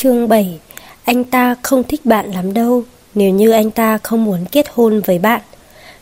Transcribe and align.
Chương 0.00 0.28
7 0.28 0.58
Anh 1.04 1.24
ta 1.24 1.54
không 1.62 1.82
thích 1.84 2.06
bạn 2.06 2.30
lắm 2.30 2.54
đâu, 2.54 2.84
Nếu 3.14 3.30
như 3.30 3.50
anh 3.50 3.70
ta 3.70 3.98
không 3.98 4.24
muốn 4.24 4.44
kết 4.52 4.66
hôn 4.74 5.00
với 5.00 5.18
bạn. 5.18 5.40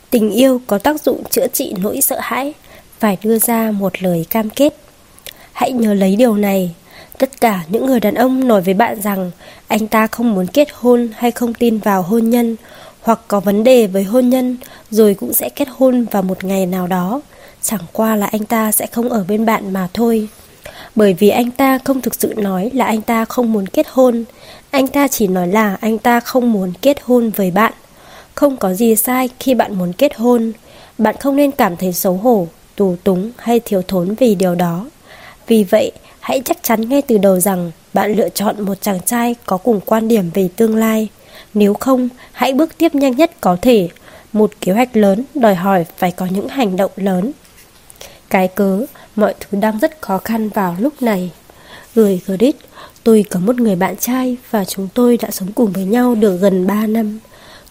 Tình 0.09 0.31
yêu 0.31 0.61
có 0.67 0.77
tác 0.77 1.01
dụng 1.01 1.23
chữa 1.29 1.47
trị 1.47 1.73
nỗi 1.81 2.01
sợ 2.01 2.19
hãi 2.21 2.53
Phải 2.99 3.17
đưa 3.23 3.39
ra 3.39 3.71
một 3.71 4.03
lời 4.03 4.25
cam 4.29 4.49
kết. 4.49 4.73
Hãy 5.53 5.71
nhớ 5.71 5.93
lấy 5.93 6.15
điều 6.15 6.35
này. 6.35 6.75
Tất 7.17 7.41
cả 7.41 7.63
những 7.69 7.85
người 7.85 7.99
đàn 7.99 8.15
ông 8.15 8.47
nói 8.47 8.61
với 8.61 8.73
bạn 8.73 9.01
rằng 9.01 9.31
Anh 9.67 9.87
ta 9.87 10.07
không 10.07 10.33
muốn 10.33 10.47
kết 10.47 10.67
hôn 10.73 11.09
hay 11.15 11.31
không 11.31 11.53
tin 11.53 11.77
vào 11.77 12.01
hôn 12.01 12.29
nhân 12.29 12.55
Hoặc 13.01 13.19
có 13.27 13.39
vấn 13.39 13.63
đề 13.63 13.87
với 13.87 14.03
hôn 14.03 14.29
nhân 14.29 14.57
Rồi 14.91 15.13
cũng 15.13 15.33
sẽ 15.33 15.49
kết 15.49 15.67
hôn 15.71 16.05
vào 16.11 16.21
một 16.23 16.43
ngày 16.43 16.65
nào 16.65 16.87
đó. 16.87 17.21
Chẳng 17.61 17.85
qua 17.93 18.15
là 18.15 18.25
anh 18.25 18.45
ta 18.45 18.71
sẽ 18.71 18.85
không 18.85 19.09
ở 19.09 19.25
bên 19.27 19.45
bạn 19.45 19.73
mà 19.73 19.87
thôi 19.93 20.27
bởi 20.97 21.13
vì 21.13 21.29
anh 21.29 21.51
ta 21.51 21.79
không 21.83 22.01
thực 22.01 22.15
sự 22.15 22.33
nói 22.37 22.71
là 22.73 22.85
anh 22.85 23.01
ta 23.01 23.25
không 23.25 23.53
muốn 23.53 23.67
kết 23.67 23.87
hôn. 23.89 24.23
Anh 24.71 24.87
ta 24.87 25.07
chỉ 25.07 25.27
nói 25.27 25.47
là 25.47 25.77
anh 25.81 25.97
ta 25.97 26.19
không 26.19 26.51
muốn 26.51 26.73
kết 26.81 26.97
hôn 27.03 27.29
với 27.29 27.51
bạn. 27.51 27.73
Không 28.35 28.57
có 28.57 28.73
gì 28.73 28.95
sai 28.95 29.29
khi 29.39 29.53
bạn 29.53 29.77
muốn 29.77 29.93
kết 29.93 30.15
hôn. 30.15 30.51
Bạn 30.97 31.15
không 31.19 31.35
nên 31.35 31.51
cảm 31.51 31.77
thấy 31.77 31.93
xấu 31.93 32.13
hổ, 32.13 32.47
tù 32.75 32.95
túng 33.03 33.31
hay 33.37 33.59
thiếu 33.59 33.81
thốn 33.87 34.15
vì 34.15 34.35
điều 34.35 34.55
đó. 34.55 34.85
Vì 35.47 35.63
vậy, 35.63 35.91
hãy 36.19 36.41
chắc 36.45 36.57
chắn 36.63 36.89
ngay 36.89 37.01
từ 37.01 37.17
đầu 37.17 37.39
rằng 37.39 37.71
bạn 37.93 38.13
lựa 38.13 38.29
chọn 38.29 38.61
một 38.61 38.81
chàng 38.81 38.99
trai 39.05 39.35
có 39.45 39.57
cùng 39.57 39.79
quan 39.85 40.07
điểm 40.07 40.29
về 40.33 40.49
tương 40.55 40.75
lai. 40.75 41.07
Nếu 41.53 41.73
không, 41.73 42.09
hãy 42.31 42.53
bước 42.53 42.77
tiếp 42.77 42.95
nhanh 42.95 43.15
nhất 43.15 43.31
có 43.41 43.57
thể. 43.61 43.89
Một 44.33 44.51
kế 44.61 44.71
hoạch 44.71 44.97
lớn 44.97 45.23
đòi 45.35 45.55
hỏi 45.55 45.85
phải 45.97 46.11
có 46.11 46.25
những 46.25 46.47
hành 46.47 46.77
động 46.77 46.91
lớn. 46.95 47.31
Cái 48.29 48.47
cớ, 48.47 48.85
mọi 49.17 49.33
thứ 49.39 49.57
đang 49.61 49.79
rất 49.79 50.01
khó 50.01 50.17
khăn 50.17 50.49
vào 50.49 50.75
lúc 50.79 51.01
này. 51.01 51.31
Gửi 51.95 52.21
Grit, 52.25 52.55
tôi 53.03 53.25
có 53.29 53.39
một 53.39 53.59
người 53.59 53.75
bạn 53.75 53.95
trai 53.99 54.37
và 54.51 54.65
chúng 54.65 54.87
tôi 54.93 55.17
đã 55.17 55.31
sống 55.31 55.51
cùng 55.55 55.71
với 55.71 55.85
nhau 55.85 56.15
được 56.15 56.37
gần 56.37 56.67
3 56.67 56.87
năm. 56.87 57.19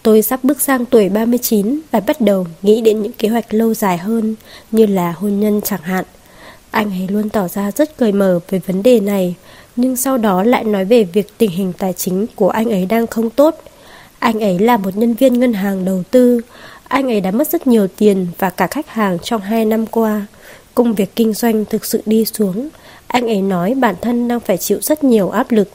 Tôi 0.03 0.21
sắp 0.21 0.39
bước 0.43 0.61
sang 0.61 0.85
tuổi 0.85 1.09
39 1.09 1.79
và 1.91 1.99
bắt 1.99 2.21
đầu 2.21 2.47
nghĩ 2.61 2.81
đến 2.81 3.01
những 3.01 3.11
kế 3.11 3.29
hoạch 3.29 3.53
lâu 3.53 3.73
dài 3.73 3.97
hơn 3.97 4.35
như 4.71 4.85
là 4.85 5.11
hôn 5.11 5.39
nhân 5.39 5.61
chẳng 5.63 5.81
hạn. 5.81 6.05
Anh 6.71 6.89
ấy 6.89 7.07
luôn 7.09 7.29
tỏ 7.29 7.47
ra 7.47 7.71
rất 7.71 7.97
cởi 7.97 8.11
mở 8.11 8.39
về 8.49 8.59
vấn 8.67 8.83
đề 8.83 8.99
này, 8.99 9.35
nhưng 9.75 9.95
sau 9.95 10.17
đó 10.17 10.43
lại 10.43 10.63
nói 10.63 10.85
về 10.85 11.03
việc 11.03 11.37
tình 11.37 11.51
hình 11.51 11.73
tài 11.77 11.93
chính 11.93 12.25
của 12.35 12.49
anh 12.49 12.69
ấy 12.69 12.85
đang 12.85 13.07
không 13.07 13.29
tốt. 13.29 13.55
Anh 14.19 14.43
ấy 14.43 14.59
là 14.59 14.77
một 14.77 14.97
nhân 14.97 15.13
viên 15.13 15.39
ngân 15.39 15.53
hàng 15.53 15.85
đầu 15.85 16.03
tư, 16.11 16.41
anh 16.87 17.11
ấy 17.11 17.21
đã 17.21 17.31
mất 17.31 17.51
rất 17.51 17.67
nhiều 17.67 17.87
tiền 17.97 18.27
và 18.37 18.49
cả 18.49 18.67
khách 18.67 18.89
hàng 18.89 19.17
trong 19.23 19.41
hai 19.41 19.65
năm 19.65 19.85
qua. 19.85 20.25
Công 20.77 20.93
việc 20.93 21.15
kinh 21.15 21.33
doanh 21.33 21.65
thực 21.65 21.85
sự 21.85 22.01
đi 22.05 22.25
xuống. 22.25 22.69
Anh 23.07 23.27
ấy 23.27 23.41
nói 23.41 23.73
bản 23.73 23.95
thân 24.01 24.27
đang 24.27 24.39
phải 24.39 24.57
chịu 24.57 24.77
rất 24.81 25.03
nhiều 25.03 25.29
áp 25.29 25.51
lực. 25.51 25.69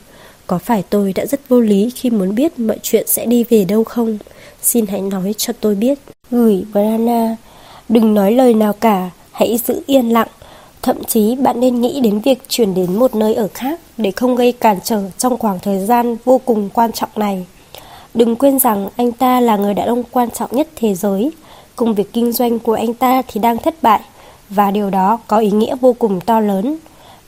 Có 0.46 0.58
phải 0.58 0.84
tôi 0.90 1.12
đã 1.12 1.26
rất 1.26 1.40
vô 1.48 1.60
lý 1.60 1.90
khi 1.94 2.10
muốn 2.10 2.34
biết 2.34 2.58
mọi 2.58 2.78
chuyện 2.82 3.06
sẽ 3.06 3.26
đi 3.26 3.44
về 3.44 3.64
đâu 3.64 3.84
không? 3.84 4.18
Xin 4.62 4.86
hãy 4.86 5.00
nói 5.00 5.34
cho 5.36 5.52
tôi 5.60 5.74
biết. 5.74 5.98
Gửi 6.30 6.64
Brana, 6.72 7.36
đừng 7.88 8.14
nói 8.14 8.32
lời 8.32 8.54
nào 8.54 8.72
cả, 8.72 9.10
hãy 9.32 9.58
giữ 9.66 9.82
yên 9.86 10.12
lặng. 10.12 10.28
Thậm 10.82 11.04
chí 11.04 11.36
bạn 11.36 11.60
nên 11.60 11.80
nghĩ 11.80 12.00
đến 12.00 12.18
việc 12.18 12.38
chuyển 12.48 12.74
đến 12.74 12.98
một 12.98 13.14
nơi 13.14 13.34
ở 13.34 13.48
khác 13.54 13.80
để 13.96 14.10
không 14.10 14.36
gây 14.36 14.52
cản 14.52 14.78
trở 14.84 15.02
trong 15.18 15.38
khoảng 15.38 15.58
thời 15.58 15.86
gian 15.86 16.16
vô 16.24 16.40
cùng 16.44 16.68
quan 16.74 16.92
trọng 16.92 17.10
này. 17.16 17.46
Đừng 18.14 18.36
quên 18.36 18.58
rằng 18.58 18.88
anh 18.96 19.12
ta 19.12 19.40
là 19.40 19.56
người 19.56 19.74
đàn 19.74 19.88
ông 19.88 20.02
quan 20.10 20.30
trọng 20.30 20.50
nhất 20.52 20.68
thế 20.76 20.94
giới. 20.94 21.30
Công 21.76 21.94
việc 21.94 22.12
kinh 22.12 22.32
doanh 22.32 22.58
của 22.58 22.74
anh 22.74 22.94
ta 22.94 23.22
thì 23.28 23.40
đang 23.40 23.58
thất 23.58 23.82
bại 23.82 24.00
và 24.54 24.70
điều 24.70 24.90
đó 24.90 25.18
có 25.26 25.38
ý 25.38 25.50
nghĩa 25.50 25.76
vô 25.80 25.92
cùng 25.98 26.20
to 26.20 26.40
lớn. 26.40 26.76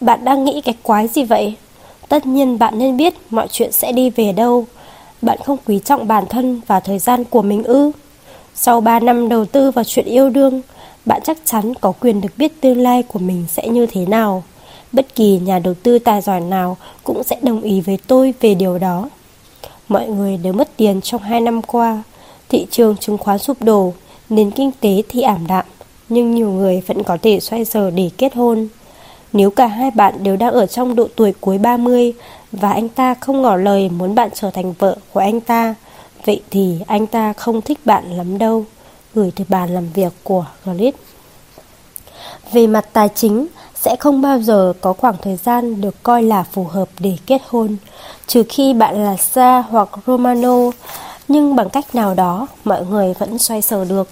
Bạn 0.01 0.25
đang 0.25 0.45
nghĩ 0.45 0.61
cái 0.61 0.75
quái 0.83 1.09
gì 1.09 1.25
vậy? 1.25 1.55
Tất 2.09 2.27
nhiên 2.27 2.59
bạn 2.59 2.79
nên 2.79 2.97
biết 2.97 3.15
mọi 3.31 3.49
chuyện 3.51 3.73
sẽ 3.73 3.93
đi 3.93 4.11
về 4.11 4.33
đâu. 4.33 4.67
Bạn 5.23 5.39
không 5.45 5.59
quý 5.67 5.81
trọng 5.85 6.09
bản 6.09 6.25
thân 6.31 6.61
và 6.67 6.81
thời 6.81 6.99
gian 6.99 7.25
của 7.25 7.43
mình 7.43 7.65
ư? 7.65 7.91
Sau 8.55 8.81
3 8.81 9.01
năm 9.01 9.29
đầu 9.29 9.45
tư 9.45 9.71
vào 9.71 9.85
chuyện 9.85 10.05
yêu 10.07 10.31
đương, 10.31 10.61
bạn 11.05 11.21
chắc 11.25 11.39
chắn 11.45 11.75
có 11.75 11.93
quyền 12.01 12.21
được 12.21 12.29
biết 12.37 12.61
tương 12.61 12.81
lai 12.81 13.03
của 13.03 13.19
mình 13.19 13.45
sẽ 13.49 13.69
như 13.69 13.87
thế 13.87 14.07
nào. 14.07 14.43
Bất 14.93 15.15
kỳ 15.15 15.39
nhà 15.39 15.59
đầu 15.59 15.75
tư 15.83 15.99
tài 15.99 16.21
giỏi 16.21 16.41
nào 16.41 16.77
cũng 17.05 17.23
sẽ 17.23 17.37
đồng 17.43 17.61
ý 17.61 17.81
với 17.81 17.99
tôi 18.07 18.35
về 18.41 18.55
điều 18.55 18.79
đó. 18.79 19.09
Mọi 19.89 20.09
người 20.09 20.37
đều 20.37 20.53
mất 20.53 20.77
tiền 20.77 21.01
trong 21.01 21.23
2 21.23 21.41
năm 21.41 21.63
qua. 21.63 22.03
Thị 22.49 22.67
trường 22.71 22.97
chứng 22.97 23.19
khoán 23.19 23.39
sụp 23.39 23.63
đổ, 23.63 23.93
nền 24.29 24.51
kinh 24.51 24.71
tế 24.81 25.03
thì 25.09 25.23
ảm 25.23 25.47
đạm 25.47 25.65
nhưng 26.09 26.35
nhiều 26.35 26.51
người 26.51 26.83
vẫn 26.87 27.03
có 27.03 27.19
thể 27.23 27.41
xoay 27.41 27.65
sở 27.65 27.91
để 27.91 28.11
kết 28.19 28.35
hôn. 28.35 28.69
Nếu 29.33 29.51
cả 29.51 29.67
hai 29.67 29.91
bạn 29.91 30.15
đều 30.23 30.37
đang 30.37 30.53
ở 30.53 30.67
trong 30.67 30.95
độ 30.95 31.09
tuổi 31.17 31.33
cuối 31.41 31.59
30 31.59 32.13
và 32.53 32.73
anh 32.73 32.89
ta 32.89 33.15
không 33.15 33.43
ngỏ 33.43 33.57
lời 33.57 33.89
muốn 33.89 34.15
bạn 34.15 34.31
trở 34.35 34.51
thành 34.51 34.73
vợ 34.73 34.97
của 35.13 35.21
anh 35.21 35.41
ta, 35.41 35.75
vậy 36.25 36.43
thì 36.51 36.79
anh 36.87 37.07
ta 37.07 37.33
không 37.33 37.61
thích 37.61 37.79
bạn 37.85 38.17
lắm 38.17 38.39
đâu. 38.39 38.65
Gửi 39.15 39.33
từ 39.37 39.45
bàn 39.49 39.75
làm 39.75 39.89
việc 39.95 40.13
của 40.23 40.47
Glit. 40.65 40.95
Về 42.53 42.67
mặt 42.67 42.89
tài 42.93 43.09
chính, 43.15 43.47
sẽ 43.75 43.97
không 43.97 44.23
bao 44.23 44.39
giờ 44.39 44.73
có 44.81 44.93
khoảng 44.93 45.15
thời 45.23 45.37
gian 45.37 45.81
được 45.81 46.03
coi 46.03 46.23
là 46.23 46.43
phù 46.53 46.65
hợp 46.65 46.89
để 46.99 47.17
kết 47.27 47.43
hôn, 47.49 47.77
trừ 48.27 48.43
khi 48.49 48.75
bạn 48.75 49.05
là 49.05 49.17
Sa 49.17 49.65
hoặc 49.71 49.89
Romano, 50.07 50.71
nhưng 51.29 51.57
bằng 51.57 51.71
cách 51.71 51.95
nào 51.95 52.15
đó 52.15 52.47
mọi 52.65 52.87
người 52.87 53.15
vẫn 53.19 53.39
xoay 53.39 53.63
sở 53.63 53.85
được. 53.85 54.09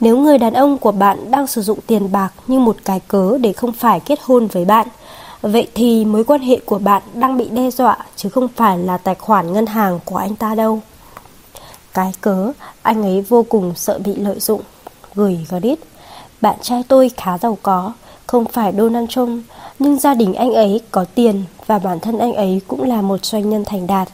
Nếu 0.00 0.18
người 0.18 0.38
đàn 0.38 0.52
ông 0.52 0.78
của 0.78 0.92
bạn 0.92 1.30
đang 1.30 1.46
sử 1.46 1.62
dụng 1.62 1.78
tiền 1.86 2.12
bạc 2.12 2.32
như 2.46 2.58
một 2.58 2.76
cái 2.84 3.00
cớ 3.08 3.38
để 3.38 3.52
không 3.52 3.72
phải 3.72 4.00
kết 4.00 4.18
hôn 4.22 4.46
với 4.46 4.64
bạn, 4.64 4.88
vậy 5.42 5.68
thì 5.74 6.04
mối 6.04 6.24
quan 6.24 6.40
hệ 6.40 6.60
của 6.64 6.78
bạn 6.78 7.02
đang 7.14 7.36
bị 7.36 7.48
đe 7.48 7.70
dọa 7.70 7.96
chứ 8.16 8.28
không 8.28 8.48
phải 8.56 8.78
là 8.78 8.96
tài 8.96 9.14
khoản 9.14 9.52
ngân 9.52 9.66
hàng 9.66 10.00
của 10.04 10.16
anh 10.16 10.36
ta 10.36 10.54
đâu. 10.54 10.80
Cái 11.94 12.12
cớ, 12.20 12.52
anh 12.82 13.02
ấy 13.02 13.20
vô 13.20 13.42
cùng 13.48 13.72
sợ 13.76 13.98
bị 14.04 14.14
lợi 14.14 14.40
dụng. 14.40 14.60
Gửi 15.14 15.46
Grit, 15.48 15.78
bạn 16.40 16.56
trai 16.62 16.82
tôi 16.88 17.10
khá 17.16 17.38
giàu 17.38 17.58
có, 17.62 17.92
không 18.26 18.44
phải 18.44 18.72
Donald 18.72 19.08
Trump, 19.08 19.44
nhưng 19.78 19.98
gia 19.98 20.14
đình 20.14 20.34
anh 20.34 20.52
ấy 20.52 20.80
có 20.90 21.04
tiền 21.14 21.44
và 21.66 21.78
bản 21.78 22.00
thân 22.00 22.18
anh 22.18 22.32
ấy 22.32 22.60
cũng 22.68 22.82
là 22.82 23.02
một 23.02 23.24
doanh 23.24 23.50
nhân 23.50 23.64
thành 23.64 23.86
đạt. 23.86 24.08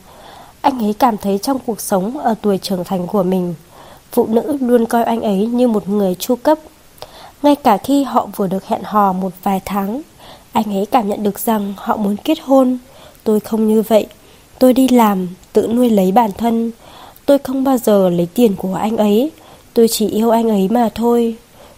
Anh 0.60 0.84
ấy 0.84 0.94
cảm 0.94 1.16
thấy 1.16 1.38
trong 1.38 1.58
cuộc 1.66 1.80
sống 1.80 2.18
ở 2.18 2.34
tuổi 2.42 2.58
trưởng 2.58 2.84
thành 2.84 3.06
của 3.06 3.22
mình, 3.22 3.54
phụ 4.12 4.26
nữ 4.26 4.56
luôn 4.60 4.86
coi 4.86 5.04
anh 5.04 5.20
ấy 5.20 5.46
như 5.46 5.68
một 5.68 5.88
người 5.88 6.14
chu 6.14 6.36
cấp. 6.36 6.58
Ngay 7.42 7.56
cả 7.56 7.76
khi 7.76 8.02
họ 8.02 8.28
vừa 8.36 8.46
được 8.46 8.64
hẹn 8.64 8.80
hò 8.84 9.12
một 9.12 9.32
vài 9.42 9.60
tháng, 9.64 10.02
anh 10.52 10.76
ấy 10.76 10.86
cảm 10.86 11.08
nhận 11.08 11.22
được 11.22 11.38
rằng 11.38 11.74
họ 11.76 11.96
muốn 11.96 12.16
kết 12.24 12.38
hôn. 12.42 12.78
Tôi 13.24 13.40
không 13.40 13.68
như 13.68 13.82
vậy. 13.82 14.06
Tôi 14.58 14.72
đi 14.72 14.88
làm, 14.88 15.28
tự 15.52 15.66
nuôi 15.66 15.90
lấy 15.90 16.12
bản 16.12 16.30
thân. 16.38 16.70
Tôi 17.26 17.38
không 17.38 17.64
bao 17.64 17.78
giờ 17.78 18.08
lấy 18.08 18.28
tiền 18.34 18.56
của 18.56 18.74
anh 18.74 18.96
ấy. 18.96 19.30
Tôi 19.74 19.88
chỉ 19.88 20.08
yêu 20.08 20.30
anh 20.30 20.48
ấy 20.48 20.68
mà 20.70 20.88
thôi. 20.94 21.36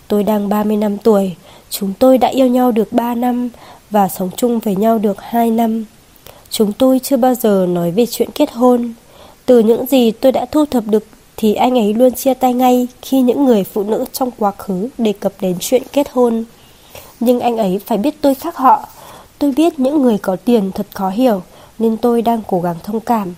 Tôi 0.08 0.22
đang 0.22 0.48
30 0.48 0.76
năm 0.76 0.98
tuổi. 0.98 1.36
Chúng 1.70 1.92
tôi 1.98 2.18
đã 2.18 2.28
yêu 2.28 2.46
nhau 2.46 2.72
được 2.72 2.92
3 2.92 3.14
năm 3.14 3.48
và 3.90 4.08
sống 4.08 4.30
chung 4.36 4.58
với 4.58 4.76
nhau 4.76 4.98
được 4.98 5.20
2 5.20 5.50
năm. 5.50 5.84
Chúng 6.50 6.72
tôi 6.72 6.98
chưa 7.02 7.16
bao 7.16 7.34
giờ 7.34 7.66
nói 7.68 7.90
về 7.90 8.06
chuyện 8.06 8.30
kết 8.34 8.52
hôn. 8.52 8.92
Từ 9.46 9.58
những 9.58 9.86
gì 9.86 10.10
tôi 10.10 10.32
đã 10.32 10.46
thu 10.46 10.64
thập 10.64 10.84
được 10.86 11.04
thì 11.36 11.54
anh 11.54 11.78
ấy 11.78 11.94
luôn 11.94 12.14
chia 12.14 12.34
tay 12.34 12.54
ngay 12.54 12.86
khi 13.02 13.20
những 13.20 13.44
người 13.44 13.64
phụ 13.64 13.82
nữ 13.82 14.04
trong 14.12 14.30
quá 14.38 14.52
khứ 14.58 14.88
đề 14.98 15.12
cập 15.12 15.32
đến 15.40 15.56
chuyện 15.60 15.82
kết 15.92 16.08
hôn. 16.12 16.44
Nhưng 17.20 17.40
anh 17.40 17.56
ấy 17.56 17.80
phải 17.86 17.98
biết 17.98 18.14
tôi 18.20 18.34
khác 18.34 18.56
họ. 18.56 18.88
Tôi 19.38 19.52
biết 19.56 19.78
những 19.78 20.02
người 20.02 20.18
có 20.18 20.36
tiền 20.36 20.70
thật 20.72 20.86
khó 20.94 21.08
hiểu, 21.08 21.42
nên 21.78 21.96
tôi 21.96 22.22
đang 22.22 22.42
cố 22.48 22.60
gắng 22.60 22.76
thông 22.82 23.00
cảm. 23.00 23.34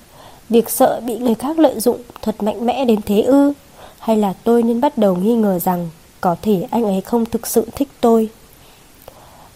Việc 0.48 0.70
sợ 0.70 1.00
bị 1.06 1.18
người 1.18 1.34
khác 1.34 1.58
lợi 1.58 1.80
dụng 1.80 2.00
thật 2.22 2.42
mạnh 2.42 2.66
mẽ 2.66 2.84
đến 2.84 3.00
thế 3.06 3.20
ư? 3.20 3.52
Hay 3.98 4.16
là 4.16 4.34
tôi 4.44 4.62
nên 4.62 4.80
bắt 4.80 4.98
đầu 4.98 5.16
nghi 5.16 5.34
ngờ 5.34 5.58
rằng 5.58 5.88
có 6.20 6.36
thể 6.42 6.66
anh 6.70 6.84
ấy 6.84 7.00
không 7.00 7.26
thực 7.26 7.46
sự 7.46 7.66
thích 7.74 7.88
tôi? 8.00 8.28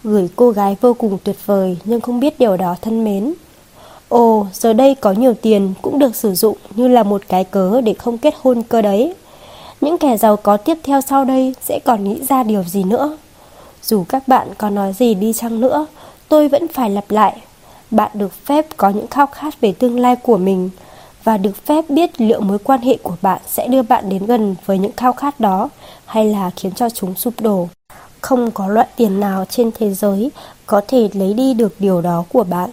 Gửi 0.03 0.29
cô 0.35 0.51
gái 0.51 0.75
vô 0.81 0.93
cùng 0.93 1.17
tuyệt 1.23 1.45
vời 1.45 1.77
nhưng 1.83 2.01
không 2.01 2.19
biết 2.19 2.39
điều 2.39 2.57
đó 2.57 2.75
thân 2.81 3.03
mến. 3.03 3.33
Ồ, 4.11 4.47
giờ 4.53 4.73
đây 4.73 4.95
có 4.95 5.11
nhiều 5.11 5.33
tiền 5.33 5.73
cũng 5.81 5.99
được 5.99 6.15
sử 6.15 6.33
dụng 6.33 6.57
như 6.75 6.87
là 6.87 7.03
một 7.03 7.21
cái 7.27 7.43
cớ 7.43 7.81
để 7.81 7.93
không 7.93 8.17
kết 8.17 8.33
hôn 8.41 8.63
cơ 8.63 8.81
đấy. 8.81 9.13
Những 9.81 9.97
kẻ 9.97 10.17
giàu 10.17 10.37
có 10.37 10.57
tiếp 10.57 10.77
theo 10.83 11.01
sau 11.01 11.25
đây 11.25 11.55
sẽ 11.61 11.79
còn 11.85 12.03
nghĩ 12.03 12.23
ra 12.29 12.43
điều 12.43 12.63
gì 12.63 12.83
nữa. 12.83 13.17
Dù 13.83 14.03
các 14.09 14.27
bạn 14.27 14.47
có 14.57 14.69
nói 14.69 14.93
gì 14.93 15.13
đi 15.13 15.33
chăng 15.33 15.61
nữa, 15.61 15.85
tôi 16.29 16.47
vẫn 16.47 16.67
phải 16.67 16.89
lặp 16.89 17.11
lại. 17.11 17.41
Bạn 17.91 18.11
được 18.13 18.33
phép 18.45 18.65
có 18.77 18.89
những 18.89 19.07
khao 19.07 19.25
khát 19.27 19.61
về 19.61 19.71
tương 19.71 19.99
lai 19.99 20.15
của 20.15 20.37
mình 20.37 20.69
và 21.23 21.37
được 21.37 21.65
phép 21.65 21.89
biết 21.89 22.21
liệu 22.21 22.41
mối 22.41 22.57
quan 22.59 22.81
hệ 22.81 22.97
của 23.03 23.15
bạn 23.21 23.41
sẽ 23.47 23.67
đưa 23.67 23.81
bạn 23.81 24.09
đến 24.09 24.25
gần 24.25 24.55
với 24.65 24.77
những 24.77 24.95
khao 24.97 25.13
khát 25.13 25.39
đó 25.39 25.69
hay 26.05 26.25
là 26.25 26.51
khiến 26.55 26.71
cho 26.75 26.89
chúng 26.89 27.15
sụp 27.15 27.33
đổ. 27.39 27.67
Không 28.21 28.51
có 28.51 28.67
loại 28.67 28.87
tiền 28.95 29.19
nào 29.19 29.45
trên 29.49 29.71
thế 29.79 29.93
giới 29.93 30.31
có 30.65 30.81
thể 30.87 31.09
lấy 31.13 31.33
đi 31.33 31.53
được 31.53 31.75
điều 31.79 32.01
đó 32.01 32.23
của 32.29 32.43
bạn. 32.43 32.69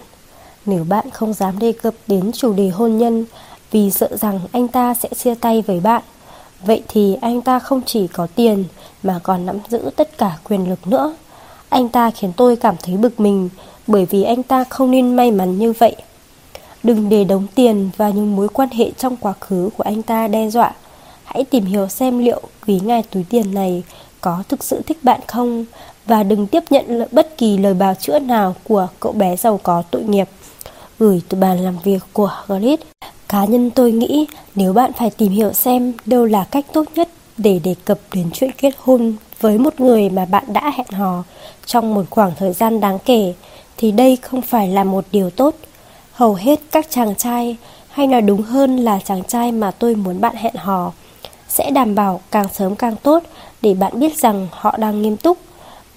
Nếu 0.66 0.84
bạn 0.84 1.10
không 1.10 1.32
dám 1.32 1.58
đề 1.58 1.72
cập 1.72 1.94
đến 2.06 2.30
chủ 2.32 2.52
đề 2.52 2.68
hôn 2.68 2.98
nhân 2.98 3.24
vì 3.70 3.90
sợ 3.90 4.16
rằng 4.16 4.40
anh 4.52 4.68
ta 4.68 4.94
sẽ 4.94 5.08
chia 5.16 5.34
tay 5.34 5.62
với 5.62 5.80
bạn, 5.80 6.02
vậy 6.64 6.82
thì 6.88 7.16
anh 7.20 7.42
ta 7.42 7.58
không 7.58 7.80
chỉ 7.86 8.06
có 8.06 8.26
tiền 8.34 8.64
mà 9.02 9.20
còn 9.22 9.46
nắm 9.46 9.58
giữ 9.68 9.90
tất 9.96 10.18
cả 10.18 10.38
quyền 10.44 10.70
lực 10.70 10.86
nữa. 10.86 11.14
Anh 11.68 11.88
ta 11.88 12.10
khiến 12.10 12.32
tôi 12.36 12.56
cảm 12.56 12.74
thấy 12.82 12.96
bực 12.96 13.20
mình 13.20 13.48
bởi 13.86 14.06
vì 14.06 14.22
anh 14.22 14.42
ta 14.42 14.64
không 14.64 14.90
nên 14.90 15.16
may 15.16 15.30
mắn 15.30 15.58
như 15.58 15.72
vậy. 15.72 15.96
Đừng 16.82 17.08
để 17.08 17.24
đống 17.24 17.46
tiền 17.54 17.90
và 17.96 18.10
những 18.10 18.36
mối 18.36 18.48
quan 18.48 18.68
hệ 18.68 18.90
trong 18.98 19.16
quá 19.16 19.32
khứ 19.40 19.70
của 19.76 19.84
anh 19.84 20.02
ta 20.02 20.28
đe 20.28 20.50
dọa. 20.50 20.72
Hãy 21.24 21.44
tìm 21.44 21.64
hiểu 21.64 21.88
xem 21.88 22.18
liệu 22.18 22.40
quý 22.66 22.80
ngài 22.84 23.02
túi 23.02 23.24
tiền 23.30 23.54
này 23.54 23.82
có 24.20 24.42
thực 24.48 24.64
sự 24.64 24.82
thích 24.86 24.98
bạn 25.02 25.20
không 25.26 25.64
và 26.06 26.22
đừng 26.22 26.46
tiếp 26.46 26.62
nhận 26.70 27.02
bất 27.12 27.38
kỳ 27.38 27.58
lời 27.58 27.74
bào 27.74 27.94
chữa 27.94 28.18
nào 28.18 28.54
của 28.64 28.88
cậu 29.00 29.12
bé 29.12 29.36
giàu 29.36 29.60
có 29.62 29.82
tội 29.90 30.02
nghiệp. 30.02 30.28
Gửi 30.98 31.22
từ 31.28 31.38
bàn 31.38 31.58
làm 31.58 31.78
việc 31.84 31.98
của 32.12 32.32
Grit. 32.48 32.80
Cá 33.28 33.44
nhân 33.44 33.70
tôi 33.70 33.92
nghĩ 33.92 34.26
nếu 34.54 34.72
bạn 34.72 34.92
phải 34.92 35.10
tìm 35.10 35.32
hiểu 35.32 35.52
xem 35.52 35.92
đâu 36.06 36.24
là 36.24 36.44
cách 36.50 36.66
tốt 36.72 36.84
nhất 36.94 37.08
để 37.36 37.60
đề 37.64 37.74
cập 37.84 37.98
đến 38.14 38.30
chuyện 38.34 38.50
kết 38.58 38.74
hôn 38.78 39.14
với 39.40 39.58
một 39.58 39.80
người 39.80 40.10
mà 40.10 40.24
bạn 40.24 40.44
đã 40.52 40.72
hẹn 40.76 40.86
hò 40.90 41.24
trong 41.66 41.94
một 41.94 42.04
khoảng 42.10 42.32
thời 42.38 42.52
gian 42.52 42.80
đáng 42.80 42.98
kể 43.04 43.34
thì 43.76 43.92
đây 43.92 44.16
không 44.16 44.42
phải 44.42 44.68
là 44.68 44.84
một 44.84 45.04
điều 45.12 45.30
tốt. 45.30 45.54
Hầu 46.12 46.34
hết 46.34 46.60
các 46.70 46.86
chàng 46.90 47.14
trai, 47.14 47.56
hay 47.88 48.06
nói 48.06 48.20
đúng 48.20 48.42
hơn 48.42 48.76
là 48.76 48.98
chàng 49.04 49.24
trai 49.24 49.52
mà 49.52 49.70
tôi 49.70 49.94
muốn 49.94 50.20
bạn 50.20 50.36
hẹn 50.36 50.54
hò, 50.54 50.92
sẽ 51.48 51.70
đảm 51.70 51.94
bảo 51.94 52.20
càng 52.30 52.46
sớm 52.52 52.76
càng 52.76 52.96
tốt 52.96 53.22
để 53.62 53.74
bạn 53.74 54.00
biết 54.00 54.18
rằng 54.18 54.48
họ 54.50 54.76
đang 54.76 55.02
nghiêm 55.02 55.16
túc. 55.16 55.38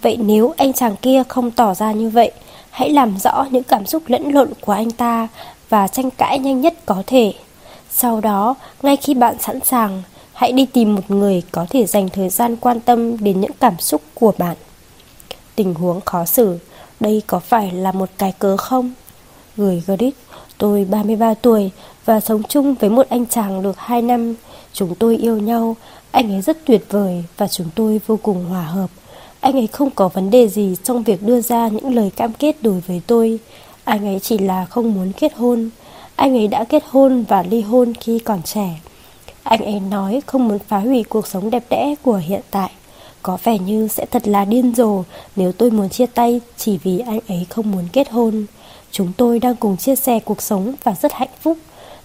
Vậy 0.01 0.17
nếu 0.17 0.53
anh 0.57 0.73
chàng 0.73 0.95
kia 1.01 1.23
không 1.27 1.51
tỏ 1.51 1.73
ra 1.73 1.91
như 1.91 2.09
vậy, 2.09 2.31
hãy 2.71 2.89
làm 2.89 3.17
rõ 3.17 3.45
những 3.51 3.63
cảm 3.63 3.85
xúc 3.85 4.03
lẫn 4.07 4.31
lộn 4.31 4.49
của 4.61 4.71
anh 4.71 4.91
ta 4.91 5.27
và 5.69 5.87
tranh 5.87 6.11
cãi 6.11 6.39
nhanh 6.39 6.61
nhất 6.61 6.73
có 6.85 7.03
thể. 7.07 7.33
Sau 7.89 8.21
đó, 8.21 8.55
ngay 8.81 8.97
khi 8.97 9.13
bạn 9.13 9.35
sẵn 9.39 9.59
sàng, 9.63 10.03
hãy 10.33 10.51
đi 10.51 10.65
tìm 10.65 10.95
một 10.95 11.11
người 11.11 11.43
có 11.51 11.65
thể 11.69 11.85
dành 11.85 12.09
thời 12.09 12.29
gian 12.29 12.55
quan 12.55 12.79
tâm 12.79 13.23
đến 13.23 13.41
những 13.41 13.51
cảm 13.59 13.79
xúc 13.79 14.01
của 14.13 14.33
bạn. 14.37 14.55
Tình 15.55 15.73
huống 15.73 16.01
khó 16.01 16.25
xử, 16.25 16.59
đây 16.99 17.21
có 17.27 17.39
phải 17.39 17.71
là 17.71 17.91
một 17.91 18.09
cái 18.17 18.33
cớ 18.39 18.57
không? 18.57 18.93
Gửi 19.57 19.83
Grit, 19.87 20.13
tôi 20.57 20.85
33 20.89 21.33
tuổi 21.33 21.71
và 22.05 22.19
sống 22.19 22.43
chung 22.43 22.75
với 22.75 22.89
một 22.89 23.09
anh 23.09 23.25
chàng 23.25 23.61
được 23.61 23.77
2 23.77 24.01
năm. 24.01 24.35
Chúng 24.73 24.95
tôi 24.95 25.17
yêu 25.17 25.37
nhau, 25.37 25.75
anh 26.11 26.31
ấy 26.31 26.41
rất 26.41 26.65
tuyệt 26.65 26.85
vời 26.89 27.23
và 27.37 27.47
chúng 27.47 27.67
tôi 27.75 28.01
vô 28.07 28.19
cùng 28.23 28.45
hòa 28.45 28.63
hợp. 28.63 28.89
Anh 29.41 29.53
ấy 29.53 29.67
không 29.67 29.89
có 29.89 30.07
vấn 30.07 30.29
đề 30.29 30.47
gì 30.47 30.75
trong 30.83 31.03
việc 31.03 31.23
đưa 31.23 31.41
ra 31.41 31.67
những 31.67 31.95
lời 31.95 32.11
cam 32.15 32.33
kết 32.33 32.55
đối 32.61 32.79
với 32.79 33.01
tôi. 33.07 33.39
Anh 33.83 34.05
ấy 34.05 34.19
chỉ 34.19 34.37
là 34.37 34.65
không 34.65 34.93
muốn 34.93 35.11
kết 35.11 35.33
hôn. 35.35 35.69
Anh 36.15 36.37
ấy 36.37 36.47
đã 36.47 36.63
kết 36.63 36.83
hôn 36.89 37.23
và 37.27 37.43
ly 37.43 37.61
hôn 37.61 37.93
khi 37.99 38.19
còn 38.19 38.41
trẻ. 38.43 38.79
Anh 39.43 39.65
ấy 39.65 39.79
nói 39.79 40.21
không 40.25 40.47
muốn 40.47 40.59
phá 40.59 40.77
hủy 40.77 41.03
cuộc 41.03 41.27
sống 41.27 41.49
đẹp 41.49 41.63
đẽ 41.69 41.95
của 42.01 42.21
hiện 42.27 42.41
tại. 42.51 42.71
Có 43.21 43.37
vẻ 43.43 43.59
như 43.59 43.87
sẽ 43.87 44.05
thật 44.05 44.27
là 44.27 44.45
điên 44.45 44.73
rồ 44.75 45.03
nếu 45.35 45.51
tôi 45.51 45.71
muốn 45.71 45.89
chia 45.89 46.05
tay 46.05 46.41
chỉ 46.57 46.77
vì 46.83 46.99
anh 46.99 47.19
ấy 47.27 47.45
không 47.49 47.71
muốn 47.71 47.83
kết 47.93 48.09
hôn. 48.09 48.45
Chúng 48.91 49.11
tôi 49.17 49.39
đang 49.39 49.55
cùng 49.55 49.77
chia 49.77 49.95
sẻ 49.95 50.19
cuộc 50.19 50.41
sống 50.41 50.73
và 50.83 50.95
rất 51.01 51.13
hạnh 51.13 51.29
phúc. 51.41 51.57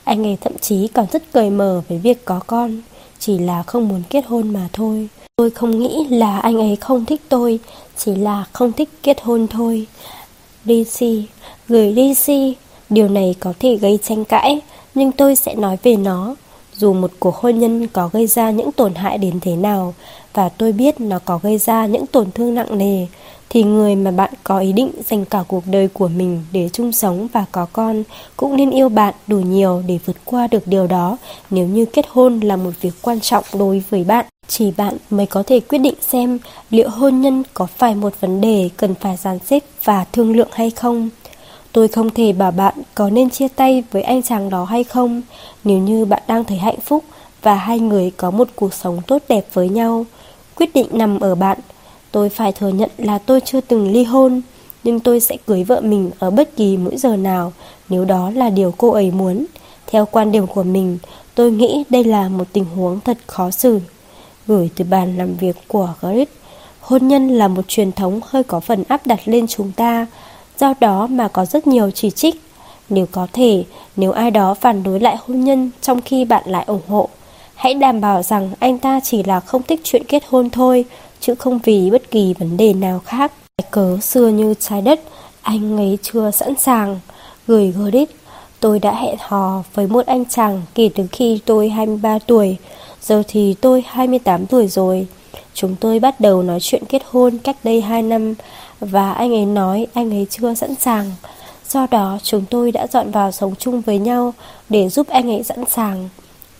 Anh 0.05 0.27
ấy 0.27 0.37
thậm 0.41 0.59
chí 0.61 0.89
còn 0.89 1.07
rất 1.13 1.33
cởi 1.33 1.51
mở 1.51 1.83
với 1.89 1.99
việc 1.99 2.25
có 2.25 2.41
con, 2.47 2.81
chỉ 3.19 3.39
là 3.39 3.63
không 3.63 3.89
muốn 3.89 4.03
kết 4.11 4.27
hôn 4.27 4.53
mà 4.53 4.69
thôi. 4.73 5.09
Tôi 5.41 5.51
không 5.51 5.79
nghĩ 5.79 6.07
là 6.11 6.39
anh 6.39 6.59
ấy 6.59 6.77
không 6.77 7.05
thích 7.05 7.21
tôi, 7.29 7.59
chỉ 7.97 8.15
là 8.15 8.45
không 8.53 8.73
thích 8.73 8.89
kết 9.03 9.23
hôn 9.23 9.47
thôi. 9.47 9.87
DC, 10.65 11.05
gửi 11.69 11.95
DC, 11.95 12.33
điều 12.91 13.09
này 13.09 13.35
có 13.41 13.53
thể 13.59 13.77
gây 13.77 13.99
tranh 14.03 14.25
cãi, 14.25 14.61
nhưng 14.95 15.13
tôi 15.13 15.37
sẽ 15.37 15.55
nói 15.55 15.77
về 15.83 15.97
nó. 15.97 16.35
Dù 16.77 16.93
một 16.93 17.11
cuộc 17.19 17.35
hôn 17.35 17.59
nhân 17.59 17.87
có 17.87 18.11
gây 18.13 18.27
ra 18.27 18.51
những 18.51 18.73
tổn 18.73 18.95
hại 18.95 19.19
đến 19.19 19.41
thế 19.41 19.57
nào, 19.57 19.95
và 20.35 20.49
tôi 20.49 20.73
biết 20.73 21.01
nó 21.01 21.19
có 21.25 21.41
gây 21.43 21.59
ra 21.59 21.87
những 21.87 22.07
tổn 22.07 22.31
thương 22.31 22.55
nặng 22.55 22.79
nề, 22.79 23.07
thì 23.49 23.63
người 23.63 23.97
mà 23.97 24.11
bạn 24.11 24.35
có 24.45 24.59
ý 24.59 24.73
định 24.73 24.91
dành 25.09 25.25
cả 25.25 25.45
cuộc 25.49 25.63
đời 25.67 25.89
của 25.89 26.09
mình 26.09 26.43
để 26.53 26.69
chung 26.73 26.93
sống 26.93 27.29
và 27.33 27.45
có 27.53 27.67
con 27.73 28.03
cũng 28.37 28.57
nên 28.57 28.71
yêu 28.71 28.89
bạn 28.89 29.15
đủ 29.27 29.39
nhiều 29.39 29.83
để 29.87 29.99
vượt 30.07 30.17
qua 30.25 30.47
được 30.47 30.67
điều 30.67 30.87
đó 30.87 31.17
nếu 31.51 31.67
như 31.67 31.85
kết 31.85 32.07
hôn 32.09 32.41
là 32.41 32.57
một 32.57 32.73
việc 32.81 32.95
quan 33.03 33.21
trọng 33.21 33.45
đối 33.59 33.83
với 33.91 34.05
bạn. 34.05 34.27
Chỉ 34.49 34.71
bạn 34.77 34.97
mới 35.11 35.27
có 35.27 35.43
thể 35.43 35.61
quyết 35.61 35.79
định 35.79 35.95
xem 36.01 36.39
liệu 36.71 36.89
hôn 36.89 37.21
nhân 37.21 37.43
có 37.55 37.67
phải 37.67 37.95
một 37.95 38.21
vấn 38.21 38.41
đề 38.41 38.71
cần 38.77 38.95
phải 38.95 39.17
dàn 39.17 39.39
xếp 39.47 39.65
và 39.85 40.05
thương 40.13 40.37
lượng 40.37 40.49
hay 40.53 40.71
không. 40.71 41.09
Tôi 41.73 41.89
không 41.89 42.11
thể 42.11 42.33
bảo 42.33 42.51
bạn 42.51 42.75
có 42.95 43.11
nên 43.11 43.31
chia 43.31 43.49
tay 43.49 43.85
với 43.91 44.03
anh 44.03 44.23
chàng 44.23 44.51
đó 44.51 44.65
hay 44.65 44.85
không 44.85 45.23
nếu 45.65 45.79
như 45.79 46.05
bạn 46.05 46.23
đang 46.27 46.45
thấy 46.45 46.59
hạnh 46.59 46.81
phúc 46.81 47.05
và 47.43 47.55
hai 47.55 47.81
người 47.81 48.11
có 48.17 48.31
một 48.31 48.49
cuộc 48.55 48.75
sống 48.75 49.01
tốt 49.07 49.23
đẹp 49.29 49.47
với 49.53 49.69
nhau. 49.69 50.07
Quyết 50.55 50.75
định 50.75 50.87
nằm 50.93 51.21
ở 51.21 51.35
bạn 51.35 51.59
Tôi 52.17 52.29
phải 52.29 52.53
thừa 52.53 52.69
nhận 52.69 52.91
là 52.99 53.19
tôi 53.19 53.41
chưa 53.45 53.61
từng 53.61 53.93
ly 53.93 54.05
hôn, 54.05 54.41
nhưng 54.85 55.01
tôi 55.01 55.21
sẽ 55.21 55.37
cưới 55.47 55.65
vợ 55.65 55.81
mình 55.81 56.11
ở 56.19 56.31
bất 56.31 56.57
kỳ 56.57 56.77
mỗi 56.77 56.97
giờ 56.97 57.17
nào 57.17 57.53
nếu 57.89 58.05
đó 58.05 58.31
là 58.35 58.51
điều 58.51 58.75
cô 58.79 58.91
ấy 58.91 59.11
muốn. 59.11 59.47
Theo 59.87 60.07
quan 60.07 60.33
điểm 60.33 60.47
của 60.47 60.63
mình, 60.63 60.99
tôi 61.35 61.51
nghĩ 61.51 61.85
đây 61.91 62.05
là 62.05 62.29
một 62.29 62.45
tình 62.53 62.65
huống 62.65 63.01
thật 63.01 63.19
khó 63.27 63.51
xử. 63.51 63.81
Gửi 64.47 64.71
từ 64.77 64.85
bàn 64.85 65.17
làm 65.19 65.35
việc 65.35 65.57
của 65.69 65.95
Grit, 66.01 66.29
hôn 66.81 67.09
nhân 67.09 67.29
là 67.29 67.49
một 67.49 67.69
truyền 67.69 67.93
thống 67.93 68.21
hơi 68.25 68.43
có 68.43 68.61
phần 68.61 68.85
áp 68.89 69.07
đặt 69.07 69.21
lên 69.25 69.47
chúng 69.47 69.73
ta, 69.73 70.07
do 70.59 70.75
đó 70.81 71.07
mà 71.07 71.29
có 71.29 71.45
rất 71.45 71.67
nhiều 71.67 71.91
chỉ 71.91 72.11
trích. 72.11 72.41
Nếu 72.89 73.07
có 73.13 73.27
thể, 73.33 73.65
nếu 73.97 74.13
ai 74.13 74.31
đó 74.31 74.55
phản 74.55 74.83
đối 74.83 75.01
lại 75.01 75.17
hôn 75.17 75.41
nhân 75.41 75.71
trong 75.81 76.01
khi 76.01 76.25
bạn 76.25 76.43
lại 76.47 76.65
ủng 76.67 76.83
hộ, 76.89 77.09
hãy 77.55 77.75
đảm 77.75 78.01
bảo 78.01 78.23
rằng 78.23 78.51
anh 78.59 78.79
ta 78.79 79.01
chỉ 79.05 79.23
là 79.23 79.41
không 79.41 79.63
thích 79.63 79.81
chuyện 79.85 80.05
kết 80.05 80.23
hôn 80.29 80.51
thôi, 80.51 80.85
chứ 81.21 81.35
không 81.35 81.59
vì 81.65 81.91
bất 81.91 82.11
kỳ 82.11 82.35
vấn 82.39 82.57
đề 82.57 82.73
nào 82.73 83.01
khác. 83.05 83.33
Cái 83.59 83.69
cớ 83.71 83.99
xưa 84.01 84.29
như 84.29 84.55
trái 84.61 84.83
đất, 84.83 85.01
anh 85.43 85.77
ấy 85.77 85.99
chưa 86.03 86.31
sẵn 86.31 86.55
sàng. 86.59 87.01
Gửi 87.47 87.75
Grit, 87.77 88.09
tôi 88.61 88.79
đã 88.79 88.95
hẹn 88.95 89.17
hò 89.21 89.63
với 89.75 89.87
một 89.87 90.07
anh 90.07 90.25
chàng 90.25 90.63
kể 90.75 90.91
từ 90.95 91.07
khi 91.13 91.41
tôi 91.45 91.69
23 91.69 92.19
tuổi, 92.19 92.57
giờ 93.07 93.23
thì 93.29 93.55
tôi 93.61 93.85
28 93.87 94.47
tuổi 94.47 94.69
rồi. 94.69 95.07
Chúng 95.55 95.77
tôi 95.81 95.99
bắt 95.99 96.21
đầu 96.21 96.43
nói 96.43 96.61
chuyện 96.61 96.83
kết 96.89 97.03
hôn 97.11 97.39
cách 97.39 97.57
đây 97.65 97.81
2 97.81 98.03
năm 98.03 98.35
và 98.81 99.13
anh 99.13 99.33
ấy 99.35 99.47
nói 99.47 99.87
anh 99.95 100.11
ấy 100.11 100.27
chưa 100.31 100.55
sẵn 100.55 100.75
sàng. 100.75 101.11
Do 101.69 101.87
đó 101.91 102.19
chúng 102.23 102.45
tôi 102.51 102.73
đã 102.73 102.87
dọn 102.87 103.11
vào 103.11 103.33
sống 103.33 103.55
chung 103.59 103.81
với 103.81 103.99
nhau 103.99 104.35
để 104.69 104.89
giúp 104.89 105.09
anh 105.09 105.31
ấy 105.31 105.43
sẵn 105.43 105.65
sàng. 105.69 106.09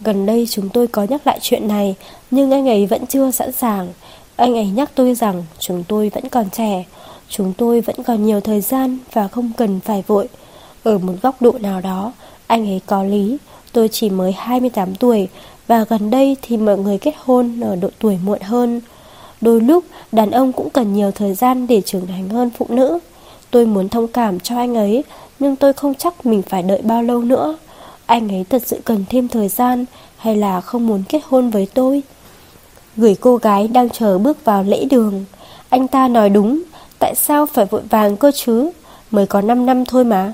Gần 0.01 0.27
đây 0.27 0.47
chúng 0.51 0.69
tôi 0.69 0.87
có 0.87 1.07
nhắc 1.11 1.27
lại 1.27 1.39
chuyện 1.43 1.69
này 1.69 1.95
nhưng 2.31 2.51
anh 2.51 2.69
ấy 2.69 2.87
vẫn 2.87 3.07
chưa 3.07 3.31
sẵn 3.31 3.53
sàng. 3.53 3.89
Anh 4.37 4.55
ấy 4.55 4.67
nhắc 4.67 4.91
tôi 4.95 5.15
rằng 5.15 5.45
chúng 5.59 5.85
tôi 5.89 6.09
vẫn 6.09 6.29
còn 6.29 6.51
trẻ, 6.51 6.85
chúng 7.29 7.53
tôi 7.53 7.81
vẫn 7.81 7.97
còn 8.03 8.27
nhiều 8.27 8.41
thời 8.41 8.61
gian 8.61 8.99
và 9.13 9.29
không 9.29 9.51
cần 9.57 9.81
phải 9.81 10.05
vội. 10.07 10.29
Ở 10.83 10.99
một 10.99 11.15
góc 11.23 11.43
độ 11.43 11.53
nào 11.61 11.81
đó, 11.81 12.13
anh 12.47 12.67
ấy 12.67 12.81
có 12.87 13.03
lý, 13.03 13.37
tôi 13.73 13.89
chỉ 13.89 14.11
mới 14.11 14.33
28 14.33 14.95
tuổi 14.95 15.29
và 15.67 15.85
gần 15.89 16.11
đây 16.11 16.37
thì 16.43 16.57
mọi 16.57 16.79
người 16.79 16.99
kết 16.99 17.15
hôn 17.25 17.61
ở 17.61 17.77
độ 17.77 17.89
tuổi 17.99 18.19
muộn 18.25 18.41
hơn. 18.41 18.81
Đôi 19.41 19.61
lúc, 19.61 19.85
đàn 20.13 20.31
ông 20.31 20.53
cũng 20.53 20.71
cần 20.71 20.93
nhiều 20.93 21.11
thời 21.11 21.35
gian 21.35 21.67
để 21.67 21.81
trưởng 21.81 22.07
thành 22.07 22.29
hơn 22.29 22.51
phụ 22.59 22.67
nữ. 22.69 22.99
Tôi 23.51 23.67
muốn 23.67 23.89
thông 23.89 24.09
cảm 24.09 24.41
cho 24.41 24.57
anh 24.57 24.75
ấy, 24.75 25.05
nhưng 25.39 25.57
tôi 25.57 25.73
không 25.73 25.95
chắc 25.95 26.27
mình 26.27 26.43
phải 26.43 26.63
đợi 26.63 26.83
bao 26.83 27.03
lâu 27.03 27.21
nữa. 27.21 27.57
Anh 28.07 28.29
ấy 28.29 28.45
thật 28.51 28.63
sự 28.67 28.81
cần 28.85 29.05
thêm 29.11 29.29
thời 29.29 29.49
gian 29.49 29.85
hay 30.17 30.37
là 30.37 30.61
không 30.61 30.87
muốn 30.87 31.03
kết 31.09 31.21
hôn 31.25 31.51
với 31.51 31.69
tôi? 31.75 32.03
Gửi 32.97 33.17
cô 33.21 33.37
gái 33.37 33.69
đang 33.69 33.91
chờ 33.91 34.19
bước 34.19 34.45
vào 34.45 34.63
lễ 34.63 34.85
đường 34.91 35.25
Anh 35.69 35.89
ta 35.89 36.09
nói 36.09 36.31
đúng 36.31 36.63
Tại 36.99 37.15
sao 37.15 37.47
phải 37.47 37.65
vội 37.65 37.83
vàng 37.91 38.17
cơ 38.17 38.31
chứ 38.35 38.71
Mới 39.11 39.27
có 39.27 39.41
5 39.41 39.67
năm 39.67 39.85
thôi 39.85 40.05
mà 40.05 40.33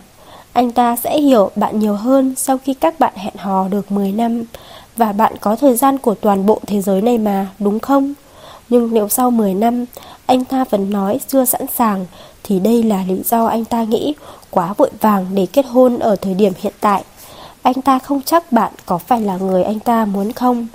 Anh 0.53 0.73
ta 0.73 0.97
sẽ 0.97 1.21
hiểu 1.21 1.51
bạn 1.57 1.79
nhiều 1.79 1.95
hơn 1.95 2.35
Sau 2.37 2.59
khi 2.59 2.75
các 2.75 3.01
bạn 3.01 3.13
hẹn 3.17 3.35
hò 3.37 3.69
được 3.69 3.93
10 3.93 4.13
năm 4.13 4.45
và 4.97 5.13
bạn 5.13 5.33
có 5.41 5.57
thời 5.57 5.77
gian 5.77 5.99
của 5.99 6.15
toàn 6.15 6.47
bộ 6.47 6.61
thế 6.67 6.83
giới 6.83 7.03
này 7.03 7.19
mà 7.19 7.47
Đúng 7.59 7.81
không 7.81 8.15
Nhưng 8.69 8.95
nếu 8.95 9.09
sau 9.09 9.31
10 9.31 9.55
năm 9.55 9.85
Anh 10.27 10.45
ta 10.45 10.65
vẫn 10.71 10.91
nói 10.91 11.21
chưa 11.29 11.45
sẵn 11.45 11.67
sàng 11.77 12.07
Thì 12.43 12.59
đây 12.61 12.83
là 12.83 13.05
lý 13.09 13.23
do 13.25 13.47
anh 13.47 13.65
ta 13.65 13.83
nghĩ 13.83 14.15
Quá 14.51 14.73
vội 14.73 14.91
vàng 15.01 15.27
để 15.35 15.47
kết 15.53 15.67
hôn 15.67 15.99
ở 15.99 16.17
thời 16.17 16.35
điểm 16.35 16.53
hiện 16.61 16.75
tại 16.81 17.05
Anh 17.63 17.83
ta 17.83 17.99
không 17.99 18.23
chắc 18.23 18.53
bạn 18.53 18.73
có 18.87 18.99
phải 18.99 19.21
là 19.21 19.37
người 19.37 19.63
anh 19.63 19.81
ta 19.81 20.05
muốn 20.05 20.33
không 20.33 20.67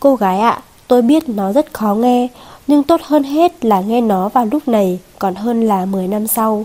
Cô 0.00 0.16
gái 0.16 0.40
ạ 0.40 0.62
Tôi 0.88 1.02
biết 1.02 1.28
nó 1.28 1.52
rất 1.52 1.72
khó 1.74 1.94
nghe, 1.94 2.28
nhưng 2.66 2.82
tốt 2.82 3.00
hơn 3.04 3.22
hết 3.22 3.64
là 3.64 3.80
nghe 3.80 4.00
nó 4.00 4.28
vào 4.28 4.46
lúc 4.46 4.68
này 4.68 4.98
còn 5.18 5.34
hơn 5.34 5.62
là 5.62 5.84
10 5.84 6.08
năm 6.08 6.26
sau. 6.26 6.64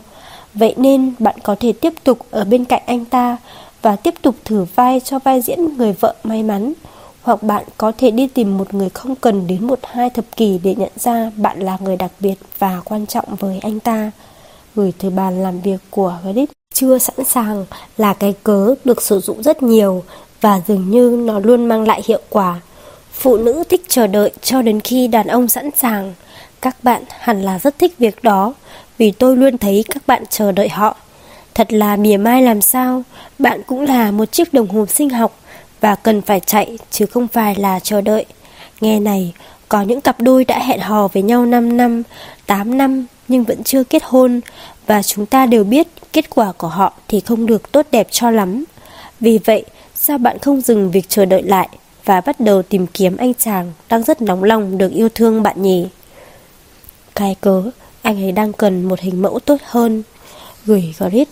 Vậy 0.53 0.73
nên 0.77 1.13
bạn 1.19 1.35
có 1.43 1.55
thể 1.59 1.73
tiếp 1.73 1.93
tục 2.03 2.19
ở 2.31 2.43
bên 2.43 2.65
cạnh 2.65 2.81
anh 2.85 3.05
ta 3.05 3.37
và 3.81 3.95
tiếp 3.95 4.13
tục 4.21 4.35
thử 4.45 4.65
vai 4.75 4.99
cho 4.99 5.19
vai 5.19 5.41
diễn 5.41 5.77
người 5.77 5.93
vợ 5.93 6.15
may 6.23 6.43
mắn. 6.43 6.73
Hoặc 7.29 7.43
bạn 7.43 7.63
có 7.77 7.91
thể 7.97 8.11
đi 8.11 8.27
tìm 8.27 8.57
một 8.57 8.73
người 8.73 8.89
không 8.89 9.15
cần 9.15 9.47
đến 9.47 9.67
một 9.67 9.79
hai 9.83 10.09
thập 10.09 10.25
kỷ 10.35 10.59
để 10.63 10.75
nhận 10.75 10.89
ra 10.95 11.31
bạn 11.35 11.59
là 11.59 11.77
người 11.81 11.95
đặc 11.95 12.11
biệt 12.19 12.35
và 12.59 12.81
quan 12.85 13.05
trọng 13.05 13.35
với 13.39 13.59
anh 13.59 13.79
ta. 13.79 14.11
Gửi 14.75 14.93
từ 14.99 15.09
bàn 15.09 15.43
làm 15.43 15.61
việc 15.61 15.77
của 15.89 16.17
Reddit 16.25 16.49
chưa 16.73 16.97
sẵn 16.97 17.25
sàng 17.25 17.65
là 17.97 18.13
cái 18.13 18.33
cớ 18.43 18.75
được 18.85 19.01
sử 19.01 19.19
dụng 19.19 19.43
rất 19.43 19.63
nhiều 19.63 20.03
và 20.41 20.61
dường 20.67 20.89
như 20.89 21.23
nó 21.25 21.39
luôn 21.39 21.65
mang 21.65 21.87
lại 21.87 22.01
hiệu 22.05 22.19
quả 22.29 22.61
Phụ 23.13 23.37
nữ 23.37 23.63
thích 23.69 23.81
chờ 23.87 24.07
đợi 24.07 24.31
cho 24.41 24.61
đến 24.61 24.79
khi 24.79 25.07
đàn 25.07 25.27
ông 25.27 25.47
sẵn 25.47 25.69
sàng. 25.75 26.13
Các 26.61 26.83
bạn 26.83 27.03
hẳn 27.19 27.41
là 27.41 27.59
rất 27.59 27.79
thích 27.79 27.97
việc 27.99 28.23
đó, 28.23 28.53
vì 28.97 29.11
tôi 29.11 29.37
luôn 29.37 29.57
thấy 29.57 29.83
các 29.89 30.07
bạn 30.07 30.23
chờ 30.29 30.51
đợi 30.51 30.69
họ. 30.69 30.95
Thật 31.55 31.73
là 31.73 31.95
mỉa 31.95 32.17
mai 32.17 32.41
làm 32.41 32.61
sao, 32.61 33.03
bạn 33.39 33.61
cũng 33.67 33.81
là 33.81 34.11
một 34.11 34.31
chiếc 34.31 34.53
đồng 34.53 34.67
hồ 34.67 34.85
sinh 34.85 35.09
học 35.09 35.38
và 35.81 35.95
cần 35.95 36.21
phải 36.21 36.39
chạy 36.39 36.77
chứ 36.91 37.05
không 37.05 37.27
phải 37.27 37.55
là 37.55 37.79
chờ 37.79 38.01
đợi. 38.01 38.25
Nghe 38.81 38.99
này, 38.99 39.33
có 39.69 39.81
những 39.81 40.01
cặp 40.01 40.21
đôi 40.21 40.45
đã 40.45 40.59
hẹn 40.59 40.79
hò 40.79 41.07
với 41.07 41.23
nhau 41.23 41.45
5 41.45 41.77
năm, 41.77 42.03
8 42.45 42.77
năm 42.77 43.05
nhưng 43.27 43.43
vẫn 43.43 43.63
chưa 43.63 43.83
kết 43.83 44.03
hôn 44.05 44.41
và 44.87 45.03
chúng 45.03 45.25
ta 45.25 45.45
đều 45.45 45.63
biết 45.63 45.87
kết 46.13 46.29
quả 46.29 46.51
của 46.51 46.67
họ 46.67 46.93
thì 47.07 47.19
không 47.19 47.45
được 47.45 47.71
tốt 47.71 47.85
đẹp 47.91 48.07
cho 48.11 48.31
lắm. 48.31 48.63
Vì 49.19 49.39
vậy, 49.45 49.65
sao 49.95 50.17
bạn 50.17 50.39
không 50.39 50.61
dừng 50.61 50.91
việc 50.91 51.09
chờ 51.09 51.25
đợi 51.25 51.43
lại 51.43 51.69
và 52.05 52.21
bắt 52.21 52.39
đầu 52.39 52.61
tìm 52.61 52.87
kiếm 52.87 53.17
anh 53.17 53.33
chàng 53.33 53.73
đang 53.89 54.03
rất 54.03 54.21
nóng 54.21 54.43
lòng 54.43 54.77
được 54.77 54.91
yêu 54.91 55.09
thương 55.09 55.43
bạn 55.43 55.61
nhỉ? 55.61 55.87
Cái 57.15 57.35
cớ, 57.41 57.63
anh 58.01 58.23
ấy 58.23 58.31
đang 58.31 58.53
cần 58.53 58.83
một 58.83 58.99
hình 58.99 59.21
mẫu 59.21 59.39
tốt 59.39 59.57
hơn. 59.63 60.03
Gửi 60.65 60.95
Grit, 60.99 61.27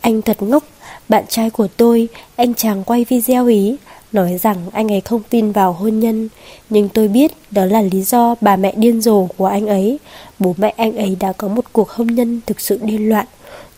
anh 0.00 0.22
thật 0.22 0.42
ngốc, 0.42 0.64
bạn 1.08 1.24
trai 1.28 1.50
của 1.50 1.68
tôi, 1.76 2.08
anh 2.36 2.54
chàng 2.54 2.84
quay 2.84 3.04
video 3.08 3.46
ý, 3.46 3.76
nói 4.12 4.38
rằng 4.42 4.56
anh 4.72 4.92
ấy 4.92 5.00
không 5.00 5.22
tin 5.30 5.52
vào 5.52 5.72
hôn 5.72 6.00
nhân, 6.00 6.28
nhưng 6.70 6.88
tôi 6.88 7.08
biết 7.08 7.32
đó 7.50 7.64
là 7.64 7.82
lý 7.82 8.02
do 8.02 8.34
bà 8.40 8.56
mẹ 8.56 8.72
điên 8.76 9.00
rồ 9.00 9.26
của 9.36 9.46
anh 9.46 9.66
ấy. 9.66 9.98
Bố 10.38 10.54
mẹ 10.58 10.74
anh 10.76 10.96
ấy 10.96 11.16
đã 11.20 11.32
có 11.32 11.48
một 11.48 11.64
cuộc 11.72 11.90
hôn 11.90 12.06
nhân 12.06 12.40
thực 12.46 12.60
sự 12.60 12.78
điên 12.82 13.08
loạn. 13.08 13.26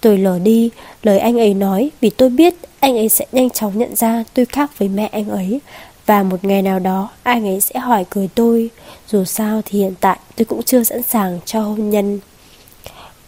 Tôi 0.00 0.18
lờ 0.18 0.38
đi 0.38 0.70
lời 1.02 1.18
anh 1.18 1.38
ấy 1.38 1.54
nói 1.54 1.90
vì 2.00 2.10
tôi 2.10 2.28
biết 2.30 2.54
anh 2.80 2.96
ấy 2.96 3.08
sẽ 3.08 3.26
nhanh 3.32 3.50
chóng 3.50 3.78
nhận 3.78 3.96
ra 3.96 4.24
tôi 4.34 4.44
khác 4.44 4.78
với 4.78 4.88
mẹ 4.88 5.06
anh 5.06 5.28
ấy 5.28 5.60
và 6.06 6.22
một 6.22 6.44
ngày 6.44 6.62
nào 6.62 6.78
đó 6.78 7.08
anh 7.22 7.46
ấy 7.46 7.60
sẽ 7.60 7.80
hỏi 7.80 8.04
cười 8.10 8.28
tôi. 8.34 8.70
Dù 9.10 9.24
sao 9.24 9.62
thì 9.64 9.78
hiện 9.78 9.94
tại 10.00 10.18
tôi 10.36 10.44
cũng 10.44 10.62
chưa 10.62 10.84
sẵn 10.84 11.02
sàng 11.02 11.40
cho 11.44 11.60
hôn 11.60 11.90
nhân. 11.90 12.20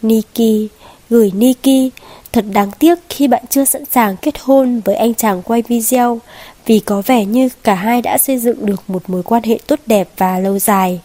Niki, 0.01 0.69
gửi 1.09 1.31
Niki, 1.35 1.91
thật 2.33 2.45
đáng 2.53 2.71
tiếc 2.79 2.99
khi 3.09 3.27
bạn 3.27 3.43
chưa 3.49 3.65
sẵn 3.65 3.85
sàng 3.85 4.17
kết 4.17 4.35
hôn 4.41 4.81
với 4.85 4.95
anh 4.95 5.13
chàng 5.13 5.41
quay 5.41 5.61
video 5.61 6.19
vì 6.65 6.79
có 6.79 7.01
vẻ 7.05 7.25
như 7.25 7.49
cả 7.63 7.73
hai 7.73 8.01
đã 8.01 8.17
xây 8.17 8.37
dựng 8.37 8.65
được 8.65 8.89
một 8.89 9.09
mối 9.09 9.23
quan 9.23 9.43
hệ 9.43 9.59
tốt 9.67 9.79
đẹp 9.85 10.09
và 10.17 10.39
lâu 10.39 10.59
dài. 10.59 11.01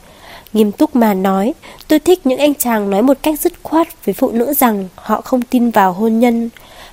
Nghiêm 0.53 0.73
túc 0.73 0.97
mà 0.97 1.15
nói, 1.15 1.55
tôi 1.89 1.99
thích 1.99 2.27
những 2.27 2.39
anh 2.39 2.55
chàng 2.55 2.91
nói 2.91 3.03
một 3.03 3.17
cách 3.23 3.41
dứt 3.41 3.53
khoát 3.63 4.05
với 4.05 4.15
phụ 4.15 4.31
nữ 4.31 4.55
rằng 4.55 4.89
họ 4.95 5.21
không 5.21 5.43
tin 5.43 5.71
vào 5.71 5.93
hôn 5.93 6.19
nhân. 6.19 6.51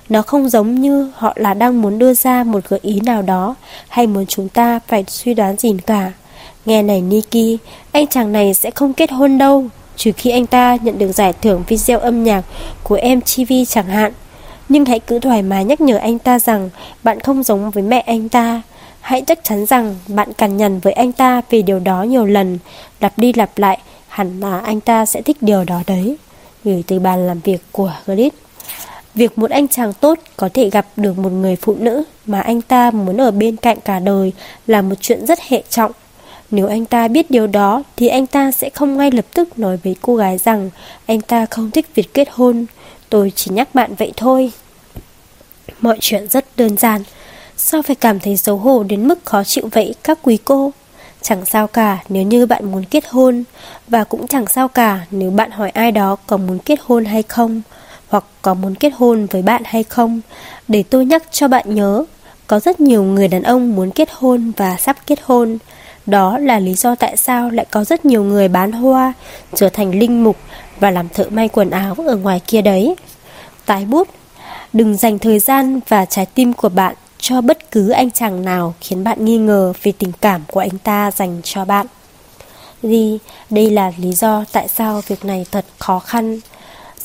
Nó 0.08 0.22
không 0.22 0.48
giống 0.48 0.74
như 0.74 1.10
họ 1.14 1.32
là 1.36 1.54
đang 1.54 1.82
muốn 1.82 1.98
đưa 1.98 2.14
ra 2.14 2.44
một 2.44 2.68
gợi 2.68 2.80
ý 2.82 3.00
nào 3.00 3.22
đó 3.22 3.54
hay 3.88 4.06
muốn 4.06 4.26
chúng 4.26 4.48
ta 4.48 4.80
phải 4.88 5.04
suy 5.08 5.34
đoán 5.34 5.56
gì 5.56 5.76
cả. 5.86 6.12
Nghe 6.66 6.82
này 6.82 7.00
Nikki 7.00 7.60
anh 7.92 8.06
chàng 8.06 8.32
này 8.32 8.54
sẽ 8.54 8.70
không 8.70 8.92
kết 8.92 9.10
hôn 9.10 9.38
đâu, 9.38 9.64
trừ 10.02 10.12
khi 10.16 10.30
anh 10.30 10.46
ta 10.46 10.76
nhận 10.82 10.98
được 10.98 11.12
giải 11.12 11.32
thưởng 11.32 11.64
video 11.68 11.98
âm 11.98 12.24
nhạc 12.24 12.42
của 12.82 12.98
MTV 13.16 13.52
chẳng 13.68 13.86
hạn. 13.86 14.12
Nhưng 14.68 14.84
hãy 14.84 14.98
cứ 14.98 15.18
thoải 15.18 15.42
mái 15.42 15.64
nhắc 15.64 15.80
nhở 15.80 15.96
anh 15.96 16.18
ta 16.18 16.38
rằng 16.38 16.70
bạn 17.02 17.20
không 17.20 17.42
giống 17.42 17.70
với 17.70 17.82
mẹ 17.82 18.00
anh 18.00 18.28
ta. 18.28 18.62
Hãy 19.00 19.22
chắc 19.26 19.44
chắn 19.44 19.66
rằng 19.66 19.96
bạn 20.08 20.32
cằn 20.32 20.56
nhằn 20.56 20.78
với 20.78 20.92
anh 20.92 21.12
ta 21.12 21.42
vì 21.50 21.62
điều 21.62 21.78
đó 21.78 22.02
nhiều 22.02 22.24
lần, 22.24 22.58
lặp 23.00 23.18
đi 23.18 23.32
lặp 23.32 23.58
lại, 23.58 23.78
hẳn 24.08 24.40
là 24.40 24.60
anh 24.60 24.80
ta 24.80 25.06
sẽ 25.06 25.22
thích 25.22 25.36
điều 25.40 25.64
đó 25.64 25.82
đấy. 25.86 26.16
Gửi 26.64 26.84
từ 26.86 26.98
bàn 26.98 27.26
làm 27.26 27.40
việc 27.40 27.62
của 27.72 27.92
Grit. 28.06 28.34
Việc 29.14 29.38
một 29.38 29.50
anh 29.50 29.68
chàng 29.68 29.92
tốt 29.92 30.18
có 30.36 30.48
thể 30.54 30.70
gặp 30.70 30.86
được 30.96 31.18
một 31.18 31.30
người 31.32 31.56
phụ 31.56 31.76
nữ 31.78 32.02
mà 32.26 32.40
anh 32.40 32.62
ta 32.62 32.90
muốn 32.90 33.20
ở 33.20 33.30
bên 33.30 33.56
cạnh 33.56 33.78
cả 33.84 33.98
đời 33.98 34.32
là 34.66 34.82
một 34.82 34.94
chuyện 35.00 35.26
rất 35.26 35.38
hệ 35.48 35.62
trọng. 35.68 35.92
Nếu 36.52 36.66
anh 36.66 36.84
ta 36.84 37.08
biết 37.08 37.30
điều 37.30 37.46
đó, 37.46 37.82
thì 37.96 38.08
anh 38.08 38.26
ta 38.26 38.50
sẽ 38.50 38.70
không 38.70 38.96
ngay 38.96 39.10
lập 39.10 39.24
tức 39.34 39.58
nói 39.58 39.78
với 39.84 39.96
cô 40.02 40.16
gái 40.16 40.38
rằng, 40.38 40.70
anh 41.06 41.20
ta 41.20 41.46
không 41.46 41.70
thích 41.70 41.86
việc 41.94 42.14
kết 42.14 42.28
hôn. 42.30 42.66
Tôi 43.08 43.32
chỉ 43.36 43.50
nhắc 43.54 43.74
bạn 43.74 43.94
vậy 43.94 44.12
thôi. 44.16 44.52
Mọi 45.80 45.96
chuyện 46.00 46.28
rất 46.28 46.44
đơn 46.56 46.76
giản. 46.76 47.02
Sao 47.56 47.82
phải 47.82 47.96
cảm 47.96 48.20
thấy 48.20 48.36
xấu 48.36 48.56
hổ 48.56 48.82
đến 48.82 49.08
mức 49.08 49.24
khó 49.24 49.44
chịu 49.44 49.68
vậy, 49.72 49.94
các 50.02 50.18
quý 50.22 50.38
cô? 50.44 50.72
Chẳng 51.22 51.44
sao 51.44 51.66
cả 51.66 51.98
nếu 52.08 52.22
như 52.22 52.46
bạn 52.46 52.72
muốn 52.72 52.84
kết 52.84 53.04
hôn, 53.08 53.44
Và 53.88 54.04
cũng 54.04 54.26
chẳng 54.28 54.46
sao 54.46 54.68
cả 54.68 55.00
nếu 55.10 55.30
bạn 55.30 55.50
hỏi 55.50 55.70
ai 55.70 55.92
đó 55.92 56.16
có 56.26 56.36
muốn 56.36 56.58
kết 56.58 56.80
hôn 56.82 57.04
hay 57.04 57.22
không, 57.22 57.62
Hoặc 58.08 58.24
có 58.42 58.54
muốn 58.54 58.74
kết 58.74 58.92
hôn 58.96 59.26
với 59.26 59.42
bạn 59.42 59.62
hay 59.64 59.82
không 59.82 60.20
Để 60.68 60.84
tôi 60.90 61.04
nhắc 61.04 61.22
cho 61.30 61.48
bạn 61.48 61.74
nhớ, 61.74 62.04
Có 62.46 62.60
rất 62.60 62.80
nhiều 62.80 63.02
người 63.02 63.28
đàn 63.28 63.42
ông 63.42 63.74
muốn 63.76 63.90
kết 63.90 64.08
hôn 64.12 64.52
và 64.56 64.76
sắp 64.76 64.96
kết 65.06 65.18
hôn 65.22 65.58
đó 66.06 66.38
là 66.38 66.58
lý 66.58 66.74
do 66.74 66.94
tại 66.94 67.16
sao 67.16 67.50
lại 67.50 67.66
có 67.70 67.84
rất 67.84 68.04
nhiều 68.04 68.24
người 68.24 68.48
bán 68.48 68.72
hoa 68.72 69.12
Trở 69.54 69.68
thành 69.68 69.98
linh 69.98 70.24
mục 70.24 70.36
và 70.80 70.90
làm 70.90 71.08
thợ 71.08 71.26
may 71.30 71.48
quần 71.48 71.70
áo 71.70 71.94
ở 72.06 72.16
ngoài 72.16 72.40
kia 72.46 72.62
đấy 72.62 72.94
Tái 73.66 73.84
bút 73.84 74.08
Đừng 74.72 74.96
dành 74.96 75.18
thời 75.18 75.38
gian 75.38 75.80
và 75.88 76.04
trái 76.04 76.26
tim 76.26 76.52
của 76.52 76.68
bạn 76.68 76.94
cho 77.22 77.40
bất 77.40 77.70
cứ 77.70 77.90
anh 77.90 78.10
chàng 78.10 78.44
nào 78.44 78.74
khiến 78.80 79.04
bạn 79.04 79.24
nghi 79.24 79.38
ngờ 79.38 79.72
về 79.82 79.92
tình 79.98 80.12
cảm 80.20 80.42
của 80.48 80.60
anh 80.60 80.78
ta 80.84 81.10
dành 81.10 81.40
cho 81.44 81.64
bạn. 81.64 81.86
Vì 82.82 83.18
đây 83.50 83.70
là 83.70 83.92
lý 83.96 84.12
do 84.12 84.44
tại 84.52 84.68
sao 84.68 85.02
việc 85.06 85.24
này 85.24 85.46
thật 85.50 85.64
khó 85.78 85.98
khăn. 85.98 86.40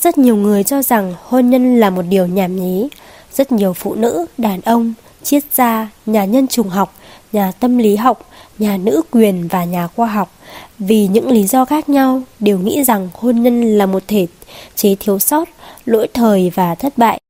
Rất 0.00 0.18
nhiều 0.18 0.36
người 0.36 0.64
cho 0.64 0.82
rằng 0.82 1.14
hôn 1.22 1.50
nhân 1.50 1.80
là 1.80 1.90
một 1.90 2.02
điều 2.02 2.26
nhảm 2.26 2.56
nhí. 2.56 2.88
Rất 3.32 3.52
nhiều 3.52 3.72
phụ 3.72 3.94
nữ, 3.94 4.26
đàn 4.38 4.60
ông, 4.60 4.94
triết 5.22 5.42
gia, 5.52 5.88
nhà 6.06 6.24
nhân 6.24 6.48
trùng 6.48 6.68
học, 6.68 6.94
nhà 7.32 7.52
tâm 7.60 7.78
lý 7.78 7.96
học, 7.96 8.28
nhà 8.58 8.76
nữ 8.76 9.02
quyền 9.10 9.48
và 9.48 9.64
nhà 9.64 9.86
khoa 9.86 10.06
học 10.06 10.32
vì 10.78 11.08
những 11.08 11.30
lý 11.30 11.46
do 11.46 11.64
khác 11.64 11.88
nhau 11.88 12.22
đều 12.40 12.58
nghĩ 12.58 12.84
rằng 12.84 13.08
hôn 13.14 13.42
nhân 13.42 13.78
là 13.78 13.86
một 13.86 14.02
thể 14.08 14.26
chế 14.74 14.96
thiếu 15.00 15.18
sót, 15.18 15.48
lỗi 15.84 16.08
thời 16.14 16.50
và 16.54 16.74
thất 16.74 16.98
bại. 16.98 17.20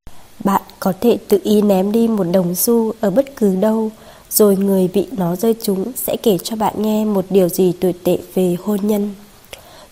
Bạn 0.45 0.63
có 0.81 0.93
thể 1.01 1.19
tự 1.29 1.41
ý 1.45 1.63
ném 1.63 1.93
đi 1.93 2.09
một 2.09 2.27
đồng 2.33 2.55
xu 2.55 2.93
ở 3.01 3.11
bất 3.11 3.37
cứ 3.37 3.57
đâu, 3.57 3.91
rồi 4.31 4.57
người 4.57 4.89
bị 4.95 5.07
nó 5.13 5.37
rơi 5.37 5.55
trúng 5.63 5.93
sẽ 5.97 6.17
kể 6.17 6.39
cho 6.43 6.57
bạn 6.57 6.75
nghe 6.77 7.05
một 7.05 7.25
điều 7.31 7.49
gì 7.49 7.73
tồi 7.81 7.95
tệ 8.05 8.19
về 8.35 8.57
hôn 8.65 8.79
nhân. 8.83 9.15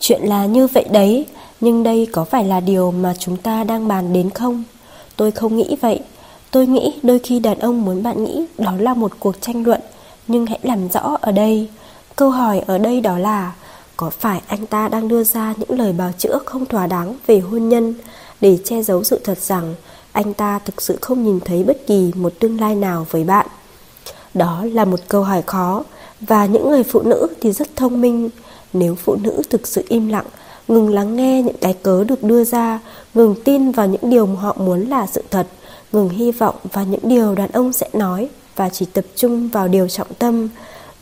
Chuyện 0.01 0.23
là 0.23 0.47
như 0.47 0.67
vậy 0.67 0.85
đấy, 0.91 1.27
nhưng 1.61 1.83
đây 1.83 2.07
có 2.13 2.25
phải 2.25 2.45
là 2.45 2.61
điều 2.61 2.91
mà 2.91 3.15
chúng 3.19 3.37
ta 3.37 3.65
đang 3.65 3.89
bàn 3.89 4.13
đến 4.13 4.31
không? 4.31 4.65
Tôi 5.17 5.31
không 5.31 5.57
nghĩ 5.57 5.77
vậy. 5.81 6.01
Tôi 6.51 6.67
nghĩ 6.67 6.93
đôi 7.03 7.19
khi 7.19 7.39
đàn 7.39 7.59
ông 7.59 7.85
muốn 7.85 8.03
bạn 8.03 8.25
nghĩ 8.25 8.45
đó 8.59 8.73
là 8.79 8.95
một 8.95 9.13
cuộc 9.21 9.41
tranh 9.41 9.67
luận, 9.67 9.81
nhưng 10.29 10.47
hãy 10.47 10.59
làm 10.63 10.89
rõ 10.89 11.19
ở 11.21 11.33
đây. 11.33 11.69
Câu 12.17 12.31
hỏi 12.31 12.63
ở 12.67 12.79
đây 12.79 13.01
đó 13.01 13.19
là 13.19 13.53
có 13.97 14.11
phải 14.11 14.41
anh 14.47 14.67
ta 14.67 14.89
đang 14.89 15.09
đưa 15.09 15.25
ra 15.25 15.55
những 15.59 15.79
lời 15.79 15.93
bào 15.93 16.13
chữa 16.19 16.39
không 16.45 16.67
thỏa 16.67 16.87
đáng 16.87 17.15
về 17.27 17.39
hôn 17.39 17.69
nhân 17.69 17.95
để 18.41 18.59
che 18.65 18.83
giấu 18.83 19.05
sự 19.05 19.21
thật 19.25 19.39
rằng 19.39 19.75
anh 20.13 20.35
ta 20.35 20.59
thực 20.59 20.83
sự 20.83 20.99
không 21.01 21.25
nhìn 21.25 21.41
thấy 21.41 21.65
bất 21.65 21.87
kỳ 21.87 22.13
một 22.15 22.33
tương 22.41 22.61
lai 22.61 22.75
nào 22.75 23.07
với 23.11 23.25
bạn. 23.25 23.47
Đó 24.35 24.65
là 24.73 24.85
một 24.85 25.01
câu 25.09 25.23
hỏi 25.23 25.43
khó 25.43 25.83
và 26.21 26.47
những 26.47 26.71
người 26.71 26.83
phụ 26.83 27.03
nữ 27.03 27.27
thì 27.41 27.53
rất 27.53 27.77
thông 27.77 28.01
minh. 28.01 28.31
Nếu 28.73 28.95
phụ 28.95 29.17
nữ 29.23 29.43
thực 29.51 29.67
sự 29.67 29.85
im 29.89 30.09
lặng, 30.09 30.27
ngừng 30.69 30.95
lắng 30.95 31.17
nghe 31.17 31.43
những 31.43 31.57
cái 31.61 31.75
cớ 31.83 32.05
được 32.05 32.23
đưa 32.23 32.45
ra, 32.45 32.81
ngừng 33.15 33.35
tin 33.45 33.71
vào 33.71 33.87
những 33.87 34.11
điều 34.11 34.27
mà 34.27 34.41
họ 34.41 34.57
muốn 34.59 34.89
là 34.89 35.07
sự 35.07 35.23
thật, 35.31 35.47
ngừng 35.93 36.09
hy 36.09 36.33
vọng 36.33 36.55
vào 36.73 36.85
những 36.85 37.01
điều 37.03 37.35
đàn 37.35 37.51
ông 37.51 37.73
sẽ 37.73 37.89
nói 37.93 38.29
và 38.57 38.69
chỉ 38.69 38.87
tập 38.93 39.05
trung 39.17 39.49
vào 39.49 39.69
điều 39.69 39.89
trọng 39.89 40.15
tâm, 40.19 40.49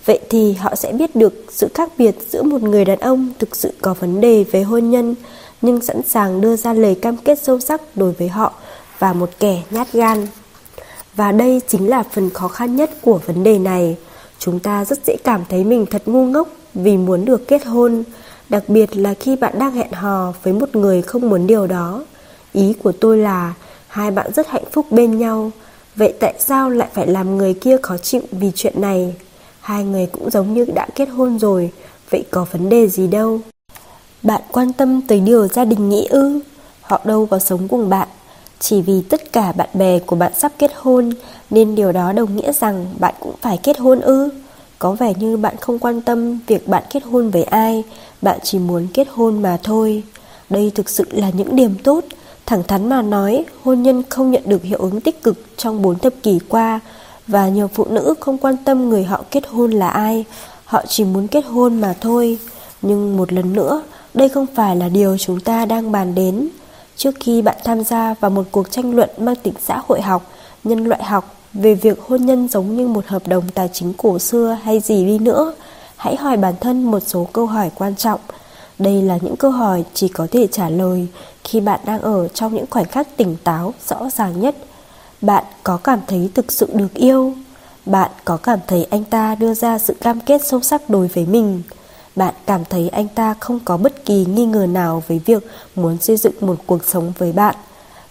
vậy 0.05 0.21
thì 0.31 0.53
họ 0.53 0.75
sẽ 0.75 0.93
biết 0.93 1.17
được 1.17 1.45
sự 1.49 1.69
khác 1.75 1.93
biệt 1.99 2.17
giữa 2.29 2.43
một 2.43 2.63
người 2.63 2.85
đàn 2.85 2.99
ông 2.99 3.29
thực 3.39 3.57
sự 3.57 3.73
có 3.83 3.95
vấn 3.95 4.21
đề 4.21 4.45
về 4.45 4.63
hôn 4.63 4.91
nhân 4.91 5.15
nhưng 5.63 5.81
sẵn 5.81 6.03
sàng 6.03 6.41
đưa 6.41 6.57
ra 6.57 6.73
lời 6.73 6.95
cam 7.03 7.17
kết 7.17 7.39
sâu 7.43 7.61
sắc 7.61 7.81
đối 7.95 8.13
với 8.13 8.29
họ 8.29 8.53
và 8.99 9.13
một 9.13 9.31
kẻ 9.41 9.63
nhát 9.71 9.93
gan. 9.93 10.27
Và 11.17 11.33
đây 11.33 11.61
chính 11.69 11.89
là 11.89 12.03
phần 12.03 12.31
khó 12.31 12.49
khăn 12.49 12.77
nhất 12.77 12.91
của 13.03 13.21
vấn 13.27 13.45
đề 13.45 13.59
này. 13.59 13.97
Chúng 14.39 14.59
ta 14.59 14.85
rất 14.85 14.99
dễ 15.07 15.17
cảm 15.25 15.45
thấy 15.49 15.65
mình 15.65 15.87
thật 15.87 16.03
ngu 16.07 16.27
ngốc 16.27 16.49
vì 16.75 16.97
muốn 16.97 17.25
được 17.25 17.49
kết 17.49 17.67
hôn, 17.67 18.05
đặc 18.49 18.69
biệt 18.69 18.97
là 18.97 19.15
khi 19.15 19.37
bạn 19.37 19.59
đang 19.59 19.73
hẹn 19.73 19.93
hò 19.93 20.33
với 20.43 20.53
một 20.53 20.77
người 20.77 21.03
không 21.03 21.29
muốn 21.29 21.47
điều 21.47 21.67
đó. 21.67 22.05
Ý 22.53 22.75
của 22.83 22.93
tôi 22.93 23.19
là 23.19 23.55
hai 23.89 24.11
bạn 24.11 24.33
rất 24.33 24.49
hạnh 24.49 24.65
phúc 24.73 24.87
bên 24.91 25.19
nhau, 25.19 25.51
vậy 25.97 26.15
tại 26.21 26.35
sao 26.39 26.71
lại 26.71 26.89
phải 26.95 27.07
làm 27.07 27.39
người 27.39 27.55
kia 27.55 27.77
khó 27.83 27.97
chịu 27.97 28.23
vì 28.33 28.51
chuyện 28.55 28.81
này? 28.81 29.15
Hai 29.61 29.85
người 29.85 30.07
cũng 30.07 30.31
giống 30.31 30.55
như 30.55 30.65
đã 30.75 30.87
kết 30.95 31.07
hôn 31.07 31.39
rồi, 31.39 31.71
vậy 32.11 32.25
có 32.31 32.47
vấn 32.53 32.69
đề 32.69 32.89
gì 32.89 33.07
đâu? 33.07 33.41
Bạn 34.23 34.43
quan 34.53 34.73
tâm 34.73 35.01
tới 35.09 35.21
điều 35.21 35.49
gia 35.49 35.65
đình 35.65 35.89
nghĩ 35.89 36.07
ư? 36.11 36.41
Họ 36.81 37.01
đâu 37.05 37.27
có 37.27 37.39
sống 37.39 37.69
cùng 37.69 37.89
bạn 37.89 38.09
chỉ 38.61 38.83
vì 38.83 39.03
tất 39.09 39.33
cả 39.33 39.53
bạn 39.53 39.69
bè 39.75 39.99
của 39.99 40.17
bạn 40.17 40.33
sắp 40.39 40.53
kết 40.59 40.71
hôn 40.75 41.11
nên 41.51 41.75
điều 41.75 41.93
đó 41.93 42.13
đồng 42.13 42.37
nghĩa 42.37 42.53
rằng 42.53 42.87
bạn 42.99 43.15
cũng 43.21 43.35
phải 43.41 43.59
kết 43.63 43.79
hôn 43.79 44.01
ư? 44.01 44.29
Có 44.79 44.93
vẻ 44.93 45.13
như 45.19 45.37
bạn 45.37 45.57
không 45.61 45.79
quan 45.79 46.01
tâm 46.01 46.39
việc 46.47 46.69
bạn 46.69 46.83
kết 46.91 47.03
hôn 47.05 47.31
với 47.31 47.43
ai, 47.43 47.83
bạn 48.23 48.39
chỉ 48.43 48.59
muốn 48.59 48.87
kết 48.95 49.09
hôn 49.11 49.43
mà 49.43 49.59
thôi. 49.63 50.03
Đây 50.51 50.73
thực 50.75 50.89
sự 50.89 51.05
là 51.11 51.31
những 51.31 51.57
điểm 51.57 51.75
tốt. 51.85 52.05
Thẳng 52.47 52.63
thắn 52.63 52.89
mà 52.89 53.03
nói, 53.03 53.45
hôn 53.65 53.83
nhân 53.83 54.03
không 54.11 54.31
nhận 54.31 54.43
được 54.47 54.63
hiệu 54.63 54.79
ứng 54.79 55.01
tích 55.01 55.23
cực 55.23 55.37
trong 55.57 55.83
4 55.83 55.99
thập 55.99 56.13
kỷ 56.23 56.39
qua 56.49 56.81
và 57.27 57.49
nhiều 57.49 57.69
phụ 57.69 57.85
nữ 57.85 58.15
không 58.21 58.39
quan 58.39 58.57
tâm 58.57 58.89
người 58.89 59.05
họ 59.05 59.25
kết 59.31 59.47
hôn 59.49 59.71
là 59.71 59.89
ai, 59.89 60.25
họ 60.65 60.83
chỉ 60.89 61.05
muốn 61.05 61.29
kết 61.29 61.45
hôn 61.45 61.81
mà 61.81 61.95
thôi. 62.01 62.39
Nhưng 62.83 63.17
một 63.17 63.33
lần 63.33 63.53
nữa, 63.53 63.83
đây 64.15 64.29
không 64.29 64.47
phải 64.55 64.77
là 64.77 64.89
điều 64.89 65.19
chúng 65.19 65.41
ta 65.41 65.67
đang 65.67 65.93
bàn 65.93 66.15
đến. 66.15 66.49
Trước 66.97 67.15
khi 67.21 67.43
bạn 67.43 67.57
tham 67.65 67.85
gia 67.85 68.15
vào 68.21 68.31
một 68.31 68.45
cuộc 68.51 68.71
tranh 68.71 68.95
luận 68.95 69.11
mang 69.19 69.37
tính 69.37 69.55
xã 69.61 69.83
hội 69.89 70.01
học, 70.01 70.31
nhân 70.65 70.85
loại 70.85 71.05
học 71.05 71.37
về 71.53 71.75
việc 71.75 72.01
hôn 72.01 72.27
nhân 72.27 72.49
giống 72.49 72.77
như 72.77 72.89
một 72.89 73.07
hợp 73.07 73.29
đồng 73.29 73.49
tài 73.55 73.69
chính 73.73 73.93
cổ 73.93 74.19
xưa 74.19 74.59
hay 74.63 74.81
gì 74.81 75.07
đi 75.07 75.19
nữa, 75.19 75.55
hãy 75.97 76.17
hỏi 76.17 76.37
bản 76.37 76.55
thân 76.61 76.85
một 76.85 77.01
số 77.07 77.29
câu 77.33 77.47
hỏi 77.47 77.71
quan 77.75 77.97
trọng. 77.97 78.21
Đây 78.79 79.03
là 79.03 79.19
những 79.23 79.37
câu 79.37 79.51
hỏi 79.51 79.85
chỉ 79.95 80.09
có 80.09 80.27
thể 80.31 80.47
trả 80.47 80.69
lời 80.69 81.07
khi 81.45 81.61
bạn 81.61 81.81
đang 81.85 82.01
ở 82.01 82.29
trong 82.29 82.55
những 82.55 82.67
khoảnh 82.71 82.85
khắc 82.85 83.17
tỉnh 83.17 83.37
táo 83.45 83.75
rõ 83.89 84.11
ràng 84.11 84.41
nhất. 84.41 84.57
Bạn 85.21 85.45
có 85.63 85.77
cảm 85.77 86.01
thấy 86.07 86.31
thực 86.35 86.53
sự 86.53 86.69
được 86.73 86.95
yêu? 86.95 87.35
Bạn 87.87 88.11
có 88.25 88.37
cảm 88.37 88.59
thấy 88.67 88.87
anh 88.91 89.05
ta 89.05 89.35
đưa 89.35 89.55
ra 89.55 89.79
sự 89.79 89.95
cam 90.01 90.21
kết 90.21 90.47
sâu 90.47 90.61
sắc 90.61 90.91
đối 90.91 91.09
với 91.09 91.27
mình? 91.27 91.63
Bạn 92.17 92.35
cảm 92.47 92.65
thấy 92.65 92.89
anh 92.89 93.09
ta 93.09 93.35
không 93.41 93.61
có 93.65 93.77
bất 93.77 94.05
kỳ 94.05 94.25
nghi 94.25 94.47
ngờ 94.47 94.67
nào 94.67 95.03
với 95.09 95.21
việc 95.25 95.47
muốn 95.75 95.99
xây 95.99 96.17
dựng 96.17 96.35
một 96.41 96.57
cuộc 96.67 96.85
sống 96.85 97.13
với 97.19 97.33
bạn? 97.33 97.55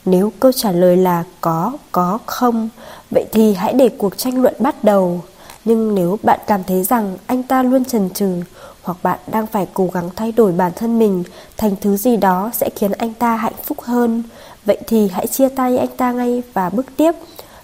Nếu 0.06 0.32
câu 0.40 0.52
trả 0.52 0.72
lời 0.72 0.98
là 0.98 1.24
có, 1.42 1.78
có, 1.92 2.20
không, 2.26 2.70
vậy 3.12 3.26
thì 3.32 3.54
hãy 3.54 3.74
để 3.74 3.90
cuộc 3.90 4.18
tranh 4.18 4.42
luận 4.42 4.54
bắt 4.60 4.84
đầu. 4.84 5.22
Nhưng 5.66 5.96
nếu 5.96 6.20
bạn 6.24 6.40
cảm 6.48 6.64
thấy 6.64 6.84
rằng 6.84 7.18
anh 7.26 7.44
ta 7.44 7.64
luôn 7.64 7.86
chần 7.86 8.10
chừ 8.10 8.42
hoặc 8.82 8.98
bạn 9.04 9.20
đang 9.28 9.48
phải 9.48 9.68
cố 9.74 9.90
gắng 9.94 10.10
thay 10.16 10.32
đổi 10.32 10.52
bản 10.52 10.72
thân 10.76 11.00
mình 11.00 11.24
thành 11.58 11.76
thứ 11.82 11.98
gì 11.98 12.18
đó 12.18 12.52
sẽ 12.54 12.70
khiến 12.76 12.92
anh 12.92 13.14
ta 13.14 13.36
hạnh 13.36 13.54
phúc 13.64 13.82
hơn, 13.82 14.24
vậy 14.66 14.78
thì 14.88 15.08
hãy 15.08 15.28
chia 15.28 15.50
tay 15.50 15.78
anh 15.78 15.98
ta 15.98 16.12
ngay 16.12 16.44
và 16.54 16.70
bước 16.70 16.86
tiếp. 16.98 17.12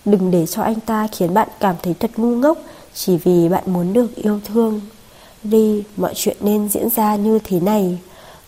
Đừng 0.05 0.31
để 0.31 0.45
cho 0.45 0.61
anh 0.61 0.79
ta 0.79 1.07
khiến 1.11 1.33
bạn 1.33 1.47
cảm 1.59 1.75
thấy 1.83 1.95
thật 1.99 2.11
ngu 2.17 2.35
ngốc 2.35 2.57
chỉ 2.93 3.17
vì 3.17 3.49
bạn 3.49 3.63
muốn 3.65 3.93
được 3.93 4.15
yêu 4.15 4.39
thương. 4.45 4.81
Đi, 5.43 5.83
mọi 5.97 6.13
chuyện 6.15 6.37
nên 6.39 6.69
diễn 6.69 6.89
ra 6.89 7.15
như 7.15 7.39
thế 7.43 7.59
này. 7.59 7.99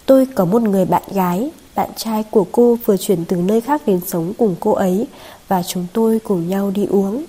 Tôi 0.06 0.28
có 0.36 0.46
một 0.46 0.62
người 0.62 0.86
bạn 0.86 1.04
gái, 1.14 1.52
bạn 1.76 1.90
trai 1.96 2.24
của 2.32 2.46
cô 2.52 2.78
vừa 2.86 2.98
chuyển 2.98 3.26
từ 3.26 3.36
nơi 3.36 3.62
khác 3.62 3.82
đến 3.86 4.00
sống 4.08 4.34
cùng 4.38 4.56
cô 4.60 4.72
ấy 4.72 5.08
và 5.48 5.64
chúng 5.64 5.86
tôi 5.94 6.20
cùng 6.24 6.50
nhau 6.50 6.72
đi 6.76 6.86
uống. 6.86 7.24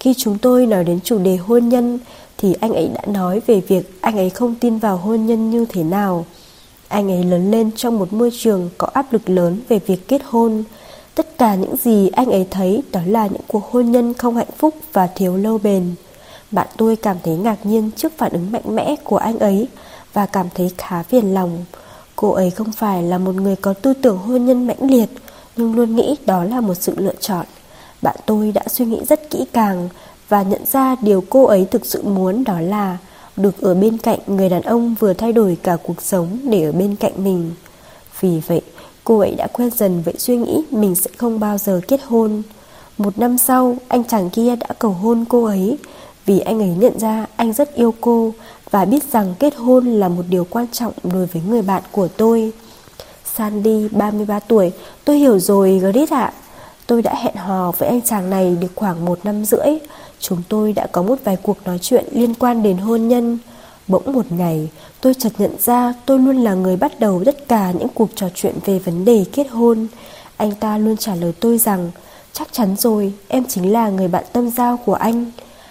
Khi 0.00 0.14
chúng 0.14 0.38
tôi 0.38 0.66
nói 0.66 0.84
đến 0.84 1.00
chủ 1.04 1.18
đề 1.18 1.36
hôn 1.36 1.68
nhân 1.68 1.98
thì 2.38 2.54
anh 2.60 2.72
ấy 2.72 2.88
đã 2.94 3.00
nói 3.06 3.40
về 3.46 3.60
việc 3.60 4.00
anh 4.00 4.16
ấy 4.16 4.30
không 4.30 4.54
tin 4.54 4.78
vào 4.78 4.96
hôn 4.96 5.26
nhân 5.26 5.50
như 5.50 5.66
thế 5.68 5.82
nào. 5.82 6.24
Anh 6.88 7.10
ấy 7.10 7.24
lớn 7.24 7.50
lên 7.50 7.70
trong 7.76 7.98
một 7.98 8.12
môi 8.12 8.30
trường 8.38 8.70
có 8.78 8.86
áp 8.92 9.12
lực 9.12 9.30
lớn 9.30 9.60
về 9.68 9.78
việc 9.86 10.08
kết 10.08 10.22
hôn. 10.24 10.64
Tất 11.14 11.38
cả 11.38 11.54
những 11.54 11.76
gì 11.76 12.08
anh 12.08 12.30
ấy 12.30 12.46
thấy 12.50 12.82
đó 12.92 13.00
là 13.06 13.26
những 13.26 13.42
cuộc 13.46 13.70
hôn 13.70 13.92
nhân 13.92 14.14
không 14.14 14.36
hạnh 14.36 14.52
phúc 14.58 14.74
và 14.92 15.06
thiếu 15.06 15.36
lâu 15.36 15.58
bền. 15.58 15.94
Bạn 16.50 16.66
tôi 16.76 16.96
cảm 16.96 17.16
thấy 17.24 17.36
ngạc 17.36 17.66
nhiên 17.66 17.90
trước 17.96 18.12
phản 18.16 18.32
ứng 18.32 18.52
mạnh 18.52 18.74
mẽ 18.74 18.96
của 19.04 19.16
anh 19.16 19.38
ấy 19.38 19.68
và 20.12 20.26
cảm 20.26 20.46
thấy 20.54 20.70
khá 20.78 21.02
phiền 21.02 21.34
lòng. 21.34 21.64
Cô 22.16 22.30
ấy 22.30 22.50
không 22.50 22.72
phải 22.72 23.02
là 23.02 23.18
một 23.18 23.34
người 23.34 23.56
có 23.56 23.72
tư 23.72 23.94
tưởng 23.94 24.18
hôn 24.18 24.46
nhân 24.46 24.66
mãnh 24.66 24.90
liệt, 24.90 25.08
nhưng 25.56 25.74
luôn 25.74 25.96
nghĩ 25.96 26.16
đó 26.26 26.44
là 26.44 26.60
một 26.60 26.74
sự 26.74 26.94
lựa 26.96 27.14
chọn. 27.20 27.46
Bạn 28.02 28.16
tôi 28.26 28.52
đã 28.52 28.62
suy 28.68 28.84
nghĩ 28.84 29.00
rất 29.08 29.30
kỹ 29.30 29.44
càng 29.52 29.88
và 30.28 30.42
nhận 30.42 30.66
ra 30.66 30.96
điều 31.02 31.24
cô 31.30 31.44
ấy 31.44 31.66
thực 31.70 31.86
sự 31.86 32.02
muốn 32.02 32.44
đó 32.44 32.60
là 32.60 32.98
được 33.36 33.60
ở 33.60 33.74
bên 33.74 33.98
cạnh 33.98 34.18
người 34.26 34.48
đàn 34.48 34.62
ông 34.62 34.94
vừa 34.98 35.12
thay 35.12 35.32
đổi 35.32 35.56
cả 35.62 35.76
cuộc 35.82 36.02
sống 36.02 36.38
để 36.44 36.64
ở 36.64 36.72
bên 36.72 36.96
cạnh 36.96 37.24
mình. 37.24 37.50
Vì 38.20 38.40
vậy, 38.46 38.60
cô 39.04 39.18
ấy 39.18 39.34
đã 39.34 39.46
quen 39.52 39.70
dần 39.70 40.02
với 40.02 40.14
suy 40.18 40.36
nghĩ 40.36 40.62
mình 40.70 40.94
sẽ 40.94 41.10
không 41.16 41.40
bao 41.40 41.58
giờ 41.58 41.80
kết 41.88 42.00
hôn. 42.06 42.42
Một 42.98 43.18
năm 43.18 43.38
sau, 43.38 43.76
anh 43.88 44.04
chàng 44.04 44.30
kia 44.30 44.56
đã 44.56 44.66
cầu 44.78 44.90
hôn 44.90 45.24
cô 45.28 45.44
ấy 45.44 45.78
vì 46.26 46.40
anh 46.40 46.58
ấy 46.62 46.68
nhận 46.78 46.98
ra 46.98 47.26
anh 47.36 47.52
rất 47.52 47.74
yêu 47.74 47.94
cô 48.00 48.32
và 48.70 48.84
biết 48.84 49.12
rằng 49.12 49.34
kết 49.38 49.56
hôn 49.56 49.86
là 49.86 50.08
một 50.08 50.22
điều 50.28 50.46
quan 50.50 50.66
trọng 50.72 50.92
đối 51.02 51.26
với 51.26 51.42
người 51.48 51.62
bạn 51.62 51.82
của 51.92 52.08
tôi. 52.08 52.52
Sandy, 53.36 53.88
33 53.88 54.40
tuổi, 54.40 54.72
tôi 55.04 55.18
hiểu 55.18 55.38
rồi 55.38 55.78
Grit 55.78 56.10
ạ. 56.10 56.32
Tôi 56.88 57.02
đã 57.02 57.14
hẹn 57.14 57.34
hò 57.36 57.72
với 57.78 57.88
anh 57.88 58.00
chàng 58.00 58.30
này 58.30 58.56
được 58.60 58.72
khoảng 58.74 59.04
một 59.04 59.18
năm 59.24 59.44
rưỡi. 59.44 59.78
Chúng 60.20 60.42
tôi 60.48 60.72
đã 60.72 60.86
có 60.92 61.02
một 61.02 61.18
vài 61.24 61.36
cuộc 61.42 61.56
nói 61.64 61.78
chuyện 61.78 62.04
liên 62.12 62.34
quan 62.34 62.62
đến 62.62 62.76
hôn 62.76 63.08
nhân. 63.08 63.38
Bỗng 63.88 64.12
một 64.12 64.32
ngày, 64.32 64.68
tôi 65.00 65.14
chợt 65.14 65.32
nhận 65.38 65.50
ra 65.60 65.94
tôi 66.06 66.18
luôn 66.18 66.36
là 66.36 66.54
người 66.54 66.76
bắt 66.76 67.00
đầu 67.00 67.22
tất 67.26 67.48
cả 67.48 67.72
những 67.72 67.88
cuộc 67.88 68.08
trò 68.14 68.28
chuyện 68.34 68.54
về 68.64 68.78
vấn 68.78 69.04
đề 69.04 69.24
kết 69.32 69.46
hôn. 69.50 69.86
Anh 70.36 70.52
ta 70.54 70.78
luôn 70.78 70.96
trả 70.96 71.14
lời 71.14 71.32
tôi 71.40 71.58
rằng, 71.58 71.90
chắc 72.32 72.48
chắn 72.52 72.76
rồi, 72.76 73.12
em 73.28 73.44
chính 73.44 73.72
là 73.72 73.88
người 73.88 74.08
bạn 74.08 74.24
tâm 74.32 74.50
giao 74.50 74.76
của 74.76 74.94
anh. 74.94 75.24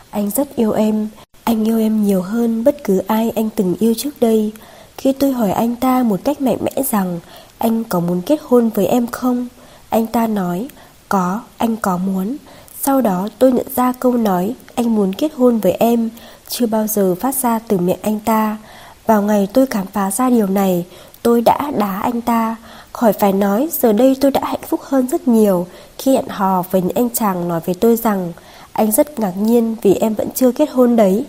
Anh 0.10 0.30
rất 0.30 0.56
yêu 0.56 0.72
em, 0.72 1.08
anh 1.44 1.68
yêu 1.68 1.80
em 1.80 2.04
nhiều 2.06 2.22
hơn 2.22 2.64
bất 2.64 2.84
cứ 2.84 3.02
ai 3.08 3.32
anh 3.36 3.50
từng 3.56 3.76
yêu 3.80 3.94
trước 3.98 4.12
đây. 4.20 4.52
Khi 4.98 5.14
tôi 5.14 5.32
hỏi 5.32 5.52
anh 5.52 5.76
ta 5.76 6.04
một 6.04 6.20
cách 6.24 6.42
mạnh 6.42 6.58
mẽ 6.62 6.84
rằng 6.92 7.20
anh 7.58 7.84
có 7.84 8.00
muốn 8.00 8.22
kết 8.22 8.40
hôn 8.44 8.70
với 8.70 8.88
em 8.88 9.08
không? 9.08 9.48
Anh 9.90 10.08
ta 10.08 10.28
nói, 10.28 10.68
có, 11.10 11.42
anh 11.58 11.78
có 11.78 11.98
muốn. 11.98 12.38
Sau 12.82 13.02
đó 13.02 13.28
tôi 13.40 13.52
nhận 13.52 13.68
ra 13.76 13.94
câu 14.00 14.14
nói 14.14 14.56
anh 14.76 14.96
muốn 14.96 15.14
kết 15.14 15.34
hôn 15.34 15.60
với 15.60 15.72
em 15.72 16.10
chưa 16.48 16.66
bao 16.66 16.88
giờ 16.88 17.16
phát 17.16 17.36
ra 17.36 17.60
từ 17.60 17.78
miệng 17.78 18.00
anh 18.02 18.20
ta. 18.20 18.58
Vào 19.06 19.22
ngày 19.22 19.48
tôi 19.54 19.66
khám 19.66 19.86
phá 19.88 20.12
ra 20.12 20.30
điều 20.30 20.48
này, 20.48 20.86
tôi 21.22 21.42
đã 21.42 21.72
đá 21.78 22.00
anh 22.00 22.22
ta. 22.22 22.56
Khỏi 22.94 23.14
phải 23.14 23.34
nói, 23.34 23.70
giờ 23.72 23.94
đây 23.94 24.18
tôi 24.22 24.32
đã 24.32 24.42
hạnh 24.44 24.62
phúc 24.68 24.80
hơn 24.84 25.08
rất 25.08 25.28
nhiều 25.28 25.68
khi 25.98 26.14
hẹn 26.14 26.28
hò 26.28 26.64
với 26.72 26.82
những 26.82 26.96
anh 26.96 27.10
chàng 27.10 27.48
nói 27.48 27.60
với 27.66 27.76
tôi 27.76 27.96
rằng 27.96 28.34
anh 28.72 28.92
rất 28.92 29.20
ngạc 29.20 29.34
nhiên 29.38 29.76
vì 29.82 29.94
em 29.94 30.14
vẫn 30.14 30.30
chưa 30.36 30.52
kết 30.52 30.70
hôn 30.70 30.96
đấy. 30.96 31.26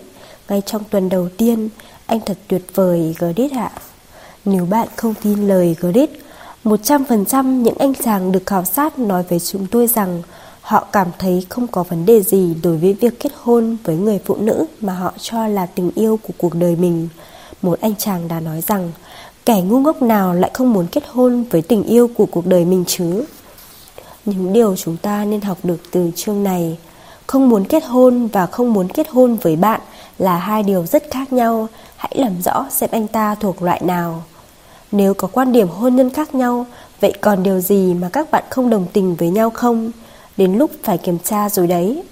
Ngay 0.49 0.61
trong 0.65 0.83
tuần 0.89 1.09
đầu 1.09 1.29
tiên, 1.37 1.69
anh 2.05 2.19
thật 2.19 2.37
tuyệt 2.47 2.61
vời 2.75 3.15
Gredit 3.19 3.51
ạ. 3.51 3.71
Nếu 4.45 4.65
bạn 4.65 4.87
không 4.95 5.13
tin 5.23 5.47
lời 5.47 5.75
Gredit, 5.79 6.09
100% 6.63 7.61
những 7.61 7.77
anh 7.79 7.93
chàng 7.95 8.31
được 8.31 8.45
khảo 8.45 8.65
sát 8.65 8.99
nói 8.99 9.23
với 9.29 9.39
chúng 9.39 9.67
tôi 9.67 9.87
rằng 9.87 10.21
họ 10.61 10.87
cảm 10.91 11.07
thấy 11.19 11.45
không 11.49 11.67
có 11.67 11.83
vấn 11.83 12.05
đề 12.05 12.21
gì 12.21 12.55
đối 12.63 12.77
với 12.77 12.93
việc 12.93 13.19
kết 13.19 13.31
hôn 13.41 13.77
với 13.83 13.95
người 13.95 14.19
phụ 14.25 14.35
nữ 14.35 14.65
mà 14.81 14.93
họ 14.93 15.13
cho 15.21 15.47
là 15.47 15.65
tình 15.65 15.91
yêu 15.95 16.19
của 16.23 16.33
cuộc 16.37 16.55
đời 16.55 16.75
mình. 16.75 17.09
Một 17.61 17.81
anh 17.81 17.95
chàng 17.95 18.27
đã 18.27 18.39
nói 18.39 18.63
rằng 18.67 18.91
kẻ 19.45 19.61
ngu 19.61 19.79
ngốc 19.79 20.01
nào 20.01 20.33
lại 20.33 20.51
không 20.53 20.73
muốn 20.73 20.87
kết 20.87 21.03
hôn 21.07 21.43
với 21.49 21.61
tình 21.61 21.83
yêu 21.83 22.09
của 22.15 22.25
cuộc 22.25 22.45
đời 22.47 22.65
mình 22.65 22.83
chứ. 22.87 23.25
Những 24.25 24.53
điều 24.53 24.75
chúng 24.75 24.97
ta 24.97 25.25
nên 25.25 25.41
học 25.41 25.57
được 25.63 25.79
từ 25.91 26.11
chương 26.15 26.43
này 26.43 26.77
không 27.27 27.49
muốn 27.49 27.65
kết 27.65 27.83
hôn 27.85 28.27
và 28.27 28.45
không 28.45 28.73
muốn 28.73 28.87
kết 28.89 29.09
hôn 29.09 29.35
với 29.35 29.55
bạn 29.55 29.81
là 30.17 30.37
hai 30.37 30.63
điều 30.63 30.85
rất 30.85 31.03
khác 31.11 31.33
nhau, 31.33 31.67
hãy 31.97 32.11
làm 32.15 32.41
rõ 32.41 32.65
xem 32.71 32.89
anh 32.93 33.07
ta 33.07 33.35
thuộc 33.35 33.61
loại 33.61 33.81
nào. 33.83 34.23
Nếu 34.91 35.13
có 35.13 35.27
quan 35.27 35.51
điểm 35.51 35.67
hôn 35.67 35.95
nhân 35.95 36.09
khác 36.09 36.35
nhau, 36.35 36.65
vậy 36.99 37.13
còn 37.21 37.43
điều 37.43 37.59
gì 37.59 37.93
mà 37.93 38.09
các 38.13 38.31
bạn 38.31 38.43
không 38.49 38.69
đồng 38.69 38.85
tình 38.93 39.15
với 39.15 39.29
nhau 39.29 39.49
không? 39.49 39.91
Đến 40.37 40.57
lúc 40.57 40.71
phải 40.83 40.97
kiểm 40.97 41.17
tra 41.23 41.49
rồi 41.49 41.67
đấy. 41.67 42.03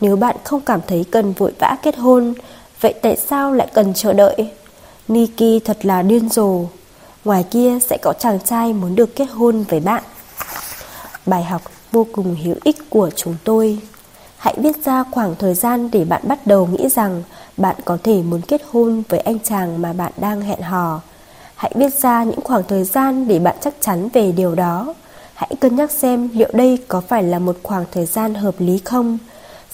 Nếu 0.00 0.16
bạn 0.16 0.36
không 0.44 0.60
cảm 0.60 0.80
thấy 0.88 1.04
cần 1.10 1.32
vội 1.32 1.52
vã 1.58 1.76
kết 1.82 1.96
hôn, 1.96 2.34
vậy 2.80 2.94
tại 3.02 3.16
sao 3.16 3.52
lại 3.52 3.68
cần 3.74 3.94
chờ 3.94 4.12
đợi? 4.12 4.50
Niki 5.08 5.64
thật 5.64 5.86
là 5.86 6.02
điên 6.02 6.28
rồ. 6.28 6.64
Ngoài 7.24 7.44
kia 7.50 7.78
sẽ 7.90 7.98
có 8.02 8.12
chàng 8.18 8.38
trai 8.44 8.72
muốn 8.72 8.96
được 8.96 9.16
kết 9.16 9.30
hôn 9.30 9.64
với 9.68 9.80
bạn. 9.80 10.02
Bài 11.26 11.44
học 11.44 11.62
vô 11.92 12.06
cùng 12.12 12.36
hữu 12.44 12.56
ích 12.64 12.90
của 12.90 13.10
chúng 13.16 13.36
tôi. 13.44 13.78
Hãy 14.36 14.54
viết 14.58 14.84
ra 14.84 15.04
khoảng 15.10 15.34
thời 15.38 15.54
gian 15.54 15.90
để 15.90 16.04
bạn 16.04 16.22
bắt 16.24 16.46
đầu 16.46 16.66
nghĩ 16.66 16.88
rằng 16.88 17.22
bạn 17.56 17.76
có 17.84 17.98
thể 18.02 18.22
muốn 18.22 18.40
kết 18.40 18.62
hôn 18.70 19.02
với 19.08 19.20
anh 19.20 19.38
chàng 19.38 19.82
mà 19.82 19.92
bạn 19.92 20.12
đang 20.16 20.40
hẹn 20.40 20.60
hò. 20.60 21.00
Hãy 21.62 21.72
viết 21.74 21.94
ra 21.94 22.24
những 22.24 22.40
khoảng 22.40 22.62
thời 22.68 22.84
gian 22.84 23.28
để 23.28 23.38
bạn 23.38 23.56
chắc 23.60 23.74
chắn 23.80 24.08
về 24.12 24.32
điều 24.32 24.54
đó. 24.54 24.94
Hãy 25.34 25.50
cân 25.60 25.76
nhắc 25.76 25.90
xem 25.90 26.28
liệu 26.32 26.48
đây 26.52 26.78
có 26.88 27.00
phải 27.00 27.22
là 27.22 27.38
một 27.38 27.56
khoảng 27.62 27.84
thời 27.92 28.06
gian 28.06 28.34
hợp 28.34 28.54
lý 28.58 28.78
không. 28.84 29.18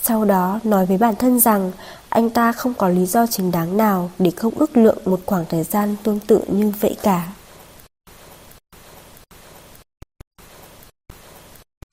Sau 0.02 0.24
đó, 0.24 0.60
nói 0.64 0.86
với 0.86 0.98
bản 0.98 1.16
thân 1.16 1.40
rằng 1.40 1.72
anh 2.08 2.30
ta 2.30 2.52
không 2.52 2.74
có 2.74 2.88
lý 2.88 3.06
do 3.06 3.26
chính 3.26 3.50
đáng 3.50 3.76
nào 3.76 4.10
để 4.18 4.30
không 4.30 4.54
ước 4.56 4.76
lượng 4.76 4.98
một 5.04 5.20
khoảng 5.26 5.44
thời 5.48 5.62
gian 5.62 5.96
tương 6.02 6.20
tự 6.20 6.40
như 6.48 6.72
vậy 6.80 6.96
cả. 7.02 7.28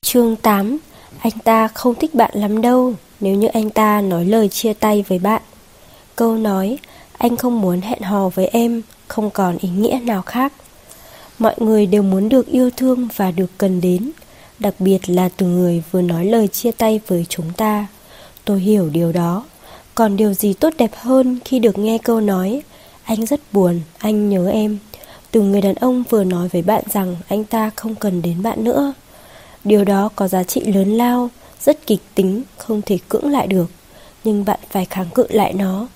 Chương 0.02 0.36
8 0.36 0.78
Anh 1.18 1.38
ta 1.44 1.68
không 1.68 1.94
thích 1.94 2.14
bạn 2.14 2.30
lắm 2.34 2.60
đâu, 2.60 2.94
nếu 3.20 3.34
như 3.34 3.46
anh 3.46 3.70
ta 3.70 4.00
nói 4.00 4.24
lời 4.24 4.48
chia 4.48 4.72
tay 4.72 5.04
với 5.08 5.18
bạn. 5.18 5.42
Câu 6.16 6.36
nói, 6.36 6.78
anh 7.18 7.36
không 7.36 7.60
muốn 7.60 7.80
hẹn 7.80 8.02
hò 8.02 8.28
với 8.28 8.46
em 8.46 8.82
không 9.08 9.30
còn 9.30 9.58
ý 9.58 9.68
nghĩa 9.68 9.98
nào 10.02 10.22
khác. 10.22 10.52
Mọi 11.38 11.54
người 11.58 11.86
đều 11.86 12.02
muốn 12.02 12.28
được 12.28 12.46
yêu 12.46 12.70
thương 12.76 13.08
và 13.16 13.30
được 13.30 13.50
cần 13.58 13.80
đến, 13.80 14.10
đặc 14.58 14.74
biệt 14.78 15.10
là 15.10 15.28
từ 15.28 15.46
người 15.46 15.82
vừa 15.90 16.02
nói 16.02 16.24
lời 16.24 16.48
chia 16.48 16.72
tay 16.72 17.00
với 17.06 17.26
chúng 17.28 17.52
ta. 17.56 17.86
Tôi 18.44 18.60
hiểu 18.60 18.88
điều 18.88 19.12
đó. 19.12 19.44
Còn 19.96 20.16
điều 20.16 20.32
gì 20.34 20.52
tốt 20.52 20.74
đẹp 20.78 20.90
hơn 20.94 21.38
khi 21.44 21.58
được 21.58 21.78
nghe 21.78 21.98
câu 21.98 22.20
nói 22.20 22.62
Anh 23.04 23.26
rất 23.26 23.40
buồn, 23.52 23.80
anh 23.98 24.30
nhớ 24.30 24.48
em 24.48 24.78
Từ 25.30 25.42
người 25.42 25.60
đàn 25.60 25.74
ông 25.74 26.04
vừa 26.10 26.24
nói 26.24 26.48
với 26.48 26.62
bạn 26.62 26.84
rằng 26.92 27.16
anh 27.28 27.44
ta 27.44 27.70
không 27.76 27.94
cần 27.94 28.22
đến 28.22 28.42
bạn 28.42 28.64
nữa 28.64 28.92
Điều 29.64 29.84
đó 29.84 30.08
có 30.16 30.28
giá 30.28 30.42
trị 30.42 30.60
lớn 30.60 30.96
lao, 30.96 31.30
rất 31.64 31.86
kịch 31.86 32.00
tính, 32.14 32.42
không 32.56 32.82
thể 32.82 32.98
cưỡng 33.08 33.30
lại 33.30 33.46
được 33.46 33.66
Nhưng 34.24 34.44
bạn 34.44 34.58
phải 34.70 34.84
kháng 34.84 35.10
cự 35.14 35.26
lại 35.30 35.52
nó 35.52 35.86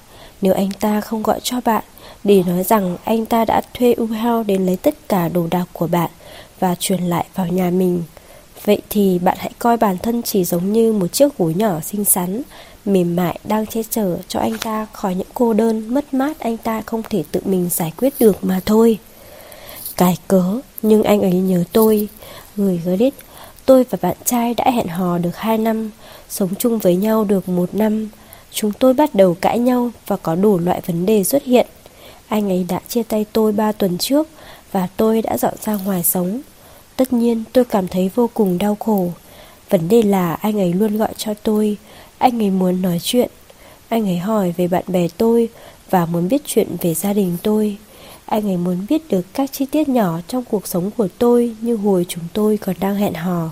Nếu 0.40 0.54
anh 0.54 0.70
ta 0.80 1.00
không 1.00 1.22
gọi 1.22 1.40
cho 1.42 1.60
bạn 1.64 1.84
để 2.24 2.42
nói 2.46 2.62
rằng 2.62 2.96
anh 3.04 3.26
ta 3.26 3.44
đã 3.44 3.62
thuê 3.74 3.92
U 3.92 4.06
Hao 4.06 4.42
đến 4.42 4.66
lấy 4.66 4.76
tất 4.76 4.94
cả 5.08 5.28
đồ 5.28 5.46
đạc 5.50 5.64
của 5.72 5.86
bạn 5.86 6.10
và 6.60 6.74
truyền 6.74 7.02
lại 7.02 7.24
vào 7.34 7.46
nhà 7.46 7.70
mình. 7.70 8.02
Vậy 8.64 8.82
thì 8.90 9.18
bạn 9.18 9.36
hãy 9.40 9.52
coi 9.58 9.76
bản 9.76 9.98
thân 9.98 10.22
chỉ 10.22 10.44
giống 10.44 10.72
như 10.72 10.92
một 10.92 11.12
chiếc 11.12 11.38
gối 11.38 11.54
nhỏ 11.54 11.80
xinh 11.80 12.04
xắn, 12.04 12.42
mềm 12.84 13.16
mại 13.16 13.38
đang 13.44 13.66
che 13.66 13.82
chở 13.90 14.18
cho 14.28 14.40
anh 14.40 14.58
ta 14.58 14.86
khỏi 14.92 15.14
những 15.14 15.26
cô 15.34 15.52
đơn 15.52 15.94
mất 15.94 16.14
mát 16.14 16.38
anh 16.38 16.56
ta 16.56 16.82
không 16.86 17.02
thể 17.10 17.24
tự 17.32 17.40
mình 17.44 17.68
giải 17.70 17.92
quyết 17.96 18.12
được 18.20 18.44
mà 18.44 18.60
thôi. 18.66 18.98
Cái 19.96 20.16
cớ, 20.28 20.60
nhưng 20.82 21.02
anh 21.02 21.20
ấy 21.20 21.32
nhớ 21.32 21.64
tôi. 21.72 22.08
Người 22.56 22.80
Grit, 22.84 23.14
tôi 23.66 23.84
và 23.90 23.98
bạn 24.02 24.16
trai 24.24 24.54
đã 24.54 24.70
hẹn 24.70 24.88
hò 24.88 25.18
được 25.18 25.36
2 25.36 25.58
năm, 25.58 25.90
sống 26.28 26.50
chung 26.58 26.78
với 26.78 26.96
nhau 26.96 27.24
được 27.24 27.48
một 27.48 27.74
năm. 27.74 28.08
Chúng 28.52 28.72
tôi 28.72 28.94
bắt 28.94 29.14
đầu 29.14 29.36
cãi 29.40 29.58
nhau 29.58 29.90
và 30.06 30.16
có 30.16 30.34
đủ 30.34 30.58
loại 30.58 30.80
vấn 30.86 31.06
đề 31.06 31.24
xuất 31.24 31.42
hiện. 31.42 31.66
Anh 32.30 32.48
ấy 32.48 32.66
đã 32.68 32.80
chia 32.88 33.02
tay 33.02 33.26
tôi 33.32 33.52
3 33.52 33.72
tuần 33.72 33.98
trước 33.98 34.28
và 34.72 34.88
tôi 34.96 35.22
đã 35.22 35.36
dọn 35.38 35.54
ra 35.62 35.78
ngoài 35.84 36.04
sống. 36.04 36.40
Tất 36.96 37.12
nhiên 37.12 37.44
tôi 37.52 37.64
cảm 37.64 37.88
thấy 37.88 38.10
vô 38.14 38.30
cùng 38.34 38.58
đau 38.58 38.76
khổ. 38.80 39.10
Vấn 39.70 39.88
đề 39.88 40.02
là 40.02 40.34
anh 40.34 40.60
ấy 40.60 40.72
luôn 40.72 40.96
gọi 40.96 41.12
cho 41.16 41.34
tôi, 41.34 41.76
anh 42.18 42.42
ấy 42.42 42.50
muốn 42.50 42.82
nói 42.82 42.98
chuyện. 43.02 43.30
Anh 43.88 44.04
ấy 44.08 44.18
hỏi 44.18 44.54
về 44.56 44.68
bạn 44.68 44.84
bè 44.86 45.08
tôi 45.16 45.48
và 45.90 46.06
muốn 46.06 46.28
biết 46.28 46.42
chuyện 46.46 46.68
về 46.80 46.94
gia 46.94 47.12
đình 47.12 47.36
tôi. 47.42 47.76
Anh 48.26 48.48
ấy 48.48 48.56
muốn 48.56 48.86
biết 48.88 49.08
được 49.08 49.26
các 49.34 49.52
chi 49.52 49.66
tiết 49.66 49.88
nhỏ 49.88 50.20
trong 50.28 50.44
cuộc 50.50 50.66
sống 50.66 50.90
của 50.96 51.08
tôi 51.18 51.54
như 51.60 51.76
hồi 51.76 52.06
chúng 52.08 52.24
tôi 52.32 52.56
còn 52.56 52.76
đang 52.80 52.96
hẹn 52.96 53.14
hò. 53.14 53.50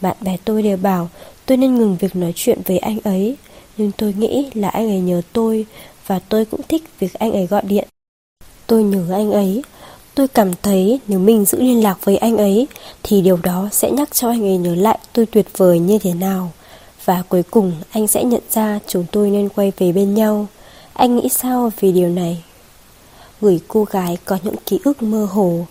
Bạn 0.00 0.16
bè 0.20 0.36
tôi 0.44 0.62
đều 0.62 0.76
bảo 0.76 1.08
tôi 1.46 1.58
nên 1.58 1.74
ngừng 1.74 1.96
việc 1.96 2.16
nói 2.16 2.32
chuyện 2.36 2.58
với 2.66 2.78
anh 2.78 2.98
ấy, 3.04 3.36
nhưng 3.76 3.92
tôi 3.92 4.14
nghĩ 4.18 4.50
là 4.54 4.68
anh 4.68 4.88
ấy 4.88 5.00
nhớ 5.00 5.22
tôi 5.32 5.66
và 6.06 6.18
tôi 6.18 6.44
cũng 6.44 6.60
thích 6.68 6.82
việc 6.98 7.14
anh 7.14 7.32
ấy 7.32 7.46
gọi 7.46 7.62
điện. 7.64 7.88
Tôi 8.66 8.82
nhớ 8.82 9.14
anh 9.14 9.32
ấy. 9.32 9.62
Tôi 10.14 10.28
cảm 10.28 10.50
thấy 10.62 11.00
nếu 11.08 11.18
mình 11.18 11.44
giữ 11.44 11.58
liên 11.58 11.82
lạc 11.82 12.04
với 12.04 12.16
anh 12.16 12.36
ấy, 12.36 12.66
thì 13.02 13.20
điều 13.20 13.36
đó 13.42 13.68
sẽ 13.72 13.90
nhắc 13.90 14.08
cho 14.12 14.28
anh 14.28 14.42
ấy 14.42 14.56
nhớ 14.56 14.74
lại 14.74 14.98
tôi 15.12 15.26
tuyệt 15.26 15.46
vời 15.56 15.78
như 15.78 15.98
thế 15.98 16.14
nào. 16.14 16.50
Và 17.04 17.22
cuối 17.28 17.42
cùng, 17.42 17.72
anh 17.90 18.06
sẽ 18.06 18.24
nhận 18.24 18.42
ra 18.50 18.78
chúng 18.86 19.04
tôi 19.12 19.30
nên 19.30 19.48
quay 19.48 19.72
về 19.78 19.92
bên 19.92 20.14
nhau. 20.14 20.46
Anh 20.92 21.16
nghĩ 21.16 21.28
sao 21.28 21.72
về 21.80 21.92
điều 21.92 22.08
này? 22.08 22.42
Gửi 23.40 23.60
cô 23.68 23.84
gái 23.84 24.18
có 24.24 24.38
những 24.42 24.54
ký 24.66 24.78
ức 24.84 25.02
mơ 25.02 25.26
hồ. 25.30 25.66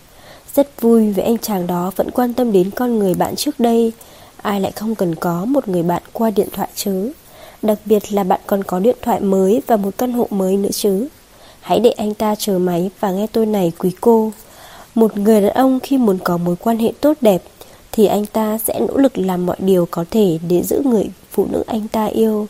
Rất 0.55 0.81
vui 0.81 1.11
vì 1.11 1.23
anh 1.23 1.37
chàng 1.37 1.67
đó 1.67 1.91
vẫn 1.95 2.11
quan 2.11 2.33
tâm 2.33 2.51
đến 2.51 2.71
con 2.71 2.99
người 2.99 3.13
bạn 3.13 3.35
trước 3.35 3.59
đây. 3.59 3.91
Ai 4.37 4.59
lại 4.59 4.71
không 4.71 4.95
cần 4.95 5.15
có 5.15 5.45
một 5.45 5.67
người 5.67 5.83
bạn 5.83 6.01
qua 6.13 6.31
điện 6.31 6.47
thoại 6.53 6.67
chứ? 6.75 7.11
Đặc 7.61 7.77
biệt 7.85 8.11
là 8.11 8.23
bạn 8.23 8.39
còn 8.47 8.63
có 8.63 8.79
điện 8.79 8.97
thoại 9.01 9.19
mới 9.19 9.61
và 9.67 9.77
một 9.77 9.97
căn 9.97 10.11
hộ 10.13 10.27
mới 10.29 10.57
nữa 10.57 10.69
chứ. 10.71 11.07
Hãy 11.63 11.79
để 11.79 11.89
anh 11.89 12.13
ta 12.13 12.35
chờ 12.35 12.59
máy 12.59 12.89
và 12.99 13.11
nghe 13.11 13.27
tôi 13.27 13.45
này 13.45 13.71
quý 13.77 13.91
cô. 14.01 14.31
Một 14.95 15.17
người 15.17 15.41
đàn 15.41 15.53
ông 15.53 15.79
khi 15.79 15.97
muốn 15.97 16.17
có 16.23 16.37
mối 16.37 16.55
quan 16.55 16.77
hệ 16.77 16.91
tốt 17.01 17.17
đẹp 17.21 17.43
thì 17.91 18.05
anh 18.05 18.25
ta 18.25 18.57
sẽ 18.57 18.79
nỗ 18.79 18.97
lực 18.97 19.17
làm 19.17 19.45
mọi 19.45 19.55
điều 19.59 19.87
có 19.91 20.05
thể 20.11 20.39
để 20.47 20.63
giữ 20.63 20.81
người 20.85 21.09
phụ 21.31 21.47
nữ 21.51 21.63
anh 21.67 21.87
ta 21.87 22.05
yêu. 22.05 22.47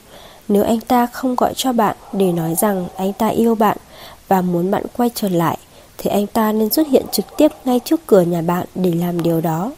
Nếu 0.48 0.64
anh 0.64 0.80
ta 0.80 1.06
không 1.06 1.36
gọi 1.36 1.54
cho 1.56 1.74
bạn 1.74 1.96
để 2.14 2.32
nói 2.32 2.56
rằng 2.56 2.88
anh 2.96 3.14
ta 3.14 3.28
yêu 3.28 3.56
bạn 3.56 3.78
và 4.28 4.42
muốn 4.42 4.72
bạn 4.72 4.84
quay 4.98 5.10
trở 5.16 5.30
lại, 5.30 5.58
thì 5.98 6.10
anh 6.10 6.28
ta 6.28 6.52
nên 6.52 6.70
xuất 6.70 6.88
hiện 6.88 7.06
trực 7.12 7.26
tiếp 7.38 7.52
ngay 7.66 7.80
trước 7.86 8.08
cửa 8.08 8.22
nhà 8.22 8.42
bạn 8.42 8.66
để 8.76 8.92
làm 8.92 9.24
điều 9.24 9.42
đó. 9.42 9.72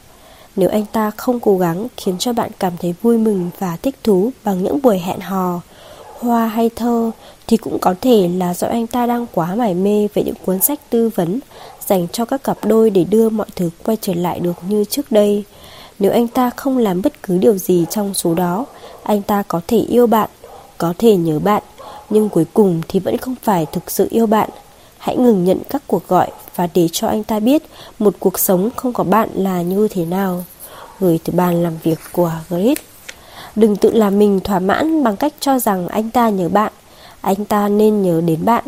Nếu 0.55 0.69
anh 0.69 0.85
ta 0.91 1.11
không 1.17 1.39
cố 1.39 1.57
gắng 1.57 1.87
khiến 1.97 2.15
cho 2.19 2.33
bạn 2.33 2.51
cảm 2.59 2.73
thấy 2.81 2.95
vui 3.01 3.17
mừng 3.17 3.49
và 3.59 3.77
thích 3.81 3.95
thú 4.03 4.29
bằng 4.43 4.63
những 4.63 4.81
buổi 4.81 4.99
hẹn 4.99 5.19
hò, 5.19 5.61
hoa 6.19 6.47
hay 6.47 6.69
thơ, 6.75 7.11
thì 7.47 7.57
cũng 7.57 7.79
có 7.79 7.95
thể 8.01 8.29
là 8.37 8.53
do 8.53 8.67
anh 8.67 8.87
ta 8.87 9.05
đang 9.05 9.25
quá 9.33 9.55
mải 9.55 9.73
mê 9.73 10.07
về 10.13 10.23
những 10.23 10.35
cuốn 10.45 10.59
sách 10.59 10.79
tư 10.89 11.09
vấn 11.15 11.39
dành 11.87 12.07
cho 12.11 12.25
các 12.25 12.43
cặp 12.43 12.57
đôi 12.65 12.89
để 12.89 13.03
đưa 13.03 13.29
mọi 13.29 13.47
thứ 13.55 13.69
quay 13.83 13.97
trở 14.01 14.13
lại 14.13 14.39
được 14.39 14.53
như 14.69 14.85
trước 14.85 15.11
đây. 15.11 15.43
Nếu 15.99 16.11
anh 16.11 16.27
ta 16.27 16.49
không 16.49 16.77
làm 16.77 17.01
bất 17.01 17.23
cứ 17.23 17.37
điều 17.37 17.57
gì 17.57 17.85
trong 17.89 18.13
số 18.13 18.33
đó, 18.33 18.65
anh 19.03 19.21
ta 19.21 19.43
có 19.47 19.61
thể 19.67 19.77
yêu 19.77 20.07
bạn, 20.07 20.29
có 20.77 20.93
thể 20.97 21.15
nhớ 21.15 21.39
bạn, 21.39 21.63
nhưng 22.09 22.29
cuối 22.29 22.45
cùng 22.53 22.81
thì 22.87 22.99
vẫn 22.99 23.17
không 23.17 23.35
phải 23.43 23.65
thực 23.71 23.91
sự 23.91 24.07
yêu 24.09 24.27
bạn. 24.27 24.49
Hãy 24.97 25.17
ngừng 25.17 25.45
nhận 25.45 25.59
các 25.69 25.83
cuộc 25.87 26.07
gọi 26.07 26.27
và 26.55 26.67
để 26.73 26.87
cho 26.91 27.07
anh 27.07 27.23
ta 27.23 27.39
biết 27.39 27.63
một 27.99 28.15
cuộc 28.19 28.39
sống 28.39 28.69
không 28.75 28.93
có 28.93 29.03
bạn 29.03 29.29
là 29.35 29.61
như 29.61 29.87
thế 29.91 30.05
nào. 30.05 30.43
Gửi 30.99 31.19
từ 31.23 31.33
bàn 31.33 31.63
làm 31.63 31.73
việc 31.83 31.99
của 32.11 32.31
Grit. 32.49 32.77
Đừng 33.55 33.75
tự 33.75 33.91
làm 33.91 34.19
mình 34.19 34.39
thỏa 34.39 34.59
mãn 34.59 35.03
bằng 35.03 35.17
cách 35.17 35.33
cho 35.39 35.59
rằng 35.59 35.87
anh 35.87 36.09
ta 36.09 36.29
nhớ 36.29 36.49
bạn. 36.49 36.73
Anh 37.25 37.45
ta 37.45 37.69
nên 37.69 38.01
nhớ 38.01 38.21
đến 38.21 38.45
bạn. 38.45 38.63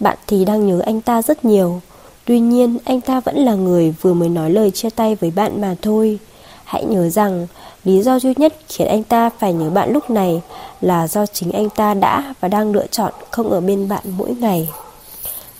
Bạn 0.00 0.18
thì 0.26 0.44
đang 0.44 0.66
nhớ 0.66 0.80
anh 0.86 1.00
ta 1.00 1.22
rất 1.22 1.44
nhiều. 1.44 1.80
Tuy 2.24 2.40
nhiên, 2.40 2.78
anh 2.84 3.00
ta 3.00 3.20
vẫn 3.20 3.36
là 3.36 3.54
người 3.54 3.94
vừa 4.00 4.14
mới 4.14 4.28
nói 4.28 4.50
lời 4.50 4.70
chia 4.70 4.90
tay 4.90 5.14
với 5.14 5.30
bạn 5.30 5.60
mà 5.60 5.74
thôi. 5.82 6.18
Hãy 6.64 6.84
nhớ 6.84 7.08
rằng, 7.08 7.46
lý 7.84 8.02
do 8.02 8.18
duy 8.18 8.34
nhất 8.36 8.54
khiến 8.68 8.88
anh 8.88 9.02
ta 9.02 9.30
phải 9.38 9.52
nhớ 9.52 9.70
bạn 9.70 9.92
lúc 9.92 10.10
này 10.10 10.42
là 10.80 11.08
do 11.08 11.26
chính 11.26 11.52
anh 11.52 11.70
ta 11.70 11.94
đã 11.94 12.34
và 12.40 12.48
đang 12.48 12.72
lựa 12.72 12.86
chọn 12.86 13.12
không 13.30 13.50
ở 13.50 13.60
bên 13.60 13.88
bạn 13.88 14.02
mỗi 14.16 14.34
ngày. 14.40 14.68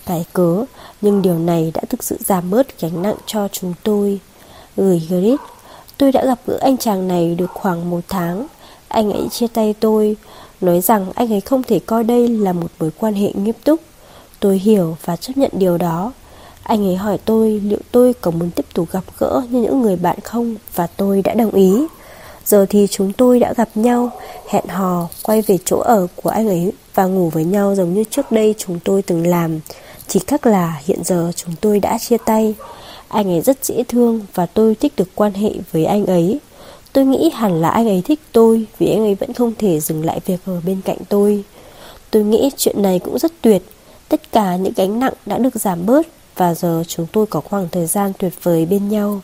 Cái 0.05 0.25
cớ, 0.33 0.65
nhưng 1.01 1.21
điều 1.21 1.39
này 1.39 1.71
đã 1.73 1.81
thực 1.89 2.03
sự 2.03 2.17
giảm 2.25 2.49
bớt 2.49 2.81
gánh 2.81 3.01
nặng 3.01 3.17
cho 3.25 3.47
chúng 3.47 3.73
tôi. 3.83 4.19
Ừ, 4.75 4.83
Gửi 4.83 5.01
Grit, 5.09 5.39
tôi 5.97 6.11
đã 6.11 6.25
gặp 6.25 6.39
gỡ 6.47 6.57
anh 6.61 6.77
chàng 6.77 7.07
này 7.07 7.35
được 7.35 7.51
khoảng 7.53 7.89
một 7.89 8.01
tháng. 8.07 8.47
Anh 8.87 9.11
ấy 9.11 9.29
chia 9.29 9.47
tay 9.47 9.75
tôi, 9.79 10.15
nói 10.63 10.81
rằng 10.81 11.11
anh 11.15 11.33
ấy 11.33 11.41
không 11.41 11.63
thể 11.63 11.79
coi 11.79 12.03
đây 12.03 12.27
là 12.27 12.53
một 12.53 12.71
mối 12.79 12.91
quan 12.97 13.13
hệ 13.13 13.31
nghiêm 13.33 13.55
túc. 13.63 13.79
Tôi 14.39 14.57
hiểu 14.57 14.97
và 15.05 15.15
chấp 15.15 15.37
nhận 15.37 15.51
điều 15.53 15.77
đó. 15.77 16.11
Anh 16.63 16.85
ấy 16.87 16.95
hỏi 16.95 17.17
tôi 17.25 17.61
liệu 17.65 17.79
tôi 17.91 18.13
có 18.13 18.31
muốn 18.31 18.51
tiếp 18.51 18.65
tục 18.73 18.87
gặp 18.91 19.03
gỡ 19.19 19.41
như 19.49 19.61
những 19.61 19.81
người 19.81 19.95
bạn 19.95 20.19
không 20.23 20.55
và 20.75 20.87
tôi 20.87 21.21
đã 21.21 21.33
đồng 21.33 21.51
ý. 21.51 21.85
Giờ 22.45 22.65
thì 22.69 22.87
chúng 22.89 23.13
tôi 23.13 23.39
đã 23.39 23.53
gặp 23.53 23.69
nhau, 23.75 24.11
hẹn 24.49 24.67
hò, 24.67 25.07
quay 25.23 25.41
về 25.41 25.57
chỗ 25.65 25.79
ở 25.79 26.07
của 26.15 26.29
anh 26.29 26.47
ấy 26.47 26.71
và 26.93 27.05
ngủ 27.05 27.29
với 27.29 27.43
nhau 27.45 27.75
giống 27.75 27.93
như 27.93 28.03
trước 28.09 28.31
đây 28.31 28.55
chúng 28.57 28.79
tôi 28.79 29.01
từng 29.01 29.27
làm. 29.27 29.59
Chỉ 30.07 30.19
khác 30.27 30.45
là 30.45 30.81
hiện 30.85 31.03
giờ 31.03 31.31
chúng 31.35 31.55
tôi 31.61 31.79
đã 31.79 31.97
chia 31.97 32.17
tay. 32.25 32.55
Anh 33.07 33.29
ấy 33.29 33.41
rất 33.41 33.65
dễ 33.65 33.83
thương 33.83 34.21
và 34.33 34.45
tôi 34.45 34.75
thích 34.75 34.93
được 34.97 35.09
quan 35.15 35.33
hệ 35.33 35.51
với 35.71 35.85
anh 35.85 36.05
ấy. 36.05 36.39
Tôi 36.93 37.05
nghĩ 37.05 37.29
hẳn 37.33 37.61
là 37.61 37.69
anh 37.69 37.87
ấy 37.87 38.01
thích 38.05 38.19
tôi 38.31 38.65
vì 38.77 38.89
anh 38.89 38.99
ấy 38.99 39.15
vẫn 39.15 39.33
không 39.33 39.53
thể 39.57 39.79
dừng 39.79 40.05
lại 40.05 40.19
việc 40.25 40.39
ở 40.45 40.61
bên 40.65 40.81
cạnh 40.81 40.97
tôi. 41.09 41.43
Tôi 42.11 42.23
nghĩ 42.23 42.51
chuyện 42.57 42.81
này 42.81 42.99
cũng 42.99 43.19
rất 43.19 43.31
tuyệt. 43.41 43.61
Tất 44.09 44.31
cả 44.31 44.55
những 44.55 44.73
gánh 44.75 44.99
nặng 44.99 45.13
đã 45.25 45.37
được 45.37 45.55
giảm 45.55 45.85
bớt 45.85 46.07
và 46.35 46.53
giờ 46.53 46.83
chúng 46.87 47.07
tôi 47.11 47.25
có 47.25 47.41
khoảng 47.41 47.67
thời 47.71 47.85
gian 47.85 48.11
tuyệt 48.19 48.33
vời 48.43 48.65
bên 48.65 48.89
nhau. 48.89 49.21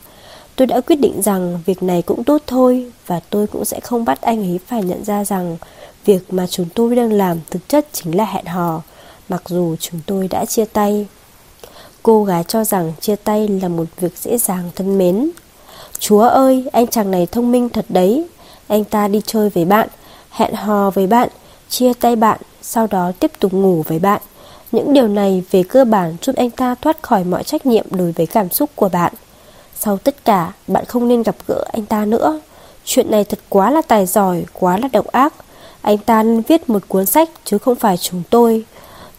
Tôi 0.55 0.67
đã 0.67 0.82
quyết 0.82 0.95
định 0.95 1.21
rằng 1.21 1.60
việc 1.65 1.84
này 1.84 2.01
cũng 2.01 2.23
tốt 2.23 2.41
thôi 2.47 2.91
và 3.08 3.19
tôi 3.29 3.47
cũng 3.47 3.65
sẽ 3.65 3.79
không 3.79 4.05
bắt 4.05 4.21
anh 4.21 4.43
ấy 4.43 4.60
phải 4.67 4.84
nhận 4.84 5.03
ra 5.03 5.25
rằng 5.25 5.58
việc 6.05 6.34
mà 6.34 6.47
chúng 6.47 6.65
tôi 6.75 6.95
đang 6.95 7.13
làm 7.13 7.38
thực 7.49 7.69
chất 7.69 7.88
chính 7.91 8.17
là 8.17 8.25
hẹn 8.25 8.45
hò, 8.45 8.82
mặc 9.29 9.43
dù 9.45 9.75
chúng 9.79 9.99
tôi 10.05 10.27
đã 10.27 10.45
chia 10.45 10.65
tay. 10.65 11.08
Cô 12.03 12.23
gái 12.23 12.43
cho 12.47 12.63
rằng 12.63 12.93
chia 13.01 13.15
tay 13.15 13.47
là 13.47 13.67
một 13.67 13.86
việc 13.99 14.17
dễ 14.17 14.38
dàng 14.38 14.69
thân 14.75 14.97
mến. 14.97 15.29
Chúa 16.00 16.22
ơi, 16.22 16.66
anh 16.72 16.88
chàng 16.88 17.12
này 17.12 17.28
thông 17.32 17.52
minh 17.52 17.70
thật 17.70 17.86
đấy. 17.90 18.26
Anh 18.68 18.84
ta 18.84 19.08
đi 19.08 19.22
chơi 19.26 19.50
với 19.50 19.66
bạn, 19.66 19.88
hẹn 20.30 20.54
hò 20.54 20.90
với 20.90 21.08
bạn, 21.08 21.30
chia 21.70 21.94
tay 21.94 22.16
bạn, 22.16 22.40
sau 22.62 22.88
đó 22.88 23.12
tiếp 23.20 23.32
tục 23.40 23.54
ngủ 23.54 23.84
với 23.88 24.00
bạn. 24.00 24.22
Những 24.72 24.94
điều 24.94 25.08
này 25.08 25.44
về 25.52 25.64
cơ 25.64 25.86
bản 25.86 26.16
giúp 26.22 26.36
anh 26.36 26.50
ta 26.50 26.76
thoát 26.76 27.04
khỏi 27.04 27.24
mọi 27.24 27.44
trách 27.44 27.66
nhiệm 27.66 27.86
đối 27.92 28.12
với 28.12 28.26
cảm 28.26 28.50
xúc 28.50 28.70
của 28.76 28.90
bạn. 28.90 29.14
Sau 29.80 29.98
tất 29.98 30.26
cả, 30.26 30.54
bạn 30.68 30.86
không 30.86 31.08
nên 31.08 31.24
gặp 31.24 31.36
gỡ 31.48 31.64
anh 31.74 31.86
ta 31.86 32.06
nữa. 32.06 32.40
Chuyện 32.86 33.12
này 33.12 33.24
thật 33.24 33.40
quá 33.50 33.72
là 33.72 33.82
tài 33.82 34.06
giỏi, 34.06 34.46
quá 34.54 34.78
là 34.78 34.88
độc 34.94 35.08
ác. 35.08 35.34
Anh 35.82 35.98
ta 35.98 36.24
nên 36.24 36.42
viết 36.42 36.70
một 36.70 36.84
cuốn 36.88 37.06
sách 37.06 37.30
chứ 37.46 37.58
không 37.58 37.76
phải 37.76 37.98
chúng 37.98 38.24
tôi. 38.30 38.64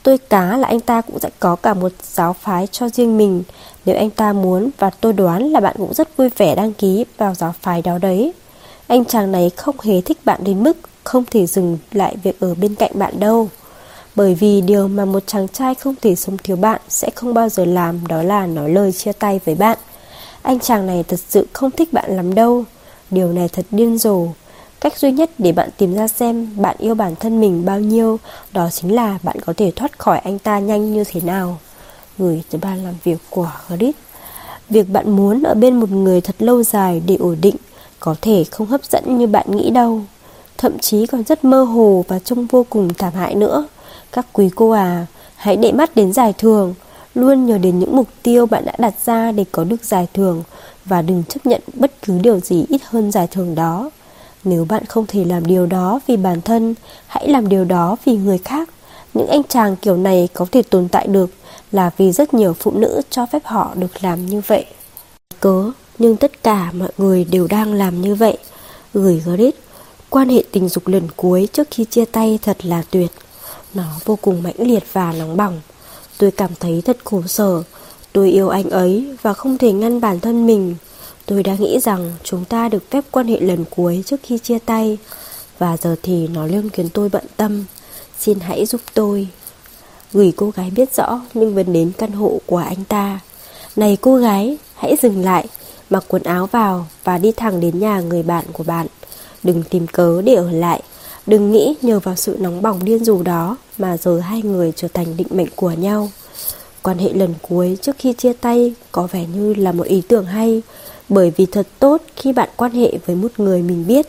Tôi 0.02 0.18
cá 0.18 0.56
là 0.56 0.68
anh 0.68 0.80
ta 0.80 1.00
cũng 1.00 1.18
sẽ 1.18 1.30
có 1.40 1.56
cả 1.56 1.74
một 1.74 1.92
giáo 2.02 2.32
phái 2.32 2.66
cho 2.66 2.88
riêng 2.88 3.18
mình 3.18 3.42
nếu 3.84 3.96
anh 3.96 4.10
ta 4.10 4.32
muốn 4.32 4.70
và 4.78 4.90
tôi 4.90 5.12
đoán 5.12 5.42
là 5.42 5.60
bạn 5.60 5.76
cũng 5.78 5.94
rất 5.94 6.16
vui 6.16 6.28
vẻ 6.36 6.54
đăng 6.54 6.72
ký 6.72 7.04
vào 7.18 7.34
giáo 7.34 7.54
phái 7.62 7.82
đó 7.82 7.98
đấy. 7.98 8.32
Anh 8.86 9.04
chàng 9.04 9.32
này 9.32 9.50
không 9.56 9.76
hề 9.82 10.00
thích 10.00 10.18
bạn 10.24 10.40
đến 10.44 10.62
mức 10.62 10.76
không 11.04 11.24
thể 11.30 11.46
dừng 11.46 11.78
lại 11.92 12.16
việc 12.22 12.40
ở 12.40 12.54
bên 12.54 12.74
cạnh 12.74 12.90
bạn 12.94 13.20
đâu. 13.20 13.48
Bởi 14.14 14.34
vì 14.34 14.60
điều 14.60 14.88
mà 14.88 15.04
một 15.04 15.22
chàng 15.26 15.48
trai 15.48 15.74
không 15.74 15.94
thể 16.02 16.14
sống 16.14 16.36
thiếu 16.38 16.56
bạn 16.56 16.80
sẽ 16.88 17.10
không 17.14 17.34
bao 17.34 17.48
giờ 17.48 17.64
làm 17.64 18.06
đó 18.06 18.22
là 18.22 18.46
nói 18.46 18.70
lời 18.70 18.92
chia 18.92 19.12
tay 19.12 19.40
với 19.44 19.54
bạn. 19.54 19.78
Anh 20.42 20.60
chàng 20.60 20.86
này 20.86 21.04
thật 21.08 21.20
sự 21.28 21.46
không 21.52 21.70
thích 21.70 21.92
bạn 21.92 22.16
lắm 22.16 22.34
đâu. 22.34 22.64
Điều 23.10 23.32
này 23.32 23.48
thật 23.48 23.66
điên 23.70 23.98
rồ. 23.98 24.26
Cách 24.81 24.99
duy 24.99 25.12
nhất 25.12 25.31
để 25.38 25.53
bạn 25.53 25.69
tìm 25.77 25.95
ra 25.95 26.09
xem 26.09 26.49
bạn 26.57 26.77
yêu 26.79 26.95
bản 26.95 27.14
thân 27.16 27.40
mình 27.40 27.64
bao 27.64 27.81
nhiêu 27.81 28.19
đó 28.53 28.69
chính 28.73 28.95
là 28.95 29.19
bạn 29.23 29.37
có 29.47 29.53
thể 29.57 29.73
thoát 29.77 29.99
khỏi 29.99 30.19
anh 30.19 30.38
ta 30.38 30.59
nhanh 30.59 30.93
như 30.93 31.05
thế 31.05 31.21
nào. 31.21 31.59
Gửi 32.19 32.43
từ 32.51 32.59
ban 32.62 32.85
làm 32.85 32.95
việc 33.05 33.19
của 33.31 33.53
Grit. 33.69 33.97
Việc 34.69 34.88
bạn 34.88 35.11
muốn 35.11 35.43
ở 35.43 35.55
bên 35.55 35.81
một 35.81 35.90
người 35.90 36.21
thật 36.21 36.37
lâu 36.38 36.62
dài 36.62 37.03
để 37.07 37.16
ổn 37.16 37.37
định 37.40 37.57
có 38.01 38.14
thể 38.23 38.45
không 38.45 38.66
hấp 38.66 38.85
dẫn 38.85 39.19
như 39.19 39.27
bạn 39.27 39.47
nghĩ 39.51 39.71
đâu. 39.71 40.01
Thậm 40.59 40.79
chí 40.79 41.07
còn 41.07 41.25
rất 41.25 41.45
mơ 41.45 41.62
hồ 41.62 42.05
và 42.09 42.19
trông 42.19 42.47
vô 42.47 42.66
cùng 42.71 42.95
thảm 42.95 43.12
hại 43.12 43.35
nữa. 43.35 43.66
Các 44.12 44.27
quý 44.33 44.51
cô 44.55 44.71
à, 44.71 45.07
hãy 45.37 45.57
để 45.57 45.73
mắt 45.73 45.97
đến 45.97 46.12
giải 46.12 46.35
thưởng, 46.38 46.75
luôn 47.14 47.47
nhớ 47.47 47.59
đến 47.59 47.79
những 47.79 47.97
mục 47.97 48.09
tiêu 48.23 48.47
bạn 48.47 48.64
đã 48.64 48.73
đặt 48.79 48.95
ra 49.05 49.33
để 49.33 49.45
có 49.53 49.64
được 49.64 49.85
giải 49.85 50.09
thưởng, 50.14 50.43
và 50.85 51.03
đừng 51.03 51.25
chấp 51.29 51.47
nhận 51.47 51.61
bất 51.75 52.03
cứ 52.03 52.19
điều 52.19 52.40
gì 52.40 52.64
ít 52.69 52.81
hơn 52.85 53.11
giải 53.11 53.27
thưởng 53.27 53.55
đó. 53.55 53.90
Nếu 54.44 54.64
bạn 54.64 54.85
không 54.85 55.07
thể 55.07 55.24
làm 55.24 55.46
điều 55.46 55.66
đó 55.66 56.00
vì 56.07 56.16
bản 56.16 56.40
thân, 56.40 56.74
hãy 57.07 57.29
làm 57.29 57.48
điều 57.48 57.64
đó 57.64 57.96
vì 58.05 58.16
người 58.16 58.38
khác. 58.38 58.68
Những 59.14 59.26
anh 59.26 59.42
chàng 59.48 59.76
kiểu 59.76 59.96
này 59.96 60.29
có 60.35 60.46
thể 60.53 60.62
tồn 60.62 60.88
tại 60.88 61.07
được 61.07 61.31
là 61.72 61.90
vì 61.96 62.12
rất 62.12 62.35
nhiều 62.35 62.53
phụ 62.53 62.70
nữ 62.70 63.00
cho 63.11 63.26
phép 63.26 63.42
họ 63.44 63.74
được 63.74 64.05
làm 64.05 64.26
như 64.26 64.42
vậy. 64.46 64.64
Cớ, 65.40 65.70
nhưng 65.98 66.16
tất 66.16 66.42
cả 66.42 66.72
mọi 66.72 66.90
người 66.98 67.24
đều 67.24 67.46
đang 67.46 67.74
làm 67.74 68.00
như 68.00 68.14
vậy. 68.14 68.38
Gửi 68.94 69.22
Grit, 69.26 69.55
quan 70.11 70.29
hệ 70.29 70.44
tình 70.53 70.68
dục 70.68 70.88
lần 70.88 71.09
cuối 71.16 71.48
trước 71.53 71.68
khi 71.70 71.85
chia 71.85 72.05
tay 72.05 72.38
thật 72.42 72.64
là 72.64 72.83
tuyệt. 72.90 73.11
Nó 73.74 73.85
vô 74.05 74.18
cùng 74.22 74.42
mãnh 74.42 74.55
liệt 74.59 74.85
và 74.92 75.12
nóng 75.12 75.37
bỏng. 75.37 75.61
Tôi 76.18 76.31
cảm 76.31 76.50
thấy 76.61 76.83
thật 76.85 76.98
khổ 77.05 77.22
sở. 77.26 77.62
Tôi 78.12 78.31
yêu 78.31 78.48
anh 78.48 78.70
ấy 78.70 79.16
và 79.22 79.35
không 79.35 79.59
thể 79.59 79.72
ngăn 79.72 80.00
bản 80.00 80.20
thân 80.20 80.46
mình. 80.46 80.76
Tôi 81.31 81.43
đã 81.43 81.57
nghĩ 81.59 81.81
rằng 81.81 82.12
chúng 82.25 82.45
ta 82.45 82.69
được 82.69 82.90
phép 82.90 83.05
quan 83.11 83.27
hệ 83.27 83.40
lần 83.40 83.64
cuối 83.71 84.03
trước 84.07 84.21
khi 84.23 84.38
chia 84.38 84.59
tay. 84.59 84.99
Và 85.59 85.77
giờ 85.77 85.97
thì 86.03 86.29
nó 86.29 86.47
luôn 86.47 86.71
khiến 86.71 86.88
tôi 86.88 87.09
bận 87.09 87.25
tâm. 87.37 87.64
Xin 88.19 88.40
hãy 88.40 88.66
giúp 88.66 88.81
tôi. 88.95 89.29
Gửi 90.12 90.33
cô 90.37 90.51
gái 90.51 90.71
biết 90.71 90.95
rõ 90.95 91.21
nhưng 91.35 91.55
vẫn 91.55 91.73
đến 91.73 91.93
căn 91.99 92.12
hộ 92.12 92.40
của 92.47 92.57
anh 92.57 92.85
ta. 92.88 93.21
Này 93.77 93.97
cô 94.01 94.16
gái, 94.16 94.57
hãy 94.75 94.97
dừng 95.03 95.25
lại, 95.25 95.47
mặc 95.90 96.05
quần 96.09 96.23
áo 96.23 96.47
vào 96.47 96.87
và 97.05 97.19
đi 97.19 97.33
thẳng 97.33 97.61
đến 97.61 97.79
nhà 97.79 98.01
người 98.01 98.23
bạn 98.23 98.45
của 98.53 98.64
bạn. 98.64 98.87
Đừng 99.43 99.62
tìm 99.62 99.87
cớ 99.87 100.23
để 100.23 100.35
ở 100.35 100.51
lại. 100.51 100.83
Đừng 101.27 101.53
nghĩ 101.53 101.75
nhờ 101.83 102.01
vào 102.01 102.16
sự 102.16 102.37
nóng 102.40 102.62
bỏng 102.62 102.85
điên 102.85 103.05
rồ 103.05 103.23
đó 103.23 103.57
mà 103.79 103.97
giờ 103.97 104.19
hai 104.19 104.43
người 104.43 104.73
trở 104.77 104.88
thành 104.88 105.16
định 105.16 105.29
mệnh 105.31 105.51
của 105.57 105.71
nhau. 105.71 106.11
Quan 106.83 106.99
hệ 106.99 107.12
lần 107.12 107.35
cuối 107.49 107.79
trước 107.83 107.97
khi 107.99 108.12
chia 108.12 108.33
tay 108.33 108.75
có 108.93 109.09
vẻ 109.12 109.27
như 109.35 109.55
là 109.55 109.73
một 109.73 109.87
ý 109.87 110.03
tưởng 110.09 110.25
hay, 110.27 110.62
bởi 111.11 111.33
vì 111.37 111.46
thật 111.46 111.66
tốt 111.79 112.03
khi 112.16 112.33
bạn 112.33 112.49
quan 112.57 112.73
hệ 112.73 112.92
với 113.07 113.16
một 113.16 113.33
người 113.37 113.62
mình 113.62 113.87
biết. 113.87 114.07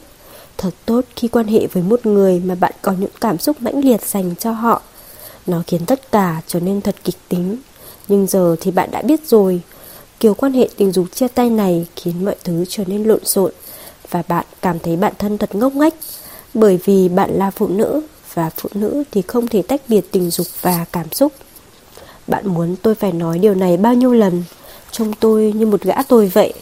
Thật 0.58 0.74
tốt 0.86 1.06
khi 1.16 1.28
quan 1.28 1.48
hệ 1.48 1.68
với 1.68 1.84
một 1.84 2.06
người 2.06 2.42
mà 2.46 2.56
bạn 2.56 2.74
có 2.82 2.92
những 2.92 3.12
cảm 3.22 3.38
xúc 3.38 3.62
mãnh 3.62 3.86
liệt 3.86 4.02
dành 4.02 4.36
cho 4.40 4.52
họ. 4.52 4.82
Nó 5.48 5.64
khiến 5.68 5.86
tất 5.86 6.12
cả 6.12 6.42
trở 6.48 6.60
nên 6.60 6.82
thật 6.82 6.96
kịch 7.04 7.18
tính. 7.30 7.58
Nhưng 8.08 8.28
giờ 8.28 8.56
thì 8.60 8.72
bạn 8.72 8.92
đã 8.92 9.02
biết 9.02 9.28
rồi, 9.28 9.62
kiểu 10.20 10.34
quan 10.34 10.54
hệ 10.54 10.70
tình 10.78 10.92
dục 10.92 11.06
chia 11.14 11.28
tay 11.28 11.50
này 11.50 11.86
khiến 11.96 12.26
mọi 12.26 12.36
thứ 12.44 12.66
trở 12.70 12.84
nên 12.88 13.04
lộn 13.04 13.26
xộn 13.26 13.52
và 14.10 14.24
bạn 14.28 14.46
cảm 14.62 14.80
thấy 14.80 14.96
bản 14.96 15.14
thân 15.18 15.38
thật 15.38 15.56
ngốc 15.56 15.74
nghếch 15.76 15.94
bởi 16.54 16.80
vì 16.86 17.10
bạn 17.10 17.30
là 17.34 17.52
phụ 17.52 17.68
nữ 17.68 18.02
và 18.34 18.50
phụ 18.58 18.70
nữ 18.74 19.04
thì 19.12 19.22
không 19.22 19.48
thể 19.48 19.62
tách 19.62 19.82
biệt 19.88 20.12
tình 20.12 20.30
dục 20.30 20.48
và 20.62 20.86
cảm 20.92 21.12
xúc. 21.12 21.34
Bạn 22.28 22.48
muốn 22.48 22.76
tôi 22.82 22.96
phải 22.96 23.12
nói 23.12 23.40
điều 23.40 23.56
này 23.56 23.78
bao 23.78 23.94
nhiêu 23.94 24.14
lần, 24.14 24.44
trông 24.92 25.14
tôi 25.14 25.54
như 25.56 25.66
một 25.66 25.82
gã 25.82 26.04
tôi 26.04 26.28
vậy. 26.28 26.54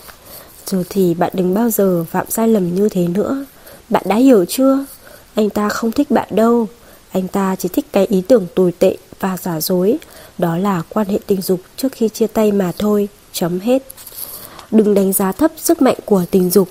Giờ 0.69 0.83
thì 0.89 1.13
bạn 1.13 1.31
đừng 1.33 1.53
bao 1.53 1.69
giờ 1.69 2.05
phạm 2.11 2.29
sai 2.29 2.47
lầm 2.47 2.75
như 2.75 2.89
thế 2.89 3.07
nữa. 3.07 3.45
Bạn 3.89 4.03
đã 4.05 4.15
hiểu 4.15 4.45
chưa? 4.45 4.85
Anh 5.35 5.49
ta 5.49 5.69
không 5.69 5.91
thích 5.91 6.11
bạn 6.11 6.27
đâu. 6.31 6.67
Anh 7.11 7.27
ta 7.27 7.55
chỉ 7.55 7.69
thích 7.69 7.85
cái 7.91 8.05
ý 8.05 8.21
tưởng 8.21 8.47
tồi 8.55 8.71
tệ 8.79 8.97
và 9.19 9.37
giả 9.37 9.61
dối. 9.61 9.97
Đó 10.37 10.57
là 10.57 10.81
quan 10.89 11.07
hệ 11.07 11.19
tình 11.27 11.41
dục 11.41 11.59
trước 11.77 11.91
khi 11.91 12.09
chia 12.09 12.27
tay 12.27 12.51
mà 12.51 12.71
thôi. 12.77 13.07
Chấm 13.33 13.59
hết. 13.59 13.83
Đừng 14.71 14.93
đánh 14.93 15.13
giá 15.13 15.31
thấp 15.31 15.51
sức 15.57 15.81
mạnh 15.81 15.97
của 16.05 16.25
tình 16.31 16.49
dục 16.49 16.69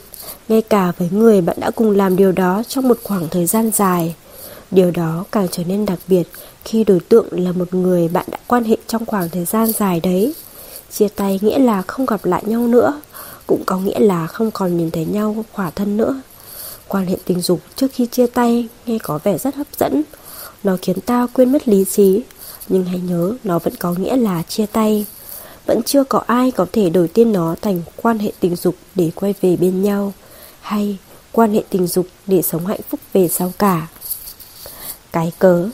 ngay 0.49 0.63
cả 0.63 0.93
với 0.99 1.09
người 1.11 1.41
bạn 1.41 1.57
đã 1.61 1.71
cùng 1.71 1.91
làm 1.91 2.17
điều 2.17 2.33
đó 2.33 2.63
trong 2.69 2.89
một 2.89 2.99
khoảng 3.03 3.29
thời 3.29 3.47
gian 3.47 3.71
dài. 3.75 4.15
Điều 4.71 4.91
đó 4.91 5.25
càng 5.33 5.47
trở 5.51 5.65
nên 5.65 5.87
đặc 5.87 5.99
biệt 6.09 6.25
khi 6.65 6.85
đối 6.85 7.01
tượng 7.01 7.27
là 7.31 7.53
một 7.53 7.75
người 7.75 8.09
bạn 8.09 8.25
đã 8.31 8.39
quan 8.47 8.65
hệ 8.65 8.77
trong 8.87 9.07
khoảng 9.07 9.29
thời 9.29 9.45
gian 9.45 9.73
dài 9.73 10.01
đấy. 10.01 10.35
Chia 10.93 11.09
tay 11.09 11.39
nghĩa 11.43 11.59
là 11.59 11.83
không 11.83 12.07
gặp 12.07 12.25
lại 12.25 12.43
nhau 12.47 12.67
nữa, 12.67 13.01
cũng 13.49 13.65
có 13.65 13.79
nghĩa 13.79 13.99
là 13.99 14.27
không 14.27 14.51
còn 14.51 14.77
nhìn 14.77 14.91
thấy 14.91 15.05
nhau 15.05 15.45
khỏa 15.53 15.71
thân 15.71 15.97
nữa. 15.97 16.21
Quan 16.89 17.07
hệ 17.07 17.17
tình 17.25 17.41
dục 17.41 17.61
trước 17.77 17.87
khi 17.93 18.07
chia 18.07 18.27
tay 18.27 18.69
nghe 18.87 18.99
có 19.03 19.19
vẻ 19.25 19.39
rất 19.39 19.55
hấp 19.55 19.67
dẫn. 19.79 20.03
Nó 20.65 20.77
khiến 20.83 21.01
ta 21.01 21.27
quên 21.33 21.53
mất 21.53 21.69
lý 21.69 21.85
trí, 21.85 22.23
nhưng 22.69 22.85
hãy 22.85 23.01
nhớ 23.09 23.35
nó 23.45 23.59
vẫn 23.59 23.77
có 23.77 23.93
nghĩa 23.93 24.17
là 24.17 24.43
chia 24.43 24.67
tay. 24.67 25.07
Vẫn 25.67 25.83
chưa 25.83 26.05
có 26.05 26.23
ai 26.27 26.51
có 26.51 26.67
thể 26.73 26.91
đổi 26.91 27.09
tên 27.15 27.33
nó 27.33 27.55
thành 27.63 27.83
quan 27.97 28.19
hệ 28.19 28.33
tình 28.41 28.57
dục 28.57 28.75
để 28.95 29.11
quay 29.15 29.35
về 29.41 29.57
bên 29.57 29.83
nhau 29.83 30.13
hay 30.61 30.99
quan 31.33 31.55
hệ 31.55 31.63
tình 31.71 31.87
dục 31.87 32.07
để 32.27 32.43
sống 32.43 32.67
hạnh 32.67 32.81
phúc 32.89 33.01
về 33.13 33.29
sau 33.29 33.53
cả. 33.59 33.87
Cái 35.13 35.33
cớ 35.39 35.69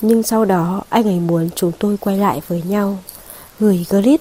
Nhưng 0.00 0.22
sau 0.22 0.44
đó 0.44 0.82
anh 0.88 1.04
ấy 1.04 1.20
muốn 1.20 1.48
chúng 1.54 1.72
tôi 1.78 1.96
quay 1.96 2.18
lại 2.18 2.40
với 2.48 2.62
nhau 2.66 2.98
Gửi 3.60 3.86
clip 3.90 4.20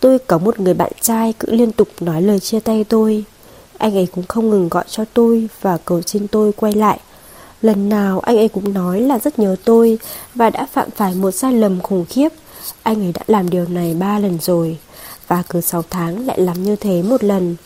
Tôi 0.00 0.18
có 0.18 0.38
một 0.38 0.60
người 0.60 0.74
bạn 0.74 0.92
trai 1.00 1.34
cứ 1.38 1.52
liên 1.52 1.72
tục 1.72 1.88
nói 2.00 2.22
lời 2.22 2.40
chia 2.40 2.60
tay 2.60 2.84
tôi 2.88 3.24
Anh 3.78 3.94
ấy 3.94 4.08
cũng 4.14 4.24
không 4.28 4.50
ngừng 4.50 4.68
gọi 4.68 4.84
cho 4.88 5.04
tôi 5.14 5.48
và 5.60 5.78
cầu 5.84 6.02
xin 6.02 6.28
tôi 6.28 6.52
quay 6.52 6.72
lại 6.72 7.00
Lần 7.62 7.88
nào 7.88 8.20
anh 8.20 8.36
ấy 8.36 8.48
cũng 8.48 8.74
nói 8.74 9.00
là 9.00 9.18
rất 9.18 9.38
nhớ 9.38 9.56
tôi 9.64 9.98
Và 10.34 10.50
đã 10.50 10.66
phạm 10.72 10.90
phải 10.90 11.14
một 11.14 11.30
sai 11.30 11.52
lầm 11.52 11.80
khủng 11.80 12.04
khiếp 12.08 12.28
Anh 12.82 13.02
ấy 13.02 13.12
đã 13.12 13.22
làm 13.26 13.50
điều 13.50 13.68
này 13.68 13.94
ba 13.94 14.18
lần 14.18 14.38
rồi 14.40 14.78
Và 15.28 15.42
cứ 15.48 15.60
6 15.60 15.84
tháng 15.90 16.26
lại 16.26 16.40
làm 16.40 16.62
như 16.62 16.76
thế 16.76 17.02
một 17.02 17.24
lần 17.24 17.56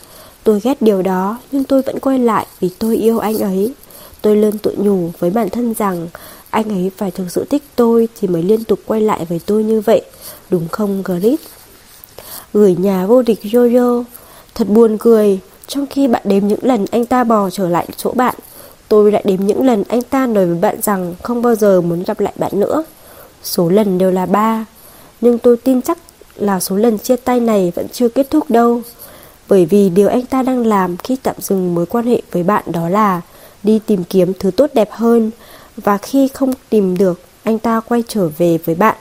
Tôi 0.43 0.59
ghét 0.63 0.81
điều 0.81 1.01
đó, 1.01 1.37
nhưng 1.51 1.63
tôi 1.63 1.81
vẫn 1.81 1.99
quay 1.99 2.19
lại 2.19 2.45
vì 2.59 2.69
tôi 2.79 2.97
yêu 2.97 3.19
anh 3.19 3.37
ấy. 3.37 3.73
Tôi 4.21 4.35
luôn 4.35 4.57
tự 4.57 4.75
nhủ 4.77 5.11
với 5.19 5.29
bản 5.29 5.49
thân 5.49 5.73
rằng 5.73 6.07
anh 6.49 6.69
ấy 6.69 6.91
phải 6.97 7.11
thực 7.11 7.31
sự 7.31 7.45
thích 7.49 7.63
tôi 7.75 8.07
thì 8.19 8.27
mới 8.27 8.43
liên 8.43 8.63
tục 8.63 8.79
quay 8.85 9.01
lại 9.01 9.25
với 9.29 9.41
tôi 9.45 9.63
như 9.63 9.81
vậy. 9.81 10.01
Đúng 10.49 10.67
không, 10.67 11.03
Grit? 11.03 11.39
Gửi 12.53 12.75
nhà 12.79 13.05
vô 13.05 13.21
địch 13.21 13.39
Jojo. 13.43 14.03
Thật 14.55 14.69
buồn 14.69 14.97
cười, 14.97 15.39
trong 15.67 15.85
khi 15.87 16.07
bạn 16.07 16.21
đếm 16.25 16.47
những 16.47 16.59
lần 16.61 16.85
anh 16.91 17.05
ta 17.05 17.23
bò 17.23 17.49
trở 17.49 17.69
lại 17.69 17.87
chỗ 17.97 18.11
bạn, 18.11 18.35
tôi 18.87 19.11
lại 19.11 19.23
đếm 19.25 19.39
những 19.45 19.65
lần 19.65 19.83
anh 19.87 20.01
ta 20.01 20.27
nói 20.27 20.45
với 20.45 20.55
bạn 20.55 20.81
rằng 20.81 21.15
không 21.23 21.41
bao 21.41 21.55
giờ 21.55 21.81
muốn 21.81 22.03
gặp 22.03 22.19
lại 22.19 22.33
bạn 22.37 22.51
nữa. 22.59 22.83
Số 23.43 23.69
lần 23.69 23.97
đều 23.97 24.11
là 24.11 24.25
ba, 24.25 24.65
nhưng 25.21 25.37
tôi 25.37 25.57
tin 25.57 25.81
chắc 25.81 25.97
là 26.35 26.59
số 26.59 26.75
lần 26.75 26.97
chia 26.97 27.15
tay 27.15 27.39
này 27.39 27.71
vẫn 27.75 27.87
chưa 27.91 28.09
kết 28.09 28.29
thúc 28.29 28.49
đâu. 28.49 28.81
Bởi 29.49 29.65
vì 29.65 29.89
điều 29.89 30.07
anh 30.07 30.25
ta 30.25 30.43
đang 30.43 30.67
làm 30.67 30.97
khi 30.97 31.17
tạm 31.23 31.35
dừng 31.39 31.75
mối 31.75 31.85
quan 31.85 32.05
hệ 32.05 32.21
với 32.31 32.43
bạn 32.43 32.63
đó 32.67 32.89
là 32.89 33.21
đi 33.63 33.79
tìm 33.85 34.03
kiếm 34.03 34.33
thứ 34.39 34.51
tốt 34.51 34.69
đẹp 34.73 34.89
hơn 34.91 35.31
và 35.77 35.97
khi 35.97 36.27
không 36.27 36.53
tìm 36.69 36.97
được, 36.97 37.19
anh 37.43 37.59
ta 37.59 37.79
quay 37.79 38.03
trở 38.07 38.29
về 38.37 38.57
với 38.65 38.75
bạn. 38.75 38.95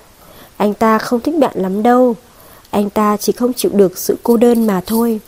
Anh 0.57 0.75
ta 0.75 0.99
không 0.99 1.21
thích 1.21 1.35
bạn 1.39 1.53
lắm 1.55 1.83
đâu. 1.83 2.17
Anh 2.73 2.91
ta 2.91 3.17
chỉ 3.17 3.33
không 3.33 3.53
chịu 3.53 3.71
được 3.75 3.99
sự 3.99 4.17
cô 4.23 4.37
đơn 4.37 4.67
mà 4.67 4.81
thôi. 4.87 5.21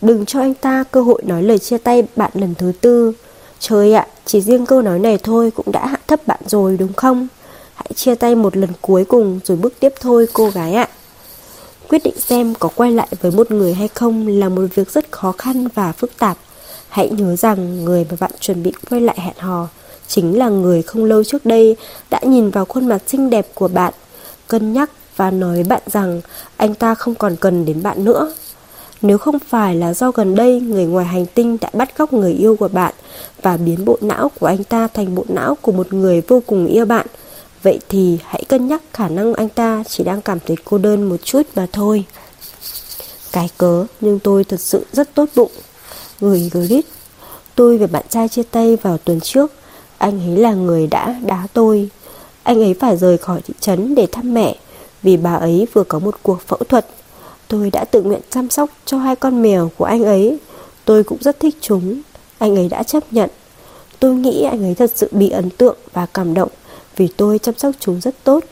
Đừng 0.00 0.26
cho 0.26 0.40
anh 0.40 0.54
ta 0.54 0.84
cơ 0.90 1.02
hội 1.02 1.22
nói 1.26 1.42
lời 1.42 1.58
chia 1.58 1.78
tay 1.78 2.04
bạn 2.16 2.30
lần 2.34 2.54
thứ 2.58 2.72
tư. 2.80 3.12
Trời 3.60 3.92
ạ, 3.92 4.06
chỉ 4.24 4.40
riêng 4.40 4.66
câu 4.66 4.82
nói 4.82 4.98
này 4.98 5.18
thôi 5.18 5.50
cũng 5.50 5.72
đã 5.72 5.86
hạ 5.86 5.98
thấp 6.06 6.26
bạn 6.26 6.40
rồi 6.46 6.76
đúng 6.76 6.92
không? 6.92 7.28
Hãy 7.74 7.90
chia 7.94 8.14
tay 8.14 8.34
một 8.34 8.56
lần 8.56 8.70
cuối 8.80 9.04
cùng 9.04 9.40
rồi 9.44 9.56
bước 9.56 9.72
tiếp 9.80 9.94
thôi 10.00 10.26
cô 10.32 10.50
gái 10.50 10.74
ạ. 10.74 10.88
Quyết 11.88 12.02
định 12.04 12.18
xem 12.18 12.54
có 12.54 12.68
quay 12.74 12.92
lại 12.92 13.08
với 13.20 13.30
một 13.30 13.50
người 13.50 13.74
hay 13.74 13.88
không 13.88 14.26
là 14.26 14.48
một 14.48 14.64
việc 14.74 14.90
rất 14.90 15.12
khó 15.12 15.32
khăn 15.32 15.68
và 15.74 15.92
phức 15.92 16.18
tạp. 16.18 16.38
Hãy 16.88 17.10
nhớ 17.10 17.36
rằng 17.36 17.84
người 17.84 18.06
mà 18.10 18.16
bạn 18.20 18.30
chuẩn 18.40 18.62
bị 18.62 18.72
quay 18.90 19.00
lại 19.00 19.16
hẹn 19.20 19.36
hò 19.38 19.68
chính 20.08 20.38
là 20.38 20.48
người 20.48 20.82
không 20.82 21.04
lâu 21.04 21.24
trước 21.24 21.46
đây 21.46 21.76
đã 22.10 22.20
nhìn 22.22 22.50
vào 22.50 22.64
khuôn 22.64 22.88
mặt 22.88 23.02
xinh 23.06 23.30
đẹp 23.30 23.46
của 23.54 23.68
bạn, 23.68 23.92
cân 24.48 24.72
nhắc 24.72 24.90
và 25.18 25.30
nói 25.30 25.54
với 25.54 25.64
bạn 25.64 25.82
rằng 25.86 26.20
anh 26.56 26.74
ta 26.74 26.94
không 26.94 27.14
còn 27.14 27.36
cần 27.36 27.64
đến 27.64 27.82
bạn 27.82 28.04
nữa. 28.04 28.34
Nếu 29.02 29.18
không 29.18 29.38
phải 29.38 29.74
là 29.74 29.94
do 29.94 30.10
gần 30.10 30.34
đây 30.34 30.60
người 30.60 30.86
ngoài 30.86 31.06
hành 31.06 31.26
tinh 31.26 31.56
đã 31.60 31.70
bắt 31.72 31.96
cóc 31.98 32.12
người 32.12 32.32
yêu 32.32 32.56
của 32.56 32.68
bạn 32.68 32.94
và 33.42 33.56
biến 33.56 33.84
bộ 33.84 33.98
não 34.00 34.30
của 34.40 34.46
anh 34.46 34.64
ta 34.64 34.88
thành 34.94 35.14
bộ 35.14 35.24
não 35.28 35.54
của 35.54 35.72
một 35.72 35.92
người 35.92 36.22
vô 36.28 36.42
cùng 36.46 36.66
yêu 36.66 36.84
bạn, 36.84 37.06
Vậy 37.62 37.80
thì 37.88 38.18
hãy 38.24 38.44
cân 38.48 38.68
nhắc 38.68 38.82
khả 38.92 39.08
năng 39.08 39.34
anh 39.34 39.48
ta 39.48 39.82
chỉ 39.88 40.04
đang 40.04 40.22
cảm 40.22 40.38
thấy 40.46 40.56
cô 40.64 40.78
đơn 40.78 41.08
một 41.08 41.16
chút 41.24 41.42
mà 41.54 41.66
thôi. 41.72 42.04
Cái 43.32 43.48
cớ, 43.58 43.86
nhưng 44.00 44.18
tôi 44.18 44.44
thật 44.44 44.60
sự 44.60 44.86
rất 44.92 45.14
tốt 45.14 45.28
bụng. 45.36 45.50
Gửi 46.20 46.50
grit. 46.52 46.86
Tôi 47.54 47.78
và 47.78 47.86
bạn 47.86 48.04
trai 48.08 48.28
chia 48.28 48.42
tay 48.42 48.76
vào 48.76 48.98
tuần 48.98 49.20
trước. 49.20 49.52
Anh 49.98 50.20
ấy 50.20 50.36
là 50.36 50.54
người 50.54 50.86
đã 50.86 51.20
đá 51.26 51.46
tôi. 51.52 51.88
Anh 52.42 52.62
ấy 52.62 52.74
phải 52.80 52.96
rời 52.96 53.18
khỏi 53.18 53.40
thị 53.44 53.54
trấn 53.60 53.94
để 53.94 54.06
thăm 54.12 54.34
mẹ 54.34 54.56
vì 55.02 55.16
bà 55.16 55.34
ấy 55.34 55.66
vừa 55.72 55.84
có 55.84 55.98
một 55.98 56.16
cuộc 56.22 56.42
phẫu 56.46 56.58
thuật. 56.68 56.86
Tôi 57.48 57.70
đã 57.70 57.84
tự 57.84 58.02
nguyện 58.02 58.20
chăm 58.30 58.50
sóc 58.50 58.70
cho 58.84 58.98
hai 58.98 59.16
con 59.16 59.42
mèo 59.42 59.70
của 59.76 59.84
anh 59.84 60.04
ấy. 60.04 60.38
Tôi 60.84 61.04
cũng 61.04 61.18
rất 61.20 61.40
thích 61.40 61.56
chúng. 61.60 62.00
Anh 62.38 62.56
ấy 62.56 62.68
đã 62.68 62.82
chấp 62.82 63.12
nhận. 63.12 63.30
Tôi 64.00 64.14
nghĩ 64.14 64.42
anh 64.42 64.64
ấy 64.64 64.74
thật 64.74 64.90
sự 64.94 65.08
bị 65.10 65.30
ấn 65.30 65.50
tượng 65.50 65.76
và 65.92 66.06
cảm 66.06 66.34
động 66.34 66.48
vì 66.96 67.08
tôi 67.16 67.38
chăm 67.38 67.58
sóc 67.58 67.74
chúng 67.80 68.00
rất 68.00 68.14
tốt. 68.24 68.44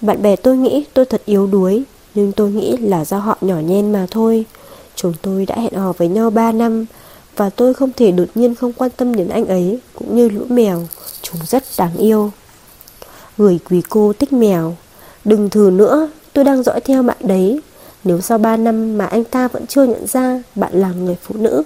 Bạn 0.00 0.22
bè 0.22 0.36
tôi 0.36 0.56
nghĩ 0.56 0.84
tôi 0.94 1.04
thật 1.04 1.22
yếu 1.24 1.46
đuối, 1.46 1.82
nhưng 2.14 2.32
tôi 2.32 2.50
nghĩ 2.50 2.76
là 2.76 3.04
do 3.04 3.18
họ 3.18 3.38
nhỏ 3.40 3.56
nhen 3.56 3.92
mà 3.92 4.06
thôi. 4.10 4.44
Chúng 4.94 5.12
tôi 5.22 5.46
đã 5.46 5.54
hẹn 5.56 5.74
hò 5.74 5.92
với 5.92 6.08
nhau 6.08 6.30
3 6.30 6.52
năm, 6.52 6.86
và 7.36 7.50
tôi 7.50 7.74
không 7.74 7.90
thể 7.96 8.10
đột 8.10 8.28
nhiên 8.34 8.54
không 8.54 8.72
quan 8.72 8.90
tâm 8.96 9.14
đến 9.14 9.28
anh 9.28 9.46
ấy, 9.46 9.78
cũng 9.94 10.16
như 10.16 10.28
lũ 10.28 10.44
mèo, 10.48 10.86
chúng 11.22 11.36
rất 11.46 11.64
đáng 11.78 11.96
yêu. 11.96 12.30
Gửi 13.38 13.58
quý 13.70 13.82
cô 13.88 14.12
thích 14.18 14.32
mèo, 14.32 14.76
đừng 15.28 15.50
thử 15.50 15.70
nữa, 15.70 16.08
tôi 16.32 16.44
đang 16.44 16.62
dõi 16.62 16.80
theo 16.80 17.02
bạn 17.02 17.16
đấy. 17.20 17.60
Nếu 18.04 18.20
sau 18.20 18.38
3 18.38 18.56
năm 18.56 18.98
mà 18.98 19.06
anh 19.06 19.24
ta 19.24 19.48
vẫn 19.48 19.66
chưa 19.66 19.84
nhận 19.84 20.06
ra 20.06 20.42
bạn 20.54 20.72
là 20.72 20.92
người 20.92 21.16
phụ 21.22 21.34
nữ 21.38 21.62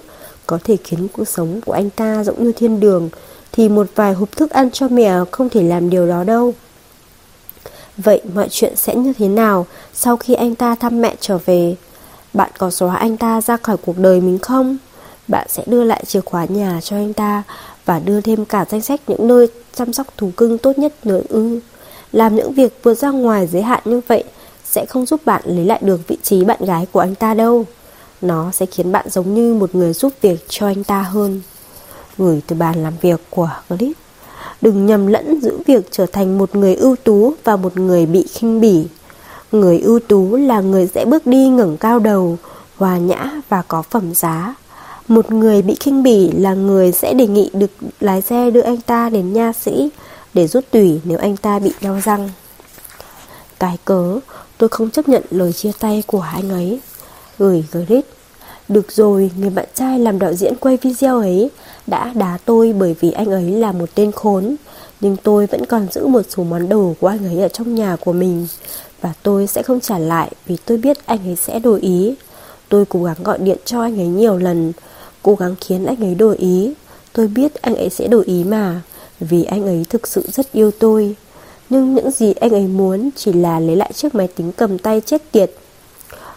có 0.47 0.59
thể 0.63 0.77
khiến 0.83 1.07
cuộc 1.13 1.27
sống 1.27 1.61
của 1.65 1.71
anh 1.71 1.89
ta 1.89 2.23
giống 2.23 2.43
như 2.43 2.51
thiên 2.51 2.79
đường, 2.79 3.09
thì 3.51 3.69
một 3.69 3.87
vài 3.95 4.13
hộp 4.13 4.31
thức 4.31 4.51
ăn 4.51 4.71
cho 4.71 4.87
mèo 4.87 5.25
không 5.31 5.49
thể 5.49 5.63
làm 5.63 5.89
điều 5.89 6.07
đó 6.07 6.23
đâu. 6.23 6.53
Vậy 7.97 8.21
mọi 8.33 8.47
chuyện 8.51 8.75
sẽ 8.75 8.95
như 8.95 9.13
thế 9.13 9.27
nào 9.27 9.65
sau 9.93 10.17
khi 10.17 10.33
anh 10.33 10.55
ta 10.55 10.75
thăm 10.75 11.01
mẹ 11.01 11.15
trở 11.19 11.37
về? 11.45 11.75
Bạn 12.33 12.51
có 12.57 12.71
xóa 12.71 12.95
anh 12.95 13.17
ta 13.17 13.41
ra 13.41 13.57
khỏi 13.57 13.77
cuộc 13.77 13.97
đời 13.97 14.21
mình 14.21 14.39
không? 14.39 14.77
Bạn 15.27 15.47
sẽ 15.49 15.63
đưa 15.65 15.83
lại 15.83 16.03
chìa 16.07 16.21
khóa 16.21 16.45
nhà 16.45 16.79
cho 16.83 16.95
anh 16.95 17.13
ta 17.13 17.43
và 17.85 17.99
đưa 17.99 18.21
thêm 18.21 18.45
cả 18.45 18.65
danh 18.69 18.81
sách 18.81 19.01
những 19.07 19.27
nơi 19.27 19.47
chăm 19.75 19.93
sóc 19.93 20.07
thú 20.17 20.31
cưng 20.37 20.57
tốt 20.57 20.77
nhất 20.77 21.05
nữa 21.05 21.21
ư. 21.29 21.59
Làm 22.13 22.35
những 22.35 22.53
việc 22.53 22.79
vượt 22.83 22.93
ra 22.93 23.09
ngoài 23.09 23.47
giới 23.47 23.61
hạn 23.61 23.81
như 23.85 24.01
vậy 24.07 24.23
sẽ 24.63 24.85
không 24.85 25.05
giúp 25.05 25.21
bạn 25.25 25.41
lấy 25.45 25.65
lại 25.65 25.79
được 25.81 26.07
vị 26.07 26.17
trí 26.23 26.45
bạn 26.45 26.65
gái 26.65 26.87
của 26.91 26.99
anh 26.99 27.15
ta 27.15 27.33
đâu. 27.33 27.65
Nó 28.21 28.51
sẽ 28.51 28.65
khiến 28.65 28.91
bạn 28.91 29.09
giống 29.09 29.33
như 29.33 29.53
một 29.53 29.75
người 29.75 29.93
giúp 29.93 30.13
việc 30.21 30.45
cho 30.49 30.67
anh 30.67 30.83
ta 30.83 31.01
hơn. 31.01 31.41
Gửi 32.17 32.41
từ 32.47 32.55
bàn 32.55 32.83
làm 32.83 32.93
việc 33.01 33.21
của 33.29 33.49
clip. 33.69 33.97
Đừng 34.61 34.85
nhầm 34.85 35.07
lẫn 35.07 35.41
giữa 35.41 35.57
việc 35.65 35.87
trở 35.91 36.05
thành 36.05 36.37
một 36.37 36.55
người 36.55 36.75
ưu 36.75 36.95
tú 36.95 37.33
và 37.43 37.55
một 37.55 37.77
người 37.77 38.05
bị 38.05 38.27
khinh 38.33 38.61
bỉ. 38.61 38.85
Người 39.51 39.79
ưu 39.79 39.99
tú 39.99 40.35
là 40.35 40.61
người 40.61 40.87
sẽ 40.87 41.05
bước 41.05 41.27
đi 41.27 41.47
ngẩng 41.47 41.77
cao 41.77 41.99
đầu, 41.99 42.37
hòa 42.77 42.97
nhã 42.97 43.41
và 43.49 43.61
có 43.67 43.81
phẩm 43.81 44.13
giá. 44.13 44.55
Một 45.07 45.31
người 45.31 45.61
bị 45.61 45.75
khinh 45.79 46.03
bỉ 46.03 46.31
là 46.31 46.53
người 46.53 46.91
sẽ 46.91 47.13
đề 47.13 47.27
nghị 47.27 47.49
được 47.53 47.71
lái 47.99 48.21
xe 48.21 48.51
đưa 48.51 48.61
anh 48.61 48.81
ta 48.81 49.09
đến 49.09 49.33
nha 49.33 49.53
sĩ 49.53 49.89
để 50.33 50.47
rút 50.47 50.63
tủy 50.71 51.01
nếu 51.03 51.17
anh 51.17 51.37
ta 51.37 51.59
bị 51.59 51.71
đau 51.81 51.99
răng. 52.03 52.29
Cái 53.59 53.77
cớ, 53.85 54.19
tôi 54.57 54.69
không 54.69 54.89
chấp 54.89 55.09
nhận 55.09 55.23
lời 55.31 55.53
chia 55.53 55.71
tay 55.79 56.03
của 56.07 56.21
anh 56.21 56.49
ấy. 56.49 56.79
Gửi 57.39 57.65
Grit. 57.71 58.05
Được 58.69 58.91
rồi, 58.91 59.31
người 59.37 59.49
bạn 59.49 59.65
trai 59.75 59.99
làm 59.99 60.19
đạo 60.19 60.33
diễn 60.33 60.55
quay 60.55 60.77
video 60.81 61.19
ấy 61.19 61.49
đã 61.87 62.11
đá 62.15 62.37
tôi 62.45 62.73
bởi 62.73 62.95
vì 62.99 63.11
anh 63.11 63.31
ấy 63.31 63.51
là 63.51 63.71
một 63.71 63.89
tên 63.95 64.11
khốn. 64.11 64.55
Nhưng 65.01 65.17
tôi 65.17 65.45
vẫn 65.45 65.65
còn 65.65 65.87
giữ 65.91 66.07
một 66.07 66.21
số 66.29 66.43
món 66.43 66.69
đồ 66.69 66.93
của 66.99 67.07
anh 67.07 67.25
ấy 67.25 67.41
ở 67.41 67.47
trong 67.47 67.75
nhà 67.75 67.95
của 67.95 68.13
mình. 68.13 68.47
Và 69.01 69.13
tôi 69.23 69.47
sẽ 69.47 69.63
không 69.63 69.79
trả 69.79 69.97
lại 69.97 70.31
vì 70.45 70.57
tôi 70.65 70.77
biết 70.77 71.05
anh 71.05 71.19
ấy 71.25 71.35
sẽ 71.35 71.59
đổi 71.59 71.81
ý. 71.81 72.15
Tôi 72.69 72.85
cố 72.85 73.03
gắng 73.03 73.23
gọi 73.23 73.37
điện 73.37 73.57
cho 73.65 73.81
anh 73.81 73.99
ấy 73.99 74.07
nhiều 74.07 74.37
lần, 74.37 74.73
cố 75.23 75.35
gắng 75.35 75.55
khiến 75.61 75.85
anh 75.85 76.03
ấy 76.03 76.15
đổi 76.15 76.37
ý. 76.37 76.73
Tôi 77.13 77.27
biết 77.27 77.61
anh 77.61 77.75
ấy 77.75 77.89
sẽ 77.89 78.07
đổi 78.07 78.25
ý 78.25 78.43
mà, 78.43 78.81
vì 79.23 79.43
anh 79.43 79.65
ấy 79.65 79.85
thực 79.89 80.07
sự 80.07 80.25
rất 80.33 80.51
yêu 80.51 80.71
tôi. 80.79 81.15
Nhưng 81.69 81.95
những 81.95 82.11
gì 82.11 82.33
anh 82.33 82.51
ấy 82.51 82.67
muốn 82.67 83.09
chỉ 83.15 83.33
là 83.33 83.59
lấy 83.59 83.75
lại 83.75 83.93
chiếc 83.93 84.15
máy 84.15 84.27
tính 84.27 84.51
cầm 84.51 84.77
tay 84.77 85.01
chết 85.01 85.31
tiệt. 85.31 85.51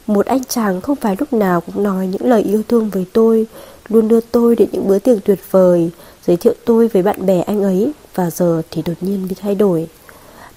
Một 0.07 0.27
anh 0.27 0.45
chàng 0.45 0.81
không 0.81 0.97
phải 0.97 1.17
lúc 1.19 1.33
nào 1.33 1.61
cũng 1.61 1.83
nói 1.83 2.07
những 2.07 2.31
lời 2.31 2.43
yêu 2.43 2.63
thương 2.69 2.91
với 2.91 3.07
tôi, 3.13 3.47
luôn 3.89 4.09
đưa 4.09 4.21
tôi 4.21 4.57
đến 4.57 4.69
những 4.73 4.89
bữa 4.89 4.99
tiệc 4.99 5.25
tuyệt 5.25 5.41
vời, 5.51 5.91
giới 6.27 6.37
thiệu 6.37 6.55
tôi 6.65 6.89
với 6.89 7.03
bạn 7.03 7.27
bè 7.27 7.41
anh 7.41 7.63
ấy, 7.63 7.93
và 8.15 8.31
giờ 8.31 8.63
thì 8.71 8.83
đột 8.83 8.95
nhiên 9.01 9.29
bị 9.29 9.37
thay 9.41 9.55
đổi. 9.55 9.89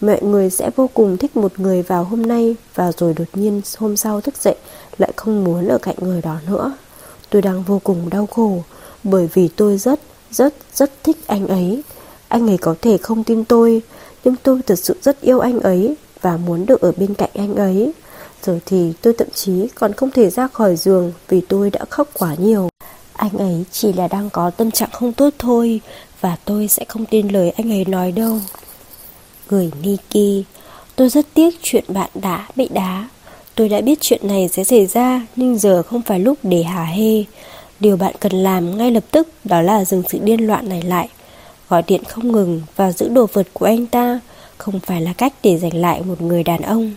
Mọi 0.02 0.22
người 0.22 0.50
sẽ 0.50 0.70
vô 0.76 0.90
cùng 0.94 1.18
thích 1.18 1.38
một 1.38 1.60
người 1.60 1.82
vào 1.82 2.04
hôm 2.04 2.22
nay 2.22 2.56
và 2.76 2.92
rồi 2.92 3.14
đột 3.14 3.28
nhiên 3.34 3.62
hôm 3.78 3.98
sau 3.98 4.22
thức 4.22 4.36
dậy 4.44 4.56
lại 4.98 5.12
không 5.16 5.44
muốn 5.44 5.68
ở 5.68 5.78
cạnh 5.78 5.96
người 6.00 6.22
đó 6.22 6.38
nữa. 6.48 6.74
Tôi 7.30 7.42
đang 7.42 7.64
vô 7.64 7.82
cùng 7.84 8.10
đau 8.10 8.26
khổ 8.26 8.64
bởi 9.04 9.30
vì 9.34 9.48
tôi 9.48 9.78
rất, 9.78 10.00
rất, 10.32 10.54
rất 10.76 10.92
thích 11.04 11.18
anh 11.28 11.48
ấy. 11.48 11.82
Anh 12.30 12.50
ấy 12.50 12.58
có 12.58 12.76
thể 12.82 12.98
không 12.98 13.24
tin 13.24 13.46
tôi, 13.46 13.82
nhưng 14.24 14.36
tôi 14.44 14.62
thật 14.68 14.80
sự 14.80 14.96
rất 15.02 15.22
yêu 15.22 15.40
anh 15.40 15.60
ấy 15.60 15.96
và 16.22 16.38
muốn 16.38 16.66
được 16.66 16.82
ở 16.82 16.92
bên 16.98 17.14
cạnh 17.14 17.30
anh 17.34 17.56
ấy. 17.56 17.92
Rồi 18.46 18.62
thì 18.66 18.94
tôi 19.02 19.14
thậm 19.14 19.28
chí 19.34 19.68
còn 19.76 19.94
không 19.94 20.12
thể 20.12 20.30
ra 20.30 20.48
khỏi 20.48 20.76
giường 20.76 21.14
vì 21.28 21.42
tôi 21.42 21.70
đã 21.70 21.86
khóc 21.90 22.10
quá 22.14 22.36
nhiều. 22.40 22.70
Anh 23.14 23.38
ấy 23.38 23.66
chỉ 23.72 23.94
là 23.94 24.08
đang 24.08 24.30
có 24.30 24.50
tâm 24.50 24.72
trạng 24.72 24.90
không 24.92 25.14
tốt 25.14 25.34
thôi 25.40 25.82
và 26.22 26.38
tôi 26.46 26.68
sẽ 26.68 26.86
không 26.88 27.06
tin 27.06 27.28
lời 27.28 27.50
anh 27.50 27.72
ấy 27.72 27.86
nói 27.86 28.12
đâu. 28.12 28.40
Gửi 29.50 29.72
Niki, 29.84 30.46
tôi 30.96 31.10
rất 31.10 31.26
tiếc 31.34 31.56
chuyện 31.62 31.84
bạn 31.88 32.10
đã 32.14 32.48
bị 32.56 32.68
đá. 32.74 33.08
Tôi 33.56 33.70
đã 33.70 33.82
biết 33.82 33.98
chuyện 34.02 34.28
này 34.28 34.50
sẽ 34.54 34.64
xảy 34.64 34.86
ra 34.86 35.22
nhưng 35.36 35.58
giờ 35.58 35.84
không 35.84 36.02
phải 36.02 36.20
lúc 36.20 36.38
để 36.44 36.64
hả 36.64 36.84
hê. 36.84 37.24
Điều 37.80 37.98
bạn 37.98 38.16
cần 38.20 38.32
làm 38.32 38.78
ngay 38.78 38.92
lập 38.92 39.04
tức 39.12 39.28
đó 39.44 39.62
là 39.62 39.86
dừng 39.86 40.04
sự 40.10 40.20
điên 40.22 40.48
loạn 40.48 40.70
này 40.70 40.82
lại. 40.82 41.10
Gọi 41.70 41.84
điện 41.88 42.04
không 42.04 42.32
ngừng 42.32 42.62
và 42.76 42.92
giữ 42.92 43.10
đồ 43.10 43.28
vật 43.34 43.48
của 43.54 43.66
anh 43.66 43.86
ta 43.86 44.20
không 44.58 44.80
phải 44.80 45.02
là 45.02 45.14
cách 45.14 45.34
để 45.44 45.58
giành 45.58 45.76
lại 45.76 46.02
một 46.02 46.22
người 46.22 46.44
đàn 46.44 46.62
ông. 46.62 46.92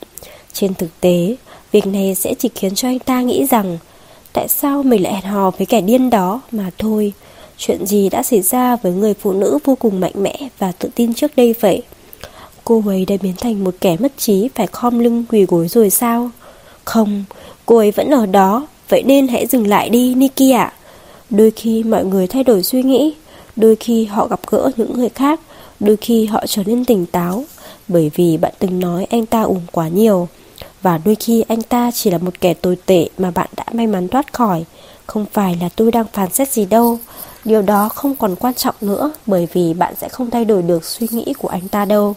Trên 0.53 0.75
thực 0.75 1.01
tế, 1.01 1.37
việc 1.73 1.87
này 1.87 2.15
sẽ 2.15 2.35
chỉ 2.39 2.49
khiến 2.55 2.75
cho 2.75 2.89
anh 2.89 2.99
ta 2.99 3.21
nghĩ 3.21 3.47
rằng 3.47 3.79
tại 4.33 4.49
sao 4.49 4.83
mình 4.83 5.03
lại 5.03 5.15
hẹn 5.15 5.25
hò 5.25 5.51
với 5.51 5.67
kẻ 5.67 5.81
điên 5.81 6.11
đó 6.11 6.41
mà 6.53 6.71
thôi. 6.79 7.13
Chuyện 7.59 7.87
gì 7.87 8.09
đã 8.09 8.23
xảy 8.23 8.43
ra 8.43 8.77
với 8.77 8.93
người 8.93 9.15
phụ 9.15 9.33
nữ 9.33 9.59
vô 9.65 9.75
cùng 9.75 10.01
mạnh 10.01 10.13
mẽ 10.15 10.37
và 10.59 10.73
tự 10.73 10.89
tin 10.95 11.15
trước 11.15 11.37
đây 11.37 11.55
vậy? 11.61 11.83
Cô 12.65 12.83
ấy 12.87 13.05
đã 13.05 13.17
biến 13.23 13.35
thành 13.41 13.65
một 13.65 13.75
kẻ 13.81 13.97
mất 14.01 14.13
trí 14.17 14.49
phải 14.55 14.67
khom 14.67 14.99
lưng 14.99 15.25
quỳ 15.29 15.45
gối 15.45 15.69
rồi 15.69 15.91
sao? 15.91 16.31
Không, 16.85 17.25
cô 17.67 17.77
ấy 17.77 17.91
vẫn 17.91 18.11
ở 18.11 18.27
đó, 18.27 18.67
vậy 18.89 19.03
nên 19.03 19.29
hãy 19.29 19.47
dừng 19.47 19.67
lại 19.67 19.89
đi 19.89 20.15
Nikki 20.15 20.53
ạ. 20.55 20.73
Đôi 21.31 21.51
khi 21.51 21.83
mọi 21.83 22.05
người 22.05 22.27
thay 22.27 22.45
đổi 22.45 22.63
suy 22.63 22.83
nghĩ, 22.83 23.15
đôi 23.57 23.77
khi 23.77 24.05
họ 24.05 24.27
gặp 24.27 24.41
gỡ 24.51 24.71
những 24.77 24.93
người 24.99 25.09
khác, 25.09 25.41
đôi 25.81 25.97
khi 25.97 26.27
họ 26.27 26.47
trở 26.47 26.62
nên 26.67 26.85
tỉnh 26.85 27.07
táo, 27.07 27.45
bởi 27.88 28.11
vì 28.15 28.37
bạn 28.37 28.53
từng 28.59 28.81
nói 28.81 29.07
anh 29.11 29.27
ta 29.27 29.43
uống 29.43 29.62
quá 29.73 29.88
nhiều. 29.88 30.29
Và 30.83 30.99
đôi 30.99 31.15
khi 31.15 31.45
anh 31.49 31.62
ta 31.62 31.91
chỉ 31.95 32.11
là 32.11 32.19
một 32.19 32.41
kẻ 32.41 32.55
tồi 32.55 32.77
tệ 32.87 33.09
mà 33.19 33.31
bạn 33.31 33.49
đã 33.57 33.65
may 33.73 33.87
mắn 33.87 34.09
thoát 34.09 34.33
khỏi. 34.33 34.65
Không 35.07 35.27
phải 35.33 35.59
là 35.61 35.69
tôi 35.77 35.91
đang 35.93 36.07
phán 36.12 36.33
xét 36.33 36.53
gì 36.53 36.67
đâu. 36.67 36.99
Điều 37.45 37.62
đó 37.62 37.88
không 37.88 38.17
còn 38.17 38.37
quan 38.37 38.55
trọng 38.55 38.75
nữa 38.81 39.12
bởi 39.27 39.49
vì 39.53 39.75
bạn 39.75 39.95
sẽ 40.01 40.09
không 40.09 40.31
thay 40.31 40.45
đổi 40.45 40.62
được 40.62 40.85
suy 40.85 41.07
nghĩ 41.11 41.33
của 41.38 41.49
anh 41.49 41.69
ta 41.69 41.85
đâu. 41.85 42.15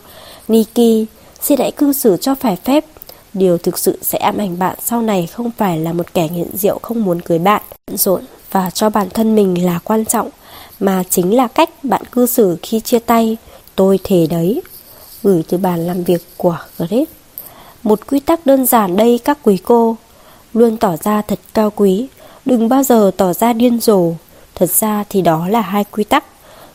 Niki, 0.48 1.08
xin 1.42 1.60
hãy 1.60 1.72
cư 1.72 1.94
xử 1.94 2.18
cho 2.18 2.36
phải 2.36 2.56
phép. 2.56 2.86
Điều 3.34 3.58
thực 3.58 3.78
sự 3.78 4.00
sẽ 4.02 4.18
ám 4.18 4.38
ảnh 4.38 4.60
bạn 4.60 4.76
sau 4.84 5.02
này 5.02 5.28
không 5.28 5.52
phải 5.58 5.78
là 5.78 5.94
một 5.94 6.14
kẻ 6.14 6.30
nghiện 6.30 6.58
rượu 6.58 6.80
không 6.82 7.04
muốn 7.04 7.22
cưới 7.22 7.40
bạn, 7.40 7.62
bận 7.88 7.98
rộn 7.98 8.24
và 8.52 8.70
cho 8.70 8.90
bản 8.90 9.10
thân 9.10 9.36
mình 9.36 9.66
là 9.66 9.80
quan 9.84 10.06
trọng, 10.06 10.30
mà 10.80 11.04
chính 11.10 11.36
là 11.36 11.48
cách 11.48 11.70
bạn 11.84 12.02
cư 12.12 12.26
xử 12.26 12.58
khi 12.62 12.80
chia 12.80 13.00
tay. 13.00 13.38
Tôi 13.76 14.00
thề 14.04 14.28
đấy. 14.30 14.62
Gửi 15.24 15.44
từ 15.48 15.58
bàn 15.58 15.88
làm 15.88 16.04
việc 16.04 16.22
của 16.38 16.58
Grace. 16.78 17.06
Một 17.84 18.08
quy 18.08 18.20
tắc 18.20 18.46
đơn 18.46 18.66
giản 18.66 18.98
đây 18.98 19.20
các 19.26 19.38
quý 19.44 19.58
cô. 19.64 19.98
Luôn 20.54 20.78
tỏ 20.78 20.96
ra 21.04 21.22
thật 21.22 21.40
cao 21.54 21.72
quý, 21.76 22.08
đừng 22.46 22.70
bao 22.70 22.84
giờ 22.84 23.12
tỏ 23.18 23.34
ra 23.34 23.54
điên 23.54 23.80
rồ. 23.80 24.12
Thật 24.56 24.70
ra 24.70 25.04
thì 25.10 25.22
đó 25.22 25.48
là 25.48 25.62
hai 25.62 25.84
quy 25.84 26.04
tắc. 26.04 26.26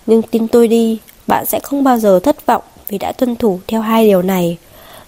Nhưng 0.06 0.22
tin 0.22 0.48
tôi 0.48 0.68
đi, 0.68 0.98
bạn 1.26 1.46
sẽ 1.46 1.60
không 1.60 1.84
bao 1.84 1.98
giờ 1.98 2.20
thất 2.20 2.46
vọng 2.46 2.62
vì 2.88 2.98
đã 2.98 3.12
tuân 3.12 3.36
thủ 3.36 3.60
theo 3.66 3.80
hai 3.80 4.06
điều 4.06 4.22
này. 4.22 4.58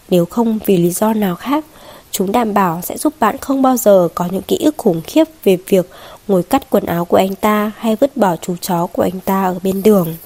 Nếu 0.08 0.24
không 0.24 0.58
vì 0.66 0.76
lý 0.76 0.90
do 0.90 1.12
nào 1.12 1.36
khác, 1.36 1.64
chúng 2.10 2.32
đảm 2.32 2.54
bảo 2.54 2.80
sẽ 2.82 2.96
giúp 2.98 3.14
bạn 3.20 3.38
không 3.38 3.62
bao 3.62 3.76
giờ 3.76 4.08
có 4.14 4.28
những 4.30 4.42
ký 4.42 4.56
ức 4.56 4.74
khủng 4.78 5.00
khiếp 5.06 5.24
về 5.44 5.56
việc 5.68 5.90
ngồi 6.28 6.42
cắt 6.42 6.70
quần 6.70 6.86
áo 6.86 7.04
của 7.04 7.16
anh 7.16 7.34
ta 7.34 7.72
hay 7.78 7.96
vứt 7.96 8.16
bỏ 8.16 8.36
chú 8.36 8.56
chó 8.60 8.86
của 8.86 9.02
anh 9.02 9.20
ta 9.20 9.44
ở 9.44 9.58
bên 9.62 9.82
đường. 9.82 10.16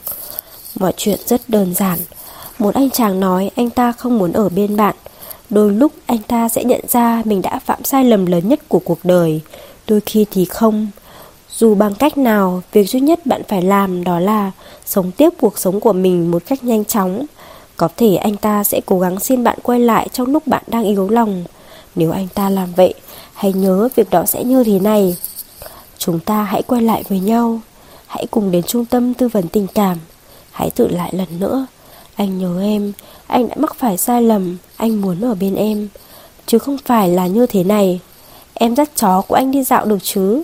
Mọi 0.81 0.93
chuyện 0.97 1.19
rất 1.27 1.41
đơn 1.49 1.75
giản. 1.75 1.99
Một 2.59 2.75
anh 2.75 2.91
chàng 2.91 3.21
nói 3.21 3.51
anh 3.57 3.71
ta 3.71 3.93
không 3.93 4.19
muốn 4.19 4.33
ở 4.33 4.49
bên 4.49 4.77
bạn. 4.77 4.95
Đôi 5.51 5.73
lúc 5.73 5.93
anh 6.07 6.23
ta 6.29 6.49
sẽ 6.49 6.65
nhận 6.65 6.81
ra 6.89 7.23
mình 7.25 7.43
đã 7.43 7.59
phạm 7.59 7.85
sai 7.85 8.05
lầm 8.05 8.27
lớn 8.27 8.49
nhất 8.49 8.61
của 8.69 8.81
cuộc 8.85 8.99
đời. 9.05 9.41
Đôi 9.89 10.01
khi 10.07 10.27
thì 10.31 10.45
không. 10.45 10.89
Dù 11.51 11.75
bằng 11.75 11.95
cách 11.95 12.19
nào, 12.19 12.63
việc 12.73 12.85
duy 12.91 13.01
nhất 13.01 13.27
bạn 13.27 13.43
phải 13.49 13.63
làm 13.63 14.05
đó 14.05 14.19
là 14.19 14.53
sống 14.87 15.13
tiếp 15.13 15.31
cuộc 15.41 15.59
sống 15.59 15.81
của 15.81 15.93
mình 15.93 16.31
một 16.31 16.43
cách 16.47 16.65
nhanh 16.65 16.85
chóng. 16.85 17.27
Có 17.77 17.89
thể 17.97 18.17
anh 18.17 18.37
ta 18.37 18.65
sẽ 18.65 18.81
cố 18.87 18.99
gắng 18.99 19.21
xin 19.21 19.45
bạn 19.45 19.59
quay 19.63 19.81
lại 19.81 20.09
trong 20.13 20.33
lúc 20.33 20.47
bạn 20.47 20.63
đang 20.67 20.85
yếu 20.85 21.09
lòng. 21.09 21.45
Nếu 21.95 22.11
anh 22.11 22.29
ta 22.35 22.51
làm 22.51 22.73
vậy, 22.77 22.95
hãy 23.35 23.53
nhớ 23.53 23.89
việc 23.97 24.11
đó 24.11 24.25
sẽ 24.27 24.45
như 24.45 24.65
thế 24.65 24.79
này. 24.79 25.17
Chúng 26.07 26.21
ta 26.21 26.43
hãy 26.43 26.63
quay 26.63 26.83
lại 26.83 27.05
với 27.09 27.21
nhau. 27.21 27.61
Hãy 28.07 28.27
cùng 28.31 28.51
đến 28.51 28.63
trung 28.63 28.85
tâm 28.85 29.15
tư 29.15 29.29
vấn 29.29 29.49
tình 29.49 29.67
cảm. 29.75 29.99
Hãy 30.51 30.71
tự 30.71 30.89
lại 30.89 31.11
lần 31.13 31.41
nữa. 31.41 31.67
Anh 32.17 32.39
nhớ 32.39 32.63
em, 32.63 32.93
anh 33.27 33.49
đã 33.49 33.55
mắc 33.59 33.77
phải 33.79 33.97
sai 33.97 34.23
lầm, 34.23 34.57
anh 34.77 35.01
muốn 35.01 35.21
ở 35.25 35.35
bên 35.35 35.55
em. 35.55 35.89
Chứ 36.47 36.59
không 36.59 36.77
phải 36.85 37.09
là 37.09 37.27
như 37.27 37.47
thế 37.47 37.65
này. 37.65 38.01
Em 38.55 38.77
dắt 38.77 38.91
chó 38.97 39.23
của 39.29 39.35
anh 39.35 39.51
đi 39.51 39.65
dạo 39.65 39.85
được 39.85 39.99
chứ? 40.03 40.43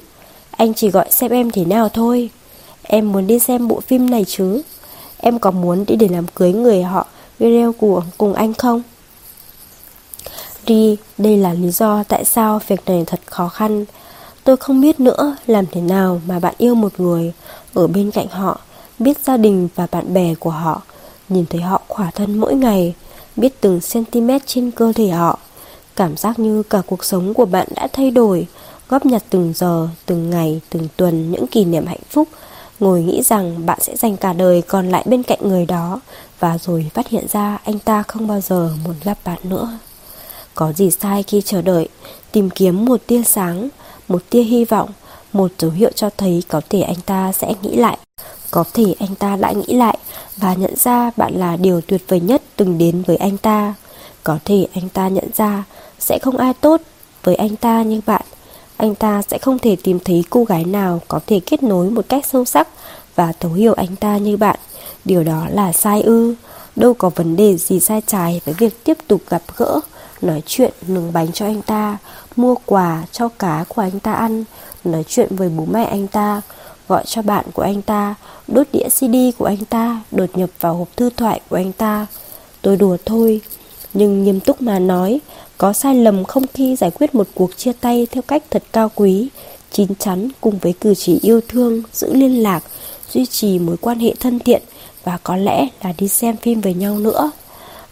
Anh 0.51 0.75
chỉ 0.75 0.91
gọi 0.91 1.11
xem 1.11 1.31
em 1.31 1.51
thế 1.51 1.65
nào 1.65 1.89
thôi. 1.89 2.31
Em 2.83 3.13
muốn 3.13 3.27
đi 3.27 3.39
xem 3.39 3.69
bộ 3.69 3.81
phim 3.81 4.11
này 4.11 4.25
chứ? 4.29 4.63
Em 5.19 5.39
có 5.39 5.51
muốn 5.51 5.85
đi 5.87 5.97
để 5.97 6.09
làm 6.09 6.27
cưới 6.27 6.53
người 6.53 6.83
họ 6.83 7.07
video 7.39 7.73
của 7.73 8.03
cùng 8.19 8.35
anh 8.35 8.55
không? 8.55 8.83
Đi, 10.67 10.97
đây 11.19 11.37
là 11.37 11.53
lý 11.53 11.71
do 11.71 12.05
tại 12.09 12.25
sao 12.25 12.61
việc 12.69 12.81
này 12.87 13.05
thật 13.07 13.21
khó 13.27 13.49
khăn. 13.49 13.85
Tôi 14.45 14.57
không 14.57 14.81
biết 14.81 15.01
nữa 15.01 15.37
làm 15.47 15.65
thế 15.73 15.81
nào 15.81 16.21
mà 16.27 16.39
bạn 16.39 16.55
yêu 16.59 16.75
một 16.75 16.93
người, 16.99 17.33
ở 17.75 17.87
bên 17.87 18.11
cạnh 18.11 18.29
họ, 18.29 18.61
biết 18.99 19.19
gia 19.25 19.37
đình 19.37 19.69
và 19.75 19.87
bạn 19.91 20.15
bè 20.15 20.35
của 20.35 20.51
họ, 20.51 20.83
nhìn 21.29 21.47
thấy 21.47 21.61
họ 21.61 21.83
khỏa 21.89 22.11
thân 22.11 22.39
mỗi 22.39 22.55
ngày, 22.55 22.95
biết 23.37 23.61
từng 23.61 23.81
cm 23.93 24.31
trên 24.47 24.71
cơ 24.71 24.93
thể 24.93 25.09
họ. 25.09 25.39
Cảm 25.97 26.17
giác 26.17 26.39
như 26.39 26.63
cả 26.63 26.83
cuộc 26.87 27.05
sống 27.05 27.35
của 27.35 27.45
bạn 27.45 27.69
đã 27.75 27.89
thay 27.93 28.11
đổi 28.11 28.47
Góp 28.89 29.07
nhặt 29.07 29.23
từng 29.31 29.53
giờ, 29.57 29.89
từng 30.07 30.31
ngày, 30.31 30.61
từng 30.71 30.89
tuần 30.97 31.31
những 31.31 31.47
kỷ 31.47 31.65
niệm 31.65 31.87
hạnh 31.87 32.01
phúc 32.11 32.29
Ngồi 32.81 33.03
nghĩ 33.03 33.23
rằng 33.23 33.67
bạn 33.67 33.79
sẽ 33.81 33.97
dành 33.97 34.17
cả 34.17 34.33
đời 34.33 34.63
còn 34.63 34.89
lại 34.89 35.03
bên 35.07 35.23
cạnh 35.23 35.39
người 35.43 35.67
đó 35.67 36.01
Và 36.39 36.59
rồi 36.59 36.91
phát 36.95 37.09
hiện 37.09 37.27
ra 37.29 37.59
anh 37.65 37.79
ta 37.79 38.03
không 38.03 38.27
bao 38.27 38.41
giờ 38.41 38.71
muốn 38.85 38.95
gặp 39.05 39.19
bạn 39.25 39.39
nữa 39.45 39.79
Có 40.55 40.73
gì 40.73 40.91
sai 40.91 41.23
khi 41.23 41.43
chờ 41.45 41.63
đợi 41.63 41.89
Tìm 42.33 42.51
kiếm 42.51 42.85
một 42.85 43.01
tia 43.07 43.23
sáng, 43.23 43.69
một 44.13 44.23
tia 44.31 44.43
hy 44.43 44.65
vọng 44.65 44.91
Một 45.33 45.51
dấu 45.59 45.71
hiệu 45.71 45.91
cho 45.95 46.11
thấy 46.17 46.43
có 46.49 46.61
thể 46.69 46.81
anh 46.81 47.01
ta 47.07 47.33
sẽ 47.33 47.55
nghĩ 47.63 47.77
lại 47.77 47.99
Có 48.51 48.65
thể 48.75 48.95
anh 48.99 49.15
ta 49.15 49.37
lại 49.37 49.55
nghĩ 49.55 49.75
lại 49.75 49.99
Và 50.37 50.55
nhận 50.55 50.77
ra 50.77 51.11
bạn 51.17 51.35
là 51.35 51.57
điều 51.57 51.81
tuyệt 51.81 52.03
vời 52.09 52.21
nhất 52.21 52.43
từng 52.57 52.79
đến 52.79 53.03
với 53.07 53.17
anh 53.17 53.37
ta 53.37 53.75
Có 54.25 54.39
thể 54.45 54.67
anh 54.75 54.89
ta 54.89 55.09
nhận 55.09 55.29
ra 55.37 55.65
sẽ 55.99 56.19
không 56.23 56.37
ai 56.37 56.55
tốt 56.55 56.81
với 57.23 57.35
anh 57.35 57.57
ta 57.57 57.83
như 57.83 58.01
bạn 58.07 58.23
anh 58.77 58.95
ta 58.95 59.23
sẽ 59.23 59.39
không 59.39 59.59
thể 59.59 59.77
tìm 59.83 59.99
thấy 60.05 60.25
cô 60.31 60.45
gái 60.45 60.65
nào 60.65 61.01
có 61.09 61.21
thể 61.27 61.41
kết 61.47 61.63
nối 61.63 61.91
một 61.91 62.05
cách 62.09 62.27
sâu 62.27 62.45
sắc 62.45 62.69
và 63.15 63.33
thấu 63.41 63.53
hiểu 63.53 63.73
anh 63.73 63.97
ta 63.97 64.17
như 64.17 64.37
bạn. 64.37 64.59
Điều 65.05 65.25
đó 65.25 65.47
là 65.51 65.73
sai 65.73 66.03
ư. 66.03 66.35
Đâu 66.77 66.95
có 66.95 67.11
vấn 67.11 67.37
đề 67.37 67.57
gì 67.57 67.81
sai 67.81 68.03
trái 68.07 68.41
với 68.45 68.55
việc 68.55 68.85
tiếp 68.85 68.99
tục 69.07 69.21
gặp 69.29 69.43
gỡ, 69.57 69.81
nói 70.23 70.43
chuyện, 70.47 70.73
nướng 70.87 71.13
bánh 71.13 71.33
cho 71.33 71.47
anh 71.47 71.63
ta, 71.63 71.99
mua 72.39 72.55
quà 72.67 73.05
cho 73.13 73.29
cá 73.29 73.65
của 73.69 73.83
anh 73.83 74.01
ta 74.01 74.13
ăn, 74.13 74.45
nói 74.85 75.05
chuyện 75.09 75.37
với 75.37 75.49
bố 75.49 75.65
mẹ 75.71 75.85
anh 75.85 76.07
ta, 76.07 76.41
gọi 76.89 77.05
cho 77.07 77.23
bạn 77.23 77.45
của 77.55 77.63
anh 77.63 77.83
ta, 77.83 78.15
đốt 78.49 78.67
đĩa 78.73 78.89
CD 78.89 79.39
của 79.39 79.45
anh 79.45 79.65
ta, 79.65 80.03
đột 80.11 80.31
nhập 80.35 80.51
vào 80.61 80.75
hộp 80.75 80.97
thư 80.97 81.11
thoại 81.17 81.41
của 81.49 81.57
anh 81.57 81.73
ta. 81.73 82.07
Tôi 82.63 82.77
đùa 82.77 82.97
thôi, 83.05 83.41
nhưng 83.95 84.25
nghiêm 84.25 84.41
túc 84.41 84.63
mà 84.63 84.79
nói, 84.79 85.21
có 85.59 85.73
sai 85.73 85.95
lầm 85.95 86.25
không 86.25 86.45
khi 86.55 86.77
giải 86.77 86.91
quyết 86.91 87.15
một 87.15 87.27
cuộc 87.35 87.57
chia 87.57 87.73
tay 87.73 88.07
theo 88.11 88.23
cách 88.23 88.43
thật 88.51 88.63
cao 88.73 88.91
quý, 88.95 89.29
chín 89.71 89.95
chắn 89.99 90.29
cùng 90.41 90.59
với 90.59 90.73
cử 90.73 90.95
chỉ 90.95 91.19
yêu 91.23 91.41
thương, 91.49 91.83
giữ 91.93 92.15
liên 92.15 92.43
lạc, 92.43 92.65
duy 93.13 93.27
trì 93.27 93.59
mối 93.59 93.77
quan 93.77 93.99
hệ 93.99 94.15
thân 94.21 94.39
thiện 94.39 94.63
và 95.05 95.19
có 95.23 95.37
lẽ 95.37 95.67
là 95.85 95.93
đi 95.99 96.09
xem 96.09 96.37
phim 96.37 96.61
với 96.61 96.75
nhau 96.75 96.99
nữa. 96.99 97.31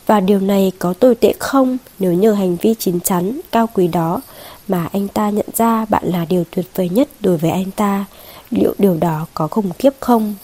Và 0.06 0.20
điều 0.20 0.40
này 0.40 0.72
có 0.78 0.92
tồi 0.92 1.14
tệ 1.14 1.34
không 1.38 1.78
nếu 1.98 2.12
nhờ 2.12 2.32
hành 2.32 2.56
vi 2.56 2.74
chín 2.78 3.00
chắn, 3.00 3.40
cao 3.52 3.68
quý 3.74 3.88
đó 3.88 4.20
mà 4.70 4.88
anh 4.92 5.08
ta 5.08 5.30
nhận 5.30 5.46
ra 5.56 5.84
bạn 5.84 6.02
là 6.06 6.24
điều 6.24 6.44
tuyệt 6.50 6.66
vời 6.74 6.88
nhất 6.88 7.08
đối 7.20 7.36
với 7.36 7.50
anh 7.50 7.70
ta, 7.70 8.04
liệu 8.50 8.74
điều 8.78 8.96
đó 8.96 9.26
có 9.34 9.48
khủng 9.48 9.70
khiếp 9.78 9.94
không? 10.00 10.34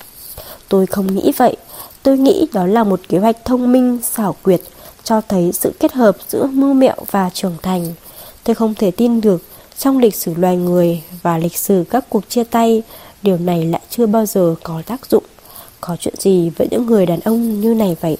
Tôi 0.68 0.86
không 0.86 1.14
nghĩ 1.14 1.32
vậy, 1.36 1.56
tôi 2.02 2.18
nghĩ 2.18 2.46
đó 2.52 2.66
là 2.66 2.84
một 2.84 3.00
kế 3.08 3.18
hoạch 3.18 3.44
thông 3.44 3.72
minh, 3.72 3.98
xảo 4.02 4.36
quyệt, 4.42 4.60
cho 5.04 5.20
thấy 5.20 5.52
sự 5.52 5.72
kết 5.80 5.92
hợp 5.92 6.16
giữa 6.28 6.46
mưu 6.46 6.74
mẹo 6.74 6.96
và 7.10 7.30
trưởng 7.30 7.56
thành. 7.62 7.94
Tôi 8.44 8.54
không 8.54 8.74
thể 8.74 8.90
tin 8.90 9.20
được 9.20 9.42
trong 9.78 9.98
lịch 9.98 10.14
sử 10.14 10.34
loài 10.34 10.56
người 10.56 11.02
và 11.22 11.38
lịch 11.38 11.56
sử 11.56 11.84
các 11.90 12.04
cuộc 12.08 12.28
chia 12.28 12.44
tay, 12.44 12.82
điều 13.22 13.38
này 13.38 13.64
lại 13.64 13.80
chưa 13.90 14.06
bao 14.06 14.26
giờ 14.26 14.54
có 14.62 14.82
tác 14.86 15.10
dụng. 15.10 15.24
Có 15.80 15.96
chuyện 16.00 16.14
gì 16.18 16.50
với 16.50 16.68
những 16.70 16.86
người 16.86 17.06
đàn 17.06 17.20
ông 17.20 17.60
như 17.60 17.74
này 17.74 17.96
vậy? 18.00 18.16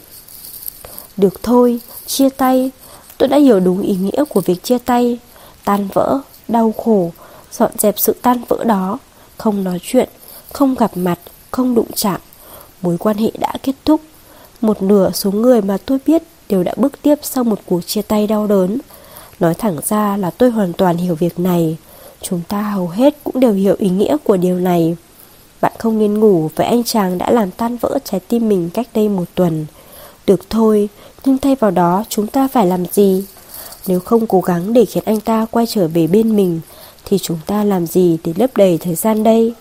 Được 1.16 1.42
thôi, 1.42 1.80
chia 2.07 2.28
tay. 2.28 2.70
Tôi 3.18 3.28
đã 3.28 3.38
hiểu 3.38 3.61
đúng 3.61 3.82
ý 3.82 3.96
nghĩa 3.96 4.24
của 4.24 4.40
việc 4.40 4.62
chia 4.62 4.78
tay. 4.78 5.18
Tan 5.66 5.88
vỡ, 5.94 6.20
đau 6.48 6.74
khổ, 6.84 7.10
dọn 7.52 7.70
dẹp 7.78 7.98
sự 7.98 8.14
tan 8.22 8.38
vỡ 8.48 8.64
đó. 8.64 8.98
Không 9.38 9.64
nói 9.64 9.78
chuyện, 9.82 10.08
không 10.52 10.74
gặp 10.74 10.96
mặt, 10.96 11.18
không 11.50 11.74
đụng 11.74 11.92
chạm. 11.94 12.20
Mối 12.82 12.98
quan 12.98 13.16
hệ 13.16 13.30
đã 13.38 13.52
kết 13.62 13.72
thúc. 13.84 14.00
Một 14.60 14.82
nửa 14.82 15.10
số 15.10 15.30
người 15.30 15.62
mà 15.62 15.76
tôi 15.86 15.98
biết 16.06 16.22
đều 16.48 16.62
đã 16.62 16.74
bước 16.76 17.02
tiếp 17.02 17.14
sau 17.22 17.44
một 17.44 17.58
cuộc 17.66 17.86
chia 17.86 18.02
tay 18.02 18.26
đau 18.26 18.46
đớn. 18.46 18.78
Nói 19.40 19.54
thẳng 19.54 19.76
ra 19.86 20.16
là 20.16 20.30
tôi 20.30 20.50
hoàn 20.50 20.72
toàn 20.72 20.96
hiểu 20.96 21.14
việc 21.14 21.38
này. 21.38 21.76
Chúng 22.22 22.40
ta 22.48 22.62
hầu 22.62 22.88
hết 22.88 23.14
cũng 23.24 23.40
đều 23.40 23.52
hiểu 23.52 23.74
ý 23.78 23.88
nghĩa 23.88 24.16
của 24.24 24.36
điều 24.36 24.58
này. 24.58 24.96
Bạn 25.60 25.72
không 25.78 25.98
nên 25.98 26.20
ngủ 26.20 26.50
với 26.56 26.66
anh 26.66 26.84
chàng 26.84 27.18
đã 27.18 27.30
làm 27.30 27.50
tan 27.50 27.76
vỡ 27.76 27.98
trái 28.04 28.20
tim 28.20 28.48
mình 28.48 28.70
cách 28.74 28.88
đây 28.94 29.08
một 29.08 29.24
tuần. 29.34 29.66
Được 30.26 30.50
thôi, 30.50 30.88
nhưng 31.24 31.38
thay 31.38 31.54
vào 31.54 31.70
đó 31.70 32.04
chúng 32.08 32.26
ta 32.26 32.48
phải 32.48 32.66
làm 32.66 32.86
gì? 32.86 33.24
Nếu 33.87 34.01
không 34.01 34.26
cố 34.26 34.41
gắng 34.41 34.72
để 34.72 34.84
khiến 34.84 35.03
anh 35.07 35.20
ta 35.20 35.47
quay 35.51 35.66
trở 35.66 35.89
về 35.89 36.07
bên 36.07 36.37
mình, 36.37 36.61
thì 37.05 37.18
chúng 37.18 37.39
ta 37.47 37.64
làm 37.64 37.87
gì 37.87 38.18
để 38.24 38.32
lấp 38.37 38.57
đầy 38.57 38.78
thời 38.78 38.95
gian 38.95 39.22
đây? 39.22 39.55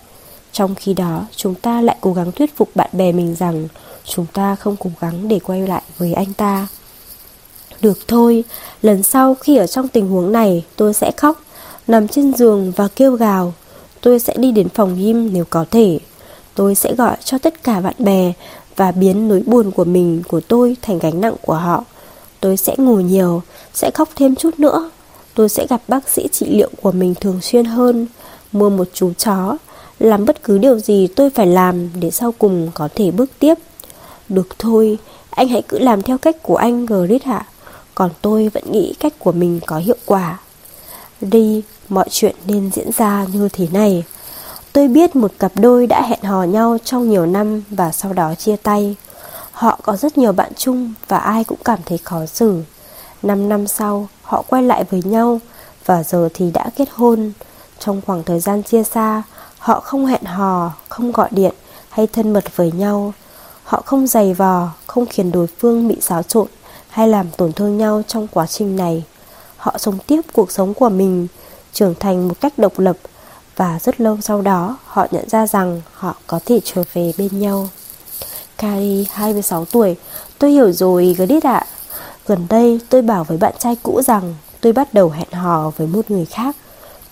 Trong 0.52 0.74
khi 0.74 0.94
đó, 0.94 1.26
chúng 1.36 1.54
ta 1.54 1.80
lại 1.80 1.96
cố 2.00 2.12
gắng 2.12 2.32
thuyết 2.32 2.56
phục 2.56 2.70
bạn 2.74 2.90
bè 2.92 3.12
mình 3.12 3.34
rằng 3.34 3.68
chúng 4.04 4.26
ta 4.32 4.54
không 4.56 4.76
cố 4.76 4.90
gắng 5.00 5.28
để 5.28 5.38
quay 5.38 5.66
lại 5.66 5.82
với 5.98 6.12
anh 6.12 6.32
ta. 6.32 6.66
Được 7.80 7.98
thôi, 8.08 8.44
lần 8.82 9.02
sau 9.02 9.34
khi 9.34 9.56
ở 9.56 9.66
trong 9.66 9.88
tình 9.88 10.08
huống 10.08 10.32
này 10.32 10.64
tôi 10.76 10.94
sẽ 10.94 11.10
khóc, 11.16 11.40
nằm 11.86 12.08
trên 12.08 12.34
giường 12.34 12.72
và 12.76 12.88
kêu 12.96 13.12
gào. 13.12 13.52
Tôi 14.00 14.18
sẽ 14.18 14.34
đi 14.36 14.52
đến 14.52 14.68
phòng 14.68 14.98
gym 14.98 15.32
nếu 15.32 15.44
có 15.50 15.64
thể. 15.70 15.98
Tôi 16.54 16.74
sẽ 16.74 16.94
gọi 16.94 17.16
cho 17.24 17.38
tất 17.38 17.64
cả 17.64 17.80
bạn 17.80 17.94
bè 17.98 18.32
và 18.76 18.92
biến 18.92 19.28
nỗi 19.28 19.42
buồn 19.46 19.70
của 19.70 19.84
mình, 19.84 20.22
của 20.28 20.40
tôi 20.40 20.76
thành 20.82 20.98
gánh 20.98 21.20
nặng 21.20 21.34
của 21.42 21.54
họ. 21.54 21.84
Tôi 22.40 22.56
sẽ 22.56 22.74
ngủ 22.78 23.00
nhiều, 23.00 23.42
sẽ 23.74 23.90
khóc 23.90 24.08
thêm 24.16 24.34
chút 24.36 24.60
nữa. 24.60 24.90
Tôi 25.34 25.48
sẽ 25.48 25.66
gặp 25.66 25.82
bác 25.88 26.08
sĩ 26.08 26.28
trị 26.32 26.46
liệu 26.48 26.70
của 26.82 26.92
mình 26.92 27.14
thường 27.14 27.40
xuyên 27.42 27.64
hơn, 27.64 28.06
mua 28.52 28.70
một 28.70 28.88
chú 28.92 29.12
chó, 29.12 29.56
làm 29.98 30.24
bất 30.24 30.42
cứ 30.42 30.58
điều 30.58 30.78
gì 30.78 31.06
tôi 31.06 31.30
phải 31.30 31.46
làm 31.46 31.88
để 32.00 32.10
sau 32.10 32.32
cùng 32.38 32.70
có 32.74 32.88
thể 32.94 33.10
bước 33.10 33.30
tiếp. 33.38 33.54
Được 34.28 34.58
thôi, 34.58 34.98
anh 35.30 35.48
hãy 35.48 35.62
cứ 35.68 35.78
làm 35.78 36.02
theo 36.02 36.18
cách 36.18 36.36
của 36.42 36.56
anh 36.56 36.86
Grit 36.86 37.24
hạ. 37.24 37.46
Còn 37.96 38.10
tôi 38.22 38.48
vẫn 38.48 38.72
nghĩ 38.72 38.94
cách 39.00 39.12
của 39.18 39.32
mình 39.32 39.60
có 39.66 39.78
hiệu 39.78 39.96
quả 40.06 40.38
Đi, 41.20 41.62
mọi 41.88 42.06
chuyện 42.10 42.36
nên 42.46 42.70
diễn 42.74 42.90
ra 42.96 43.26
như 43.32 43.48
thế 43.52 43.66
này 43.72 44.04
Tôi 44.72 44.88
biết 44.88 45.16
một 45.16 45.32
cặp 45.38 45.52
đôi 45.54 45.86
đã 45.86 46.02
hẹn 46.02 46.22
hò 46.22 46.42
nhau 46.42 46.78
trong 46.84 47.10
nhiều 47.10 47.26
năm 47.26 47.62
và 47.70 47.92
sau 47.92 48.12
đó 48.12 48.34
chia 48.34 48.56
tay 48.56 48.96
Họ 49.56 49.78
có 49.82 49.96
rất 49.96 50.18
nhiều 50.18 50.32
bạn 50.32 50.52
chung 50.56 50.94
và 51.08 51.18
ai 51.18 51.44
cũng 51.44 51.58
cảm 51.64 51.78
thấy 51.86 51.98
khó 51.98 52.26
xử 52.26 52.62
Năm 53.22 53.48
năm 53.48 53.66
sau, 53.66 54.08
họ 54.22 54.44
quay 54.48 54.62
lại 54.62 54.84
với 54.84 55.02
nhau 55.02 55.40
và 55.84 56.02
giờ 56.02 56.28
thì 56.34 56.50
đã 56.50 56.70
kết 56.76 56.88
hôn 56.92 57.32
Trong 57.78 58.00
khoảng 58.06 58.24
thời 58.24 58.40
gian 58.40 58.62
chia 58.62 58.82
xa, 58.82 59.22
họ 59.58 59.80
không 59.80 60.06
hẹn 60.06 60.24
hò, 60.24 60.72
không 60.88 61.12
gọi 61.12 61.28
điện 61.30 61.54
hay 61.88 62.06
thân 62.06 62.32
mật 62.32 62.56
với 62.56 62.72
nhau 62.72 63.12
Họ 63.64 63.82
không 63.86 64.06
giày 64.06 64.34
vò, 64.34 64.68
không 64.86 65.06
khiến 65.06 65.32
đối 65.32 65.46
phương 65.46 65.88
bị 65.88 65.96
xáo 66.00 66.22
trộn 66.22 66.46
hay 66.88 67.08
làm 67.08 67.26
tổn 67.36 67.52
thương 67.52 67.78
nhau 67.78 68.02
trong 68.06 68.26
quá 68.28 68.46
trình 68.46 68.76
này. 68.76 69.04
Họ 69.56 69.78
sống 69.78 69.98
tiếp 70.06 70.20
cuộc 70.32 70.50
sống 70.50 70.74
của 70.74 70.88
mình, 70.88 71.26
trưởng 71.72 71.94
thành 72.00 72.28
một 72.28 72.40
cách 72.40 72.58
độc 72.58 72.78
lập 72.78 72.96
và 73.56 73.78
rất 73.82 74.00
lâu 74.00 74.18
sau 74.22 74.42
đó 74.42 74.76
họ 74.84 75.06
nhận 75.10 75.28
ra 75.28 75.46
rằng 75.46 75.82
họ 75.92 76.14
có 76.26 76.40
thể 76.46 76.60
trở 76.64 76.82
về 76.92 77.12
bên 77.18 77.40
nhau. 77.40 77.68
Kari 78.58 79.06
26 79.12 79.64
tuổi, 79.64 79.96
tôi 80.38 80.50
hiểu 80.50 80.72
rồi 80.72 81.14
Grit 81.18 81.44
ạ. 81.44 81.66
Gần 82.26 82.46
đây 82.48 82.80
tôi 82.88 83.02
bảo 83.02 83.24
với 83.24 83.38
bạn 83.38 83.54
trai 83.58 83.76
cũ 83.82 84.02
rằng 84.02 84.34
tôi 84.60 84.72
bắt 84.72 84.94
đầu 84.94 85.10
hẹn 85.10 85.32
hò 85.32 85.70
với 85.76 85.86
một 85.86 86.10
người 86.10 86.24
khác. 86.24 86.56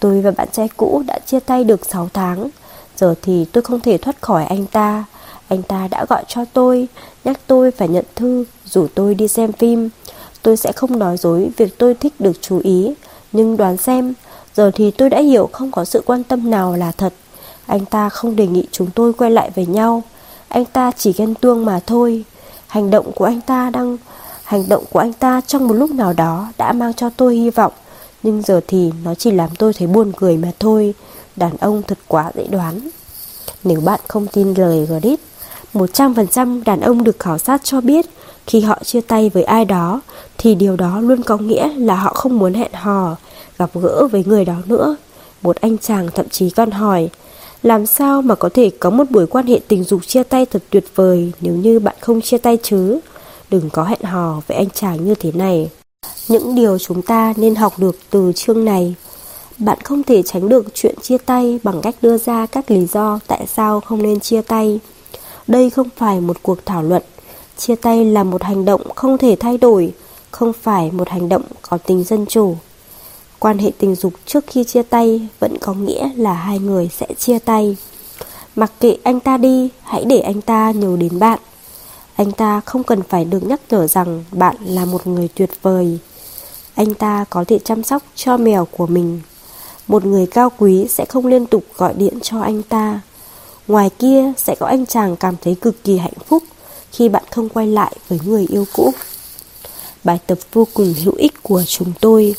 Tôi 0.01 0.21
và 0.21 0.31
bạn 0.31 0.49
trai 0.53 0.69
cũ 0.77 1.03
đã 1.07 1.19
chia 1.27 1.41
tay 1.41 1.65
được 1.65 1.81
6 1.85 2.09
tháng. 2.15 2.49
Giờ 2.97 3.15
thì 3.23 3.45
tôi 3.45 3.63
không 3.63 3.81
thể 3.81 3.99
thoát 3.99 4.23
khỏi 4.23 4.45
anh 4.45 4.67
ta. 4.67 5.05
Anh 5.49 5.63
ta 5.63 5.89
đã 5.91 6.07
gọi 6.09 6.25
cho 6.29 6.45
tôi, 6.53 6.89
nhắc 7.25 7.41
tôi 7.47 7.71
phải 7.71 7.89
nhận 7.89 8.05
thư, 8.15 8.45
rủ 8.65 8.87
tôi 8.95 9.15
đi 9.15 9.29
xem 9.29 9.53
phim. 9.53 9.89
Tôi 10.43 10.57
sẽ 10.57 10.73
không 10.73 10.99
nói 10.99 11.17
dối 11.17 11.51
việc 11.57 11.79
tôi 11.79 11.95
thích 11.95 12.13
được 12.19 12.33
chú 12.41 12.61
ý, 12.65 12.95
nhưng 13.33 13.57
đoán 13.57 13.77
xem, 13.77 14.15
giờ 14.55 14.71
thì 14.75 14.91
tôi 14.91 15.11
đã 15.11 15.21
hiểu 15.21 15.49
không 15.53 15.71
có 15.71 15.85
sự 15.85 16.03
quan 16.07 16.25
tâm 16.25 16.51
nào 16.51 16.77
là 16.77 16.93
thật. 16.93 17.15
Anh 17.67 17.85
ta 17.85 18.09
không 18.09 18.37
đề 18.37 18.47
nghị 18.47 18.67
chúng 18.73 18.91
tôi 18.95 19.13
quay 19.13 19.31
lại 19.31 19.51
với 19.55 19.67
nhau. 19.67 20.03
Anh 20.55 20.65
ta 20.65 20.91
chỉ 20.97 21.13
ghen 21.13 21.35
tuông 21.35 21.65
mà 21.65 21.81
thôi. 21.87 22.25
Hành 22.67 22.91
động 22.91 23.13
của 23.13 23.25
anh 23.25 23.41
ta 23.41 23.71
đang 23.71 23.97
hành 24.45 24.69
động 24.69 24.85
của 24.91 24.99
anh 24.99 25.13
ta 25.13 25.41
trong 25.47 25.69
một 25.69 25.75
lúc 25.75 25.91
nào 25.91 26.13
đó 26.13 26.53
đã 26.59 26.73
mang 26.73 26.95
cho 26.95 27.11
tôi 27.11 27.37
hy 27.37 27.51
vọng, 27.51 27.73
nhưng 28.23 28.43
giờ 28.43 28.61
thì 28.67 28.93
nó 29.05 29.15
chỉ 29.15 29.31
làm 29.31 29.51
tôi 29.59 29.73
thấy 29.73 29.89
buồn 29.89 30.13
cười 30.17 30.37
mà 30.37 30.49
thôi. 30.59 30.95
Đàn 31.37 31.57
ông 31.57 31.83
thật 31.83 31.99
quá 32.09 32.31
dễ 32.35 32.47
đoán. 32.47 32.89
Nếu 33.65 33.81
bạn 33.81 34.01
không 34.09 34.27
tin 34.27 34.55
lời 34.55 34.87
Grit, 34.87 35.21
100% 35.75 36.63
đàn 36.65 36.81
ông 36.81 37.05
được 37.05 37.19
khảo 37.19 37.39
sát 37.39 37.61
cho 37.65 37.81
biết 37.81 38.07
khi 38.47 38.61
họ 38.61 38.79
chia 38.85 39.01
tay 39.01 39.31
với 39.35 39.43
ai 39.43 39.65
đó 39.65 40.01
thì 40.39 40.55
điều 40.55 40.77
đó 40.77 41.01
luôn 41.01 41.23
có 41.23 41.37
nghĩa 41.37 41.69
là 41.69 41.97
họ 41.97 42.13
không 42.15 42.39
muốn 42.39 42.55
hẹn 42.55 42.73
hò, 42.73 43.17
gặp 43.59 43.71
gỡ 43.75 44.09
với 44.13 44.25
người 44.27 44.45
đó 44.45 44.57
nữa. 44.67 44.97
Một 45.43 45.57
anh 45.61 45.79
chàng 45.79 46.09
thậm 46.15 46.29
chí 46.29 46.51
còn 46.51 46.71
hỏi, 46.71 47.11
làm 47.65 47.87
sao 47.87 48.23
mà 48.23 48.35
có 48.35 48.49
thể 48.55 48.71
có 48.81 48.91
một 48.91 49.05
buổi 49.11 49.27
quan 49.27 49.47
hệ 49.47 49.61
tình 49.69 49.85
dục 49.85 50.07
chia 50.07 50.23
tay 50.23 50.47
thật 50.47 50.63
tuyệt 50.71 50.85
vời 50.95 51.33
nếu 51.41 51.55
như 51.55 51.81
bạn 51.81 51.97
không 52.01 52.21
chia 52.21 52.39
tay 52.39 52.59
chứ? 52.63 53.01
Đừng 53.51 53.71
có 53.71 53.85
hẹn 53.85 54.03
hò 54.03 54.41
với 54.47 54.57
anh 54.57 54.71
chàng 54.71 55.05
như 55.05 55.15
thế 55.15 55.33
này. 55.33 55.71
Những 56.29 56.55
điều 56.55 56.79
chúng 56.79 57.03
ta 57.03 57.35
nên 57.37 57.55
học 57.55 57.73
được 57.79 57.97
từ 58.11 58.33
chương 58.37 58.65
này. 58.65 58.95
Bạn 59.59 59.79
không 59.85 60.03
thể 60.03 60.23
tránh 60.23 60.49
được 60.49 60.67
chuyện 60.75 60.95
chia 61.03 61.19
tay 61.19 61.59
bằng 61.63 61.81
cách 61.83 61.95
đưa 62.03 62.19
ra 62.19 62.47
các 62.47 62.71
lý 62.71 62.87
do 62.87 63.19
tại 63.27 63.47
sao 63.47 63.81
không 63.81 64.03
nên 64.03 64.21
chia 64.21 64.43
tay. 64.43 64.81
Đây 65.47 65.71
không 65.71 65.89
phải 65.97 66.21
một 66.21 66.37
cuộc 66.43 66.67
thảo 66.67 66.83
luận. 66.83 67.03
Chia 67.57 67.75
tay 67.75 68.05
là 68.05 68.25
một 68.25 68.43
hành 68.43 68.65
động 68.65 68.95
không 68.95 69.19
thể 69.19 69.37
thay 69.41 69.59
đổi, 69.59 69.93
không 70.31 70.53
phải 70.63 70.91
một 70.91 71.09
hành 71.09 71.29
động 71.29 71.43
có 71.63 71.79
tính 71.79 72.05
dân 72.05 72.27
chủ. 72.27 72.57
Quan 73.45 73.59
hệ 73.59 73.71
tình 73.79 73.95
dục 73.95 74.13
trước 74.27 74.45
khi 74.47 74.65
chia 74.65 74.83
tay 74.83 75.29
vẫn 75.41 75.59
có 75.61 75.75
nghĩa 75.75 76.09
là 76.17 76.33
hai 76.33 76.59
người 76.59 76.91
sẽ 76.99 77.07
chia 77.19 77.39
tay. 77.39 77.77
Mặc 78.57 78.73
kệ 78.81 78.97
anh 79.03 79.21
ta 79.21 79.37
đi, 79.37 79.69
hãy 79.83 80.05
để 80.05 80.21
anh 80.21 80.41
ta 80.41 80.71
nhớ 80.71 80.97
đến 81.01 81.19
bạn. 81.19 81.39
Anh 82.17 82.33
ta 82.33 82.61
không 82.61 82.85
cần 82.85 83.03
phải 83.09 83.25
được 83.25 83.47
nhắc 83.47 83.61
nhở 83.71 83.87
rằng 83.87 84.25
bạn 84.33 84.57
là 84.65 84.85
một 84.85 85.07
người 85.07 85.29
tuyệt 85.35 85.51
vời. 85.63 85.99
Anh 86.75 86.95
ta 86.95 87.25
có 87.31 87.45
thể 87.49 87.59
chăm 87.59 87.83
sóc 87.83 88.03
cho 88.15 88.37
mèo 88.37 88.65
của 88.71 88.87
mình. 88.87 89.21
Một 89.89 90.05
người 90.05 90.27
cao 90.27 90.53
quý 90.59 90.87
sẽ 90.89 91.05
không 91.05 91.27
liên 91.27 91.47
tục 91.47 91.65
gọi 91.77 91.95
điện 91.95 92.19
cho 92.23 92.41
anh 92.41 92.63
ta. 92.63 93.01
Ngoài 93.69 93.91
kia 93.99 94.33
sẽ 94.37 94.55
có 94.61 94.67
anh 94.67 94.87
chàng 94.87 95.17
cảm 95.17 95.35
thấy 95.43 95.55
cực 95.55 95.85
kỳ 95.85 95.99
hạnh 95.99 96.19
phúc 96.29 96.43
khi 96.93 97.09
bạn 97.09 97.25
không 97.31 97.49
quay 97.49 97.67
lại 97.67 97.97
với 98.09 98.19
người 98.25 98.47
yêu 98.49 98.65
cũ. 98.73 98.93
Bài 100.05 100.19
tập 100.27 100.39
vô 100.53 100.67
cùng 100.75 100.95
hữu 101.05 101.15
ích 101.15 101.43
của 101.43 101.63
chúng 101.67 101.93
tôi. 102.01 102.35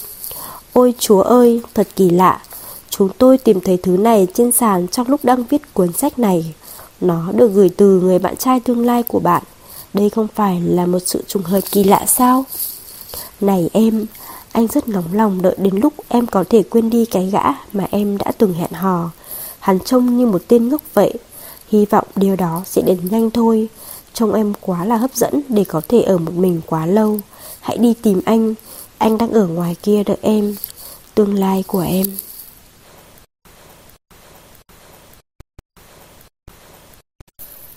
Ôi 0.76 0.94
chúa 1.00 1.22
ơi, 1.22 1.62
thật 1.74 1.88
kỳ 1.96 2.10
lạ. 2.10 2.42
Chúng 2.90 3.10
tôi 3.18 3.38
tìm 3.38 3.60
thấy 3.60 3.78
thứ 3.78 3.98
này 3.98 4.28
trên 4.34 4.52
sàn 4.52 4.88
trong 4.88 5.08
lúc 5.08 5.26
đang 5.26 5.44
viết 5.44 5.74
cuốn 5.74 5.94
sách 5.94 6.20
này. 6.20 6.54
Nó 7.02 7.32
được 7.32 7.52
gửi 7.54 7.70
từ 7.70 8.02
người 8.02 8.20
bạn 8.20 8.36
trai 8.36 8.60
tương 8.60 8.86
lai 8.86 9.04
của 9.04 9.20
bạn. 9.20 9.44
Đây 9.94 10.10
không 10.10 10.28
phải 10.36 10.62
là 10.62 10.86
một 10.86 11.00
sự 11.06 11.24
trùng 11.28 11.44
hợp 11.44 11.60
kỳ 11.72 11.84
lạ 11.84 12.06
sao? 12.08 12.44
Này 13.42 13.70
em, 13.74 14.06
anh 14.52 14.68
rất 14.68 14.88
nóng 14.88 15.14
lòng 15.14 15.42
đợi 15.42 15.56
đến 15.58 15.76
lúc 15.76 15.94
em 16.08 16.28
có 16.28 16.44
thể 16.50 16.64
quên 16.64 16.90
đi 16.90 17.06
cái 17.06 17.30
gã 17.32 17.44
mà 17.74 17.88
em 17.92 18.18
đã 18.18 18.32
từng 18.38 18.54
hẹn 18.54 18.72
hò. 18.72 19.10
Hắn 19.60 19.80
trông 19.80 20.18
như 20.18 20.26
một 20.26 20.42
tên 20.48 20.70
ngốc 20.70 20.82
vậy. 20.94 21.14
Hy 21.70 21.86
vọng 21.86 22.08
điều 22.16 22.36
đó 22.36 22.62
sẽ 22.66 22.82
đến 22.82 23.00
nhanh 23.10 23.32
thôi. 23.32 23.68
Trông 24.14 24.34
em 24.34 24.54
quá 24.62 24.86
là 24.86 24.96
hấp 24.96 25.16
dẫn 25.16 25.42
để 25.50 25.64
có 25.64 25.82
thể 25.88 26.02
ở 26.02 26.18
một 26.18 26.34
mình 26.34 26.62
quá 26.66 26.86
lâu. 26.86 27.20
Hãy 27.60 27.78
đi 27.78 27.94
tìm 28.02 28.22
anh. 28.26 28.54
Anh 28.98 29.18
đang 29.18 29.32
ở 29.32 29.48
ngoài 29.48 29.76
kia 29.84 30.04
đợi 30.04 30.18
em. 30.22 30.56
Tương 31.16 31.34
lai 31.34 31.64
của 31.68 31.82
em. 31.82 32.06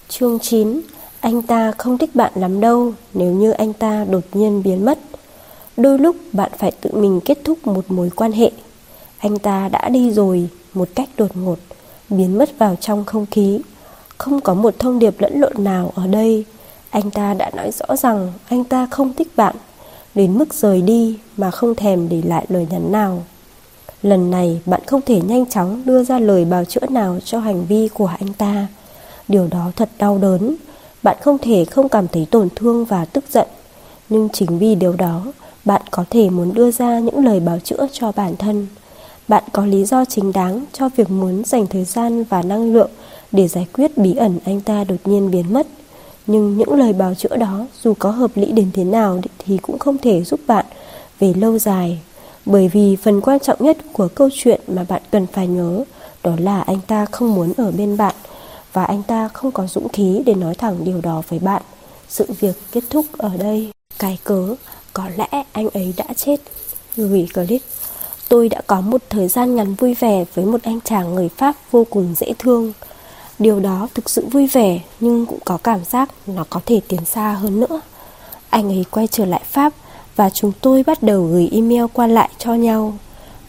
Chương 0.08 0.38
9 0.38 0.80
Anh 1.20 1.42
ta 1.42 1.72
không 1.78 1.98
thích 1.98 2.14
bạn 2.14 2.32
lắm 2.34 2.60
đâu 2.60 2.92
nếu 3.14 3.32
như 3.32 3.50
anh 3.50 3.72
ta 3.72 4.04
đột 4.10 4.24
nhiên 4.32 4.62
biến 4.62 4.84
mất. 4.84 4.98
Đôi 5.76 5.98
lúc 5.98 6.16
bạn 6.32 6.52
phải 6.58 6.72
tự 6.80 6.90
mình 6.94 7.20
kết 7.24 7.38
thúc 7.44 7.66
một 7.66 7.90
mối 7.90 8.10
quan 8.16 8.32
hệ. 8.32 8.50
Anh 9.18 9.38
ta 9.38 9.68
đã 9.68 9.88
đi 9.88 10.10
rồi 10.10 10.48
một 10.74 10.88
cách 10.94 11.08
đột 11.16 11.36
ngột, 11.36 11.58
biến 12.08 12.38
mất 12.38 12.58
vào 12.58 12.76
trong 12.80 13.04
không 13.04 13.26
khí. 13.30 13.60
Không 14.18 14.40
có 14.40 14.54
một 14.54 14.74
thông 14.78 14.98
điệp 14.98 15.20
lẫn 15.20 15.40
lộn 15.40 15.64
nào 15.64 15.92
ở 15.94 16.06
đây. 16.06 16.44
Anh 16.90 17.10
ta 17.10 17.34
đã 17.34 17.50
nói 17.56 17.70
rõ 17.72 17.96
rằng 17.96 18.32
anh 18.48 18.64
ta 18.64 18.86
không 18.90 19.14
thích 19.14 19.28
bạn, 19.36 19.56
đến 20.18 20.38
mức 20.38 20.54
rời 20.54 20.82
đi 20.82 21.18
mà 21.36 21.50
không 21.50 21.74
thèm 21.74 22.08
để 22.08 22.22
lại 22.24 22.46
lời 22.48 22.66
nhắn 22.70 22.92
nào. 22.92 23.22
Lần 24.02 24.30
này 24.30 24.60
bạn 24.66 24.80
không 24.86 25.00
thể 25.06 25.20
nhanh 25.20 25.46
chóng 25.46 25.82
đưa 25.84 26.04
ra 26.04 26.18
lời 26.18 26.44
bào 26.44 26.64
chữa 26.64 26.86
nào 26.90 27.18
cho 27.24 27.38
hành 27.38 27.64
vi 27.66 27.88
của 27.94 28.10
anh 28.18 28.32
ta. 28.32 28.66
Điều 29.28 29.48
đó 29.50 29.72
thật 29.76 29.88
đau 29.98 30.18
đớn. 30.18 30.56
Bạn 31.02 31.16
không 31.20 31.38
thể 31.38 31.64
không 31.64 31.88
cảm 31.88 32.08
thấy 32.08 32.26
tổn 32.30 32.48
thương 32.56 32.84
và 32.84 33.04
tức 33.04 33.24
giận. 33.30 33.46
Nhưng 34.08 34.28
chính 34.32 34.58
vì 34.58 34.74
điều 34.74 34.92
đó, 34.92 35.32
bạn 35.64 35.82
có 35.90 36.04
thể 36.10 36.30
muốn 36.30 36.54
đưa 36.54 36.70
ra 36.70 36.98
những 36.98 37.24
lời 37.24 37.40
bào 37.40 37.58
chữa 37.58 37.86
cho 37.92 38.12
bản 38.12 38.36
thân. 38.36 38.66
Bạn 39.28 39.42
có 39.52 39.66
lý 39.66 39.84
do 39.84 40.04
chính 40.04 40.32
đáng 40.32 40.64
cho 40.72 40.88
việc 40.96 41.10
muốn 41.10 41.44
dành 41.44 41.66
thời 41.66 41.84
gian 41.84 42.24
và 42.24 42.42
năng 42.42 42.72
lượng 42.72 42.90
để 43.32 43.48
giải 43.48 43.66
quyết 43.72 43.98
bí 43.98 44.14
ẩn 44.14 44.38
anh 44.44 44.60
ta 44.60 44.84
đột 44.84 45.00
nhiên 45.04 45.30
biến 45.30 45.52
mất. 45.52 45.66
Nhưng 46.28 46.58
những 46.58 46.72
lời 46.72 46.92
bào 46.92 47.14
chữa 47.14 47.36
đó 47.36 47.66
dù 47.82 47.94
có 47.98 48.10
hợp 48.10 48.30
lý 48.34 48.52
đến 48.52 48.70
thế 48.74 48.84
nào 48.84 49.20
thì 49.38 49.58
cũng 49.62 49.78
không 49.78 49.98
thể 49.98 50.24
giúp 50.24 50.40
bạn 50.46 50.64
về 51.18 51.34
lâu 51.34 51.58
dài. 51.58 51.98
Bởi 52.46 52.68
vì 52.68 52.96
phần 52.96 53.20
quan 53.20 53.38
trọng 53.38 53.64
nhất 53.64 53.76
của 53.92 54.08
câu 54.14 54.28
chuyện 54.32 54.60
mà 54.68 54.84
bạn 54.88 55.02
cần 55.10 55.26
phải 55.26 55.46
nhớ 55.46 55.84
đó 56.22 56.32
là 56.38 56.60
anh 56.60 56.80
ta 56.86 57.04
không 57.04 57.34
muốn 57.34 57.52
ở 57.56 57.70
bên 57.70 57.96
bạn 57.96 58.14
và 58.72 58.84
anh 58.84 59.02
ta 59.02 59.28
không 59.28 59.52
có 59.52 59.66
dũng 59.66 59.88
khí 59.88 60.22
để 60.26 60.34
nói 60.34 60.54
thẳng 60.54 60.84
điều 60.84 61.00
đó 61.00 61.22
với 61.28 61.38
bạn. 61.38 61.62
Sự 62.08 62.26
việc 62.40 62.56
kết 62.72 62.84
thúc 62.90 63.06
ở 63.18 63.30
đây. 63.38 63.70
Cái 63.98 64.18
cớ, 64.24 64.54
có 64.92 65.04
lẽ 65.16 65.44
anh 65.52 65.68
ấy 65.68 65.94
đã 65.96 66.04
chết. 66.16 66.40
Gửi 66.96 67.28
clip. 67.34 67.62
Tôi 68.28 68.48
đã 68.48 68.60
có 68.66 68.80
một 68.80 69.02
thời 69.10 69.28
gian 69.28 69.56
ngắn 69.56 69.74
vui 69.74 69.94
vẻ 69.94 70.24
với 70.34 70.44
một 70.44 70.62
anh 70.62 70.80
chàng 70.84 71.14
người 71.14 71.28
Pháp 71.28 71.56
vô 71.70 71.86
cùng 71.90 72.14
dễ 72.16 72.32
thương. 72.38 72.72
Điều 73.38 73.60
đó 73.60 73.88
thực 73.94 74.10
sự 74.10 74.26
vui 74.26 74.46
vẻ, 74.46 74.80
nhưng 75.00 75.26
cũng 75.26 75.38
có 75.44 75.56
cảm 75.56 75.84
giác 75.84 76.10
nó 76.26 76.44
có 76.50 76.60
thể 76.66 76.80
tiến 76.88 77.04
xa 77.04 77.32
hơn 77.32 77.60
nữa. 77.60 77.80
Anh 78.50 78.68
ấy 78.68 78.84
quay 78.90 79.06
trở 79.06 79.24
lại 79.24 79.42
Pháp 79.50 79.72
và 80.16 80.30
chúng 80.30 80.52
tôi 80.60 80.82
bắt 80.86 81.02
đầu 81.02 81.24
gửi 81.24 81.48
email 81.52 81.84
qua 81.92 82.06
lại 82.06 82.30
cho 82.38 82.54
nhau. 82.54 82.94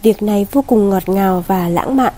Việc 0.04 0.24
này 0.24 0.48
vô 0.52 0.64
cùng 0.68 0.90
ngọt 0.90 1.10
ngào 1.10 1.44
và 1.48 1.70
lãng 1.70 1.96
mạn. 1.96 2.14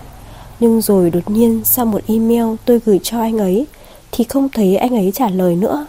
Nhưng 0.60 0.80
rồi 0.80 1.10
đột 1.10 1.30
nhiên 1.30 1.60
sau 1.64 1.86
một 1.86 2.00
email 2.06 2.44
tôi 2.64 2.80
gửi 2.86 3.00
cho 3.02 3.20
anh 3.20 3.38
ấy 3.38 3.66
thì 4.12 4.24
không 4.24 4.48
thấy 4.48 4.76
anh 4.76 4.96
ấy 4.96 5.12
trả 5.14 5.28
lời 5.28 5.56
nữa. 5.56 5.86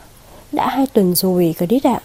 Đã 0.51 0.67
hai 0.69 0.87
tuần 0.87 1.15
rồi 1.15 1.55
Grit 1.57 1.83
ạ. 1.83 2.01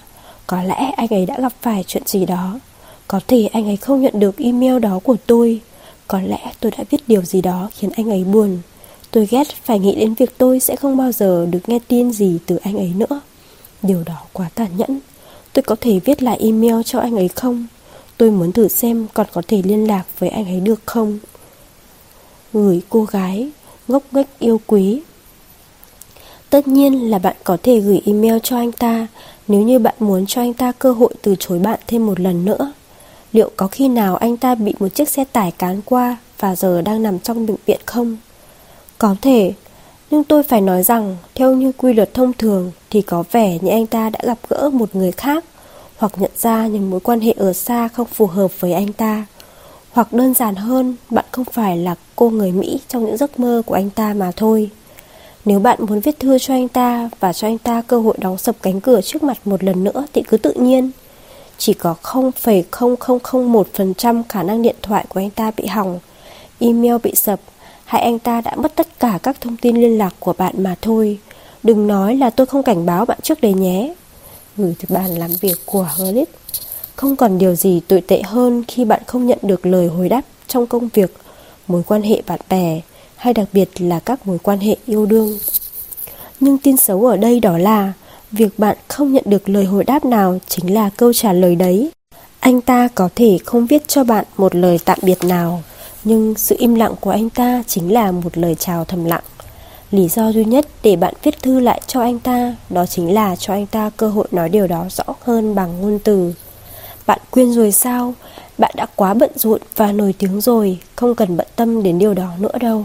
Có 0.46 0.62
lẽ 0.62 0.92
anh 0.96 1.08
ấy 1.10 1.26
đã 1.26 1.36
gặp 1.40 1.52
phải 1.62 1.84
chuyện 1.86 2.02
gì 2.06 2.26
đó. 2.26 2.60
Có 3.08 3.20
thể 3.26 3.48
anh 3.52 3.66
ấy 3.66 3.76
không 3.76 4.02
nhận 4.02 4.20
được 4.20 4.38
email 4.38 4.78
đó 4.78 5.00
của 5.04 5.16
tôi. 5.26 5.60
Có 6.08 6.20
lẽ 6.20 6.52
tôi 6.60 6.72
đã 6.78 6.84
viết 6.90 6.98
điều 7.06 7.22
gì 7.22 7.40
đó 7.40 7.68
khiến 7.74 7.90
anh 7.96 8.10
ấy 8.10 8.24
buồn. 8.24 8.58
Tôi 9.10 9.26
ghét 9.30 9.46
phải 9.64 9.78
nghĩ 9.78 9.94
đến 9.94 10.14
việc 10.14 10.38
tôi 10.38 10.60
sẽ 10.60 10.76
không 10.76 10.96
bao 10.96 11.12
giờ 11.12 11.46
được 11.50 11.68
nghe 11.68 11.78
tin 11.88 12.12
gì 12.12 12.38
từ 12.46 12.56
anh 12.56 12.76
ấy 12.76 12.92
nữa. 12.96 13.20
Điều 13.82 14.02
đó 14.06 14.22
quá 14.32 14.50
tàn 14.54 14.68
nhẫn. 14.76 15.00
Tôi 15.52 15.62
có 15.62 15.76
thể 15.80 16.00
viết 16.04 16.22
lại 16.22 16.38
email 16.40 16.74
cho 16.84 17.00
anh 17.00 17.16
ấy 17.16 17.28
không? 17.28 17.66
Tôi 18.16 18.30
muốn 18.30 18.52
thử 18.52 18.68
xem 18.68 19.06
còn 19.14 19.26
có 19.32 19.42
thể 19.48 19.62
liên 19.62 19.86
lạc 19.86 20.04
với 20.18 20.28
anh 20.28 20.44
ấy 20.44 20.60
được 20.60 20.80
không? 20.86 21.18
Gửi 22.52 22.82
cô 22.88 23.04
gái, 23.04 23.50
ngốc 23.88 24.02
nghếch 24.12 24.38
yêu 24.38 24.60
quý. 24.66 25.02
Tất 26.50 26.68
nhiên 26.68 27.10
là 27.10 27.18
bạn 27.18 27.36
có 27.44 27.56
thể 27.62 27.80
gửi 27.80 28.00
email 28.04 28.36
cho 28.42 28.56
anh 28.56 28.72
ta 28.72 29.06
nếu 29.48 29.62
như 29.62 29.78
bạn 29.78 29.94
muốn 29.98 30.26
cho 30.26 30.40
anh 30.40 30.54
ta 30.54 30.72
cơ 30.72 30.92
hội 30.92 31.14
từ 31.22 31.34
chối 31.38 31.58
bạn 31.58 31.80
thêm 31.86 32.06
một 32.06 32.20
lần 32.20 32.44
nữa. 32.44 32.72
Liệu 33.32 33.50
có 33.56 33.66
khi 33.66 33.88
nào 33.88 34.16
anh 34.16 34.36
ta 34.36 34.54
bị 34.54 34.74
một 34.78 34.88
chiếc 34.88 35.08
xe 35.08 35.24
tải 35.24 35.50
cán 35.50 35.80
qua 35.84 36.16
và 36.38 36.56
giờ 36.56 36.82
đang 36.82 37.02
nằm 37.02 37.18
trong 37.18 37.46
bệnh 37.46 37.56
viện 37.66 37.80
không? 37.86 38.16
Có 38.98 39.16
thể, 39.22 39.52
nhưng 40.10 40.24
tôi 40.24 40.42
phải 40.42 40.60
nói 40.60 40.82
rằng 40.82 41.16
theo 41.34 41.54
như 41.54 41.72
quy 41.76 41.92
luật 41.92 42.14
thông 42.14 42.32
thường 42.32 42.72
thì 42.90 43.02
có 43.02 43.24
vẻ 43.32 43.58
như 43.60 43.70
anh 43.70 43.86
ta 43.86 44.10
đã 44.10 44.18
gặp 44.22 44.38
gỡ 44.48 44.70
một 44.72 44.94
người 44.94 45.12
khác 45.12 45.44
hoặc 45.96 46.12
nhận 46.16 46.30
ra 46.36 46.66
những 46.66 46.90
mối 46.90 47.00
quan 47.00 47.20
hệ 47.20 47.32
ở 47.32 47.52
xa 47.52 47.88
không 47.88 48.06
phù 48.06 48.26
hợp 48.26 48.60
với 48.60 48.72
anh 48.72 48.92
ta. 48.92 49.26
Hoặc 49.90 50.12
đơn 50.12 50.34
giản 50.34 50.54
hơn, 50.54 50.96
bạn 51.10 51.24
không 51.32 51.44
phải 51.44 51.76
là 51.76 51.94
cô 52.16 52.30
người 52.30 52.52
Mỹ 52.52 52.80
trong 52.88 53.04
những 53.04 53.16
giấc 53.16 53.40
mơ 53.40 53.62
của 53.66 53.74
anh 53.74 53.90
ta 53.90 54.14
mà 54.14 54.32
thôi. 54.36 54.70
Nếu 55.44 55.60
bạn 55.60 55.78
muốn 55.88 56.00
viết 56.00 56.18
thư 56.18 56.38
cho 56.38 56.54
anh 56.54 56.68
ta 56.68 57.10
và 57.20 57.32
cho 57.32 57.48
anh 57.48 57.58
ta 57.58 57.82
cơ 57.86 58.00
hội 58.00 58.16
đóng 58.18 58.38
sập 58.38 58.56
cánh 58.62 58.80
cửa 58.80 59.00
trước 59.00 59.22
mặt 59.22 59.38
một 59.44 59.64
lần 59.64 59.84
nữa 59.84 60.06
thì 60.12 60.22
cứ 60.22 60.36
tự 60.36 60.52
nhiên. 60.52 60.90
Chỉ 61.58 61.74
có 61.74 61.94
0,0001% 62.02 64.22
khả 64.28 64.42
năng 64.42 64.62
điện 64.62 64.76
thoại 64.82 65.04
của 65.08 65.20
anh 65.20 65.30
ta 65.30 65.50
bị 65.56 65.66
hỏng, 65.66 65.98
email 66.58 66.94
bị 67.02 67.14
sập 67.14 67.40
hay 67.88 68.02
anh 68.02 68.18
ta 68.18 68.40
đã 68.40 68.54
mất 68.56 68.72
tất 68.74 68.88
cả 69.00 69.18
các 69.22 69.40
thông 69.40 69.56
tin 69.56 69.76
liên 69.76 69.98
lạc 69.98 70.14
của 70.18 70.32
bạn 70.32 70.62
mà 70.62 70.74
thôi. 70.82 71.18
Đừng 71.62 71.86
nói 71.86 72.16
là 72.16 72.30
tôi 72.30 72.46
không 72.46 72.62
cảnh 72.62 72.86
báo 72.86 73.04
bạn 73.04 73.18
trước 73.22 73.40
đây 73.40 73.52
nhé. 73.52 73.94
Gửi 74.56 74.74
từ 74.78 74.94
bàn 74.94 75.10
làm 75.10 75.30
việc 75.40 75.56
của 75.66 75.88
Hurlit. 75.96 76.28
Không 76.96 77.16
còn 77.16 77.38
điều 77.38 77.54
gì 77.54 77.80
tồi 77.88 78.00
tệ 78.00 78.22
hơn 78.22 78.64
khi 78.68 78.84
bạn 78.84 79.02
không 79.06 79.26
nhận 79.26 79.38
được 79.42 79.66
lời 79.66 79.86
hồi 79.86 80.08
đáp 80.08 80.20
trong 80.46 80.66
công 80.66 80.88
việc, 80.94 81.16
mối 81.68 81.82
quan 81.86 82.02
hệ 82.02 82.22
bạn 82.26 82.40
bè 82.48 82.80
hay 83.16 83.34
đặc 83.34 83.48
biệt 83.52 83.68
là 83.78 84.00
các 84.00 84.26
mối 84.26 84.38
quan 84.42 84.58
hệ 84.58 84.76
yêu 84.86 85.06
đương. 85.06 85.38
Nhưng 86.40 86.58
tin 86.58 86.76
xấu 86.76 87.06
ở 87.06 87.16
đây 87.16 87.40
đó 87.40 87.58
là 87.58 87.92
việc 88.32 88.58
bạn 88.58 88.76
không 88.88 89.12
nhận 89.12 89.24
được 89.26 89.48
lời 89.48 89.64
hồi 89.64 89.84
đáp 89.84 90.04
nào 90.04 90.38
chính 90.48 90.74
là 90.74 90.90
câu 90.96 91.12
trả 91.12 91.32
lời 91.32 91.56
đấy. 91.56 91.90
Anh 92.40 92.60
ta 92.60 92.88
có 92.94 93.08
thể 93.14 93.38
không 93.44 93.66
viết 93.66 93.88
cho 93.88 94.04
bạn 94.04 94.24
một 94.36 94.54
lời 94.54 94.78
tạm 94.84 94.98
biệt 95.02 95.24
nào, 95.24 95.62
nhưng 96.04 96.34
sự 96.36 96.56
im 96.58 96.74
lặng 96.74 96.94
của 97.00 97.10
anh 97.10 97.30
ta 97.30 97.62
chính 97.66 97.92
là 97.92 98.12
một 98.12 98.38
lời 98.38 98.54
chào 98.54 98.84
thầm 98.84 99.04
lặng. 99.04 99.22
Lý 99.90 100.08
do 100.08 100.32
duy 100.32 100.44
nhất 100.44 100.66
để 100.82 100.96
bạn 100.96 101.14
viết 101.22 101.42
thư 101.42 101.60
lại 101.60 101.80
cho 101.86 102.00
anh 102.00 102.18
ta 102.18 102.56
đó 102.70 102.86
chính 102.86 103.14
là 103.14 103.36
cho 103.36 103.52
anh 103.52 103.66
ta 103.66 103.90
cơ 103.96 104.08
hội 104.08 104.28
nói 104.30 104.48
điều 104.48 104.66
đó 104.66 104.86
rõ 104.90 105.04
hơn 105.22 105.54
bằng 105.54 105.80
ngôn 105.80 105.98
từ. 106.04 106.32
Bạn 107.06 107.18
quên 107.30 107.52
rồi 107.52 107.72
sao? 107.72 108.14
Bạn 108.58 108.70
đã 108.76 108.86
quá 108.96 109.14
bận 109.14 109.30
rộn 109.34 109.60
và 109.76 109.92
nổi 109.92 110.14
tiếng 110.18 110.40
rồi, 110.40 110.78
không 110.96 111.14
cần 111.14 111.36
bận 111.36 111.46
tâm 111.56 111.82
đến 111.82 111.98
điều 111.98 112.14
đó 112.14 112.30
nữa 112.38 112.58
đâu. 112.60 112.84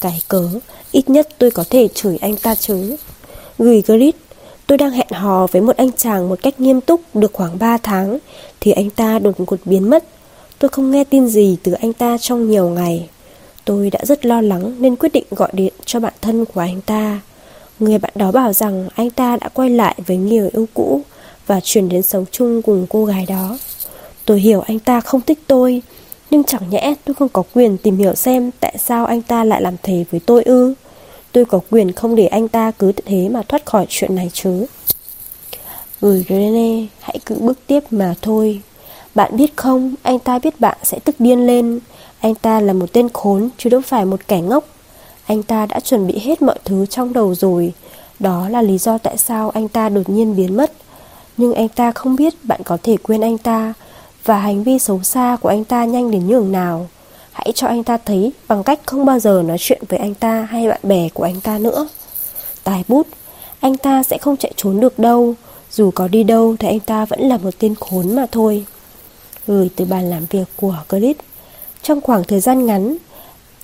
Cái 0.00 0.22
cớ, 0.28 0.48
ít 0.92 1.10
nhất 1.10 1.28
tôi 1.38 1.50
có 1.50 1.64
thể 1.70 1.88
chửi 1.94 2.16
anh 2.20 2.36
ta 2.36 2.54
chứ. 2.54 2.96
Gửi 3.58 3.82
grid, 3.86 4.14
tôi 4.66 4.78
đang 4.78 4.90
hẹn 4.90 5.08
hò 5.12 5.46
với 5.46 5.62
một 5.62 5.76
anh 5.76 5.92
chàng 5.92 6.28
một 6.28 6.38
cách 6.42 6.60
nghiêm 6.60 6.80
túc 6.80 7.00
được 7.14 7.32
khoảng 7.32 7.58
3 7.58 7.78
tháng, 7.82 8.18
thì 8.60 8.72
anh 8.72 8.90
ta 8.90 9.18
đột 9.18 9.40
ngột 9.40 9.60
biến 9.64 9.90
mất. 9.90 10.04
Tôi 10.58 10.68
không 10.68 10.90
nghe 10.90 11.04
tin 11.04 11.28
gì 11.28 11.56
từ 11.62 11.72
anh 11.72 11.92
ta 11.92 12.18
trong 12.18 12.50
nhiều 12.50 12.68
ngày. 12.68 13.08
Tôi 13.64 13.90
đã 13.90 14.00
rất 14.02 14.26
lo 14.26 14.40
lắng 14.40 14.76
nên 14.78 14.96
quyết 14.96 15.12
định 15.12 15.24
gọi 15.30 15.48
điện 15.52 15.72
cho 15.84 16.00
bạn 16.00 16.12
thân 16.20 16.44
của 16.44 16.60
anh 16.60 16.80
ta. 16.80 17.20
Người 17.78 17.98
bạn 17.98 18.12
đó 18.14 18.32
bảo 18.32 18.52
rằng 18.52 18.88
anh 18.94 19.10
ta 19.10 19.36
đã 19.36 19.48
quay 19.48 19.70
lại 19.70 19.94
với 20.06 20.16
người 20.16 20.48
yêu 20.52 20.66
cũ 20.74 21.00
và 21.46 21.60
chuyển 21.60 21.88
đến 21.88 22.02
sống 22.02 22.24
chung 22.30 22.62
cùng 22.62 22.86
cô 22.90 23.04
gái 23.04 23.26
đó. 23.28 23.58
Tôi 24.24 24.40
hiểu 24.40 24.60
anh 24.60 24.78
ta 24.78 25.00
không 25.00 25.20
thích 25.20 25.38
tôi, 25.46 25.82
nhưng 26.30 26.44
chẳng 26.44 26.70
nhẽ 26.70 26.94
tôi 27.04 27.14
không 27.14 27.28
có 27.28 27.42
quyền 27.54 27.78
tìm 27.78 27.96
hiểu 27.96 28.14
xem 28.14 28.50
tại 28.60 28.74
sao 28.78 29.06
anh 29.06 29.22
ta 29.22 29.44
lại 29.44 29.62
làm 29.62 29.74
thế 29.82 30.04
với 30.10 30.20
tôi 30.26 30.42
ư. 30.42 30.74
Tôi 31.32 31.44
có 31.44 31.60
quyền 31.70 31.92
không 31.92 32.14
để 32.14 32.26
anh 32.26 32.48
ta 32.48 32.70
cứ 32.70 32.92
thế 32.92 33.28
mà 33.28 33.42
thoát 33.42 33.66
khỏi 33.66 33.86
chuyện 33.88 34.14
này 34.14 34.30
chứ. 34.32 34.66
Gửi 36.00 36.24
Rene, 36.28 36.86
hãy 37.00 37.18
cứ 37.26 37.34
bước 37.34 37.58
tiếp 37.66 37.80
mà 37.90 38.14
thôi. 38.22 38.60
Bạn 39.14 39.36
biết 39.36 39.56
không, 39.56 39.94
anh 40.02 40.18
ta 40.18 40.38
biết 40.38 40.60
bạn 40.60 40.78
sẽ 40.82 40.98
tức 40.98 41.14
điên 41.18 41.46
lên. 41.46 41.80
Anh 42.20 42.34
ta 42.34 42.60
là 42.60 42.72
một 42.72 42.92
tên 42.92 43.08
khốn 43.08 43.48
chứ 43.58 43.70
đâu 43.70 43.80
phải 43.80 44.04
một 44.04 44.20
kẻ 44.28 44.40
ngốc. 44.40 44.64
Anh 45.26 45.42
ta 45.42 45.66
đã 45.66 45.80
chuẩn 45.80 46.06
bị 46.06 46.18
hết 46.18 46.42
mọi 46.42 46.58
thứ 46.64 46.86
trong 46.86 47.12
đầu 47.12 47.34
rồi. 47.34 47.72
Đó 48.18 48.48
là 48.48 48.62
lý 48.62 48.78
do 48.78 48.98
tại 48.98 49.18
sao 49.18 49.50
anh 49.50 49.68
ta 49.68 49.88
đột 49.88 50.08
nhiên 50.08 50.36
biến 50.36 50.56
mất. 50.56 50.72
Nhưng 51.36 51.54
anh 51.54 51.68
ta 51.68 51.92
không 51.92 52.16
biết 52.16 52.34
bạn 52.42 52.60
có 52.64 52.78
thể 52.82 52.96
quên 52.96 53.20
anh 53.20 53.38
ta 53.38 53.74
và 54.24 54.38
hành 54.38 54.62
vi 54.62 54.78
xấu 54.78 55.02
xa 55.02 55.36
của 55.40 55.48
anh 55.48 55.64
ta 55.64 55.84
nhanh 55.84 56.10
đến 56.10 56.28
nhường 56.28 56.52
nào. 56.52 56.88
Hãy 57.32 57.52
cho 57.54 57.66
anh 57.66 57.84
ta 57.84 57.96
thấy 57.96 58.32
bằng 58.48 58.62
cách 58.62 58.80
không 58.86 59.04
bao 59.04 59.18
giờ 59.18 59.42
nói 59.46 59.56
chuyện 59.60 59.82
với 59.88 59.98
anh 59.98 60.14
ta 60.14 60.48
hay 60.50 60.68
bạn 60.68 60.80
bè 60.82 61.08
của 61.14 61.24
anh 61.24 61.40
ta 61.40 61.58
nữa. 61.58 61.88
Tài 62.64 62.84
bút, 62.88 63.06
anh 63.60 63.76
ta 63.76 64.02
sẽ 64.02 64.18
không 64.18 64.36
chạy 64.36 64.52
trốn 64.56 64.80
được 64.80 64.98
đâu. 64.98 65.34
Dù 65.70 65.90
có 65.90 66.08
đi 66.08 66.24
đâu 66.24 66.56
thì 66.58 66.68
anh 66.68 66.80
ta 66.80 67.04
vẫn 67.04 67.20
là 67.20 67.38
một 67.38 67.50
tên 67.58 67.74
khốn 67.80 68.14
mà 68.14 68.26
thôi. 68.32 68.64
Gửi 69.46 69.70
từ 69.76 69.84
bàn 69.84 70.10
làm 70.10 70.26
việc 70.30 70.48
của 70.56 70.76
Grit. 70.88 71.16
Trong 71.82 72.00
khoảng 72.00 72.24
thời 72.24 72.40
gian 72.40 72.66
ngắn, 72.66 72.96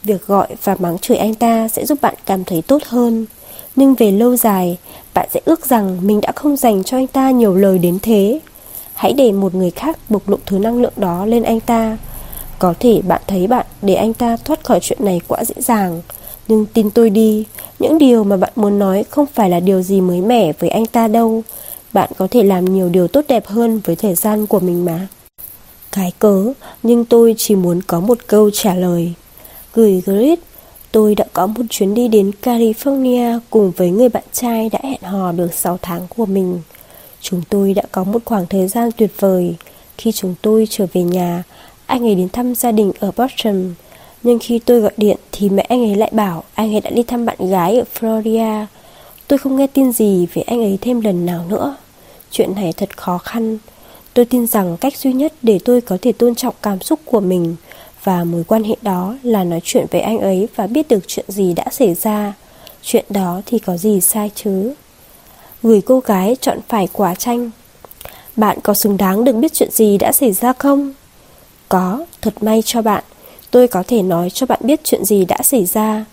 việc 0.03 0.26
gọi 0.26 0.49
và 0.64 0.76
mắng 0.78 0.99
chửi 0.99 1.16
anh 1.16 1.35
ta 1.35 1.68
sẽ 1.68 1.87
giúp 1.87 1.99
bạn 2.01 2.14
cảm 2.26 2.45
thấy 2.45 2.62
tốt 2.62 2.83
hơn. 2.87 3.26
Nhưng 3.76 3.95
về 3.95 4.11
lâu 4.11 4.37
dài, 4.37 4.78
bạn 5.14 5.28
sẽ 5.33 5.41
ước 5.45 5.66
rằng 5.66 5.99
mình 6.03 6.20
đã 6.20 6.33
không 6.33 6.57
dành 6.57 6.85
cho 6.85 6.97
anh 6.97 7.07
ta 7.07 7.31
nhiều 7.31 7.55
lời 7.55 7.78
đến 7.78 7.99
thế. 8.03 8.41
Hãy 8.95 9.12
để 9.12 9.33
một 9.33 9.55
người 9.55 9.70
khác 9.70 9.99
bộc 10.09 10.28
lộ 10.28 10.37
thứ 10.47 10.59
năng 10.59 10.83
lượng 10.83 10.93
đó 10.97 11.26
lên 11.26 11.43
anh 11.43 11.61
ta. 11.61 11.99
Có 12.59 12.74
thể 12.81 13.03
bạn 13.03 13.22
thấy 13.26 13.47
bạn 13.47 13.66
để 13.83 13.95
anh 13.95 14.14
ta 14.14 14.37
thoát 14.37 14.64
khỏi 14.64 14.78
chuyện 14.83 15.05
này 15.05 15.20
quá 15.28 15.45
dễ 15.45 15.55
dàng. 15.59 16.03
Nhưng 16.49 16.66
tin 16.66 16.91
tôi 16.91 17.11
đi, 17.11 17.45
những 17.78 17.99
điều 17.99 18.24
mà 18.24 18.37
bạn 18.37 18.53
muốn 18.57 18.78
nói 18.78 19.05
không 19.11 19.26
phải 19.35 19.51
là 19.51 19.61
điều 19.61 19.83
gì 19.83 20.01
mới 20.01 20.20
mẻ 20.20 20.53
với 20.59 20.70
anh 20.70 20.87
ta 20.87 21.09
đâu. 21.09 21.43
Bạn 21.93 22.11
có 22.18 22.28
thể 22.31 22.43
làm 22.43 22.64
nhiều 22.64 22.89
điều 22.89 23.09
tốt 23.09 23.24
đẹp 23.28 23.47
hơn 23.47 23.81
với 23.85 23.97
thời 23.97 24.14
gian 24.14 24.47
của 24.47 24.61
mình 24.61 24.85
mà. 24.85 25.07
Cái 25.93 26.12
cớ, 26.18 26.53
nhưng 26.82 27.05
tôi 27.05 27.34
chỉ 27.38 27.55
muốn 27.55 27.82
có 27.82 28.01
một 28.01 28.18
câu 28.26 28.51
trả 28.51 28.74
lời. 28.74 29.12
Gửi 29.74 30.03
Grit, 30.07 30.38
tôi 30.93 31.14
đã 31.14 31.24
có 31.32 31.47
một 31.47 31.62
chuyến 31.70 31.95
đi 31.95 32.09
đến 32.09 32.30
California 32.43 33.38
cùng 33.51 33.72
với 33.76 33.91
người 33.91 34.09
bạn 34.09 34.24
trai 34.32 34.68
đã 34.72 34.78
hẹn 34.82 35.03
hò 35.03 35.32
được 35.32 35.55
6 35.55 35.78
tháng 35.82 36.07
của 36.09 36.26
mình. 36.26 36.61
Chúng 37.20 37.43
tôi 37.51 37.74
đã 37.74 37.82
có 37.93 38.05
một 38.05 38.22
khoảng 38.24 38.47
thời 38.47 38.68
gian 38.68 38.91
tuyệt 38.97 39.11
vời. 39.18 39.55
Khi 39.99 40.12
chúng 40.12 40.34
tôi 40.43 40.66
trở 40.70 40.86
về 40.93 41.03
nhà, 41.03 41.43
anh 41.86 42.07
ấy 42.07 42.14
đến 42.14 42.28
thăm 42.28 42.55
gia 42.55 42.72
đình 42.72 42.93
ở 43.01 43.11
Boston. 43.16 43.74
Nhưng 44.22 44.38
khi 44.38 44.59
tôi 44.59 44.80
gọi 44.80 44.93
điện 44.97 45.16
thì 45.32 45.49
mẹ 45.49 45.62
anh 45.68 45.82
ấy 45.82 45.95
lại 45.95 46.11
bảo 46.12 46.45
anh 46.55 46.74
ấy 46.74 46.80
đã 46.80 46.91
đi 46.91 47.03
thăm 47.03 47.24
bạn 47.24 47.51
gái 47.51 47.78
ở 47.78 47.84
Florida. 48.01 48.66
Tôi 49.28 49.38
không 49.38 49.57
nghe 49.57 49.66
tin 49.66 49.93
gì 49.93 50.26
về 50.34 50.43
anh 50.43 50.62
ấy 50.62 50.78
thêm 50.80 51.01
lần 51.01 51.26
nào 51.26 51.45
nữa. 51.49 51.76
Chuyện 52.30 52.55
này 52.55 52.72
thật 52.76 52.97
khó 52.97 53.18
khăn. 53.18 53.59
Tôi 54.14 54.24
tin 54.24 54.46
rằng 54.46 54.76
cách 54.76 54.96
duy 54.96 55.12
nhất 55.12 55.32
để 55.42 55.58
tôi 55.64 55.80
có 55.80 55.98
thể 56.02 56.12
tôn 56.12 56.34
trọng 56.34 56.54
cảm 56.62 56.80
xúc 56.80 57.00
của 57.04 57.20
mình 57.20 57.56
và 58.04 58.24
mối 58.24 58.44
quan 58.44 58.64
hệ 58.64 58.76
đó 58.82 59.16
là 59.22 59.44
nói 59.44 59.61
chuyện 59.64 59.86
với 59.90 60.00
anh 60.00 60.18
ấy 60.18 60.48
và 60.56 60.66
biết 60.66 60.88
được 60.88 61.00
chuyện 61.06 61.24
gì 61.28 61.54
đã 61.54 61.64
xảy 61.70 61.94
ra. 61.94 62.34
Chuyện 62.82 63.04
đó 63.08 63.42
thì 63.46 63.58
có 63.58 63.76
gì 63.76 64.00
sai 64.00 64.30
chứ? 64.34 64.72
Gửi 65.62 65.80
cô 65.80 66.00
gái 66.00 66.36
chọn 66.40 66.58
phải 66.68 66.88
quả 66.92 67.14
chanh. 67.14 67.50
Bạn 68.36 68.58
có 68.62 68.74
xứng 68.74 68.96
đáng 68.96 69.24
được 69.24 69.32
biết 69.32 69.52
chuyện 69.52 69.70
gì 69.70 69.98
đã 69.98 70.12
xảy 70.12 70.32
ra 70.32 70.52
không? 70.52 70.92
Có, 71.68 72.04
thật 72.22 72.42
may 72.42 72.62
cho 72.64 72.82
bạn. 72.82 73.04
Tôi 73.50 73.68
có 73.68 73.82
thể 73.86 74.02
nói 74.02 74.30
cho 74.30 74.46
bạn 74.46 74.61
biết 74.62 74.80
chuyện 74.84 75.04
gì 75.04 75.24
đã 75.24 75.42
xảy 75.42 75.64
ra. 75.64 76.04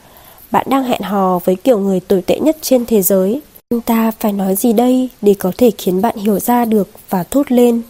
Bạn 0.52 0.66
đang 0.70 0.84
hẹn 0.84 1.02
hò 1.02 1.40
với 1.40 1.56
kiểu 1.56 1.80
người 1.80 2.00
tồi 2.00 2.22
tệ 2.22 2.40
nhất 2.40 2.58
trên 2.62 2.86
thế 2.86 3.02
giới. 3.02 3.42
Anh 3.74 3.82
ta 3.82 4.12
phải 4.20 4.34
nói 4.34 4.56
gì 4.56 4.74
đây 4.74 5.10
để 5.22 5.36
có 5.40 5.52
thể 5.58 5.72
khiến 5.78 6.02
bạn 6.02 6.16
hiểu 6.18 6.40
ra 6.40 6.66
được 6.66 6.90
và 7.10 7.24
thốt 7.24 7.52
lên. 7.52 7.82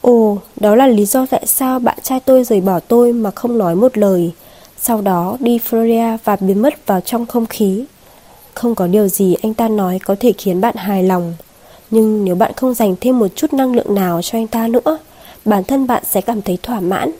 Ồ, 0.00 0.38
đó 0.56 0.74
là 0.74 0.86
lý 0.86 1.04
do 1.04 1.26
tại 1.26 1.46
sao 1.46 1.78
bạn 1.78 1.98
trai 2.02 2.20
tôi 2.20 2.44
rời 2.44 2.60
bỏ 2.60 2.80
tôi 2.80 3.12
mà 3.12 3.30
không 3.30 3.58
nói 3.58 3.74
một 3.74 3.98
lời. 3.98 4.32
Sau 4.78 5.00
đó 5.00 5.36
đi 5.40 5.58
Florida 5.70 6.18
và 6.24 6.36
biến 6.36 6.62
mất 6.62 6.86
vào 6.86 7.00
trong 7.00 7.26
không 7.26 7.46
khí. 7.46 7.84
Không 8.54 8.74
có 8.74 8.86
điều 8.86 9.08
gì 9.08 9.36
anh 9.42 9.54
ta 9.54 9.68
nói 9.68 9.98
có 9.98 10.16
thể 10.20 10.32
khiến 10.38 10.60
bạn 10.60 10.76
hài 10.76 11.02
lòng. 11.02 11.34
Nhưng 11.90 12.24
nếu 12.24 12.34
bạn 12.34 12.52
không 12.56 12.74
dành 12.74 12.94
thêm 13.00 13.18
một 13.18 13.28
chút 13.36 13.52
năng 13.52 13.74
lượng 13.74 13.94
nào 13.94 14.22
cho 14.22 14.38
anh 14.38 14.46
ta 14.46 14.68
nữa, 14.68 14.98
bản 15.44 15.64
thân 15.64 15.86
bạn 15.86 16.02
sẽ 16.06 16.20
cảm 16.20 16.42
thấy 16.42 16.58
thỏa 16.62 16.80
mãn. 16.80 17.10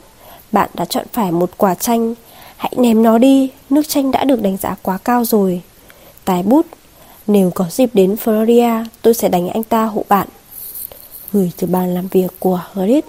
Bạn 0.52 0.70
đã 0.74 0.84
chọn 0.84 1.04
phải 1.12 1.32
một 1.32 1.50
quả 1.56 1.74
chanh. 1.74 2.14
Hãy 2.56 2.72
ném 2.76 3.02
nó 3.02 3.18
đi, 3.18 3.50
nước 3.70 3.88
chanh 3.88 4.10
đã 4.10 4.24
được 4.24 4.42
đánh 4.42 4.56
giá 4.56 4.76
quá 4.82 4.98
cao 5.04 5.24
rồi. 5.24 5.60
Tài 6.24 6.42
bút, 6.42 6.66
nếu 7.26 7.50
có 7.54 7.66
dịp 7.70 7.90
đến 7.94 8.16
Florida, 8.24 8.84
tôi 9.02 9.14
sẽ 9.14 9.28
đánh 9.28 9.48
anh 9.48 9.62
ta 9.62 9.84
hộ 9.84 10.04
bạn. 10.08 10.28
Gửi 11.32 11.52
từ 11.56 11.66
bàn 11.66 11.94
làm 11.94 12.08
việc 12.08 12.32
của 12.38 12.60
Harris. 12.72 13.04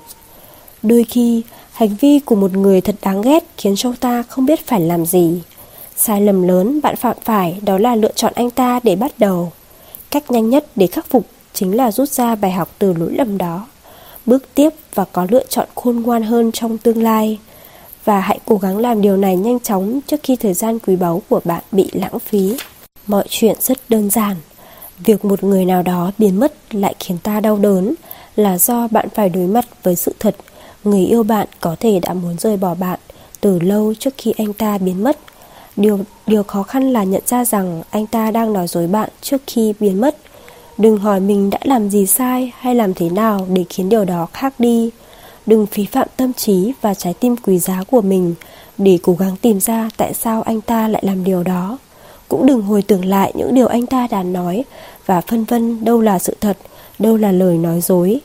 Đôi 0.84 1.04
khi, 1.10 1.42
hành 1.72 1.96
vi 2.02 2.20
của 2.20 2.36
một 2.36 2.54
người 2.54 2.82
thật 2.82 2.96
đáng 3.02 3.22
ghét 3.22 3.44
khiến 3.58 3.76
cho 3.76 3.94
ta 4.00 4.24
không 4.24 4.46
biết 4.46 4.68
phải 4.68 4.80
làm 4.80 5.06
gì. 5.06 5.42
Sai 5.96 6.22
lầm 6.22 6.48
lớn 6.48 6.80
bạn 6.84 6.96
phạm 6.96 7.18
phải 7.24 7.60
đó 7.62 7.78
là 7.78 7.96
lựa 7.96 8.12
chọn 8.12 8.34
anh 8.36 8.50
ta 8.50 8.80
để 8.84 8.96
bắt 8.96 9.12
đầu. 9.18 9.52
Cách 10.12 10.32
nhanh 10.32 10.50
nhất 10.50 10.66
để 10.76 10.88
khắc 10.88 11.10
phục 11.10 11.26
chính 11.54 11.76
là 11.76 11.92
rút 11.92 12.10
ra 12.10 12.36
bài 12.36 12.52
học 12.52 12.70
từ 12.80 12.94
lỗi 12.94 13.14
lầm 13.14 13.38
đó. 13.38 13.68
Bước 14.26 14.44
tiếp 14.56 14.70
và 14.94 15.06
có 15.12 15.28
lựa 15.30 15.46
chọn 15.50 15.68
khôn 15.76 15.96
ngoan 15.96 16.24
hơn 16.24 16.52
trong 16.52 16.78
tương 16.78 17.04
lai. 17.04 17.40
Và 18.06 18.20
hãy 18.20 18.40
cố 18.46 18.58
gắng 18.58 18.78
làm 18.78 19.02
điều 19.02 19.18
này 19.18 19.36
nhanh 19.36 19.60
chóng 19.60 20.00
trước 20.08 20.20
khi 20.24 20.36
thời 20.36 20.54
gian 20.54 20.80
quý 20.80 20.96
báu 20.96 21.22
của 21.30 21.42
bạn 21.44 21.64
bị 21.72 21.90
lãng 21.94 22.20
phí. 22.20 22.58
Mọi 23.08 23.26
chuyện 23.30 23.56
rất 23.62 23.78
đơn 23.90 24.10
giản. 24.10 24.36
Việc 25.00 25.26
một 25.26 25.44
người 25.44 25.66
nào 25.66 25.84
đó 25.84 26.12
biến 26.18 26.40
mất 26.40 26.76
lại 26.76 26.96
khiến 27.00 27.18
ta 27.24 27.40
đau 27.40 27.58
đớn, 27.58 27.94
là 28.36 28.58
do 28.58 28.88
bạn 28.88 29.08
phải 29.16 29.30
đối 29.30 29.48
mặt 29.48 29.66
với 29.84 29.96
sự 29.96 30.14
thật 30.20 30.36
người 30.86 31.06
yêu 31.06 31.24
bạn 31.24 31.48
có 31.60 31.76
thể 31.80 32.00
đã 32.00 32.14
muốn 32.14 32.38
rời 32.38 32.58
bỏ 32.58 32.76
bạn 32.76 33.00
từ 33.42 33.60
lâu 33.60 33.94
trước 34.00 34.14
khi 34.18 34.34
anh 34.38 34.54
ta 34.54 34.78
biến 34.78 35.04
mất. 35.04 35.20
Điều 35.76 36.00
điều 36.28 36.44
khó 36.44 36.64
khăn 36.64 36.94
là 36.94 37.04
nhận 37.04 37.22
ra 37.26 37.46
rằng 37.46 37.82
anh 37.90 38.08
ta 38.08 38.32
đang 38.32 38.54
nói 38.54 38.68
dối 38.68 38.88
bạn 38.88 39.10
trước 39.22 39.42
khi 39.48 39.74
biến 39.80 40.02
mất. 40.02 40.18
Đừng 40.78 40.98
hỏi 40.98 41.20
mình 41.20 41.50
đã 41.50 41.60
làm 41.64 41.90
gì 41.90 42.06
sai 42.06 42.52
hay 42.58 42.76
làm 42.76 42.94
thế 42.94 43.10
nào 43.10 43.48
để 43.54 43.66
khiến 43.70 43.90
điều 43.90 44.06
đó 44.06 44.28
khác 44.34 44.54
đi. 44.60 44.90
Đừng 45.46 45.66
phí 45.66 45.86
phạm 45.86 46.08
tâm 46.18 46.34
trí 46.34 46.72
và 46.82 46.94
trái 46.94 47.14
tim 47.14 47.36
quý 47.38 47.60
giá 47.60 47.84
của 47.92 48.02
mình 48.02 48.36
để 48.78 49.00
cố 49.04 49.14
gắng 49.14 49.36
tìm 49.42 49.60
ra 49.60 49.90
tại 49.98 50.14
sao 50.14 50.42
anh 50.42 50.62
ta 50.62 50.88
lại 50.88 51.04
làm 51.06 51.24
điều 51.24 51.44
đó. 51.44 51.78
Cũng 52.28 52.46
đừng 52.46 52.62
hồi 52.62 52.82
tưởng 52.82 53.06
lại 53.06 53.32
những 53.36 53.54
điều 53.56 53.68
anh 53.68 53.86
ta 53.86 54.08
đã 54.12 54.24
nói 54.24 54.64
và 55.06 55.22
phân 55.22 55.44
vân 55.44 55.86
đâu 55.86 56.02
là 56.02 56.20
sự 56.20 56.36
thật, 56.42 56.58
đâu 57.00 57.18
là 57.18 57.32
lời 57.32 57.58
nói 57.58 57.82
dối. 57.82 58.20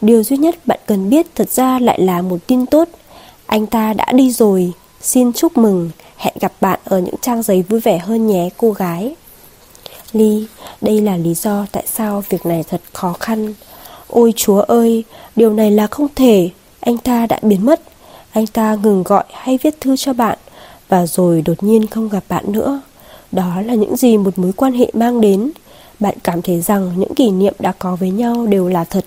Điều 0.00 0.22
duy 0.22 0.36
nhất 0.36 0.66
bạn 0.66 0.78
cần 0.86 1.10
biết 1.10 1.26
thật 1.34 1.50
ra 1.50 1.78
lại 1.78 2.00
là 2.00 2.22
một 2.22 2.38
tin 2.46 2.66
tốt. 2.66 2.88
Anh 3.46 3.66
ta 3.66 3.92
đã 3.92 4.12
đi 4.12 4.32
rồi, 4.32 4.72
xin 5.00 5.32
chúc 5.32 5.56
mừng, 5.58 5.90
hẹn 6.16 6.34
gặp 6.40 6.52
bạn 6.60 6.80
ở 6.84 6.98
những 6.98 7.14
trang 7.20 7.42
giấy 7.42 7.62
vui 7.62 7.80
vẻ 7.80 7.98
hơn 7.98 8.26
nhé 8.26 8.48
cô 8.56 8.70
gái. 8.70 9.14
Ly, 10.12 10.46
đây 10.80 11.00
là 11.00 11.16
lý 11.16 11.34
do 11.34 11.66
tại 11.72 11.84
sao 11.86 12.22
việc 12.28 12.46
này 12.46 12.64
thật 12.68 12.80
khó 12.92 13.12
khăn. 13.12 13.54
Ôi 14.08 14.32
chúa 14.36 14.60
ơi, 14.60 15.04
điều 15.36 15.52
này 15.52 15.70
là 15.70 15.86
không 15.86 16.08
thể, 16.14 16.50
anh 16.80 16.98
ta 16.98 17.26
đã 17.26 17.38
biến 17.42 17.66
mất. 17.66 17.80
Anh 18.32 18.46
ta 18.46 18.76
ngừng 18.82 19.02
gọi 19.02 19.24
hay 19.32 19.58
viết 19.62 19.80
thư 19.80 19.96
cho 19.96 20.12
bạn 20.12 20.38
và 20.88 21.06
rồi 21.06 21.42
đột 21.42 21.62
nhiên 21.62 21.86
không 21.86 22.08
gặp 22.08 22.24
bạn 22.28 22.44
nữa. 22.52 22.80
Đó 23.32 23.60
là 23.66 23.74
những 23.74 23.96
gì 23.96 24.16
một 24.16 24.38
mối 24.38 24.52
quan 24.52 24.72
hệ 24.72 24.90
mang 24.92 25.20
đến. 25.20 25.50
Bạn 26.00 26.14
cảm 26.24 26.42
thấy 26.42 26.60
rằng 26.60 26.92
những 26.96 27.14
kỷ 27.14 27.30
niệm 27.30 27.54
đã 27.58 27.72
có 27.78 27.96
với 27.96 28.10
nhau 28.10 28.46
đều 28.46 28.68
là 28.68 28.84
thật. 28.84 29.04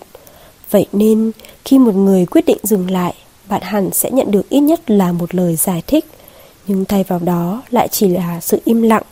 Vậy 0.71 0.85
nên, 0.91 1.31
khi 1.65 1.79
một 1.79 1.95
người 1.95 2.25
quyết 2.25 2.45
định 2.45 2.57
dừng 2.63 2.91
lại, 2.91 3.13
bạn 3.49 3.61
hẳn 3.61 3.89
sẽ 3.93 4.11
nhận 4.11 4.31
được 4.31 4.49
ít 4.49 4.59
nhất 4.59 4.89
là 4.89 5.11
một 5.11 5.35
lời 5.35 5.55
giải 5.55 5.83
thích. 5.87 6.05
Nhưng 6.67 6.85
thay 6.85 7.03
vào 7.03 7.19
đó 7.19 7.63
lại 7.69 7.87
chỉ 7.91 8.07
là 8.07 8.39
sự 8.41 8.61
im 8.65 8.81
lặng, 8.81 9.03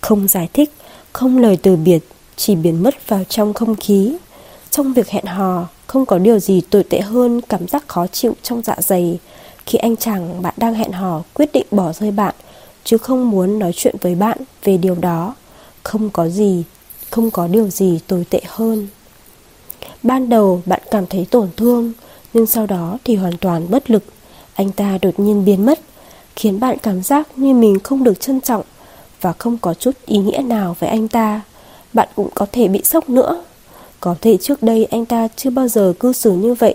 không 0.00 0.28
giải 0.28 0.48
thích, 0.52 0.72
không 1.12 1.38
lời 1.38 1.58
từ 1.62 1.76
biệt, 1.76 2.00
chỉ 2.36 2.54
biến 2.54 2.82
mất 2.82 3.08
vào 3.08 3.24
trong 3.28 3.54
không 3.54 3.76
khí. 3.76 4.16
Trong 4.70 4.92
việc 4.92 5.08
hẹn 5.08 5.24
hò, 5.24 5.66
không 5.86 6.06
có 6.06 6.18
điều 6.18 6.38
gì 6.38 6.60
tồi 6.60 6.84
tệ 6.84 7.00
hơn 7.00 7.40
cảm 7.40 7.68
giác 7.68 7.88
khó 7.88 8.06
chịu 8.06 8.34
trong 8.42 8.62
dạ 8.62 8.76
dày 8.78 9.18
khi 9.66 9.78
anh 9.78 9.96
chàng 9.96 10.42
bạn 10.42 10.54
đang 10.56 10.74
hẹn 10.74 10.92
hò 10.92 11.22
quyết 11.34 11.52
định 11.52 11.66
bỏ 11.70 11.92
rơi 11.92 12.10
bạn 12.10 12.34
chứ 12.86 12.98
không 12.98 13.30
muốn 13.30 13.58
nói 13.58 13.72
chuyện 13.76 13.94
với 14.00 14.14
bạn 14.14 14.38
về 14.64 14.76
điều 14.76 14.94
đó. 14.94 15.34
Không 15.82 16.10
có 16.10 16.28
gì, 16.28 16.64
không 17.10 17.30
có 17.30 17.46
điều 17.46 17.68
gì 17.68 18.00
tồi 18.06 18.24
tệ 18.30 18.40
hơn. 18.46 18.88
Ban 20.02 20.28
đầu 20.28 20.62
bạn 20.66 20.80
cảm 20.90 21.06
thấy 21.06 21.26
tổn 21.30 21.48
thương, 21.56 21.92
nhưng 22.32 22.46
sau 22.46 22.66
đó 22.66 22.98
thì 23.04 23.16
hoàn 23.16 23.36
toàn 23.36 23.70
bất 23.70 23.90
lực. 23.90 24.02
Anh 24.54 24.72
ta 24.72 24.98
đột 25.02 25.20
nhiên 25.20 25.44
biến 25.44 25.66
mất, 25.66 25.80
khiến 26.36 26.60
bạn 26.60 26.78
cảm 26.78 27.02
giác 27.02 27.28
như 27.36 27.54
mình 27.54 27.78
không 27.84 28.04
được 28.04 28.20
trân 28.20 28.40
trọng 28.40 28.62
và 29.20 29.32
không 29.32 29.58
có 29.58 29.74
chút 29.74 29.94
ý 30.06 30.18
nghĩa 30.18 30.42
nào 30.42 30.76
với 30.78 30.90
anh 30.90 31.08
ta. 31.08 31.40
Bạn 31.92 32.08
cũng 32.14 32.28
có 32.34 32.46
thể 32.52 32.68
bị 32.68 32.80
sốc 32.84 33.08
nữa. 33.08 33.44
Có 34.00 34.14
thể 34.20 34.36
trước 34.36 34.62
đây 34.62 34.84
anh 34.84 35.06
ta 35.06 35.28
chưa 35.36 35.50
bao 35.50 35.68
giờ 35.68 35.92
cư 36.00 36.12
xử 36.12 36.32
như 36.32 36.54
vậy 36.54 36.74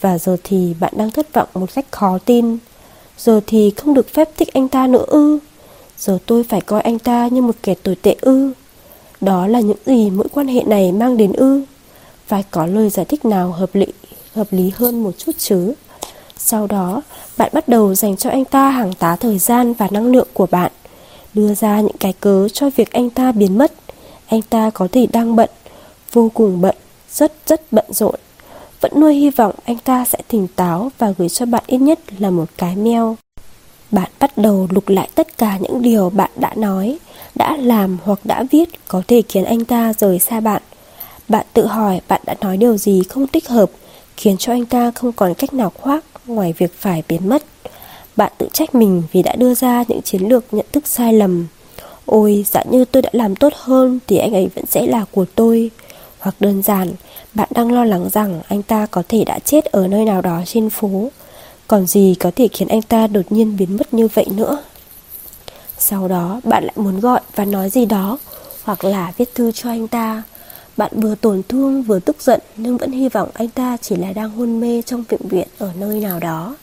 Và 0.00 0.18
giờ 0.18 0.36
thì 0.44 0.74
bạn 0.80 0.92
đang 0.96 1.10
thất 1.10 1.32
vọng 1.32 1.48
một 1.54 1.74
cách 1.74 1.86
khó 1.90 2.18
tin 2.24 2.58
Giờ 3.24 3.40
thì 3.46 3.70
không 3.76 3.94
được 3.94 4.08
phép 4.08 4.28
thích 4.36 4.48
anh 4.52 4.68
ta 4.68 4.86
nữa 4.86 5.04
ư? 5.06 5.38
Giờ 5.98 6.18
tôi 6.26 6.44
phải 6.44 6.60
coi 6.60 6.80
anh 6.80 6.98
ta 6.98 7.28
như 7.28 7.42
một 7.42 7.54
kẻ 7.62 7.74
tồi 7.82 7.94
tệ 7.94 8.16
ư? 8.20 8.52
Đó 9.20 9.46
là 9.46 9.60
những 9.60 9.76
gì 9.86 10.10
mỗi 10.10 10.28
quan 10.32 10.48
hệ 10.48 10.62
này 10.62 10.92
mang 10.92 11.16
đến 11.16 11.32
ư? 11.32 11.62
Phải 12.26 12.44
có 12.50 12.66
lời 12.66 12.90
giải 12.90 13.06
thích 13.06 13.24
nào 13.24 13.52
hợp 13.52 13.74
lý, 13.74 13.86
hợp 14.34 14.46
lý 14.50 14.72
hơn 14.74 15.02
một 15.02 15.10
chút 15.18 15.32
chứ? 15.38 15.72
Sau 16.36 16.66
đó, 16.66 17.02
bạn 17.36 17.50
bắt 17.52 17.68
đầu 17.68 17.94
dành 17.94 18.16
cho 18.16 18.30
anh 18.30 18.44
ta 18.44 18.70
hàng 18.70 18.92
tá 18.98 19.16
thời 19.16 19.38
gian 19.38 19.72
và 19.72 19.88
năng 19.90 20.12
lượng 20.12 20.28
của 20.32 20.46
bạn. 20.46 20.72
Đưa 21.34 21.54
ra 21.54 21.80
những 21.80 21.96
cái 22.00 22.12
cớ 22.20 22.48
cho 22.48 22.70
việc 22.76 22.92
anh 22.92 23.10
ta 23.10 23.32
biến 23.32 23.58
mất. 23.58 23.72
Anh 24.26 24.42
ta 24.42 24.70
có 24.70 24.88
thể 24.92 25.06
đang 25.06 25.36
bận, 25.36 25.50
vô 26.12 26.30
cùng 26.34 26.60
bận, 26.60 26.76
rất 27.12 27.32
rất 27.46 27.72
bận 27.72 27.84
rộn. 27.88 28.14
Vẫn 28.84 29.00
nuôi 29.00 29.14
hy 29.14 29.30
vọng 29.30 29.54
anh 29.64 29.76
ta 29.78 30.04
sẽ 30.04 30.18
tỉnh 30.28 30.46
táo 30.56 30.90
và 30.98 31.12
gửi 31.18 31.28
cho 31.28 31.46
bạn 31.46 31.62
ít 31.66 31.78
nhất 31.78 31.98
là 32.18 32.30
một 32.30 32.44
cái 32.58 32.76
mail 32.76 33.02
bạn 33.90 34.10
bắt 34.20 34.38
đầu 34.38 34.68
lục 34.70 34.88
lại 34.88 35.08
tất 35.14 35.38
cả 35.38 35.58
những 35.60 35.82
điều 35.82 36.10
bạn 36.10 36.30
đã 36.36 36.54
nói, 36.56 36.98
đã 37.34 37.56
làm 37.56 37.98
hoặc 38.04 38.18
đã 38.24 38.44
viết 38.50 38.68
có 38.88 39.02
thể 39.08 39.22
khiến 39.28 39.44
anh 39.44 39.64
ta 39.64 39.92
rời 39.98 40.18
xa 40.18 40.40
bạn. 40.40 40.62
Bạn 41.28 41.46
tự 41.52 41.66
hỏi 41.66 42.00
bạn 42.08 42.20
đã 42.26 42.34
nói 42.40 42.56
điều 42.56 42.76
gì 42.76 43.02
không 43.08 43.26
thích 43.26 43.48
hợp, 43.48 43.70
khiến 44.16 44.36
cho 44.36 44.52
anh 44.52 44.66
ta 44.66 44.90
không 44.90 45.12
còn 45.12 45.34
cách 45.34 45.54
nào 45.54 45.72
khoác 45.80 46.04
ngoài 46.26 46.54
việc 46.58 46.72
phải 46.78 47.02
biến 47.08 47.28
mất. 47.28 47.44
Bạn 48.16 48.32
tự 48.38 48.48
trách 48.52 48.74
mình 48.74 49.02
vì 49.12 49.22
đã 49.22 49.36
đưa 49.36 49.54
ra 49.54 49.84
những 49.88 50.02
chiến 50.02 50.22
lược 50.22 50.44
nhận 50.52 50.66
thức 50.72 50.86
sai 50.86 51.12
lầm. 51.12 51.46
Ôi, 52.06 52.44
giả 52.50 52.62
như 52.70 52.84
tôi 52.84 53.02
đã 53.02 53.10
làm 53.12 53.36
tốt 53.36 53.52
hơn 53.56 53.98
thì 54.06 54.16
anh 54.16 54.32
ấy 54.32 54.48
vẫn 54.54 54.66
sẽ 54.66 54.86
là 54.86 55.04
của 55.10 55.24
tôi. 55.34 55.70
Hoặc 56.18 56.34
đơn 56.40 56.62
giản, 56.62 56.88
bạn 57.34 57.48
đang 57.54 57.72
lo 57.72 57.84
lắng 57.84 58.08
rằng 58.10 58.42
anh 58.48 58.62
ta 58.62 58.86
có 58.86 59.02
thể 59.08 59.24
đã 59.24 59.38
chết 59.38 59.64
ở 59.64 59.86
nơi 59.86 60.04
nào 60.04 60.22
đó 60.22 60.42
trên 60.46 60.70
phố. 60.70 61.10
Còn 61.68 61.86
gì 61.86 62.14
có 62.20 62.30
thể 62.36 62.48
khiến 62.48 62.68
anh 62.68 62.82
ta 62.82 63.06
đột 63.06 63.32
nhiên 63.32 63.56
biến 63.56 63.76
mất 63.76 63.94
như 63.94 64.08
vậy 64.14 64.26
nữa? 64.30 64.62
Sau 65.78 66.08
đó, 66.08 66.40
bạn 66.44 66.64
lại 66.64 66.74
muốn 66.76 67.00
gọi 67.00 67.20
và 67.34 67.44
nói 67.44 67.70
gì 67.70 67.86
đó, 67.86 68.18
Hoặc 68.62 68.84
là 68.84 69.12
viết 69.16 69.34
thư 69.34 69.52
cho 69.52 69.70
anh 69.70 69.88
ta. 69.88 70.22
Bạn 70.76 70.92
vừa 70.94 71.14
tổn 71.14 71.42
thương, 71.48 71.82
vừa 71.82 71.98
tức 71.98 72.16
giận, 72.22 72.40
Nhưng 72.56 72.76
vẫn 72.76 72.92
hy 72.92 73.08
vọng 73.08 73.28
anh 73.34 73.48
ta 73.48 73.76
chỉ 73.80 73.96
là 73.96 74.12
đang 74.12 74.30
hôn 74.30 74.60
mê 74.60 74.82
trong 74.86 75.04
viện 75.08 75.28
viện 75.28 75.48
ở 75.58 75.70
nơi 75.78 76.00
nào 76.00 76.20
đó. 76.20 76.56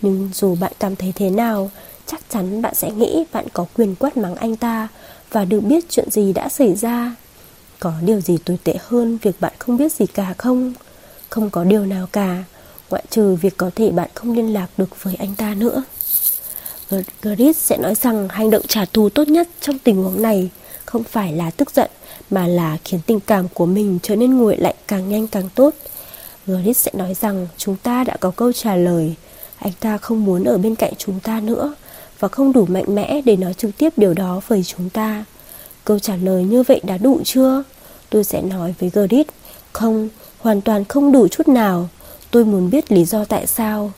Nhưng 0.00 0.30
dù 0.34 0.54
bạn 0.60 0.72
cảm 0.78 0.96
thấy 0.96 1.12
thế 1.16 1.30
nào, 1.30 1.70
Chắc 2.06 2.20
chắn 2.28 2.62
bạn 2.62 2.74
sẽ 2.74 2.90
nghĩ 2.90 3.24
bạn 3.32 3.46
có 3.52 3.66
quyền 3.74 3.94
quát 3.94 4.16
mắng 4.16 4.34
anh 4.34 4.56
ta 4.56 4.88
Và 5.30 5.44
được 5.44 5.60
biết 5.60 5.84
chuyện 5.90 6.10
gì 6.10 6.32
đã 6.32 6.48
xảy 6.48 6.74
ra. 6.74 7.14
Có 7.82 7.92
điều 8.02 8.20
gì 8.20 8.38
tồi 8.44 8.58
tệ 8.64 8.74
hơn 8.80 9.18
việc 9.22 9.40
bạn 9.40 9.52
không 9.58 9.76
biết 9.76 9.92
gì 9.92 10.06
cả 10.06 10.34
không? 10.38 10.72
Không 11.28 11.50
có 11.50 11.64
điều 11.64 11.86
nào 11.86 12.06
cả 12.12 12.44
ngoại 12.90 13.04
trừ 13.10 13.34
việc 13.34 13.56
có 13.56 13.70
thể 13.74 13.90
bạn 13.90 14.10
không 14.14 14.32
liên 14.36 14.52
lạc 14.52 14.66
được 14.76 15.02
với 15.02 15.14
anh 15.14 15.34
ta 15.34 15.54
nữa. 15.54 15.82
Grit 17.22 17.56
sẽ 17.56 17.76
nói 17.76 17.94
rằng 17.94 18.28
hành 18.28 18.50
động 18.50 18.62
trả 18.68 18.84
thù 18.84 19.08
tốt 19.08 19.28
nhất 19.28 19.48
trong 19.60 19.78
tình 19.78 20.02
huống 20.02 20.22
này 20.22 20.50
không 20.84 21.04
phải 21.04 21.32
là 21.32 21.50
tức 21.50 21.70
giận 21.74 21.90
mà 22.30 22.46
là 22.46 22.78
khiến 22.84 23.00
tình 23.06 23.20
cảm 23.20 23.48
của 23.48 23.66
mình 23.66 23.98
trở 24.02 24.16
nên 24.16 24.36
nguội 24.36 24.56
lạnh 24.56 24.76
càng 24.88 25.08
nhanh 25.08 25.26
càng 25.26 25.48
tốt. 25.54 25.74
Grit 26.46 26.76
sẽ 26.76 26.90
nói 26.94 27.14
rằng 27.14 27.48
chúng 27.56 27.76
ta 27.76 28.04
đã 28.04 28.16
có 28.16 28.30
câu 28.30 28.52
trả 28.52 28.76
lời, 28.76 29.14
anh 29.58 29.72
ta 29.80 29.98
không 29.98 30.24
muốn 30.24 30.44
ở 30.44 30.58
bên 30.58 30.74
cạnh 30.74 30.92
chúng 30.98 31.20
ta 31.20 31.40
nữa 31.40 31.74
và 32.18 32.28
không 32.28 32.52
đủ 32.52 32.66
mạnh 32.66 32.94
mẽ 32.94 33.22
để 33.24 33.36
nói 33.36 33.54
trực 33.54 33.70
tiếp 33.78 33.92
điều 33.96 34.14
đó 34.14 34.40
với 34.48 34.62
chúng 34.62 34.90
ta. 34.90 35.24
Câu 35.84 35.98
trả 35.98 36.16
lời 36.16 36.44
như 36.44 36.62
vậy 36.62 36.80
đã 36.84 36.98
đủ 36.98 37.20
chưa? 37.24 37.62
Tôi 38.10 38.24
sẽ 38.24 38.42
nói 38.42 38.74
với 38.80 38.90
Gerrit, 38.94 39.26
không, 39.72 40.08
hoàn 40.38 40.60
toàn 40.60 40.84
không 40.84 41.12
đủ 41.12 41.28
chút 41.28 41.48
nào. 41.48 41.88
Tôi 42.32 42.44
muốn 42.44 42.70
biết 42.70 42.92
lý 42.92 43.04
do 43.04 43.24
tại 43.24 43.46
sao 43.46 43.92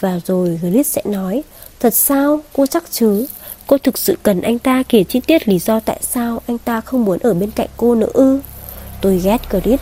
Và 0.00 0.20
rồi 0.26 0.60
Gerrit 0.62 0.86
sẽ 0.86 1.02
nói 1.04 1.42
Thật 1.80 1.94
sao 1.94 2.40
cô 2.52 2.66
chắc 2.66 2.84
chứ 2.90 3.26
Cô 3.66 3.78
thực 3.78 3.98
sự 3.98 4.16
cần 4.22 4.40
anh 4.40 4.58
ta 4.58 4.82
kể 4.88 5.04
chi 5.04 5.20
tiết 5.20 5.48
lý 5.48 5.58
do 5.58 5.80
tại 5.80 6.00
sao 6.02 6.40
anh 6.46 6.58
ta 6.58 6.80
không 6.80 7.04
muốn 7.04 7.18
ở 7.18 7.34
bên 7.34 7.50
cạnh 7.50 7.68
cô 7.76 7.94
nữa 7.94 8.10
ư 8.12 8.40
Tôi 9.02 9.20
ghét 9.24 9.50
Gerrit. 9.50 9.80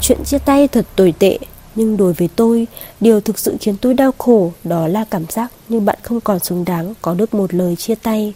Chuyện 0.00 0.24
chia 0.24 0.38
tay 0.38 0.68
thật 0.68 0.86
tồi 0.96 1.14
tệ 1.18 1.38
Nhưng 1.74 1.96
đối 1.96 2.12
với 2.12 2.28
tôi 2.36 2.66
Điều 3.00 3.20
thực 3.20 3.38
sự 3.38 3.56
khiến 3.60 3.76
tôi 3.80 3.94
đau 3.94 4.12
khổ 4.18 4.52
Đó 4.64 4.88
là 4.88 5.04
cảm 5.10 5.24
giác 5.28 5.52
như 5.68 5.80
bạn 5.80 5.98
không 6.02 6.20
còn 6.20 6.38
xứng 6.38 6.64
đáng 6.64 6.94
Có 7.02 7.14
được 7.14 7.34
một 7.34 7.54
lời 7.54 7.76
chia 7.76 7.94
tay 7.94 8.34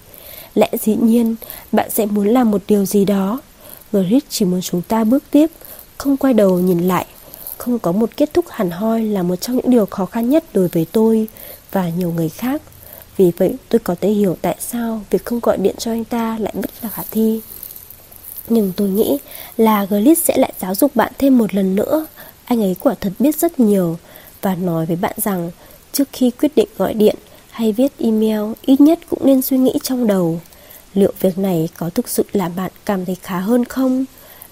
Lẽ 0.57 0.69
dĩ 0.81 0.97
nhiên, 1.01 1.37
bạn 1.73 1.91
sẽ 1.91 2.07
muốn 2.07 2.29
làm 2.29 2.51
một 2.51 2.63
điều 2.69 2.85
gì 2.85 3.05
đó 3.05 3.41
Grit 3.93 4.25
chỉ 4.29 4.45
muốn 4.45 4.61
chúng 4.61 4.83
ta 4.83 5.05
bước 5.05 5.25
tiếp, 5.31 5.51
Không 5.99 6.17
quay 6.17 6.35
đầu 6.35 6.59
nhìn 6.59 6.89
lại 6.89 7.07
không 7.67 7.79
có 7.79 7.93
một 7.93 8.11
kết 8.17 8.35
thúc 8.35 8.45
hẳn 8.49 8.71
hoi 8.71 9.03
là 9.03 9.23
một 9.23 9.37
trong 9.37 9.57
những 9.57 9.71
điều 9.71 9.87
khó 9.87 10.07
khăn 10.07 10.31
nhất 10.31 10.45
đối 10.55 10.69
với 10.69 10.87
tôi 10.93 11.29
và 11.73 11.89
nhiều 11.89 12.13
người 12.13 12.29
khác. 12.29 12.63
Vì 13.17 13.33
vậy, 13.37 13.55
tôi 13.69 13.79
có 13.79 13.95
thể 14.01 14.09
hiểu 14.09 14.37
tại 14.43 14.57
sao 14.61 15.01
việc 15.11 15.25
không 15.25 15.41
gọi 15.43 15.57
điện 15.57 15.75
cho 15.79 15.91
anh 15.91 16.05
ta 16.05 16.39
lại 16.41 16.53
bất 16.57 16.71
khả 16.91 17.03
thi. 17.11 17.41
Nhưng 18.49 18.73
tôi 18.77 18.89
nghĩ 18.89 19.19
là 19.57 19.85
Glit 19.85 20.19
sẽ 20.19 20.37
lại 20.37 20.53
giáo 20.61 20.75
dục 20.75 20.97
bạn 20.97 21.13
thêm 21.19 21.39
một 21.39 21.55
lần 21.55 21.77
nữa. 21.77 22.07
Anh 22.45 22.63
ấy 22.63 22.77
quả 22.81 22.95
thật 23.01 23.13
biết 23.19 23.37
rất 23.37 23.61
nhiều 23.61 23.99
và 24.43 24.55
nói 24.55 24.87
với 24.87 24.97
bạn 24.97 25.15
rằng 25.17 25.51
trước 25.93 26.09
khi 26.13 26.31
quyết 26.31 26.57
định 26.57 26.69
gọi 26.79 26.95
điện 26.95 27.17
hay 27.57 27.73
viết 27.73 27.93
email 27.99 28.53
ít 28.63 28.81
nhất 28.81 28.99
cũng 29.11 29.19
nên 29.27 29.43
suy 29.43 29.59
nghĩ 29.59 29.73
trong 29.83 30.07
đầu. 30.07 30.41
Liệu 30.95 31.13
việc 31.21 31.39
này 31.39 31.69
có 31.77 31.91
thực 31.91 32.09
sự 32.09 32.25
làm 32.33 32.53
bạn 32.57 32.71
cảm 32.85 33.05
thấy 33.05 33.17
khá 33.23 33.39
hơn 33.39 33.65
không? 33.65 34.05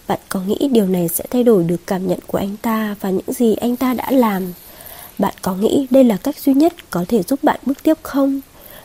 Bạn 0.08 0.18
có 0.28 0.40
nghĩ 0.40 0.68
điều 0.72 0.86
này 0.86 1.08
sẽ 1.08 1.24
thay 1.30 1.44
đổi 1.44 1.64
được 1.64 1.86
cảm 1.86 2.06
nhận 2.06 2.18
của 2.26 2.38
anh 2.38 2.56
ta 2.62 2.96
và 3.00 3.10
những 3.10 3.32
gì 3.32 3.54
anh 3.54 3.76
ta 3.76 3.94
đã 3.94 4.10
làm? 4.10 4.52
Bạn 5.18 5.34
có 5.42 5.54
nghĩ 5.54 5.86
đây 5.90 6.04
là 6.04 6.16
cách 6.16 6.38
duy 6.38 6.54
nhất 6.54 6.90
có 6.90 7.04
thể 7.08 7.22
giúp 7.22 7.38
bạn 7.42 7.60
bước 7.66 7.82
tiếp 7.82 7.98
không? 8.02 8.40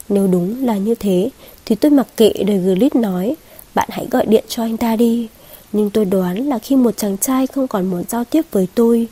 Nếu 0.09 0.27
đúng 0.27 0.65
là 0.65 0.77
như 0.77 0.95
thế, 0.95 1.29
thì 1.65 1.75
tôi 1.75 1.91
mặc 1.91 2.07
kệ 2.17 2.33
đời 2.47 2.57
Glit 2.57 2.95
nói, 2.95 3.35
bạn 3.75 3.89
hãy 3.91 4.07
gọi 4.11 4.25
điện 4.25 4.43
cho 4.47 4.63
anh 4.63 4.77
ta 4.77 4.95
đi. 4.95 5.27
Nhưng 5.71 5.89
tôi 5.89 6.05
đoán 6.05 6.37
là 6.37 6.59
khi 6.59 6.75
một 6.75 6.97
chàng 6.97 7.17
trai 7.17 7.47
không 7.47 7.67
còn 7.67 7.85
muốn 7.85 8.03
giao 8.09 8.23
tiếp 8.23 8.41
với 8.51 8.67
tôi, 8.75 9.07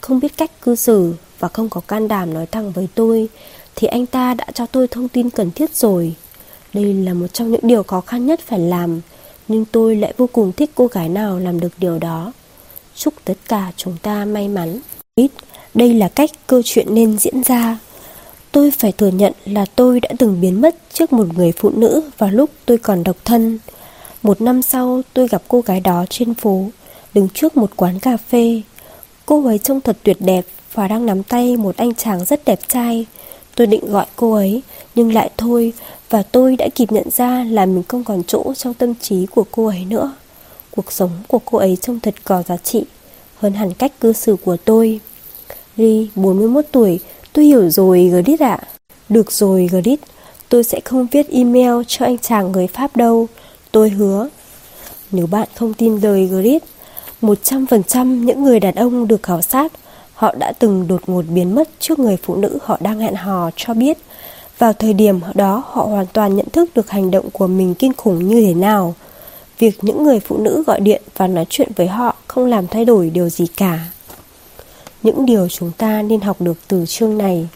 không 0.00 0.20
biết 0.20 0.36
cách 0.36 0.50
cư 0.62 0.74
xử 0.74 1.14
và 1.38 1.48
không 1.48 1.68
có 1.68 1.80
can 1.80 2.08
đảm 2.08 2.34
nói 2.34 2.46
thẳng 2.46 2.72
với 2.72 2.88
tôi, 2.94 3.28
thì 3.76 3.86
anh 3.86 4.06
ta 4.06 4.34
đã 4.34 4.46
cho 4.54 4.66
tôi 4.66 4.88
thông 4.88 5.08
tin 5.08 5.30
cần 5.30 5.50
thiết 5.50 5.74
rồi. 5.74 6.14
Đây 6.74 6.94
là 6.94 7.14
một 7.14 7.26
trong 7.32 7.52
những 7.52 7.60
điều 7.62 7.82
khó 7.82 8.00
khăn 8.00 8.26
nhất 8.26 8.40
phải 8.46 8.58
làm 8.58 9.00
nhưng 9.48 9.64
tôi 9.64 9.96
lại 9.96 10.14
vô 10.16 10.28
cùng 10.32 10.52
thích 10.52 10.70
cô 10.74 10.86
gái 10.86 11.08
nào 11.08 11.38
làm 11.38 11.60
được 11.60 11.72
điều 11.78 11.98
đó. 11.98 12.32
Chúc 12.96 13.14
tất 13.24 13.34
cả 13.48 13.72
chúng 13.76 13.96
ta 14.02 14.24
may 14.24 14.48
mắn. 14.48 14.80
Ít, 15.14 15.30
đây 15.74 15.94
là 15.94 16.08
cách 16.08 16.30
câu 16.46 16.62
chuyện 16.64 16.94
nên 16.94 17.18
diễn 17.18 17.42
ra. 17.42 17.78
Tôi 18.52 18.70
phải 18.70 18.92
thừa 18.92 19.08
nhận 19.08 19.32
là 19.44 19.66
tôi 19.76 20.00
đã 20.00 20.08
từng 20.18 20.40
biến 20.40 20.60
mất 20.60 20.76
trước 20.92 21.12
một 21.12 21.26
người 21.36 21.52
phụ 21.52 21.70
nữ 21.70 22.02
vào 22.18 22.30
lúc 22.30 22.50
tôi 22.66 22.78
còn 22.78 23.04
độc 23.04 23.16
thân. 23.24 23.58
Một 24.22 24.40
năm 24.40 24.62
sau, 24.62 25.02
tôi 25.12 25.28
gặp 25.28 25.42
cô 25.48 25.60
gái 25.60 25.80
đó 25.80 26.04
trên 26.10 26.34
phố, 26.34 26.70
đứng 27.14 27.28
trước 27.34 27.56
một 27.56 27.70
quán 27.76 27.98
cà 27.98 28.16
phê. 28.16 28.62
Cô 29.26 29.46
ấy 29.46 29.58
trông 29.58 29.80
thật 29.80 29.96
tuyệt 30.02 30.16
đẹp 30.20 30.44
và 30.72 30.88
đang 30.88 31.06
nắm 31.06 31.22
tay 31.22 31.56
một 31.56 31.76
anh 31.76 31.94
chàng 31.94 32.24
rất 32.24 32.44
đẹp 32.44 32.60
trai. 32.68 33.06
Tôi 33.56 33.66
định 33.66 33.92
gọi 33.92 34.06
cô 34.16 34.32
ấy, 34.32 34.62
nhưng 34.94 35.14
lại 35.14 35.30
thôi 35.36 35.72
và 36.10 36.22
tôi 36.22 36.56
đã 36.56 36.68
kịp 36.74 36.92
nhận 36.92 37.10
ra 37.10 37.44
là 37.50 37.66
mình 37.66 37.82
không 37.88 38.04
còn 38.04 38.22
chỗ 38.26 38.54
trong 38.56 38.74
tâm 38.74 38.94
trí 38.94 39.26
của 39.26 39.44
cô 39.50 39.66
ấy 39.66 39.84
nữa. 39.84 40.12
Cuộc 40.70 40.92
sống 40.92 41.10
của 41.28 41.38
cô 41.44 41.58
ấy 41.58 41.76
trông 41.80 42.00
thật 42.00 42.14
có 42.24 42.42
giá 42.42 42.56
trị, 42.56 42.84
hơn 43.36 43.52
hẳn 43.52 43.74
cách 43.74 43.92
cư 44.00 44.12
xử 44.12 44.36
của 44.44 44.56
tôi. 44.56 45.00
Ri, 45.76 46.08
41 46.14 46.64
tuổi, 46.72 47.00
tôi 47.32 47.44
hiểu 47.44 47.70
rồi 47.70 48.08
Grit 48.08 48.40
ạ. 48.40 48.58
Được 49.08 49.32
rồi 49.32 49.68
Grit, 49.72 50.00
tôi 50.48 50.64
sẽ 50.64 50.80
không 50.84 51.06
viết 51.12 51.30
email 51.30 51.82
cho 51.88 52.04
anh 52.04 52.18
chàng 52.18 52.52
người 52.52 52.66
Pháp 52.66 52.96
đâu, 52.96 53.28
tôi 53.72 53.90
hứa. 53.90 54.28
Nếu 55.10 55.26
bạn 55.26 55.48
không 55.54 55.74
tin 55.74 56.00
lời 56.00 56.26
Grit, 56.26 56.62
100% 57.22 58.24
những 58.24 58.44
người 58.44 58.60
đàn 58.60 58.74
ông 58.74 59.08
được 59.08 59.22
khảo 59.22 59.42
sát 59.42 59.72
họ 60.22 60.34
đã 60.38 60.52
từng 60.58 60.88
đột 60.88 61.02
ngột 61.06 61.24
biến 61.28 61.54
mất 61.54 61.68
trước 61.78 61.98
người 61.98 62.16
phụ 62.22 62.36
nữ 62.36 62.58
họ 62.62 62.78
đang 62.80 62.98
hẹn 62.98 63.14
hò 63.14 63.50
cho 63.56 63.74
biết 63.74 63.98
vào 64.58 64.72
thời 64.72 64.94
điểm 64.94 65.20
đó 65.34 65.64
họ 65.66 65.82
hoàn 65.82 66.06
toàn 66.06 66.36
nhận 66.36 66.46
thức 66.52 66.70
được 66.74 66.90
hành 66.90 67.10
động 67.10 67.30
của 67.30 67.46
mình 67.46 67.74
kinh 67.74 67.92
khủng 67.94 68.28
như 68.28 68.40
thế 68.46 68.54
nào. 68.54 68.94
Việc 69.58 69.84
những 69.84 70.02
người 70.02 70.20
phụ 70.20 70.38
nữ 70.38 70.64
gọi 70.66 70.80
điện 70.80 71.02
và 71.16 71.26
nói 71.26 71.46
chuyện 71.48 71.68
với 71.76 71.86
họ 71.88 72.16
không 72.26 72.46
làm 72.46 72.66
thay 72.66 72.84
đổi 72.84 73.10
điều 73.10 73.28
gì 73.28 73.46
cả. 73.46 73.78
Những 75.02 75.26
điều 75.26 75.48
chúng 75.48 75.70
ta 75.78 76.02
nên 76.02 76.20
học 76.20 76.36
được 76.40 76.56
từ 76.68 76.84
chương 76.86 77.18
này. 77.18 77.48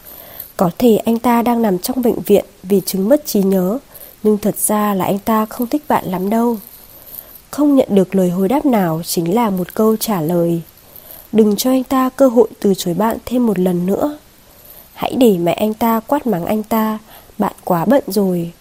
Có 0.57 0.71
thể 0.77 0.97
anh 0.97 1.19
ta 1.19 1.41
đang 1.41 1.61
nằm 1.61 1.79
trong 1.79 2.01
bệnh 2.01 2.19
viện 2.21 2.45
vì 2.63 2.81
chứng 2.85 3.09
mất 3.09 3.25
trí 3.25 3.43
nhớ, 3.43 3.79
nhưng 4.23 4.37
thật 4.37 4.57
ra 4.57 4.93
là 4.93 5.05
anh 5.05 5.19
ta 5.19 5.45
không 5.45 5.67
thích 5.67 5.83
bạn 5.87 6.05
lắm 6.05 6.29
đâu. 6.29 6.57
Không 7.51 7.75
nhận 7.75 7.87
được 7.91 8.15
lời 8.15 8.29
hồi 8.29 8.47
đáp 8.47 8.65
nào 8.65 9.01
chính 9.05 9.35
là 9.35 9.49
một 9.49 9.75
câu 9.75 9.95
trả 9.95 10.21
lời. 10.21 10.61
Đừng 11.37 11.55
cho 11.55 11.69
anh 11.71 11.83
ta 11.83 12.09
cơ 12.09 12.27
hội 12.27 12.47
từ 12.59 12.73
chối 12.73 12.93
bạn 12.93 13.17
thêm 13.25 13.45
một 13.45 13.59
lần 13.59 13.85
nữa. 13.85 14.17
Hãy 14.93 15.13
để 15.17 15.37
mẹ 15.37 15.53
anh 15.53 15.73
ta 15.73 15.99
quát 16.07 16.27
mắng 16.27 16.45
anh 16.45 16.63
ta 16.63 16.99
Bạn 17.37 17.53
quá 17.63 17.85
bận 17.85 18.03
rồi 18.07 18.51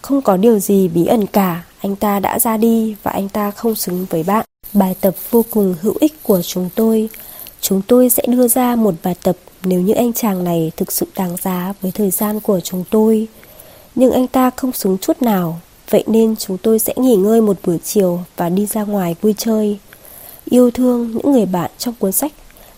Không 0.00 0.22
có 0.22 0.36
điều 0.36 0.58
gì 0.58 0.88
bí 0.88 1.06
ẩn 1.06 1.26
cả 1.26 1.62
Anh 1.80 1.96
ta 1.96 2.20
đã 2.20 2.38
ra 2.38 2.56
đi 2.56 2.96
và 3.02 3.10
anh 3.10 3.28
ta 3.28 3.50
không 3.50 3.74
xứng 3.74 4.06
với 4.10 4.22
bạn 4.22 4.44
bài 4.74 4.94
tập 5.00 5.14
vô 5.30 5.44
cùng 5.50 5.74
hữu 5.80 5.94
ích 6.00 6.22
của 6.22 6.42
chúng 6.42 6.68
tôi. 6.74 7.08
Chúng 7.60 7.82
tôi 7.82 8.10
sẽ 8.10 8.22
đưa 8.26 8.48
ra 8.48 8.76
một 8.76 8.94
bài 9.02 9.14
tập 9.22 9.36
nếu 9.64 9.80
như 9.80 9.92
anh 9.92 10.12
chàng 10.12 10.44
này 10.44 10.72
thực 10.76 10.92
sự 10.92 11.06
đáng 11.16 11.36
giá 11.42 11.72
với 11.80 11.92
thời 11.92 12.10
gian 12.10 12.40
của 12.40 12.60
chúng 12.60 12.84
tôi. 12.90 13.28
Nhưng 13.94 14.12
anh 14.12 14.26
ta 14.26 14.50
không 14.56 14.72
xứng 14.72 14.98
chút 14.98 15.22
nào, 15.22 15.60
vậy 15.90 16.04
nên 16.06 16.36
chúng 16.36 16.58
tôi 16.58 16.78
sẽ 16.78 16.94
nghỉ 16.96 17.16
ngơi 17.16 17.40
một 17.40 17.56
buổi 17.66 17.78
chiều 17.84 18.20
và 18.36 18.48
đi 18.48 18.66
ra 18.66 18.82
ngoài 18.82 19.14
vui 19.20 19.34
chơi. 19.38 19.78
Yêu 20.54 20.70
thương 20.70 21.10
những 21.10 21.32
người 21.32 21.46
bạn 21.46 21.70
trong 21.78 21.94
cuốn 21.98 22.12
sách, 22.12 22.32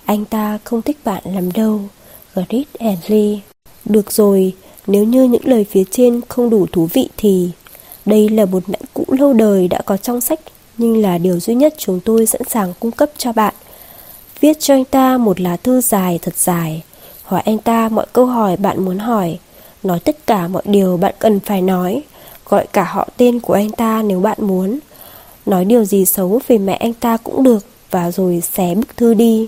anh 0.04 0.24
ta 0.24 0.58
không 0.64 0.82
thích 0.82 0.98
bạn 1.04 1.22
làm 1.24 1.52
đâu. 1.52 1.80
Grit 2.34 2.66
and 2.78 2.98
Lee. 3.06 3.38
Được 3.84 4.12
rồi, 4.12 4.54
nếu 4.86 5.04
như 5.04 5.24
những 5.24 5.48
lời 5.48 5.66
phía 5.70 5.82
trên 5.90 6.20
không 6.28 6.50
đủ 6.50 6.66
thú 6.72 6.88
vị 6.92 7.08
thì 7.16 7.50
đây 8.06 8.28
là 8.28 8.44
một 8.44 8.68
mảnh 8.68 8.80
cũ 8.94 9.04
lâu 9.08 9.32
đời 9.32 9.68
đã 9.68 9.80
có 9.86 9.96
trong 9.96 10.20
sách 10.20 10.40
nhưng 10.78 11.02
là 11.02 11.18
điều 11.18 11.40
duy 11.40 11.54
nhất 11.54 11.74
chúng 11.78 12.00
tôi 12.00 12.26
sẵn 12.26 12.42
sàng 12.50 12.72
cung 12.80 12.90
cấp 12.90 13.10
cho 13.18 13.32
bạn. 13.32 13.54
Viết 14.40 14.60
cho 14.60 14.74
anh 14.74 14.84
ta 14.84 15.18
một 15.18 15.40
lá 15.40 15.56
thư 15.56 15.80
dài 15.80 16.18
thật 16.22 16.36
dài, 16.36 16.82
hỏi 17.22 17.42
anh 17.44 17.58
ta 17.58 17.88
mọi 17.88 18.06
câu 18.12 18.26
hỏi 18.26 18.56
bạn 18.56 18.84
muốn 18.84 18.98
hỏi, 18.98 19.38
nói 19.82 20.00
tất 20.00 20.26
cả 20.26 20.48
mọi 20.48 20.62
điều 20.64 20.96
bạn 20.96 21.14
cần 21.18 21.40
phải 21.40 21.62
nói, 21.62 22.02
gọi 22.48 22.66
cả 22.72 22.84
họ 22.84 23.08
tên 23.16 23.40
của 23.40 23.54
anh 23.54 23.70
ta 23.70 24.02
nếu 24.02 24.20
bạn 24.20 24.38
muốn, 24.40 24.78
nói 25.46 25.64
điều 25.64 25.84
gì 25.84 26.04
xấu 26.04 26.40
về 26.48 26.58
mẹ 26.58 26.74
anh 26.74 26.94
ta 26.94 27.16
cũng 27.16 27.42
được, 27.42 27.66
và 27.90 28.10
rồi 28.10 28.42
xé 28.52 28.74
bức 28.74 28.96
thư 28.96 29.14
đi. 29.14 29.46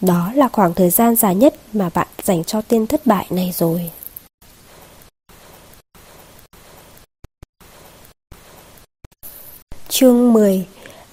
Đó 0.00 0.32
là 0.34 0.48
khoảng 0.48 0.74
thời 0.74 0.90
gian 0.90 1.16
dài 1.16 1.34
nhất 1.34 1.54
mà 1.72 1.90
bạn 1.94 2.06
dành 2.22 2.44
cho 2.44 2.60
tên 2.68 2.86
thất 2.86 3.06
bại 3.06 3.26
này 3.30 3.52
rồi. 3.56 3.90
Chương 9.88 10.32
10 10.32 10.66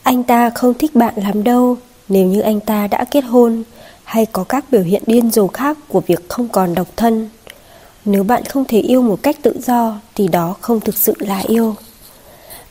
Anh 0.04 0.24
ta 0.24 0.50
không 0.50 0.74
thích 0.74 0.96
bạn 0.96 1.14
lắm 1.18 1.44
đâu 1.44 1.78
nếu 2.10 2.26
như 2.28 2.42
anh 2.42 2.60
ta 2.60 2.88
đã 2.88 3.06
kết 3.12 3.22
hôn, 3.22 3.64
hay 4.04 4.26
có 4.26 4.44
các 4.44 4.66
biểu 4.72 4.82
hiện 4.82 5.04
điên 5.06 5.32
rồ 5.32 5.48
khác 5.48 5.78
của 5.88 6.02
việc 6.02 6.30
không 6.30 6.48
còn 6.48 6.76
độc 6.76 6.88
thân. 6.96 7.30
Nếu 8.06 8.24
bạn 8.24 8.46
không 8.46 8.66
thể 8.66 8.80
yêu 8.80 9.02
một 9.02 9.24
cách 9.24 9.38
tự 9.42 9.56
do, 9.66 10.00
thì 10.16 10.28
đó 10.28 10.56
không 10.62 10.80
thực 10.80 10.98
sự 10.98 11.14
là 11.20 11.40
yêu. 11.48 11.76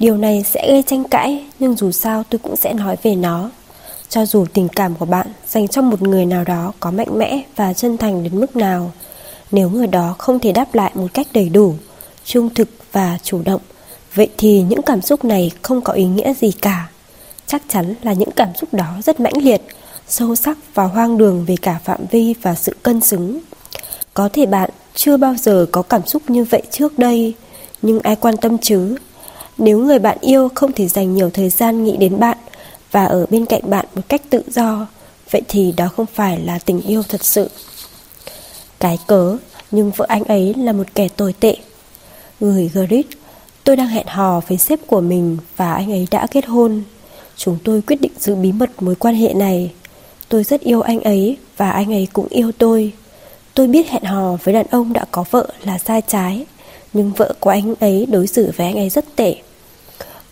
Điều 0.03 0.17
này 0.17 0.45
sẽ 0.47 0.69
gây 0.73 0.83
tranh 0.83 1.05
cãi 1.05 1.45
nhưng 1.59 1.77
dù 1.77 1.91
sao 1.91 2.25
tôi 2.31 2.39
cũng 2.39 2.57
sẽ 2.57 2.73
nói 2.73 2.97
về 3.03 3.15
nó. 3.15 3.51
Cho 4.09 4.27
dù 4.27 4.47
tình 4.53 4.69
cảm 4.69 4.95
của 4.95 5.05
bạn 5.05 5.27
dành 5.49 5.69
cho 5.69 5.83
một 5.83 6.03
người 6.03 6.27
nào 6.27 6.45
đó 6.45 6.73
có 6.81 6.91
mạnh 6.91 7.19
mẽ 7.19 7.43
và 7.57 7.73
chân 7.73 7.97
thành 7.97 8.23
đến 8.23 8.41
mức 8.41 8.57
nào, 8.57 8.93
nếu 9.51 9.71
người 9.71 9.87
đó 9.87 10.15
không 10.19 10.39
thể 10.39 10.53
đáp 10.53 10.75
lại 10.75 10.93
một 10.95 11.07
cách 11.15 11.27
đầy 11.33 11.49
đủ, 11.49 11.75
trung 12.25 12.51
thực 12.55 12.69
và 12.93 13.19
chủ 13.23 13.43
động, 13.45 13.61
vậy 14.15 14.29
thì 14.39 14.63
những 14.63 14.83
cảm 14.83 15.01
xúc 15.03 15.25
này 15.25 15.51
không 15.63 15.81
có 15.81 15.93
ý 15.93 16.05
nghĩa 16.05 16.35
gì 16.35 16.53
cả. 16.53 16.89
Chắc 17.47 17.63
chắn 17.69 17.95
là 18.03 18.13
những 18.13 18.31
cảm 18.31 18.49
xúc 18.61 18.75
đó 18.75 18.95
rất 19.05 19.21
mãnh 19.21 19.43
liệt, 19.43 19.63
sâu 20.09 20.35
sắc 20.35 20.59
và 20.75 20.85
hoang 20.85 21.19
đường 21.19 21.45
về 21.45 21.57
cả 21.63 21.81
phạm 21.85 22.01
vi 22.11 22.35
và 22.43 22.55
sự 22.55 22.77
cân 22.83 23.01
xứng. 23.01 23.39
Có 24.15 24.29
thể 24.33 24.47
bạn 24.47 24.71
chưa 24.95 25.17
bao 25.17 25.35
giờ 25.39 25.67
có 25.73 25.83
cảm 25.83 26.07
xúc 26.07 26.23
như 26.29 26.45
vậy 26.45 26.63
trước 26.71 26.99
đây, 26.99 27.35
nhưng 27.83 28.01
ai 28.01 28.17
quan 28.17 28.37
tâm 28.37 28.59
chứ? 28.59 28.97
Nếu 29.59 29.79
người 29.79 29.99
bạn 29.99 30.19
yêu 30.21 30.49
không 30.55 30.73
thể 30.73 30.89
dành 30.89 31.15
nhiều 31.15 31.31
thời 31.31 31.51
gian 31.51 31.85
nghĩ 31.85 31.97
đến 31.97 32.21
bạn 32.21 32.39
và 32.91 33.05
ở 33.05 33.27
bên 33.31 33.47
cạnh 33.47 33.63
bạn 33.71 33.87
một 33.95 34.03
cách 34.09 34.23
tự 34.31 34.43
do, 34.49 34.87
vậy 35.31 35.43
thì 35.49 35.75
đó 35.77 35.89
không 35.97 36.07
phải 36.15 36.41
là 36.41 36.59
tình 36.59 36.81
yêu 36.81 37.03
thật 37.09 37.25
sự. 37.25 37.51
Cái 38.81 38.99
cớ, 39.07 39.37
nhưng 39.71 39.91
vợ 39.91 40.07
anh 40.09 40.25
ấy 40.25 40.55
là 40.55 40.73
một 40.73 40.87
kẻ 40.95 41.09
tồi 41.09 41.33
tệ. 41.41 41.57
Người 42.41 42.71
Grit, 42.75 43.07
tôi 43.65 43.77
đang 43.77 43.89
hẹn 43.89 44.07
hò 44.07 44.41
với 44.49 44.59
sếp 44.59 44.87
của 44.87 45.01
mình 45.01 45.37
và 45.57 45.75
anh 45.75 45.93
ấy 45.93 46.07
đã 46.11 46.27
kết 46.27 46.47
hôn. 46.47 46.83
Chúng 47.37 47.59
tôi 47.65 47.83
quyết 47.83 48.01
định 48.01 48.13
giữ 48.19 48.35
bí 48.35 48.53
mật 48.53 48.71
mối 48.83 48.95
quan 48.95 49.15
hệ 49.15 49.35
này. 49.35 49.73
Tôi 50.29 50.45
rất 50.45 50.61
yêu 50.61 50.81
anh 50.81 51.01
ấy 51.01 51.37
và 51.57 51.71
anh 51.71 51.93
ấy 51.93 52.09
cũng 52.13 52.29
yêu 52.29 52.53
tôi. 52.59 52.93
Tôi 53.55 53.67
biết 53.67 53.89
hẹn 53.89 54.03
hò 54.05 54.37
với 54.45 54.55
đàn 54.55 54.67
ông 54.71 54.93
đã 54.93 55.05
có 55.11 55.25
vợ 55.31 55.49
là 55.65 55.79
sai 55.79 56.03
trái, 56.07 56.47
nhưng 56.93 57.13
vợ 57.13 57.35
của 57.41 57.51
anh 57.51 57.75
ấy 57.81 58.07
đối 58.11 58.27
xử 58.27 58.51
với 58.57 58.67
anh 58.67 58.77
ấy 58.77 58.89
rất 58.89 59.17
tệ. 59.17 59.37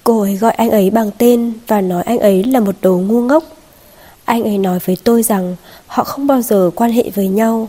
Cô 0.04 0.20
ấy 0.20 0.36
gọi 0.36 0.52
anh 0.52 0.70
ấy 0.70 0.90
bằng 0.90 1.10
tên 1.18 1.52
và 1.66 1.80
nói 1.80 2.02
anh 2.02 2.18
ấy 2.18 2.44
là 2.44 2.60
một 2.60 2.74
đồ 2.80 2.98
ngu 2.98 3.22
ngốc. 3.22 3.44
Anh 4.24 4.44
ấy 4.44 4.58
nói 4.58 4.78
với 4.84 4.96
tôi 5.04 5.22
rằng 5.22 5.56
họ 5.86 6.04
không 6.04 6.26
bao 6.26 6.42
giờ 6.42 6.70
quan 6.74 6.92
hệ 6.92 7.10
với 7.14 7.28
nhau. 7.28 7.68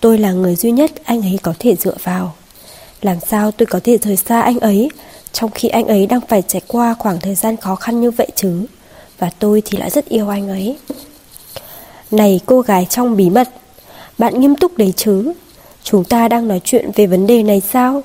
Tôi 0.00 0.18
là 0.18 0.32
người 0.32 0.56
duy 0.56 0.70
nhất 0.70 0.90
anh 1.04 1.22
ấy 1.22 1.38
có 1.42 1.54
thể 1.58 1.76
dựa 1.76 1.96
vào. 2.02 2.34
Làm 3.02 3.16
sao 3.28 3.50
tôi 3.50 3.66
có 3.66 3.80
thể 3.84 3.98
rời 3.98 4.16
xa 4.16 4.40
anh 4.40 4.60
ấy 4.60 4.90
trong 5.32 5.50
khi 5.50 5.68
anh 5.68 5.86
ấy 5.86 6.06
đang 6.06 6.20
phải 6.28 6.42
trải 6.42 6.62
qua 6.66 6.94
khoảng 6.98 7.20
thời 7.20 7.34
gian 7.34 7.56
khó 7.56 7.74
khăn 7.74 8.00
như 8.00 8.10
vậy 8.10 8.28
chứ? 8.34 8.66
Và 9.18 9.30
tôi 9.38 9.62
thì 9.64 9.78
lại 9.78 9.90
rất 9.90 10.08
yêu 10.08 10.28
anh 10.28 10.48
ấy. 10.48 10.76
Này 12.10 12.40
cô 12.46 12.60
gái 12.60 12.86
trong 12.90 13.16
bí 13.16 13.30
mật, 13.30 13.48
bạn 14.18 14.40
nghiêm 14.40 14.56
túc 14.56 14.78
đấy 14.78 14.92
chứ? 14.96 15.32
Chúng 15.82 16.04
ta 16.04 16.28
đang 16.28 16.48
nói 16.48 16.60
chuyện 16.64 16.90
về 16.94 17.06
vấn 17.06 17.26
đề 17.26 17.42
này 17.42 17.62
sao? 17.72 18.02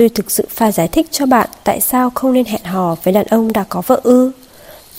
Tôi 0.00 0.08
thực 0.08 0.30
sự 0.30 0.44
phải 0.48 0.72
giải 0.72 0.88
thích 0.88 1.06
cho 1.10 1.26
bạn 1.26 1.48
tại 1.64 1.80
sao 1.80 2.10
không 2.14 2.32
nên 2.32 2.44
hẹn 2.44 2.64
hò 2.64 2.96
với 3.02 3.14
đàn 3.14 3.26
ông 3.26 3.52
đã 3.52 3.64
có 3.68 3.82
vợ 3.86 4.00
ư. 4.02 4.30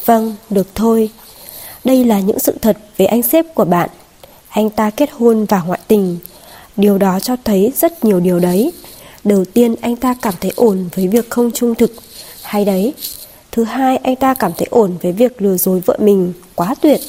Vâng, 0.06 0.36
được 0.50 0.68
thôi. 0.76 1.10
Đây 1.84 2.06
là 2.06 2.20
những 2.20 2.40
sự 2.40 2.58
thật 2.62 2.78
về 2.98 3.06
anh 3.06 3.24
sếp 3.24 3.56
của 3.56 3.66
bạn. 3.66 3.90
Anh 4.50 4.70
ta 4.70 4.90
kết 4.90 5.10
hôn 5.12 5.46
và 5.46 5.62
ngoại 5.62 5.80
tình. 5.88 6.18
Điều 6.78 6.98
đó 6.98 7.20
cho 7.20 7.36
thấy 7.44 7.74
rất 7.76 8.06
nhiều 8.06 8.20
điều 8.20 8.40
đấy. 8.40 8.72
Đầu 9.24 9.46
tiên 9.46 9.76
anh 9.82 9.96
ta 9.96 10.16
cảm 10.22 10.34
thấy 10.42 10.52
ổn 10.56 10.90
với 10.96 11.08
việc 11.08 11.30
không 11.30 11.52
trung 11.52 11.76
thực. 11.76 11.94
Hay 12.44 12.66
đấy. 12.66 12.94
Thứ 13.52 13.64
hai 13.64 13.98
anh 13.98 14.16
ta 14.16 14.34
cảm 14.34 14.52
thấy 14.58 14.68
ổn 14.72 14.98
với 15.02 15.12
việc 15.12 15.42
lừa 15.42 15.58
dối 15.58 15.82
vợ 15.86 15.98
mình. 16.00 16.34
Quá 16.56 16.76
tuyệt. 16.82 17.00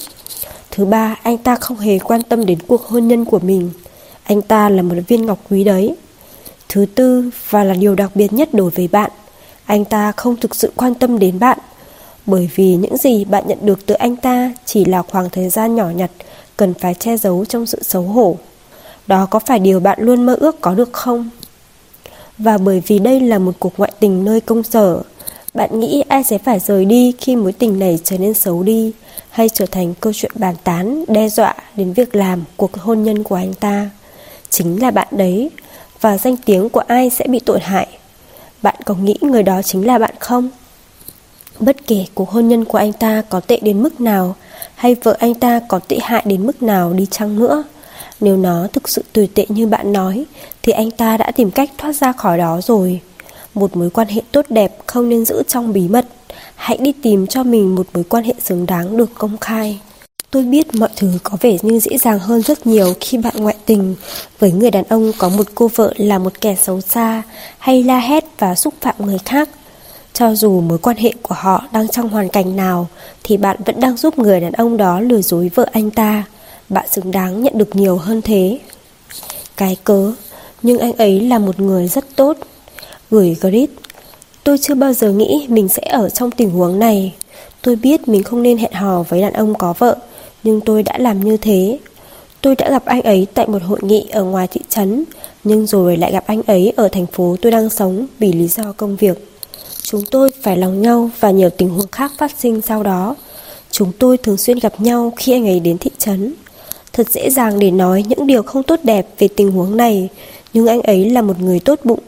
Thứ 0.70 0.84
ba 0.84 1.16
anh 1.22 1.38
ta 1.38 1.56
không 1.56 1.78
hề 1.78 1.98
quan 1.98 2.22
tâm 2.22 2.46
đến 2.46 2.58
cuộc 2.66 2.86
hôn 2.86 3.08
nhân 3.08 3.24
của 3.24 3.38
mình. 3.38 3.70
Anh 4.24 4.42
ta 4.42 4.68
là 4.68 4.82
một 4.82 4.94
viên 5.08 5.26
ngọc 5.26 5.38
quý 5.50 5.64
đấy. 5.64 5.94
Thứ 6.74 6.86
tư 6.94 7.30
và 7.50 7.64
là 7.64 7.74
điều 7.74 7.94
đặc 7.94 8.10
biệt 8.14 8.32
nhất 8.32 8.48
đối 8.54 8.70
với 8.70 8.88
bạn, 8.88 9.10
anh 9.66 9.84
ta 9.84 10.12
không 10.12 10.36
thực 10.36 10.54
sự 10.54 10.72
quan 10.76 10.94
tâm 10.94 11.18
đến 11.18 11.38
bạn, 11.38 11.58
bởi 12.26 12.50
vì 12.54 12.74
những 12.74 12.96
gì 12.96 13.24
bạn 13.24 13.44
nhận 13.46 13.58
được 13.62 13.86
từ 13.86 13.94
anh 13.94 14.16
ta 14.16 14.52
chỉ 14.64 14.84
là 14.84 15.02
khoảng 15.02 15.30
thời 15.30 15.48
gian 15.48 15.74
nhỏ 15.74 15.90
nhặt 15.90 16.10
cần 16.56 16.74
phải 16.74 16.94
che 16.94 17.16
giấu 17.16 17.44
trong 17.44 17.66
sự 17.66 17.82
xấu 17.82 18.02
hổ. 18.02 18.36
Đó 19.06 19.26
có 19.26 19.38
phải 19.38 19.58
điều 19.58 19.80
bạn 19.80 19.98
luôn 20.00 20.26
mơ 20.26 20.36
ước 20.40 20.60
có 20.60 20.74
được 20.74 20.92
không? 20.92 21.30
Và 22.38 22.58
bởi 22.58 22.82
vì 22.86 22.98
đây 22.98 23.20
là 23.20 23.38
một 23.38 23.52
cuộc 23.58 23.72
ngoại 23.76 23.92
tình 24.00 24.24
nơi 24.24 24.40
công 24.40 24.62
sở, 24.62 25.02
bạn 25.54 25.80
nghĩ 25.80 26.04
ai 26.08 26.24
sẽ 26.24 26.38
phải 26.38 26.60
rời 26.60 26.84
đi 26.84 27.12
khi 27.18 27.36
mối 27.36 27.52
tình 27.52 27.78
này 27.78 27.98
trở 28.04 28.18
nên 28.18 28.34
xấu 28.34 28.62
đi 28.62 28.92
hay 29.30 29.48
trở 29.48 29.66
thành 29.66 29.94
câu 30.00 30.12
chuyện 30.12 30.32
bàn 30.34 30.54
tán, 30.64 31.04
đe 31.08 31.28
dọa 31.28 31.54
đến 31.76 31.92
việc 31.92 32.16
làm 32.16 32.44
cuộc 32.56 32.76
hôn 32.76 33.02
nhân 33.02 33.22
của 33.22 33.34
anh 33.34 33.54
ta? 33.54 33.90
Chính 34.50 34.82
là 34.82 34.90
bạn 34.90 35.08
đấy, 35.10 35.50
và 36.02 36.18
danh 36.18 36.36
tiếng 36.36 36.68
của 36.68 36.82
ai 36.86 37.10
sẽ 37.10 37.26
bị 37.28 37.38
tổn 37.38 37.60
hại. 37.60 37.86
Bạn 38.62 38.74
có 38.84 38.94
nghĩ 38.94 39.16
người 39.20 39.42
đó 39.42 39.62
chính 39.62 39.86
là 39.86 39.98
bạn 39.98 40.14
không? 40.18 40.50
Bất 41.60 41.86
kể 41.86 42.04
cuộc 42.14 42.30
hôn 42.30 42.48
nhân 42.48 42.64
của 42.64 42.78
anh 42.78 42.92
ta 42.92 43.22
có 43.28 43.40
tệ 43.40 43.58
đến 43.62 43.82
mức 43.82 44.00
nào 44.00 44.36
hay 44.74 44.94
vợ 44.94 45.16
anh 45.18 45.34
ta 45.34 45.60
có 45.68 45.78
tệ 45.78 45.98
hại 46.02 46.22
đến 46.26 46.46
mức 46.46 46.62
nào 46.62 46.92
đi 46.92 47.06
chăng 47.10 47.38
nữa, 47.38 47.64
nếu 48.20 48.36
nó 48.36 48.66
thực 48.72 48.88
sự 48.88 49.04
tồi 49.12 49.28
tệ 49.34 49.46
như 49.48 49.66
bạn 49.66 49.92
nói 49.92 50.24
thì 50.62 50.72
anh 50.72 50.90
ta 50.90 51.16
đã 51.16 51.30
tìm 51.30 51.50
cách 51.50 51.70
thoát 51.78 51.92
ra 51.92 52.12
khỏi 52.12 52.38
đó 52.38 52.60
rồi. 52.62 53.00
Một 53.54 53.76
mối 53.76 53.90
quan 53.90 54.08
hệ 54.08 54.22
tốt 54.32 54.46
đẹp 54.48 54.78
không 54.86 55.08
nên 55.08 55.24
giữ 55.24 55.42
trong 55.48 55.72
bí 55.72 55.88
mật, 55.88 56.06
hãy 56.54 56.76
đi 56.80 56.92
tìm 57.02 57.26
cho 57.26 57.42
mình 57.42 57.74
một 57.74 57.86
mối 57.94 58.04
quan 58.04 58.24
hệ 58.24 58.34
xứng 58.40 58.66
đáng 58.66 58.96
được 58.96 59.10
công 59.14 59.38
khai. 59.38 59.80
Tôi 60.32 60.42
biết 60.42 60.74
mọi 60.74 60.88
thứ 60.96 61.08
có 61.22 61.36
vẻ 61.40 61.56
như 61.62 61.78
dễ 61.78 61.98
dàng 61.98 62.18
hơn 62.18 62.42
rất 62.42 62.66
nhiều 62.66 62.94
khi 63.00 63.18
bạn 63.18 63.34
ngoại 63.36 63.56
tình 63.66 63.94
với 64.38 64.52
người 64.52 64.70
đàn 64.70 64.84
ông 64.84 65.12
có 65.18 65.28
một 65.28 65.46
cô 65.54 65.70
vợ 65.74 65.92
là 65.96 66.18
một 66.18 66.40
kẻ 66.40 66.56
xấu 66.62 66.80
xa 66.80 67.22
hay 67.58 67.82
la 67.82 67.98
hét 67.98 68.24
và 68.38 68.54
xúc 68.54 68.74
phạm 68.80 68.94
người 68.98 69.18
khác. 69.24 69.48
Cho 70.12 70.34
dù 70.34 70.60
mối 70.60 70.78
quan 70.78 70.96
hệ 70.96 71.12
của 71.22 71.34
họ 71.38 71.64
đang 71.72 71.88
trong 71.88 72.08
hoàn 72.08 72.28
cảnh 72.28 72.56
nào 72.56 72.88
thì 73.22 73.36
bạn 73.36 73.56
vẫn 73.66 73.80
đang 73.80 73.96
giúp 73.96 74.18
người 74.18 74.40
đàn 74.40 74.52
ông 74.52 74.76
đó 74.76 75.00
lừa 75.00 75.20
dối 75.20 75.50
vợ 75.54 75.66
anh 75.72 75.90
ta. 75.90 76.24
Bạn 76.68 76.86
xứng 76.90 77.10
đáng 77.10 77.42
nhận 77.42 77.58
được 77.58 77.76
nhiều 77.76 77.96
hơn 77.96 78.22
thế. 78.22 78.58
Cái 79.56 79.76
cớ, 79.84 80.12
nhưng 80.62 80.78
anh 80.78 80.92
ấy 80.92 81.20
là 81.20 81.38
một 81.38 81.60
người 81.60 81.88
rất 81.88 82.04
tốt. 82.16 82.36
Gửi 83.10 83.36
Grit, 83.40 83.70
tôi 84.44 84.58
chưa 84.58 84.74
bao 84.74 84.92
giờ 84.92 85.12
nghĩ 85.12 85.46
mình 85.48 85.68
sẽ 85.68 85.82
ở 85.82 86.08
trong 86.08 86.30
tình 86.30 86.50
huống 86.50 86.78
này. 86.78 87.14
Tôi 87.62 87.76
biết 87.76 88.08
mình 88.08 88.22
không 88.22 88.42
nên 88.42 88.58
hẹn 88.58 88.72
hò 88.72 89.02
với 89.02 89.20
đàn 89.20 89.32
ông 89.32 89.54
có 89.54 89.74
vợ 89.78 89.96
nhưng 90.42 90.60
tôi 90.60 90.82
đã 90.82 90.98
làm 90.98 91.24
như 91.24 91.36
thế. 91.36 91.78
Tôi 92.40 92.54
đã 92.56 92.70
gặp 92.70 92.84
anh 92.84 93.02
ấy 93.02 93.26
tại 93.34 93.46
một 93.46 93.62
hội 93.62 93.78
nghị 93.82 94.08
ở 94.12 94.24
ngoài 94.24 94.48
thị 94.50 94.60
trấn, 94.68 95.04
nhưng 95.44 95.66
rồi 95.66 95.96
lại 95.96 96.12
gặp 96.12 96.24
anh 96.26 96.42
ấy 96.46 96.72
ở 96.76 96.88
thành 96.88 97.06
phố 97.06 97.36
tôi 97.42 97.52
đang 97.52 97.70
sống 97.70 98.06
vì 98.18 98.32
lý 98.32 98.48
do 98.48 98.72
công 98.76 98.96
việc. 98.96 99.28
Chúng 99.82 100.02
tôi 100.10 100.30
phải 100.42 100.56
lòng 100.56 100.82
nhau 100.82 101.10
và 101.20 101.30
nhiều 101.30 101.50
tình 101.50 101.68
huống 101.68 101.86
khác 101.92 102.12
phát 102.18 102.32
sinh 102.38 102.60
sau 102.60 102.82
đó. 102.82 103.16
Chúng 103.70 103.92
tôi 103.98 104.16
thường 104.18 104.36
xuyên 104.36 104.58
gặp 104.58 104.80
nhau 104.80 105.12
khi 105.16 105.32
anh 105.32 105.46
ấy 105.46 105.60
đến 105.60 105.78
thị 105.78 105.90
trấn. 105.98 106.34
Thật 106.92 107.10
dễ 107.10 107.30
dàng 107.30 107.58
để 107.58 107.70
nói 107.70 108.04
những 108.08 108.26
điều 108.26 108.42
không 108.42 108.62
tốt 108.62 108.80
đẹp 108.82 109.06
về 109.18 109.28
tình 109.28 109.52
huống 109.52 109.76
này, 109.76 110.08
nhưng 110.52 110.66
anh 110.66 110.82
ấy 110.82 111.10
là 111.10 111.22
một 111.22 111.40
người 111.40 111.60
tốt 111.60 111.80
bụng. 111.84 112.00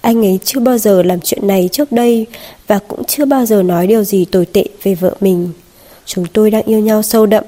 Anh 0.00 0.24
ấy 0.24 0.38
chưa 0.44 0.60
bao 0.60 0.78
giờ 0.78 1.02
làm 1.02 1.20
chuyện 1.20 1.46
này 1.46 1.68
trước 1.72 1.92
đây 1.92 2.26
và 2.66 2.78
cũng 2.88 3.04
chưa 3.04 3.24
bao 3.24 3.46
giờ 3.46 3.62
nói 3.62 3.86
điều 3.86 4.04
gì 4.04 4.24
tồi 4.24 4.46
tệ 4.46 4.64
về 4.82 4.94
vợ 4.94 5.14
mình. 5.20 5.48
Chúng 6.06 6.26
tôi 6.32 6.50
đang 6.50 6.62
yêu 6.62 6.78
nhau 6.78 7.02
sâu 7.02 7.26
đậm. 7.26 7.44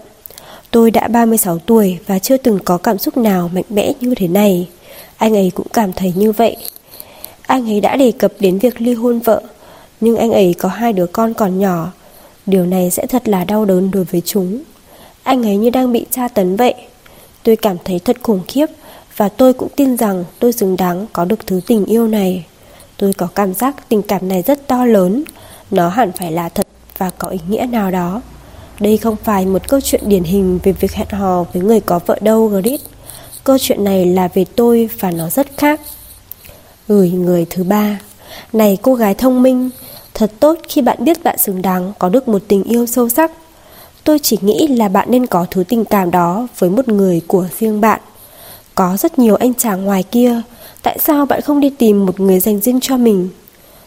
Tôi 0.74 0.90
đã 0.90 1.08
36 1.08 1.58
tuổi 1.58 1.98
và 2.06 2.18
chưa 2.18 2.36
từng 2.36 2.58
có 2.64 2.78
cảm 2.78 2.98
xúc 2.98 3.16
nào 3.16 3.50
mạnh 3.54 3.64
mẽ 3.70 3.92
như 4.00 4.14
thế 4.14 4.28
này. 4.28 4.68
Anh 5.16 5.36
ấy 5.36 5.52
cũng 5.54 5.66
cảm 5.72 5.92
thấy 5.92 6.12
như 6.16 6.32
vậy. 6.32 6.56
Anh 7.46 7.68
ấy 7.70 7.80
đã 7.80 7.96
đề 7.96 8.12
cập 8.18 8.32
đến 8.40 8.58
việc 8.58 8.80
ly 8.80 8.94
hôn 8.94 9.18
vợ, 9.18 9.42
nhưng 10.00 10.16
anh 10.16 10.32
ấy 10.32 10.54
có 10.58 10.68
hai 10.68 10.92
đứa 10.92 11.06
con 11.06 11.34
còn 11.34 11.58
nhỏ. 11.58 11.92
Điều 12.46 12.66
này 12.66 12.90
sẽ 12.90 13.06
thật 13.06 13.28
là 13.28 13.44
đau 13.44 13.64
đớn 13.64 13.90
đối 13.90 14.04
với 14.04 14.22
chúng. 14.24 14.62
Anh 15.22 15.46
ấy 15.46 15.56
như 15.56 15.70
đang 15.70 15.92
bị 15.92 16.06
tra 16.10 16.28
tấn 16.28 16.56
vậy. 16.56 16.74
Tôi 17.42 17.56
cảm 17.56 17.76
thấy 17.84 17.98
thật 17.98 18.16
khủng 18.22 18.42
khiếp 18.48 18.66
và 19.16 19.28
tôi 19.28 19.52
cũng 19.52 19.68
tin 19.76 19.96
rằng 19.96 20.24
tôi 20.38 20.52
xứng 20.52 20.76
đáng 20.76 21.06
có 21.12 21.24
được 21.24 21.46
thứ 21.46 21.60
tình 21.66 21.84
yêu 21.84 22.08
này. 22.08 22.44
Tôi 22.96 23.12
có 23.12 23.28
cảm 23.34 23.54
giác 23.54 23.88
tình 23.88 24.02
cảm 24.02 24.28
này 24.28 24.42
rất 24.42 24.66
to 24.66 24.84
lớn, 24.84 25.24
nó 25.70 25.88
hẳn 25.88 26.12
phải 26.12 26.32
là 26.32 26.48
thật 26.48 26.66
và 26.98 27.10
có 27.10 27.28
ý 27.28 27.38
nghĩa 27.48 27.66
nào 27.70 27.90
đó. 27.90 28.22
Đây 28.80 28.96
không 28.96 29.16
phải 29.24 29.46
một 29.46 29.68
câu 29.68 29.80
chuyện 29.80 30.08
điển 30.08 30.22
hình 30.22 30.58
về 30.62 30.72
việc 30.72 30.92
hẹn 30.92 31.08
hò 31.10 31.44
với 31.52 31.62
người 31.62 31.80
có 31.80 32.00
vợ 32.06 32.18
đâu 32.20 32.46
Grit. 32.46 32.80
Câu 33.44 33.58
chuyện 33.58 33.84
này 33.84 34.06
là 34.06 34.28
về 34.34 34.44
tôi 34.56 34.88
và 35.00 35.10
nó 35.10 35.30
rất 35.30 35.46
khác. 35.56 35.80
Gửi 36.88 37.10
người 37.10 37.46
thứ 37.50 37.64
ba 37.64 38.00
Này 38.52 38.78
cô 38.82 38.94
gái 38.94 39.14
thông 39.14 39.42
minh, 39.42 39.70
thật 40.14 40.32
tốt 40.40 40.58
khi 40.68 40.82
bạn 40.82 41.04
biết 41.04 41.24
bạn 41.24 41.38
xứng 41.38 41.62
đáng 41.62 41.92
có 41.98 42.08
được 42.08 42.28
một 42.28 42.42
tình 42.48 42.62
yêu 42.62 42.86
sâu 42.86 43.08
sắc. 43.08 43.32
Tôi 44.04 44.18
chỉ 44.18 44.38
nghĩ 44.40 44.66
là 44.68 44.88
bạn 44.88 45.10
nên 45.10 45.26
có 45.26 45.46
thứ 45.50 45.64
tình 45.68 45.84
cảm 45.84 46.10
đó 46.10 46.46
với 46.58 46.70
một 46.70 46.88
người 46.88 47.20
của 47.26 47.46
riêng 47.58 47.80
bạn. 47.80 48.00
Có 48.74 48.96
rất 48.96 49.18
nhiều 49.18 49.34
anh 49.34 49.54
chàng 49.54 49.84
ngoài 49.84 50.02
kia, 50.02 50.42
tại 50.82 50.98
sao 50.98 51.26
bạn 51.26 51.40
không 51.40 51.60
đi 51.60 51.70
tìm 51.70 52.06
một 52.06 52.20
người 52.20 52.40
dành 52.40 52.60
riêng 52.60 52.80
cho 52.80 52.96
mình? 52.96 53.28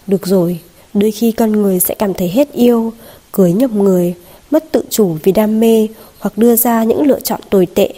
Được 0.08 0.28
rồi, 0.28 0.60
đôi 0.94 1.12
khi 1.12 1.32
con 1.32 1.52
người 1.52 1.80
sẽ 1.80 1.96
cảm 1.96 2.14
thấy 2.14 2.30
hết 2.30 2.52
yêu, 2.52 2.94
cưới 3.32 3.52
nhầm 3.52 3.84
người, 3.84 4.16
mất 4.52 4.72
tự 4.72 4.84
chủ 4.90 5.16
vì 5.24 5.32
đam 5.32 5.60
mê 5.60 5.88
hoặc 6.20 6.38
đưa 6.38 6.56
ra 6.56 6.84
những 6.84 7.08
lựa 7.08 7.20
chọn 7.20 7.40
tồi 7.50 7.66
tệ. 7.66 7.94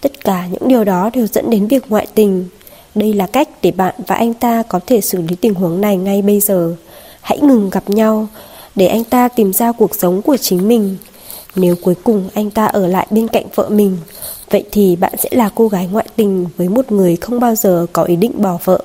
Tất 0.00 0.24
cả 0.24 0.46
những 0.46 0.68
điều 0.68 0.84
đó 0.84 1.10
đều 1.14 1.26
dẫn 1.26 1.50
đến 1.50 1.66
việc 1.66 1.84
ngoại 1.88 2.06
tình. 2.14 2.48
Đây 2.94 3.14
là 3.14 3.26
cách 3.26 3.48
để 3.62 3.70
bạn 3.70 3.94
và 4.06 4.14
anh 4.14 4.34
ta 4.34 4.62
có 4.68 4.80
thể 4.86 5.00
xử 5.00 5.22
lý 5.22 5.36
tình 5.40 5.54
huống 5.54 5.80
này 5.80 5.96
ngay 5.96 6.22
bây 6.22 6.40
giờ. 6.40 6.74
Hãy 7.20 7.38
ngừng 7.38 7.70
gặp 7.70 7.90
nhau 7.90 8.28
để 8.74 8.86
anh 8.86 9.04
ta 9.04 9.28
tìm 9.28 9.52
ra 9.52 9.72
cuộc 9.72 9.94
sống 9.94 10.22
của 10.22 10.36
chính 10.36 10.68
mình. 10.68 10.96
Nếu 11.56 11.74
cuối 11.82 11.94
cùng 12.04 12.28
anh 12.34 12.50
ta 12.50 12.66
ở 12.66 12.86
lại 12.86 13.06
bên 13.10 13.28
cạnh 13.28 13.44
vợ 13.54 13.68
mình, 13.68 13.96
vậy 14.50 14.64
thì 14.72 14.96
bạn 14.96 15.12
sẽ 15.18 15.28
là 15.32 15.50
cô 15.54 15.68
gái 15.68 15.88
ngoại 15.92 16.06
tình 16.16 16.46
với 16.56 16.68
một 16.68 16.92
người 16.92 17.16
không 17.16 17.40
bao 17.40 17.54
giờ 17.54 17.86
có 17.92 18.02
ý 18.02 18.16
định 18.16 18.32
bỏ 18.42 18.58
vợ. 18.64 18.82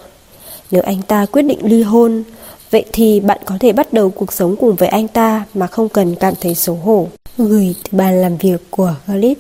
Nếu 0.72 0.82
anh 0.82 1.02
ta 1.02 1.26
quyết 1.26 1.42
định 1.42 1.60
ly 1.64 1.82
hôn, 1.82 2.24
vậy 2.72 2.86
thì 2.94 3.20
bạn 3.20 3.38
có 3.46 3.58
thể 3.60 3.74
bắt 3.74 3.94
đầu 3.94 4.10
cuộc 4.10 4.34
sống 4.34 4.56
cùng 4.60 4.76
với 4.76 4.88
anh 4.88 5.08
ta 5.08 5.46
mà 5.54 5.68
không 5.68 5.90
cần 5.90 6.16
cảm 6.16 6.34
thấy 6.42 6.56
xấu 6.56 6.76
hổ. 6.76 7.08
Gửi 7.38 7.76
từ 7.84 7.98
bàn 7.98 8.22
làm 8.22 8.38
việc 8.38 8.62
của 8.70 8.96
Galit. 9.08 9.38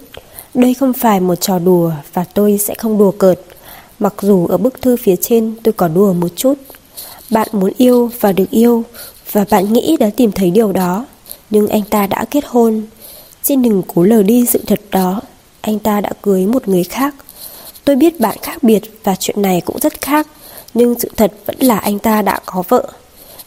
Đây 0.53 0.73
không 0.73 0.93
phải 0.93 1.19
một 1.19 1.36
trò 1.36 1.59
đùa 1.59 1.91
và 2.13 2.23
tôi 2.23 2.57
sẽ 2.57 2.73
không 2.75 2.97
đùa 2.97 3.11
cợt. 3.11 3.39
Mặc 3.99 4.13
dù 4.21 4.47
ở 4.47 4.57
bức 4.57 4.82
thư 4.82 4.97
phía 4.97 5.15
trên 5.15 5.55
tôi 5.63 5.73
có 5.73 5.88
đùa 5.88 6.13
một 6.13 6.27
chút. 6.36 6.53
Bạn 7.29 7.47
muốn 7.51 7.71
yêu 7.77 8.09
và 8.19 8.32
được 8.32 8.49
yêu 8.49 8.84
và 9.32 9.45
bạn 9.49 9.73
nghĩ 9.73 9.97
đã 9.99 10.09
tìm 10.15 10.32
thấy 10.32 10.51
điều 10.51 10.71
đó. 10.71 11.05
Nhưng 11.49 11.67
anh 11.67 11.84
ta 11.89 12.07
đã 12.07 12.25
kết 12.32 12.43
hôn. 12.47 12.84
Xin 13.43 13.61
đừng 13.61 13.84
cố 13.95 14.03
lờ 14.03 14.23
đi 14.23 14.45
sự 14.45 14.61
thật 14.67 14.79
đó. 14.91 15.21
Anh 15.61 15.79
ta 15.79 16.01
đã 16.01 16.09
cưới 16.21 16.45
một 16.45 16.67
người 16.67 16.84
khác. 16.84 17.15
Tôi 17.86 17.95
biết 17.95 18.19
bạn 18.19 18.38
khác 18.41 18.63
biệt 18.63 18.82
và 19.03 19.15
chuyện 19.19 19.41
này 19.41 19.61
cũng 19.65 19.79
rất 19.79 20.01
khác. 20.01 20.27
Nhưng 20.73 20.99
sự 20.99 21.11
thật 21.17 21.34
vẫn 21.45 21.55
là 21.59 21.77
anh 21.77 21.99
ta 21.99 22.21
đã 22.21 22.39
có 22.45 22.63
vợ. 22.69 22.88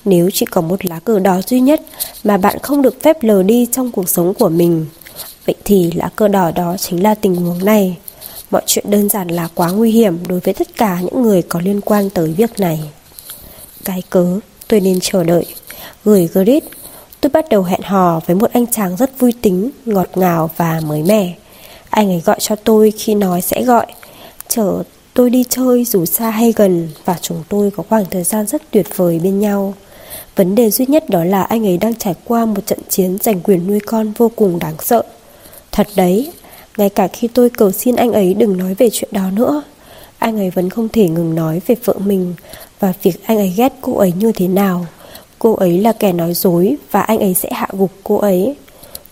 Nếu 0.04 0.30
chỉ 0.32 0.46
có 0.46 0.60
một 0.60 0.84
lá 0.84 1.00
cờ 1.00 1.18
đỏ 1.18 1.40
duy 1.46 1.60
nhất 1.60 1.80
mà 2.24 2.36
bạn 2.36 2.58
không 2.62 2.82
được 2.82 3.02
phép 3.02 3.22
lờ 3.22 3.42
đi 3.42 3.66
trong 3.72 3.92
cuộc 3.92 4.08
sống 4.08 4.34
của 4.34 4.48
mình, 4.48 4.86
vậy 5.46 5.54
thì 5.64 5.90
lá 5.94 6.10
cờ 6.16 6.28
đỏ 6.28 6.50
đó 6.50 6.76
chính 6.78 7.02
là 7.02 7.14
tình 7.14 7.36
huống 7.36 7.64
này. 7.64 7.96
Mọi 8.50 8.62
chuyện 8.66 8.90
đơn 8.90 9.08
giản 9.08 9.28
là 9.28 9.48
quá 9.54 9.70
nguy 9.70 9.90
hiểm 9.90 10.18
đối 10.28 10.40
với 10.40 10.54
tất 10.54 10.76
cả 10.76 11.00
những 11.00 11.22
người 11.22 11.42
có 11.42 11.60
liên 11.60 11.80
quan 11.80 12.10
tới 12.10 12.28
việc 12.28 12.60
này. 12.60 12.80
Cái 13.84 14.02
cớ, 14.10 14.40
tôi 14.68 14.80
nên 14.80 14.98
chờ 15.00 15.24
đợi. 15.24 15.46
Gửi 16.04 16.28
grid, 16.32 16.62
tôi 17.20 17.30
bắt 17.30 17.48
đầu 17.48 17.62
hẹn 17.62 17.80
hò 17.82 18.20
với 18.26 18.36
một 18.36 18.52
anh 18.52 18.66
chàng 18.66 18.96
rất 18.96 19.18
vui 19.18 19.32
tính, 19.42 19.70
ngọt 19.84 20.08
ngào 20.14 20.50
và 20.56 20.80
mới 20.86 21.02
mẻ. 21.02 21.34
Anh 21.90 22.08
ấy 22.08 22.22
gọi 22.24 22.36
cho 22.40 22.56
tôi 22.56 22.92
khi 22.98 23.14
nói 23.14 23.40
sẽ 23.40 23.62
gọi, 23.62 23.86
chở 24.48 24.82
tôi 25.14 25.30
đi 25.30 25.44
chơi 25.48 25.84
dù 25.84 26.04
xa 26.04 26.30
hay 26.30 26.52
gần 26.56 26.88
và 27.04 27.16
chúng 27.20 27.44
tôi 27.48 27.70
có 27.70 27.82
khoảng 27.88 28.04
thời 28.10 28.24
gian 28.24 28.46
rất 28.46 28.62
tuyệt 28.70 28.86
vời 28.96 29.20
bên 29.22 29.40
nhau. 29.40 29.74
Vấn 30.36 30.54
đề 30.54 30.70
duy 30.70 30.86
nhất 30.86 31.10
đó 31.10 31.24
là 31.24 31.42
anh 31.42 31.66
ấy 31.66 31.78
đang 31.78 31.94
trải 31.94 32.14
qua 32.24 32.44
một 32.44 32.66
trận 32.66 32.78
chiến 32.88 33.18
giành 33.20 33.40
quyền 33.40 33.66
nuôi 33.66 33.80
con 33.86 34.12
vô 34.16 34.30
cùng 34.36 34.58
đáng 34.58 34.76
sợ. 34.80 35.02
Thật 35.72 35.88
đấy, 35.96 36.32
ngay 36.76 36.88
cả 36.88 37.08
khi 37.08 37.28
tôi 37.28 37.50
cầu 37.50 37.70
xin 37.72 37.96
anh 37.96 38.12
ấy 38.12 38.34
đừng 38.34 38.56
nói 38.56 38.74
về 38.74 38.88
chuyện 38.92 39.10
đó 39.12 39.30
nữa, 39.30 39.62
anh 40.18 40.38
ấy 40.38 40.50
vẫn 40.50 40.70
không 40.70 40.88
thể 40.88 41.08
ngừng 41.08 41.34
nói 41.34 41.60
về 41.66 41.74
vợ 41.84 41.94
mình 41.98 42.34
và 42.80 42.92
việc 43.02 43.24
anh 43.26 43.38
ấy 43.38 43.52
ghét 43.56 43.72
cô 43.80 43.96
ấy 43.96 44.12
như 44.18 44.32
thế 44.32 44.48
nào. 44.48 44.86
Cô 45.38 45.54
ấy 45.54 45.78
là 45.78 45.92
kẻ 45.92 46.12
nói 46.12 46.34
dối 46.34 46.76
và 46.90 47.00
anh 47.00 47.18
ấy 47.18 47.34
sẽ 47.34 47.48
hạ 47.52 47.68
gục 47.72 47.90
cô 48.04 48.16
ấy. 48.16 48.56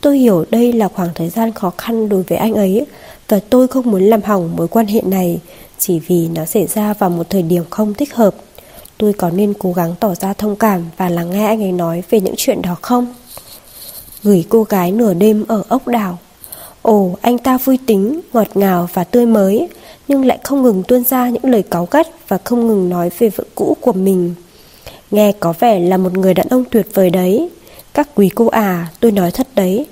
Tôi 0.01 0.19
hiểu 0.19 0.45
đây 0.51 0.73
là 0.73 0.89
khoảng 0.89 1.09
thời 1.15 1.29
gian 1.29 1.53
khó 1.53 1.73
khăn 1.79 2.09
đối 2.09 2.23
với 2.23 2.39
anh 2.39 2.55
ấy 2.55 2.87
và 3.29 3.41
tôi 3.51 3.69
không 3.69 3.91
muốn 3.91 4.03
làm 4.03 4.23
hỏng 4.23 4.57
mối 4.57 4.69
quan 4.69 4.87
hệ 4.87 5.01
này 5.01 5.41
chỉ 5.79 5.99
vì 5.99 6.29
nó 6.29 6.45
xảy 6.45 6.67
ra 6.67 6.95
vào 6.95 7.11
một 7.11 7.31
thời 7.31 7.43
điểm 7.43 7.63
không 7.71 7.95
thích 7.95 8.15
hợp. 8.15 8.35
Tôi 9.03 9.13
có 9.13 9.31
nên 9.31 9.55
cố 9.59 9.73
gắng 9.73 9.95
tỏ 10.01 10.15
ra 10.15 10.33
thông 10.33 10.57
cảm 10.57 10.83
và 10.97 11.09
lắng 11.09 11.31
nghe 11.31 11.47
anh 11.47 11.63
ấy 11.63 11.73
nói 11.73 12.03
về 12.11 12.21
những 12.21 12.35
chuyện 12.37 12.63
đó 12.63 12.77
không? 12.83 13.15
Gửi 14.23 14.45
cô 14.49 14.63
gái 14.63 14.93
nửa 14.93 15.15
đêm 15.15 15.45
ở 15.49 15.63
ốc 15.69 15.89
đảo. 15.89 16.19
Ồ, 16.83 17.11
anh 17.21 17.39
ta 17.39 17.59
vui 17.65 17.79
tính, 17.87 18.21
ngọt 18.33 18.47
ngào 18.55 18.89
và 18.93 19.05
tươi 19.05 19.27
mới, 19.27 19.69
nhưng 20.09 20.25
lại 20.25 20.39
không 20.45 20.63
ngừng 20.63 20.83
tuôn 20.83 21.05
ra 21.05 21.29
những 21.29 21.45
lời 21.45 21.63
cáu 21.63 21.89
gắt 21.91 22.07
và 22.29 22.39
không 22.45 22.67
ngừng 22.67 22.89
nói 22.89 23.11
về 23.19 23.29
vợ 23.29 23.45
cũ 23.55 23.77
của 23.81 23.93
mình. 23.93 24.35
Nghe 25.11 25.33
có 25.41 25.55
vẻ 25.61 25.81
là 25.81 25.97
một 25.97 26.13
người 26.13 26.35
đàn 26.35 26.49
ông 26.49 26.65
tuyệt 26.71 26.87
vời 26.95 27.11
đấy. 27.11 27.51
Các 27.95 28.09
quý 28.15 28.31
cô 28.35 28.47
à, 28.47 28.89
tôi 29.01 29.11
nói 29.11 29.31
thật 29.31 29.47
đấy. 29.55 29.87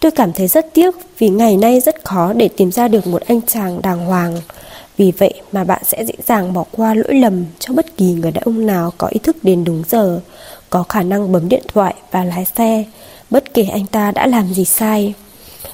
Tôi 0.00 0.10
cảm 0.10 0.32
thấy 0.32 0.48
rất 0.48 0.74
tiếc 0.74 0.94
vì 1.18 1.28
ngày 1.28 1.56
nay 1.56 1.80
rất 1.80 2.04
khó 2.04 2.32
để 2.32 2.48
tìm 2.48 2.72
ra 2.72 2.88
được 2.88 3.06
một 3.06 3.22
anh 3.26 3.40
chàng 3.46 3.82
đàng 3.82 4.06
hoàng. 4.06 4.40
Vì 4.96 5.12
vậy 5.18 5.34
mà 5.52 5.64
bạn 5.64 5.82
sẽ 5.84 6.04
dễ 6.04 6.14
dàng 6.26 6.52
bỏ 6.52 6.64
qua 6.72 6.94
lỗi 6.94 7.14
lầm 7.14 7.44
cho 7.58 7.74
bất 7.74 7.96
kỳ 7.96 8.12
người 8.12 8.30
đàn 8.30 8.44
ông 8.44 8.66
nào 8.66 8.92
có 8.98 9.06
ý 9.06 9.18
thức 9.22 9.36
đến 9.42 9.64
đúng 9.64 9.82
giờ, 9.88 10.20
có 10.70 10.82
khả 10.82 11.02
năng 11.02 11.32
bấm 11.32 11.48
điện 11.48 11.62
thoại 11.74 11.94
và 12.10 12.24
lái 12.24 12.44
xe, 12.44 12.84
bất 13.30 13.54
kể 13.54 13.62
anh 13.62 13.86
ta 13.86 14.12
đã 14.12 14.26
làm 14.26 14.54
gì 14.54 14.64
sai. 14.64 15.14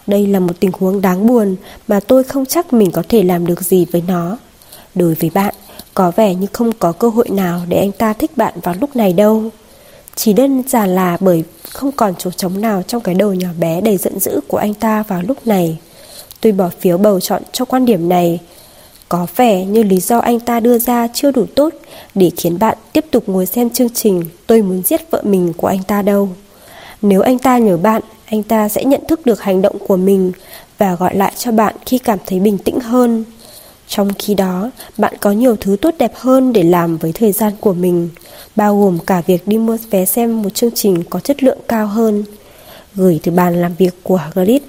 Đây 0.06 0.26
là 0.26 0.40
một 0.40 0.60
tình 0.60 0.70
huống 0.78 1.00
đáng 1.00 1.26
buồn 1.26 1.56
mà 1.88 2.00
tôi 2.00 2.24
không 2.24 2.46
chắc 2.46 2.72
mình 2.72 2.90
có 2.90 3.02
thể 3.08 3.22
làm 3.22 3.46
được 3.46 3.62
gì 3.62 3.86
với 3.92 4.02
nó. 4.08 4.38
Đối 4.94 5.14
với 5.14 5.30
bạn, 5.34 5.54
có 5.94 6.12
vẻ 6.16 6.34
như 6.34 6.46
không 6.52 6.72
có 6.72 6.92
cơ 6.92 7.08
hội 7.08 7.28
nào 7.28 7.60
để 7.68 7.78
anh 7.78 7.92
ta 7.92 8.12
thích 8.12 8.36
bạn 8.36 8.54
vào 8.62 8.74
lúc 8.80 8.96
này 8.96 9.12
đâu. 9.12 9.44
Chỉ 10.14 10.32
đơn 10.32 10.62
giản 10.68 10.88
là 10.88 11.16
bởi 11.20 11.44
không 11.72 11.92
còn 11.92 12.14
chỗ 12.18 12.30
trống 12.30 12.60
nào 12.60 12.82
trong 12.82 13.02
cái 13.02 13.14
đầu 13.14 13.34
nhỏ 13.34 13.48
bé 13.58 13.80
đầy 13.80 13.96
giận 13.96 14.20
dữ 14.20 14.40
của 14.48 14.56
anh 14.56 14.74
ta 14.74 15.04
vào 15.08 15.22
lúc 15.22 15.46
này. 15.46 15.78
Tôi 16.40 16.52
bỏ 16.52 16.70
phiếu 16.80 16.98
bầu 16.98 17.20
chọn 17.20 17.42
cho 17.52 17.64
quan 17.64 17.84
điểm 17.84 18.08
này 18.08 18.38
có 19.10 19.26
vẻ 19.36 19.64
như 19.64 19.82
lý 19.82 20.00
do 20.00 20.18
anh 20.18 20.40
ta 20.40 20.60
đưa 20.60 20.78
ra 20.78 21.08
chưa 21.14 21.30
đủ 21.30 21.46
tốt 21.54 21.74
để 22.14 22.30
khiến 22.36 22.58
bạn 22.58 22.78
tiếp 22.92 23.04
tục 23.10 23.24
ngồi 23.26 23.46
xem 23.46 23.70
chương 23.70 23.90
trình 23.90 24.24
Tôi 24.46 24.62
muốn 24.62 24.82
giết 24.82 25.10
vợ 25.10 25.22
mình 25.24 25.52
của 25.56 25.66
anh 25.66 25.82
ta 25.82 26.02
đâu. 26.02 26.28
Nếu 27.02 27.20
anh 27.20 27.38
ta 27.38 27.58
nhớ 27.58 27.76
bạn, 27.76 28.02
anh 28.26 28.42
ta 28.42 28.68
sẽ 28.68 28.84
nhận 28.84 29.00
thức 29.08 29.26
được 29.26 29.40
hành 29.40 29.62
động 29.62 29.76
của 29.88 29.96
mình 29.96 30.32
và 30.78 30.94
gọi 30.94 31.16
lại 31.16 31.32
cho 31.36 31.52
bạn 31.52 31.74
khi 31.86 31.98
cảm 31.98 32.18
thấy 32.26 32.40
bình 32.40 32.58
tĩnh 32.58 32.80
hơn. 32.80 33.24
Trong 33.88 34.10
khi 34.18 34.34
đó, 34.34 34.70
bạn 34.98 35.14
có 35.20 35.32
nhiều 35.32 35.56
thứ 35.56 35.76
tốt 35.80 35.94
đẹp 35.98 36.12
hơn 36.14 36.52
để 36.52 36.62
làm 36.62 36.96
với 36.96 37.12
thời 37.12 37.32
gian 37.32 37.52
của 37.60 37.72
mình, 37.72 38.08
bao 38.56 38.80
gồm 38.80 38.98
cả 39.06 39.22
việc 39.26 39.48
đi 39.48 39.58
mua 39.58 39.76
vé 39.90 40.04
xem 40.04 40.42
một 40.42 40.50
chương 40.54 40.74
trình 40.74 41.02
có 41.10 41.20
chất 41.20 41.42
lượng 41.42 41.58
cao 41.68 41.86
hơn. 41.86 42.24
Gửi 42.94 43.20
từ 43.22 43.32
bàn 43.32 43.60
làm 43.60 43.74
việc 43.74 43.94
của 44.02 44.20
Grit. 44.34 44.62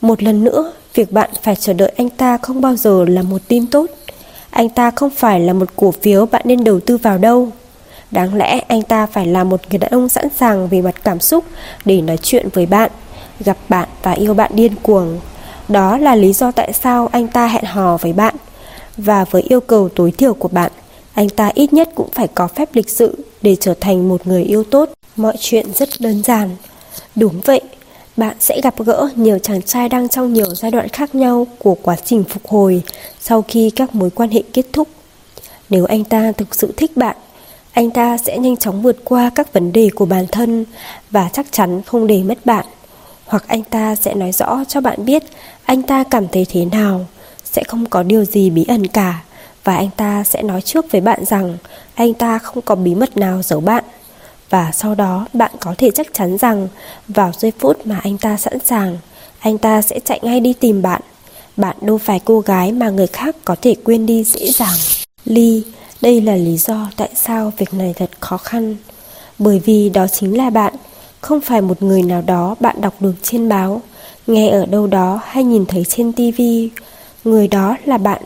Một 0.00 0.22
lần 0.22 0.44
nữa, 0.44 0.72
Việc 0.94 1.12
bạn 1.12 1.30
phải 1.42 1.56
chờ 1.56 1.72
đợi 1.72 1.92
anh 1.96 2.08
ta 2.08 2.38
không 2.38 2.60
bao 2.60 2.76
giờ 2.76 3.04
là 3.08 3.22
một 3.22 3.40
tin 3.48 3.66
tốt. 3.66 3.86
Anh 4.50 4.68
ta 4.68 4.90
không 4.90 5.10
phải 5.10 5.40
là 5.40 5.52
một 5.52 5.68
cổ 5.76 5.90
phiếu 5.90 6.26
bạn 6.26 6.42
nên 6.44 6.64
đầu 6.64 6.80
tư 6.80 6.96
vào 6.96 7.18
đâu. 7.18 7.48
Đáng 8.10 8.34
lẽ 8.34 8.58
anh 8.68 8.82
ta 8.82 9.06
phải 9.06 9.26
là 9.26 9.44
một 9.44 9.60
người 9.70 9.78
đàn 9.78 9.90
ông 9.90 10.08
sẵn 10.08 10.28
sàng 10.36 10.68
về 10.68 10.82
mặt 10.82 10.94
cảm 11.04 11.20
xúc 11.20 11.44
để 11.84 12.00
nói 12.00 12.16
chuyện 12.22 12.48
với 12.52 12.66
bạn, 12.66 12.90
gặp 13.40 13.56
bạn 13.68 13.88
và 14.02 14.12
yêu 14.12 14.34
bạn 14.34 14.50
điên 14.54 14.72
cuồng. 14.82 15.20
Đó 15.68 15.98
là 15.98 16.14
lý 16.14 16.32
do 16.32 16.50
tại 16.50 16.72
sao 16.72 17.08
anh 17.12 17.28
ta 17.28 17.46
hẹn 17.46 17.64
hò 17.64 17.96
với 17.96 18.12
bạn. 18.12 18.34
Và 18.96 19.24
với 19.24 19.42
yêu 19.42 19.60
cầu 19.60 19.88
tối 19.88 20.10
thiểu 20.10 20.34
của 20.34 20.48
bạn, 20.48 20.72
anh 21.14 21.28
ta 21.28 21.50
ít 21.54 21.72
nhất 21.72 21.88
cũng 21.94 22.10
phải 22.14 22.28
có 22.28 22.46
phép 22.46 22.68
lịch 22.72 22.90
sự 22.90 23.18
để 23.42 23.56
trở 23.60 23.74
thành 23.80 24.08
một 24.08 24.26
người 24.26 24.42
yêu 24.42 24.64
tốt. 24.64 24.90
Mọi 25.16 25.34
chuyện 25.40 25.66
rất 25.74 25.88
đơn 26.00 26.22
giản. 26.22 26.50
Đúng 27.16 27.40
vậy, 27.44 27.60
bạn 28.20 28.36
sẽ 28.40 28.60
gặp 28.60 28.74
gỡ 28.78 29.08
nhiều 29.16 29.38
chàng 29.38 29.62
trai 29.62 29.88
đang 29.88 30.08
trong 30.08 30.32
nhiều 30.32 30.54
giai 30.54 30.70
đoạn 30.70 30.88
khác 30.88 31.14
nhau 31.14 31.46
của 31.58 31.76
quá 31.82 31.96
trình 32.04 32.24
phục 32.24 32.48
hồi 32.48 32.82
sau 33.20 33.44
khi 33.48 33.70
các 33.70 33.94
mối 33.94 34.10
quan 34.10 34.30
hệ 34.30 34.42
kết 34.52 34.66
thúc. 34.72 34.88
Nếu 35.70 35.84
anh 35.84 36.04
ta 36.04 36.32
thực 36.32 36.54
sự 36.54 36.74
thích 36.76 36.96
bạn, 36.96 37.16
anh 37.72 37.90
ta 37.90 38.18
sẽ 38.18 38.38
nhanh 38.38 38.56
chóng 38.56 38.82
vượt 38.82 38.96
qua 39.04 39.30
các 39.34 39.52
vấn 39.52 39.72
đề 39.72 39.90
của 39.94 40.06
bản 40.06 40.26
thân 40.32 40.64
và 41.10 41.28
chắc 41.32 41.46
chắn 41.50 41.82
không 41.82 42.06
để 42.06 42.22
mất 42.22 42.46
bạn. 42.46 42.66
Hoặc 43.26 43.44
anh 43.46 43.62
ta 43.62 43.94
sẽ 43.94 44.14
nói 44.14 44.32
rõ 44.32 44.64
cho 44.68 44.80
bạn 44.80 45.04
biết 45.04 45.22
anh 45.64 45.82
ta 45.82 46.04
cảm 46.04 46.28
thấy 46.28 46.46
thế 46.50 46.64
nào, 46.64 47.06
sẽ 47.44 47.62
không 47.68 47.86
có 47.86 48.02
điều 48.02 48.24
gì 48.24 48.50
bí 48.50 48.64
ẩn 48.68 48.86
cả. 48.86 49.22
Và 49.64 49.76
anh 49.76 49.90
ta 49.96 50.24
sẽ 50.24 50.42
nói 50.42 50.62
trước 50.62 50.92
với 50.92 51.00
bạn 51.00 51.24
rằng 51.24 51.56
anh 51.94 52.14
ta 52.14 52.38
không 52.38 52.62
có 52.62 52.74
bí 52.74 52.94
mật 52.94 53.16
nào 53.16 53.42
giấu 53.42 53.60
bạn. 53.60 53.84
Và 54.50 54.70
sau 54.72 54.94
đó 54.94 55.26
bạn 55.32 55.50
có 55.60 55.74
thể 55.78 55.90
chắc 55.90 56.14
chắn 56.14 56.38
rằng 56.38 56.68
vào 57.08 57.32
giây 57.38 57.52
phút 57.58 57.86
mà 57.86 58.00
anh 58.02 58.18
ta 58.18 58.36
sẵn 58.36 58.58
sàng, 58.64 58.98
anh 59.38 59.58
ta 59.58 59.82
sẽ 59.82 60.00
chạy 60.04 60.20
ngay 60.22 60.40
đi 60.40 60.52
tìm 60.52 60.82
bạn. 60.82 61.02
Bạn 61.56 61.76
đâu 61.80 61.98
phải 61.98 62.20
cô 62.24 62.40
gái 62.40 62.72
mà 62.72 62.90
người 62.90 63.06
khác 63.06 63.36
có 63.44 63.56
thể 63.62 63.74
quên 63.84 64.06
đi 64.06 64.24
dễ 64.24 64.50
dàng. 64.52 64.76
Ly, 65.24 65.64
đây 66.00 66.20
là 66.20 66.36
lý 66.36 66.56
do 66.56 66.90
tại 66.96 67.08
sao 67.14 67.52
việc 67.58 67.74
này 67.74 67.94
thật 67.96 68.10
khó 68.20 68.36
khăn. 68.36 68.76
Bởi 69.38 69.58
vì 69.58 69.88
đó 69.88 70.06
chính 70.06 70.36
là 70.36 70.50
bạn, 70.50 70.74
không 71.20 71.40
phải 71.40 71.60
một 71.60 71.82
người 71.82 72.02
nào 72.02 72.22
đó 72.26 72.54
bạn 72.60 72.80
đọc 72.80 72.94
được 73.00 73.14
trên 73.22 73.48
báo, 73.48 73.82
nghe 74.26 74.48
ở 74.48 74.66
đâu 74.66 74.86
đó 74.86 75.20
hay 75.24 75.44
nhìn 75.44 75.66
thấy 75.66 75.84
trên 75.88 76.12
tivi. 76.12 76.70
Người 77.24 77.48
đó 77.48 77.76
là 77.84 77.98
bạn 77.98 78.22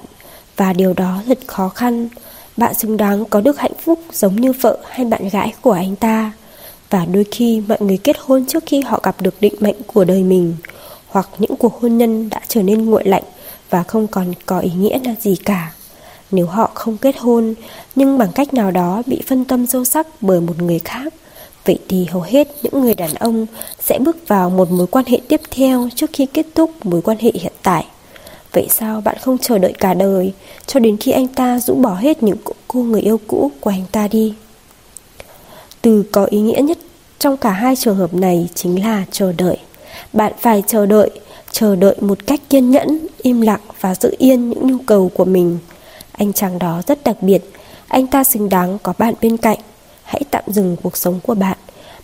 và 0.57 0.73
điều 0.73 0.93
đó 0.93 1.23
thật 1.27 1.39
khó 1.47 1.69
khăn. 1.69 2.09
Bạn 2.57 2.75
xứng 2.75 2.97
đáng 2.97 3.25
có 3.25 3.41
được 3.41 3.59
hạnh 3.59 3.73
phúc 3.85 4.01
giống 4.13 4.37
như 4.37 4.53
vợ 4.53 4.79
hay 4.89 5.07
bạn 5.07 5.29
gái 5.29 5.53
của 5.61 5.73
anh 5.73 5.97
ta. 5.97 6.33
Và 6.91 7.05
đôi 7.05 7.25
khi 7.31 7.63
mọi 7.69 7.79
người 7.81 7.99
kết 7.99 8.17
hôn 8.21 8.47
trước 8.47 8.63
khi 8.67 8.81
họ 8.81 9.01
gặp 9.03 9.21
được 9.21 9.35
định 9.41 9.55
mệnh 9.61 9.83
của 9.87 10.05
đời 10.05 10.23
mình, 10.23 10.55
hoặc 11.07 11.29
những 11.39 11.57
cuộc 11.57 11.81
hôn 11.81 11.99
nhân 11.99 12.31
đã 12.31 12.41
trở 12.49 12.63
nên 12.63 12.85
nguội 12.85 13.05
lạnh 13.05 13.23
và 13.71 13.83
không 13.83 14.07
còn 14.07 14.33
có 14.47 14.59
ý 14.59 14.71
nghĩa 14.79 14.99
là 15.05 15.15
gì 15.21 15.37
cả. 15.45 15.73
Nếu 16.31 16.47
họ 16.47 16.71
không 16.75 16.97
kết 16.97 17.17
hôn, 17.19 17.55
nhưng 17.95 18.19
bằng 18.19 18.33
cách 18.35 18.55
nào 18.55 18.71
đó 18.71 19.03
bị 19.07 19.23
phân 19.27 19.45
tâm 19.45 19.67
sâu 19.67 19.85
sắc 19.85 20.07
bởi 20.21 20.41
một 20.41 20.63
người 20.63 20.79
khác, 20.79 21.15
vậy 21.65 21.79
thì 21.89 22.05
hầu 22.05 22.23
hết 22.23 22.49
những 22.63 22.81
người 22.81 22.95
đàn 22.95 23.15
ông 23.15 23.47
sẽ 23.81 23.99
bước 23.99 24.29
vào 24.29 24.51
một 24.51 24.71
mối 24.71 24.87
quan 24.87 25.05
hệ 25.09 25.21
tiếp 25.29 25.41
theo 25.51 25.89
trước 25.95 26.11
khi 26.13 26.27
kết 26.27 26.47
thúc 26.55 26.71
mối 26.87 27.03
quan 27.03 27.19
hệ 27.21 27.33
hiện 27.35 27.53
tại. 27.63 27.87
Vậy 28.55 28.67
sao 28.71 29.01
bạn 29.01 29.17
không 29.21 29.39
chờ 29.39 29.59
đợi 29.59 29.73
cả 29.73 29.95
đời 29.95 30.33
cho 30.67 30.81
đến 30.81 30.97
khi 30.97 31.13
anh 31.13 31.27
ta 31.27 31.59
rũ 31.59 31.75
bỏ 31.75 31.95
hết 31.95 32.23
những 32.23 32.37
cô 32.69 32.83
người 32.83 33.01
yêu 33.01 33.21
cũ 33.27 33.51
của 33.61 33.71
anh 33.71 33.85
ta 33.93 34.09
đi? 34.09 34.35
Từ 35.83 36.05
có 36.13 36.25
ý 36.25 36.41
nghĩa 36.41 36.61
nhất 36.63 36.79
trong 37.19 37.37
cả 37.37 37.51
hai 37.51 37.77
trường 37.77 37.97
hợp 37.97 38.15
này 38.15 38.49
chính 38.55 38.85
là 38.85 39.05
chờ 39.11 39.33
đợi. 39.33 39.57
Bạn 40.13 40.33
phải 40.41 40.63
chờ 40.67 40.87
đợi, 40.87 41.11
chờ 41.53 41.77
đợi 41.77 41.97
một 42.01 42.27
cách 42.27 42.41
kiên 42.51 42.71
nhẫn, 42.71 43.07
im 43.23 43.41
lặng 43.41 43.61
và 43.81 43.95
giữ 43.95 44.15
yên 44.19 44.51
những 44.51 44.67
nhu 44.67 44.79
cầu 44.87 45.11
của 45.15 45.25
mình. 45.25 45.59
Anh 46.13 46.33
chàng 46.33 46.59
đó 46.59 46.83
rất 46.87 47.05
đặc 47.05 47.17
biệt, 47.21 47.51
anh 47.89 48.07
ta 48.07 48.25
xứng 48.25 48.49
đáng 48.49 48.79
có 48.83 48.93
bạn 48.99 49.15
bên 49.23 49.37
cạnh. 49.37 49.59
Hãy 50.05 50.23
tạm 50.31 50.45
dừng 50.47 50.77
cuộc 50.83 50.97
sống 50.97 51.21
của 51.23 51.35
bạn. 51.35 51.57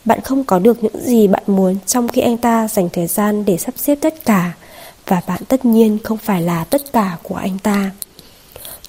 Bạn 0.04 0.20
không 0.20 0.44
có 0.44 0.58
được 0.58 0.82
những 0.82 1.00
gì 1.02 1.28
bạn 1.28 1.42
muốn 1.46 1.76
trong 1.86 2.08
khi 2.08 2.20
anh 2.20 2.36
ta 2.36 2.68
dành 2.68 2.88
thời 2.92 3.06
gian 3.06 3.44
để 3.44 3.56
sắp 3.56 3.74
xếp 3.76 3.98
tất 4.00 4.24
cả 4.24 4.52
và 5.10 5.22
bạn 5.26 5.42
tất 5.48 5.64
nhiên 5.64 5.98
không 6.04 6.18
phải 6.18 6.42
là 6.42 6.64
tất 6.64 6.92
cả 6.92 7.16
của 7.22 7.34
anh 7.34 7.58
ta. 7.58 7.90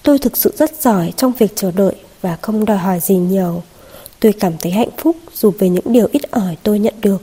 Tôi 0.03 0.19
thực 0.19 0.37
sự 0.37 0.53
rất 0.57 0.81
giỏi 0.81 1.13
trong 1.17 1.31
việc 1.37 1.51
chờ 1.55 1.71
đợi 1.71 1.95
và 2.21 2.37
không 2.41 2.65
đòi 2.65 2.77
hỏi 2.77 2.99
gì 2.99 3.15
nhiều. 3.15 3.63
Tôi 4.19 4.33
cảm 4.39 4.53
thấy 4.57 4.71
hạnh 4.71 4.89
phúc 4.97 5.15
dù 5.33 5.51
về 5.59 5.69
những 5.69 5.83
điều 5.85 6.07
ít 6.11 6.31
ỏi 6.31 6.57
tôi 6.63 6.79
nhận 6.79 6.93
được. 7.01 7.21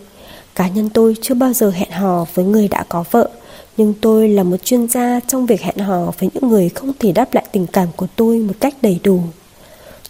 Cá 0.55 0.69
nhân 0.69 0.89
tôi 0.91 1.15
chưa 1.23 1.35
bao 1.35 1.53
giờ 1.53 1.71
hẹn 1.71 1.91
hò 1.91 2.27
với 2.35 2.45
người 2.45 2.69
đã 2.69 2.85
có 2.89 3.05
vợ, 3.11 3.31
nhưng 3.77 3.95
tôi 4.01 4.29
là 4.29 4.43
một 4.43 4.57
chuyên 4.65 4.89
gia 4.89 5.21
trong 5.27 5.47
việc 5.47 5.61
hẹn 5.61 5.79
hò 5.79 6.13
với 6.19 6.31
những 6.35 6.49
người 6.49 6.69
không 6.69 6.93
thể 6.99 7.13
đáp 7.13 7.35
lại 7.35 7.45
tình 7.53 7.67
cảm 7.67 7.89
của 7.97 8.07
tôi 8.17 8.39
một 8.39 8.55
cách 8.61 8.75
đầy 8.83 9.01
đủ. 9.05 9.21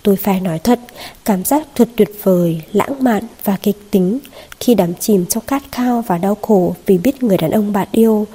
Tôi 0.03 0.17
phải 0.17 0.41
nói 0.41 0.59
thật, 0.59 0.81
cảm 1.25 1.45
giác 1.45 1.67
thật 1.75 1.89
tuyệt 1.97 2.11
vời, 2.23 2.63
lãng 2.73 3.05
mạn 3.05 3.23
và 3.45 3.57
kịch 3.63 3.91
tính 3.91 4.19
khi 4.61 4.75
đắm 4.75 4.95
chìm 4.95 5.27
trong 5.27 5.47
khát 5.47 5.63
khao 5.73 6.05
và 6.07 6.19
đau 6.19 6.37
khổ 6.43 6.75
vì 6.87 6.99
biết 6.99 7.23
người 7.23 7.37
đàn 7.37 7.51
ông 7.51 7.73
bạn 7.73 7.89
yêu 7.93 8.27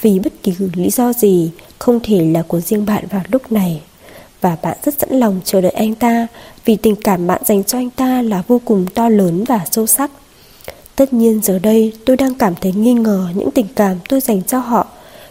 vì 0.00 0.18
bất 0.18 0.32
kỳ 0.42 0.52
lý 0.74 0.90
do 0.90 1.12
gì 1.12 1.50
không 1.78 2.00
thể 2.02 2.24
là 2.24 2.42
của 2.42 2.60
riêng 2.60 2.86
bạn 2.86 3.04
vào 3.10 3.22
lúc 3.28 3.52
này. 3.52 3.80
Và 4.40 4.56
bạn 4.62 4.76
rất 4.84 4.94
sẵn 4.98 5.10
lòng 5.10 5.40
chờ 5.44 5.60
đợi 5.60 5.72
anh 5.72 5.94
ta 5.94 6.26
vì 6.64 6.76
tình 6.76 6.96
cảm 6.96 7.26
bạn 7.26 7.42
dành 7.44 7.64
cho 7.64 7.78
anh 7.78 7.90
ta 7.90 8.22
là 8.22 8.42
vô 8.48 8.60
cùng 8.64 8.86
to 8.94 9.08
lớn 9.08 9.44
và 9.44 9.60
sâu 9.70 9.86
sắc. 9.86 10.10
Tất 10.96 11.12
nhiên 11.12 11.40
giờ 11.42 11.58
đây 11.58 11.92
tôi 12.06 12.16
đang 12.16 12.34
cảm 12.34 12.54
thấy 12.60 12.72
nghi 12.72 12.92
ngờ 12.92 13.28
những 13.34 13.50
tình 13.50 13.66
cảm 13.76 13.96
tôi 14.08 14.20
dành 14.20 14.42
cho 14.42 14.58
họ 14.58 14.86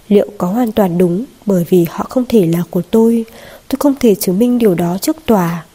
liệu 0.07 0.27
có 0.37 0.47
hoàn 0.47 0.71
toàn 0.71 0.97
đúng 0.97 1.25
bởi 1.45 1.65
vì 1.69 1.85
họ 1.89 2.05
không 2.09 2.25
thể 2.29 2.45
là 2.45 2.63
của 2.69 2.81
tôi. 2.81 3.25
Tôi 3.67 3.77
không 3.79 3.95
thể 3.99 4.15
chứng 4.15 4.39
minh 4.39 4.57
điều 4.57 4.75
đó 4.75 4.97
trước 5.01 5.17
tòa. 5.25 5.65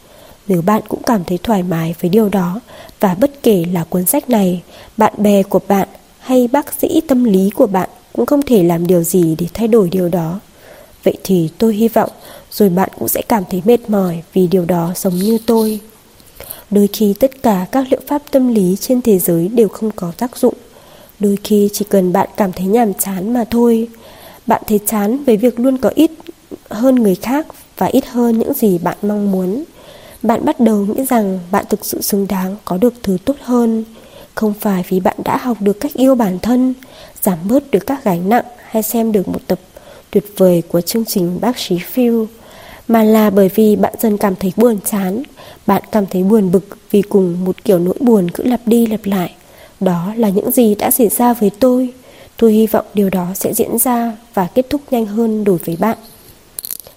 Nếu 0.49 0.63
bạn 0.63 0.83
cũng 0.89 1.03
cảm 1.03 1.25
thấy 1.25 1.39
thoải 1.43 1.63
mái 1.63 1.95
với 2.01 2.09
điều 2.09 2.29
đó 2.29 2.61
và 3.01 3.15
bất 3.15 3.43
kể 3.43 3.65
là 3.73 3.85
cuốn 3.85 4.07
sách 4.07 4.31
này, 4.31 4.63
bạn 4.97 5.13
bè 5.19 5.43
của 5.43 5.61
bạn 5.69 5.89
hay 6.19 6.49
bác 6.53 6.73
sĩ 6.73 7.01
tâm 7.09 7.25
lý 7.25 7.51
của 7.51 7.67
bạn 7.67 7.89
cũng 8.15 8.27
không 8.27 8.43
thể 8.43 8.63
làm 8.63 8.87
điều 8.87 9.03
gì 9.03 9.37
để 9.39 9.47
thay 9.55 9.69
đổi 9.69 9.89
điều 9.89 10.09
đó. 10.09 10.41
Vậy 11.05 11.17
thì 11.25 11.51
tôi 11.59 11.75
hy 11.75 11.89
vọng 11.89 12.11
rồi 12.51 12.69
bạn 12.69 12.89
cũng 12.99 13.09
sẽ 13.09 13.23
cảm 13.29 13.43
thấy 13.51 13.63
mệt 13.65 13.91
mỏi 13.91 14.23
vì 14.33 14.47
điều 14.47 14.65
đó 14.65 14.93
giống 14.97 15.15
như 15.15 15.39
tôi. 15.47 15.81
Đôi 16.71 16.89
khi 16.93 17.15
tất 17.21 17.43
cả 17.43 17.67
các 17.73 17.87
liệu 17.91 18.01
pháp 18.07 18.23
tâm 18.31 18.55
lý 18.55 18.77
trên 18.81 19.03
thế 19.03 19.19
giới 19.19 19.49
đều 19.49 19.69
không 19.69 19.91
có 19.91 20.13
tác 20.19 20.37
dụng. 20.37 20.55
Đôi 21.21 21.39
khi 21.45 21.69
chỉ 21.73 21.85
cần 21.91 22.13
bạn 22.13 22.29
cảm 22.37 22.53
thấy 22.53 22.67
nhàm 22.67 22.95
chán 22.95 23.33
mà 23.33 23.45
thôi. 23.51 23.89
Bạn 24.47 24.63
thấy 24.67 24.81
chán 24.87 25.25
với 25.25 25.37
việc 25.37 25.61
luôn 25.61 25.79
có 25.79 25.91
ít 25.95 26.11
hơn 26.71 26.95
người 26.95 27.15
khác 27.15 27.47
và 27.79 27.87
ít 27.87 28.07
hơn 28.07 28.39
những 28.39 28.55
gì 28.55 28.79
bạn 28.79 28.97
mong 29.03 29.33
muốn. 29.33 29.65
Bạn 30.23 30.45
bắt 30.45 30.61
đầu 30.61 30.87
nghĩ 30.87 31.05
rằng 31.05 31.39
bạn 31.51 31.65
thực 31.71 31.85
sự 31.85 32.03
xứng 32.03 32.27
đáng 32.29 32.57
có 32.65 32.77
được 32.77 32.95
thứ 33.03 33.17
tốt 33.25 33.37
hơn. 33.41 33.85
Không 34.35 34.55
phải 34.61 34.85
vì 34.89 35.01
bạn 35.01 35.17
đã 35.25 35.37
học 35.37 35.57
được 35.61 35.81
cách 35.81 35.95
yêu 35.95 36.15
bản 36.15 36.39
thân, 36.39 36.75
giảm 37.25 37.39
bớt 37.49 37.71
được 37.71 37.87
các 37.87 38.05
gánh 38.05 38.29
nặng 38.29 38.45
hay 38.69 38.83
xem 38.83 39.13
được 39.13 39.29
một 39.29 39.41
tập 39.47 39.59
tuyệt 40.11 40.25
vời 40.37 40.63
của 40.69 40.81
chương 40.81 41.05
trình 41.05 41.39
bác 41.41 41.59
sĩ 41.59 41.79
Phil, 41.79 42.15
mà 42.89 43.03
là 43.03 43.31
bởi 43.31 43.51
vì 43.55 43.77
bạn 43.77 43.95
dần 44.01 44.17
cảm 44.19 44.35
thấy 44.37 44.53
buồn 44.57 44.79
chán, 44.85 45.23
bạn 45.67 45.83
cảm 45.93 46.07
thấy 46.07 46.23
buồn 46.23 46.53
bực 46.53 46.65
vì 46.91 47.03
cùng 47.03 47.45
một 47.45 47.65
kiểu 47.65 47.79
nỗi 47.79 47.95
buồn 48.01 48.31
cứ 48.31 48.45
lặp 48.45 48.61
đi 48.67 48.87
lặp 48.87 49.01
lại. 49.05 49.35
Đó 49.81 50.13
là 50.17 50.29
những 50.29 50.51
gì 50.51 50.75
đã 50.75 50.91
xảy 50.91 51.09
ra 51.09 51.33
với 51.33 51.51
tôi. 51.51 51.93
Tôi 52.37 52.53
hy 52.53 52.67
vọng 52.67 52.87
điều 52.95 53.11
đó 53.11 53.27
sẽ 53.35 53.55
diễn 53.55 53.79
ra 53.79 54.17
và 54.35 54.49
kết 54.55 54.67
thúc 54.71 54.81
nhanh 54.91 55.07
hơn 55.07 55.45
đối 55.45 55.59
với 55.59 55.77
bạn. 55.77 55.99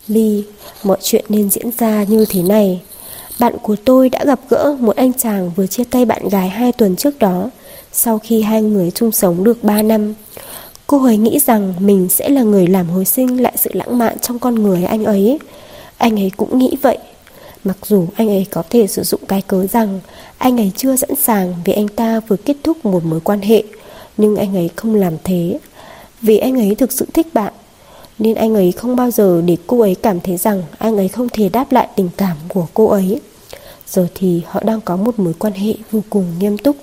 Ly, 0.08 0.44
mọi 0.84 0.98
chuyện 1.02 1.26
nên 1.30 1.50
diễn 1.50 1.72
ra 1.78 2.04
như 2.04 2.26
thế 2.30 2.42
này. 2.42 2.82
Bạn 3.40 3.54
của 3.62 3.76
tôi 3.86 4.10
đã 4.10 4.24
gặp 4.26 4.40
gỡ 4.50 4.78
một 4.80 4.96
anh 4.96 5.14
chàng 5.14 5.52
vừa 5.56 5.68
chia 5.68 5.84
tay 5.84 6.06
bạn 6.06 6.30
gái 6.30 6.50
hai 6.50 6.72
tuần 6.72 6.96
trước 6.96 7.20
đó, 7.20 7.50
sau 8.00 8.20
khi 8.20 8.42
hai 8.42 8.62
người 8.62 8.92
chung 8.92 9.12
sống 9.12 9.44
được 9.44 9.64
3 9.64 9.82
năm. 9.82 10.14
Cô 10.88 11.06
ấy 11.06 11.18
nghĩ 11.18 11.40
rằng 11.40 11.74
mình 11.80 12.10
sẽ 12.10 12.30
là 12.30 12.42
người 12.42 12.68
làm 12.68 12.90
hồi 12.90 13.06
sinh 13.06 13.42
lại 13.42 13.54
sự 13.56 13.70
lãng 13.74 13.98
mạn 13.98 14.20
trong 14.20 14.40
con 14.40 14.56
người 14.56 14.84
anh 14.84 15.06
ấy. 15.06 15.40
Anh 15.98 16.20
ấy 16.20 16.32
cũng 16.38 16.60
nghĩ 16.60 16.78
vậy. 16.82 16.98
Mặc 17.64 17.78
dù 17.86 18.06
anh 18.16 18.30
ấy 18.30 18.46
có 18.52 18.64
thể 18.70 18.88
sử 18.88 19.04
dụng 19.04 19.22
cái 19.28 19.42
cớ 19.42 19.68
rằng 19.68 20.00
anh 20.38 20.60
ấy 20.60 20.72
chưa 20.76 20.96
sẵn 20.96 21.16
sàng 21.16 21.56
vì 21.66 21.74
anh 21.74 21.88
ta 21.88 22.20
vừa 22.28 22.36
kết 22.36 22.58
thúc 22.64 22.86
một 22.86 23.06
mối 23.06 23.20
quan 23.20 23.42
hệ, 23.42 23.64
nhưng 24.18 24.36
anh 24.36 24.56
ấy 24.56 24.70
không 24.76 24.96
làm 24.96 25.14
thế. 25.24 25.60
Vì 26.22 26.38
anh 26.38 26.60
ấy 26.60 26.76
thực 26.76 26.92
sự 26.92 27.06
thích 27.14 27.28
bạn, 27.34 27.54
nên 28.20 28.36
anh 28.36 28.56
ấy 28.56 28.72
không 28.72 28.96
bao 28.96 29.12
giờ 29.12 29.42
để 29.46 29.58
cô 29.68 29.82
ấy 29.82 29.96
cảm 29.96 30.20
thấy 30.20 30.38
rằng 30.38 30.64
anh 30.78 30.98
ấy 30.98 31.08
không 31.08 31.30
thể 31.30 31.50
đáp 31.50 31.72
lại 31.72 31.88
tình 31.96 32.10
cảm 32.18 32.38
của 32.48 32.68
cô 32.74 32.88
ấy. 32.88 33.22
Giờ 33.88 34.08
thì 34.16 34.42
họ 34.46 34.64
đang 34.66 34.82
có 34.82 34.96
một 34.96 35.20
mối 35.20 35.34
quan 35.40 35.54
hệ 35.54 35.74
vô 35.92 36.02
cùng 36.10 36.26
nghiêm 36.40 36.58
túc. 36.58 36.76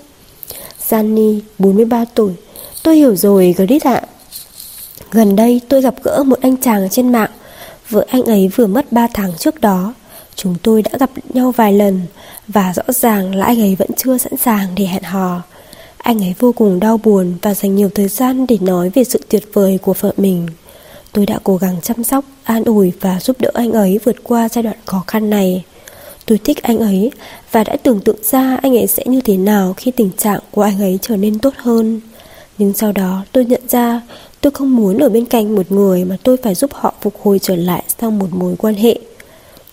Gianni, 0.89 1.39
43 1.59 2.05
tuổi. 2.15 2.31
Tôi 2.83 2.95
hiểu 2.95 3.15
rồi, 3.15 3.55
Grit 3.57 3.83
ạ. 3.83 4.01
Gần 5.11 5.35
đây 5.35 5.61
tôi 5.69 5.81
gặp 5.81 5.95
gỡ 6.03 6.23
một 6.23 6.39
anh 6.41 6.57
chàng 6.57 6.89
trên 6.89 7.11
mạng. 7.11 7.29
Vợ 7.89 8.05
anh 8.09 8.23
ấy 8.23 8.47
vừa 8.55 8.67
mất 8.67 8.91
3 8.91 9.07
tháng 9.13 9.33
trước 9.37 9.61
đó. 9.61 9.93
Chúng 10.35 10.55
tôi 10.63 10.81
đã 10.81 10.91
gặp 10.99 11.09
nhau 11.33 11.51
vài 11.51 11.73
lần 11.73 12.01
và 12.47 12.73
rõ 12.75 12.83
ràng 12.93 13.35
là 13.35 13.45
anh 13.45 13.61
ấy 13.61 13.75
vẫn 13.75 13.89
chưa 13.97 14.17
sẵn 14.17 14.37
sàng 14.37 14.67
để 14.75 14.85
hẹn 14.85 15.03
hò. 15.03 15.41
Anh 15.97 16.23
ấy 16.23 16.35
vô 16.39 16.51
cùng 16.51 16.79
đau 16.79 16.99
buồn 17.03 17.33
và 17.41 17.53
dành 17.53 17.75
nhiều 17.75 17.89
thời 17.95 18.07
gian 18.07 18.47
để 18.47 18.57
nói 18.61 18.91
về 18.95 19.03
sự 19.03 19.19
tuyệt 19.29 19.43
vời 19.53 19.79
của 19.81 19.93
vợ 19.99 20.13
mình. 20.17 20.47
Tôi 21.11 21.25
đã 21.25 21.39
cố 21.43 21.57
gắng 21.57 21.75
chăm 21.81 22.03
sóc, 22.03 22.25
an 22.43 22.63
ủi 22.63 22.91
và 23.01 23.19
giúp 23.19 23.41
đỡ 23.41 23.51
anh 23.53 23.71
ấy 23.71 23.99
vượt 24.03 24.15
qua 24.23 24.49
giai 24.49 24.63
đoạn 24.63 24.77
khó 24.85 25.03
khăn 25.07 25.29
này. 25.29 25.63
Tôi 26.25 26.37
thích 26.37 26.63
anh 26.63 26.79
ấy 26.79 27.11
và 27.51 27.63
đã 27.63 27.77
tưởng 27.83 27.99
tượng 27.99 28.23
ra 28.23 28.57
anh 28.61 28.77
ấy 28.77 28.87
sẽ 28.87 29.03
như 29.05 29.21
thế 29.21 29.37
nào 29.37 29.73
khi 29.77 29.91
tình 29.91 30.09
trạng 30.17 30.39
của 30.51 30.61
anh 30.61 30.81
ấy 30.81 30.99
trở 31.01 31.17
nên 31.17 31.39
tốt 31.39 31.53
hơn. 31.57 32.01
Nhưng 32.57 32.73
sau 32.73 32.91
đó 32.91 33.25
tôi 33.31 33.45
nhận 33.45 33.61
ra 33.69 34.01
tôi 34.41 34.51
không 34.51 34.75
muốn 34.75 34.99
ở 34.99 35.09
bên 35.09 35.25
cạnh 35.25 35.55
một 35.55 35.71
người 35.71 36.05
mà 36.05 36.17
tôi 36.23 36.37
phải 36.37 36.55
giúp 36.55 36.73
họ 36.73 36.93
phục 37.01 37.21
hồi 37.21 37.39
trở 37.39 37.55
lại 37.55 37.83
sau 38.01 38.11
một 38.11 38.27
mối 38.31 38.55
quan 38.57 38.73
hệ. 38.75 38.99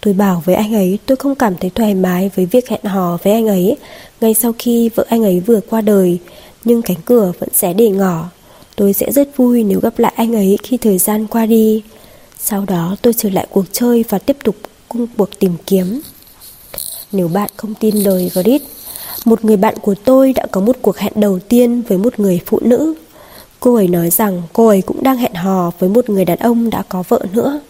Tôi 0.01 0.15
bảo 0.15 0.43
với 0.45 0.55
anh 0.55 0.75
ấy 0.75 0.99
tôi 1.07 1.17
không 1.17 1.35
cảm 1.35 1.55
thấy 1.57 1.71
thoải 1.71 1.95
mái 1.95 2.31
với 2.35 2.47
việc 2.47 2.69
hẹn 2.69 2.85
hò 2.85 3.19
với 3.23 3.33
anh 3.33 3.47
ấy 3.47 3.77
ngay 4.21 4.35
sau 4.35 4.55
khi 4.59 4.89
vợ 4.95 5.05
anh 5.09 5.23
ấy 5.23 5.41
vừa 5.41 5.61
qua 5.61 5.81
đời, 5.81 6.19
nhưng 6.65 6.83
cánh 6.83 6.97
cửa 7.05 7.33
vẫn 7.39 7.49
sẽ 7.53 7.73
để 7.73 7.89
ngỏ. 7.89 8.31
Tôi 8.77 8.93
sẽ 8.93 9.13
rất 9.13 9.37
vui 9.37 9.65
nếu 9.65 9.81
gặp 9.81 9.99
lại 9.99 10.13
anh 10.17 10.35
ấy 10.35 10.59
khi 10.63 10.77
thời 10.77 10.99
gian 10.99 11.27
qua 11.27 11.47
đi. 11.47 11.83
Sau 12.39 12.65
đó 12.69 12.97
tôi 13.03 13.13
trở 13.17 13.31
lại 13.31 13.47
cuộc 13.51 13.65
chơi 13.73 14.05
và 14.09 14.19
tiếp 14.19 14.37
tục 14.45 14.57
cung 14.89 15.07
cuộc 15.17 15.39
tìm 15.39 15.53
kiếm. 15.67 16.01
Nếu 17.13 17.29
bạn 17.29 17.51
không 17.57 17.75
tin 17.75 17.97
lời 17.97 18.31
Grit, 18.35 18.63
một 19.25 19.45
người 19.45 19.57
bạn 19.57 19.75
của 19.83 19.95
tôi 20.05 20.33
đã 20.33 20.47
có 20.51 20.61
một 20.61 20.77
cuộc 20.83 20.97
hẹn 20.97 21.13
đầu 21.17 21.39
tiên 21.39 21.83
với 21.89 21.99
một 21.99 22.21
người 22.21 22.41
phụ 22.47 22.59
nữ. 22.63 22.95
Cô 23.61 23.75
ấy 23.75 23.89
nói 23.89 24.11
rằng 24.11 24.43
cô 24.53 24.67
ấy 24.67 24.83
cũng 24.83 25.03
đang 25.03 25.17
hẹn 25.17 25.35
hò 25.35 25.71
với 25.79 25.89
một 25.89 26.11
người 26.11 26.25
đàn 26.25 26.39
ông 26.39 26.71
đã 26.71 26.83
có 26.89 27.03
vợ 27.09 27.21
nữa. 27.33 27.61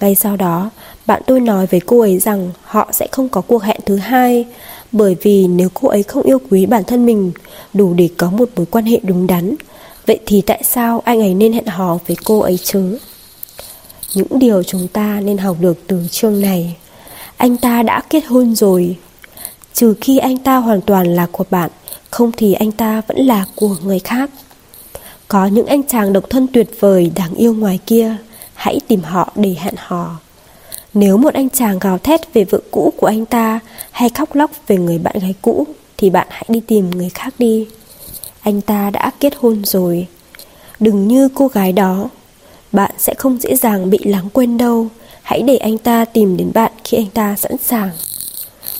Ngay 0.00 0.14
sau 0.14 0.36
đó, 0.36 0.70
bạn 1.06 1.22
tôi 1.26 1.40
nói 1.40 1.66
với 1.66 1.80
cô 1.80 2.00
ấy 2.00 2.18
rằng 2.18 2.50
họ 2.62 2.88
sẽ 2.92 3.06
không 3.12 3.28
có 3.28 3.40
cuộc 3.40 3.62
hẹn 3.62 3.80
thứ 3.86 3.96
hai 3.96 4.46
bởi 4.92 5.16
vì 5.22 5.46
nếu 5.46 5.68
cô 5.74 5.88
ấy 5.88 6.02
không 6.02 6.22
yêu 6.22 6.38
quý 6.50 6.66
bản 6.66 6.84
thân 6.84 7.06
mình 7.06 7.32
đủ 7.74 7.94
để 7.94 8.08
có 8.16 8.30
một 8.30 8.48
mối 8.56 8.66
quan 8.66 8.84
hệ 8.84 9.00
đúng 9.02 9.26
đắn, 9.26 9.54
vậy 10.06 10.18
thì 10.26 10.40
tại 10.40 10.62
sao 10.64 11.02
anh 11.04 11.20
ấy 11.20 11.34
nên 11.34 11.52
hẹn 11.52 11.66
hò 11.66 11.98
với 12.06 12.16
cô 12.24 12.40
ấy 12.40 12.58
chứ? 12.62 12.98
Những 14.14 14.38
điều 14.38 14.62
chúng 14.62 14.88
ta 14.88 15.20
nên 15.20 15.38
học 15.38 15.56
được 15.60 15.76
từ 15.86 16.02
chương 16.10 16.40
này. 16.40 16.76
Anh 17.36 17.56
ta 17.56 17.82
đã 17.82 18.02
kết 18.10 18.24
hôn 18.26 18.54
rồi. 18.54 18.96
Trừ 19.72 19.94
khi 20.00 20.18
anh 20.18 20.38
ta 20.38 20.56
hoàn 20.56 20.80
toàn 20.80 21.14
là 21.14 21.26
của 21.32 21.44
bạn, 21.50 21.70
không 22.10 22.32
thì 22.36 22.52
anh 22.52 22.72
ta 22.72 23.02
vẫn 23.08 23.18
là 23.18 23.44
của 23.54 23.76
người 23.84 23.98
khác. 23.98 24.30
Có 25.28 25.46
những 25.46 25.66
anh 25.66 25.82
chàng 25.82 26.12
độc 26.12 26.24
thân 26.30 26.46
tuyệt 26.52 26.70
vời 26.80 27.12
đáng 27.14 27.34
yêu 27.34 27.54
ngoài 27.54 27.78
kia, 27.86 28.16
hãy 28.54 28.80
tìm 28.88 29.02
họ 29.02 29.32
để 29.36 29.56
hẹn 29.58 29.74
hò. 29.76 30.18
Nếu 30.94 31.16
một 31.16 31.34
anh 31.34 31.50
chàng 31.50 31.78
gào 31.78 31.98
thét 31.98 32.34
về 32.34 32.44
vợ 32.44 32.60
cũ 32.70 32.92
của 32.96 33.06
anh 33.06 33.26
ta 33.26 33.60
hay 33.90 34.08
khóc 34.08 34.34
lóc 34.34 34.50
về 34.66 34.76
người 34.76 34.98
bạn 34.98 35.18
gái 35.18 35.34
cũ 35.42 35.66
thì 35.96 36.10
bạn 36.10 36.26
hãy 36.30 36.44
đi 36.48 36.60
tìm 36.60 36.90
người 36.90 37.10
khác 37.14 37.34
đi. 37.38 37.66
Anh 38.40 38.60
ta 38.60 38.90
đã 38.90 39.10
kết 39.20 39.34
hôn 39.38 39.64
rồi. 39.64 40.06
Đừng 40.80 41.08
như 41.08 41.28
cô 41.34 41.48
gái 41.48 41.72
đó. 41.72 42.08
Bạn 42.72 42.90
sẽ 42.98 43.14
không 43.14 43.38
dễ 43.40 43.56
dàng 43.56 43.90
bị 43.90 43.98
lãng 44.04 44.30
quên 44.32 44.58
đâu. 44.58 44.88
Hãy 45.26 45.42
để 45.42 45.56
anh 45.56 45.78
ta 45.78 46.04
tìm 46.04 46.36
đến 46.36 46.50
bạn 46.54 46.72
khi 46.84 46.96
anh 46.96 47.10
ta 47.14 47.36
sẵn 47.36 47.52
sàng. 47.62 47.90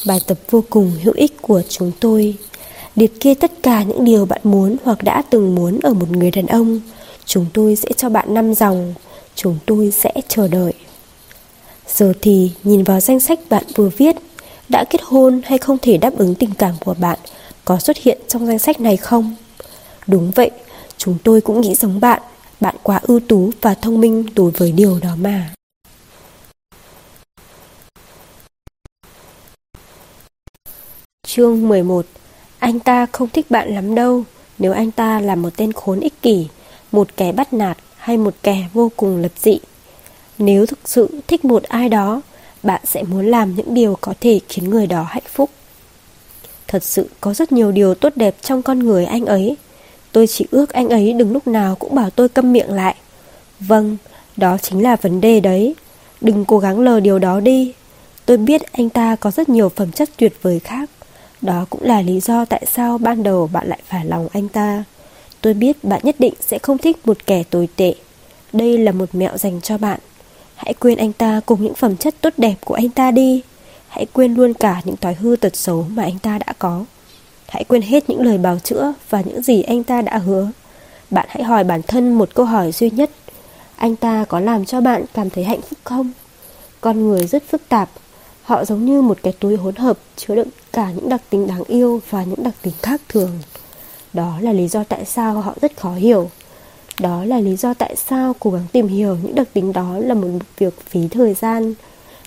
Bài 0.06 0.20
tập 0.26 0.38
vô 0.50 0.64
cùng 0.70 0.92
hữu 1.02 1.14
ích 1.14 1.42
của 1.42 1.62
chúng 1.68 1.92
tôi 2.00 2.34
liệt 2.96 3.20
kê 3.20 3.34
tất 3.34 3.52
cả 3.62 3.82
những 3.82 4.04
điều 4.04 4.26
bạn 4.26 4.40
muốn 4.44 4.76
hoặc 4.84 5.02
đã 5.02 5.22
từng 5.30 5.54
muốn 5.54 5.80
ở 5.82 5.94
một 5.94 6.10
người 6.10 6.30
đàn 6.30 6.46
ông. 6.46 6.80
Chúng 7.24 7.46
tôi 7.52 7.76
sẽ 7.76 7.88
cho 7.96 8.08
bạn 8.08 8.34
năm 8.34 8.54
dòng. 8.54 8.94
Chúng 9.34 9.58
tôi 9.66 9.90
sẽ 9.90 10.12
chờ 10.28 10.48
đợi. 10.48 10.72
Giờ 11.88 12.12
thì 12.22 12.50
nhìn 12.64 12.84
vào 12.84 13.00
danh 13.00 13.20
sách 13.20 13.40
bạn 13.48 13.64
vừa 13.74 13.90
viết, 13.96 14.16
đã 14.68 14.84
kết 14.90 15.00
hôn 15.04 15.40
hay 15.44 15.58
không 15.58 15.78
thể 15.82 15.96
đáp 15.96 16.18
ứng 16.18 16.34
tình 16.34 16.54
cảm 16.58 16.74
của 16.84 16.94
bạn 16.98 17.18
có 17.64 17.78
xuất 17.78 17.96
hiện 17.96 18.18
trong 18.28 18.46
danh 18.46 18.58
sách 18.58 18.80
này 18.80 18.96
không? 18.96 19.34
Đúng 20.06 20.30
vậy, 20.30 20.50
chúng 20.98 21.16
tôi 21.24 21.40
cũng 21.40 21.60
nghĩ 21.60 21.74
giống 21.74 22.00
bạn, 22.00 22.22
bạn 22.60 22.74
quá 22.82 23.00
ưu 23.02 23.20
tú 23.20 23.50
và 23.60 23.74
thông 23.74 24.00
minh 24.00 24.24
đối 24.34 24.50
với 24.50 24.72
điều 24.72 24.98
đó 25.02 25.10
mà. 25.16 25.50
Chương 31.36 31.68
11 31.68 32.06
Anh 32.58 32.80
ta 32.80 33.06
không 33.12 33.28
thích 33.28 33.46
bạn 33.50 33.74
lắm 33.74 33.94
đâu 33.94 34.24
Nếu 34.58 34.72
anh 34.72 34.90
ta 34.90 35.20
là 35.20 35.34
một 35.34 35.50
tên 35.56 35.72
khốn 35.72 36.00
ích 36.00 36.22
kỷ 36.22 36.46
Một 36.92 37.08
kẻ 37.16 37.32
bắt 37.32 37.52
nạt 37.52 37.78
Hay 37.96 38.16
một 38.16 38.34
kẻ 38.42 38.68
vô 38.72 38.90
cùng 38.96 39.16
lập 39.16 39.32
dị 39.36 39.58
nếu 40.38 40.66
thực 40.66 40.78
sự 40.84 41.20
thích 41.26 41.44
một 41.44 41.62
ai 41.62 41.88
đó, 41.88 42.22
bạn 42.62 42.80
sẽ 42.84 43.02
muốn 43.02 43.26
làm 43.26 43.54
những 43.54 43.74
điều 43.74 43.98
có 44.00 44.14
thể 44.20 44.40
khiến 44.48 44.70
người 44.70 44.86
đó 44.86 45.02
hạnh 45.08 45.22
phúc. 45.32 45.50
Thật 46.68 46.84
sự 46.84 47.08
có 47.20 47.34
rất 47.34 47.52
nhiều 47.52 47.72
điều 47.72 47.94
tốt 47.94 48.12
đẹp 48.16 48.36
trong 48.40 48.62
con 48.62 48.78
người 48.78 49.04
anh 49.04 49.26
ấy. 49.26 49.56
Tôi 50.12 50.26
chỉ 50.26 50.46
ước 50.50 50.72
anh 50.72 50.88
ấy 50.88 51.12
đừng 51.12 51.32
lúc 51.32 51.46
nào 51.46 51.74
cũng 51.74 51.94
bảo 51.94 52.10
tôi 52.10 52.28
câm 52.28 52.52
miệng 52.52 52.72
lại. 52.72 52.94
Vâng, 53.60 53.96
đó 54.36 54.58
chính 54.62 54.82
là 54.82 54.96
vấn 54.96 55.20
đề 55.20 55.40
đấy. 55.40 55.74
Đừng 56.20 56.44
cố 56.44 56.58
gắng 56.58 56.80
lờ 56.80 57.00
điều 57.00 57.18
đó 57.18 57.40
đi. 57.40 57.72
Tôi 58.26 58.36
biết 58.36 58.72
anh 58.72 58.88
ta 58.90 59.16
có 59.16 59.30
rất 59.30 59.48
nhiều 59.48 59.68
phẩm 59.68 59.92
chất 59.92 60.10
tuyệt 60.16 60.32
vời 60.42 60.60
khác. 60.60 60.90
Đó 61.42 61.66
cũng 61.70 61.82
là 61.82 62.02
lý 62.02 62.20
do 62.20 62.44
tại 62.44 62.66
sao 62.66 62.98
ban 62.98 63.22
đầu 63.22 63.50
bạn 63.52 63.68
lại 63.68 63.78
phải 63.88 64.04
lòng 64.04 64.28
anh 64.32 64.48
ta. 64.48 64.84
Tôi 65.40 65.54
biết 65.54 65.84
bạn 65.84 66.00
nhất 66.04 66.16
định 66.18 66.34
sẽ 66.40 66.58
không 66.58 66.78
thích 66.78 66.96
một 67.04 67.16
kẻ 67.26 67.42
tồi 67.50 67.68
tệ. 67.76 67.94
Đây 68.52 68.78
là 68.78 68.92
một 68.92 69.14
mẹo 69.14 69.36
dành 69.36 69.60
cho 69.60 69.78
bạn. 69.78 70.00
Hãy 70.56 70.74
quên 70.74 70.98
anh 70.98 71.12
ta 71.12 71.40
cùng 71.46 71.62
những 71.62 71.74
phẩm 71.74 71.96
chất 71.96 72.14
tốt 72.20 72.32
đẹp 72.36 72.54
của 72.64 72.74
anh 72.74 72.88
ta 72.88 73.10
đi 73.10 73.42
Hãy 73.88 74.06
quên 74.12 74.34
luôn 74.34 74.54
cả 74.54 74.80
những 74.84 74.96
thói 74.96 75.14
hư 75.14 75.36
tật 75.36 75.56
xấu 75.56 75.86
mà 75.90 76.02
anh 76.02 76.18
ta 76.18 76.38
đã 76.38 76.52
có 76.58 76.84
Hãy 77.48 77.64
quên 77.64 77.82
hết 77.82 78.10
những 78.10 78.20
lời 78.20 78.38
bào 78.38 78.58
chữa 78.58 78.92
và 79.10 79.20
những 79.20 79.42
gì 79.42 79.62
anh 79.62 79.84
ta 79.84 80.02
đã 80.02 80.18
hứa 80.18 80.50
Bạn 81.10 81.26
hãy 81.28 81.42
hỏi 81.42 81.64
bản 81.64 81.82
thân 81.82 82.14
một 82.14 82.34
câu 82.34 82.46
hỏi 82.46 82.72
duy 82.72 82.90
nhất 82.90 83.10
Anh 83.76 83.96
ta 83.96 84.24
có 84.28 84.40
làm 84.40 84.64
cho 84.64 84.80
bạn 84.80 85.04
cảm 85.14 85.30
thấy 85.30 85.44
hạnh 85.44 85.60
phúc 85.60 85.78
không? 85.84 86.10
Con 86.80 87.08
người 87.08 87.26
rất 87.26 87.42
phức 87.48 87.68
tạp 87.68 87.88
Họ 88.46 88.64
giống 88.64 88.84
như 88.84 89.02
một 89.02 89.18
cái 89.22 89.32
túi 89.32 89.56
hỗn 89.56 89.76
hợp 89.76 89.98
chứa 90.16 90.34
đựng 90.34 90.48
cả 90.72 90.90
những 90.90 91.08
đặc 91.08 91.22
tính 91.30 91.46
đáng 91.46 91.62
yêu 91.66 92.00
và 92.10 92.24
những 92.24 92.42
đặc 92.42 92.54
tính 92.62 92.74
khác 92.82 93.00
thường 93.08 93.30
Đó 94.12 94.38
là 94.40 94.52
lý 94.52 94.68
do 94.68 94.84
tại 94.84 95.04
sao 95.04 95.40
họ 95.40 95.54
rất 95.60 95.76
khó 95.76 95.94
hiểu 95.94 96.30
đó 97.00 97.24
là 97.24 97.40
lý 97.40 97.56
do 97.56 97.74
tại 97.74 97.96
sao 97.96 98.34
cố 98.40 98.50
gắng 98.50 98.66
tìm 98.72 98.88
hiểu 98.88 99.16
những 99.22 99.34
đặc 99.34 99.48
tính 99.52 99.72
đó 99.72 99.98
là 99.98 100.14
một 100.14 100.28
việc 100.58 100.80
phí 100.80 101.08
thời 101.08 101.34
gian. 101.34 101.74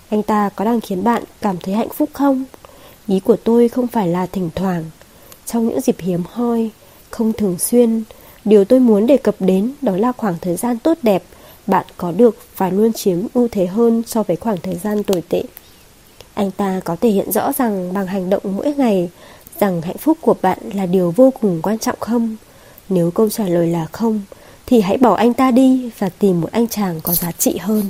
Anh 0.08 0.22
ta 0.22 0.50
có 0.56 0.64
đang 0.64 0.80
khiến 0.80 1.04
bạn 1.04 1.22
cảm 1.40 1.56
thấy 1.62 1.74
hạnh 1.74 1.88
phúc 1.88 2.08
không? 2.12 2.44
Ý 3.06 3.20
của 3.20 3.36
tôi 3.36 3.68
không 3.68 3.86
phải 3.86 4.08
là 4.08 4.26
thỉnh 4.26 4.50
thoảng. 4.54 4.84
Trong 5.46 5.68
những 5.68 5.80
dịp 5.80 5.96
hiếm 5.98 6.22
hoi, 6.30 6.70
không 7.10 7.32
thường 7.32 7.58
xuyên, 7.58 8.02
điều 8.44 8.64
tôi 8.64 8.80
muốn 8.80 9.06
đề 9.06 9.16
cập 9.16 9.34
đến 9.40 9.72
đó 9.82 9.96
là 9.96 10.12
khoảng 10.12 10.36
thời 10.40 10.56
gian 10.56 10.78
tốt 10.78 10.98
đẹp 11.02 11.22
bạn 11.66 11.86
có 11.96 12.12
được 12.12 12.36
phải 12.54 12.72
luôn 12.72 12.92
chiếm 12.92 13.18
ưu 13.34 13.48
thế 13.48 13.66
hơn 13.66 14.02
so 14.06 14.22
với 14.22 14.36
khoảng 14.36 14.56
thời 14.62 14.74
gian 14.74 15.02
tồi 15.02 15.22
tệ. 15.28 15.42
Anh 16.40 16.50
ta 16.50 16.80
có 16.84 16.96
thể 17.00 17.08
hiện 17.08 17.32
rõ 17.32 17.52
rằng 17.52 17.92
bằng 17.92 18.06
hành 18.06 18.30
động 18.30 18.42
mỗi 18.44 18.74
ngày 18.74 19.10
rằng 19.60 19.82
hạnh 19.82 19.96
phúc 19.96 20.18
của 20.20 20.34
bạn 20.42 20.58
là 20.74 20.86
điều 20.86 21.10
vô 21.10 21.32
cùng 21.40 21.62
quan 21.62 21.78
trọng 21.78 21.96
không? 22.00 22.36
Nếu 22.88 23.10
câu 23.10 23.28
trả 23.28 23.44
lời 23.44 23.66
là 23.66 23.86
không, 23.92 24.20
thì 24.66 24.80
hãy 24.80 24.96
bỏ 24.96 25.14
anh 25.14 25.34
ta 25.34 25.50
đi 25.50 25.90
và 25.98 26.08
tìm 26.08 26.40
một 26.40 26.48
anh 26.52 26.68
chàng 26.68 27.00
có 27.02 27.12
giá 27.12 27.32
trị 27.32 27.56
hơn. 27.58 27.82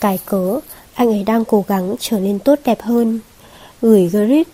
Cái 0.00 0.18
cớ, 0.26 0.60
anh 0.94 1.08
ấy 1.08 1.24
đang 1.24 1.44
cố 1.44 1.64
gắng 1.68 1.94
trở 2.00 2.18
nên 2.18 2.38
tốt 2.38 2.58
đẹp 2.64 2.82
hơn. 2.82 3.20
Gửi 3.82 4.08
Grit, 4.08 4.48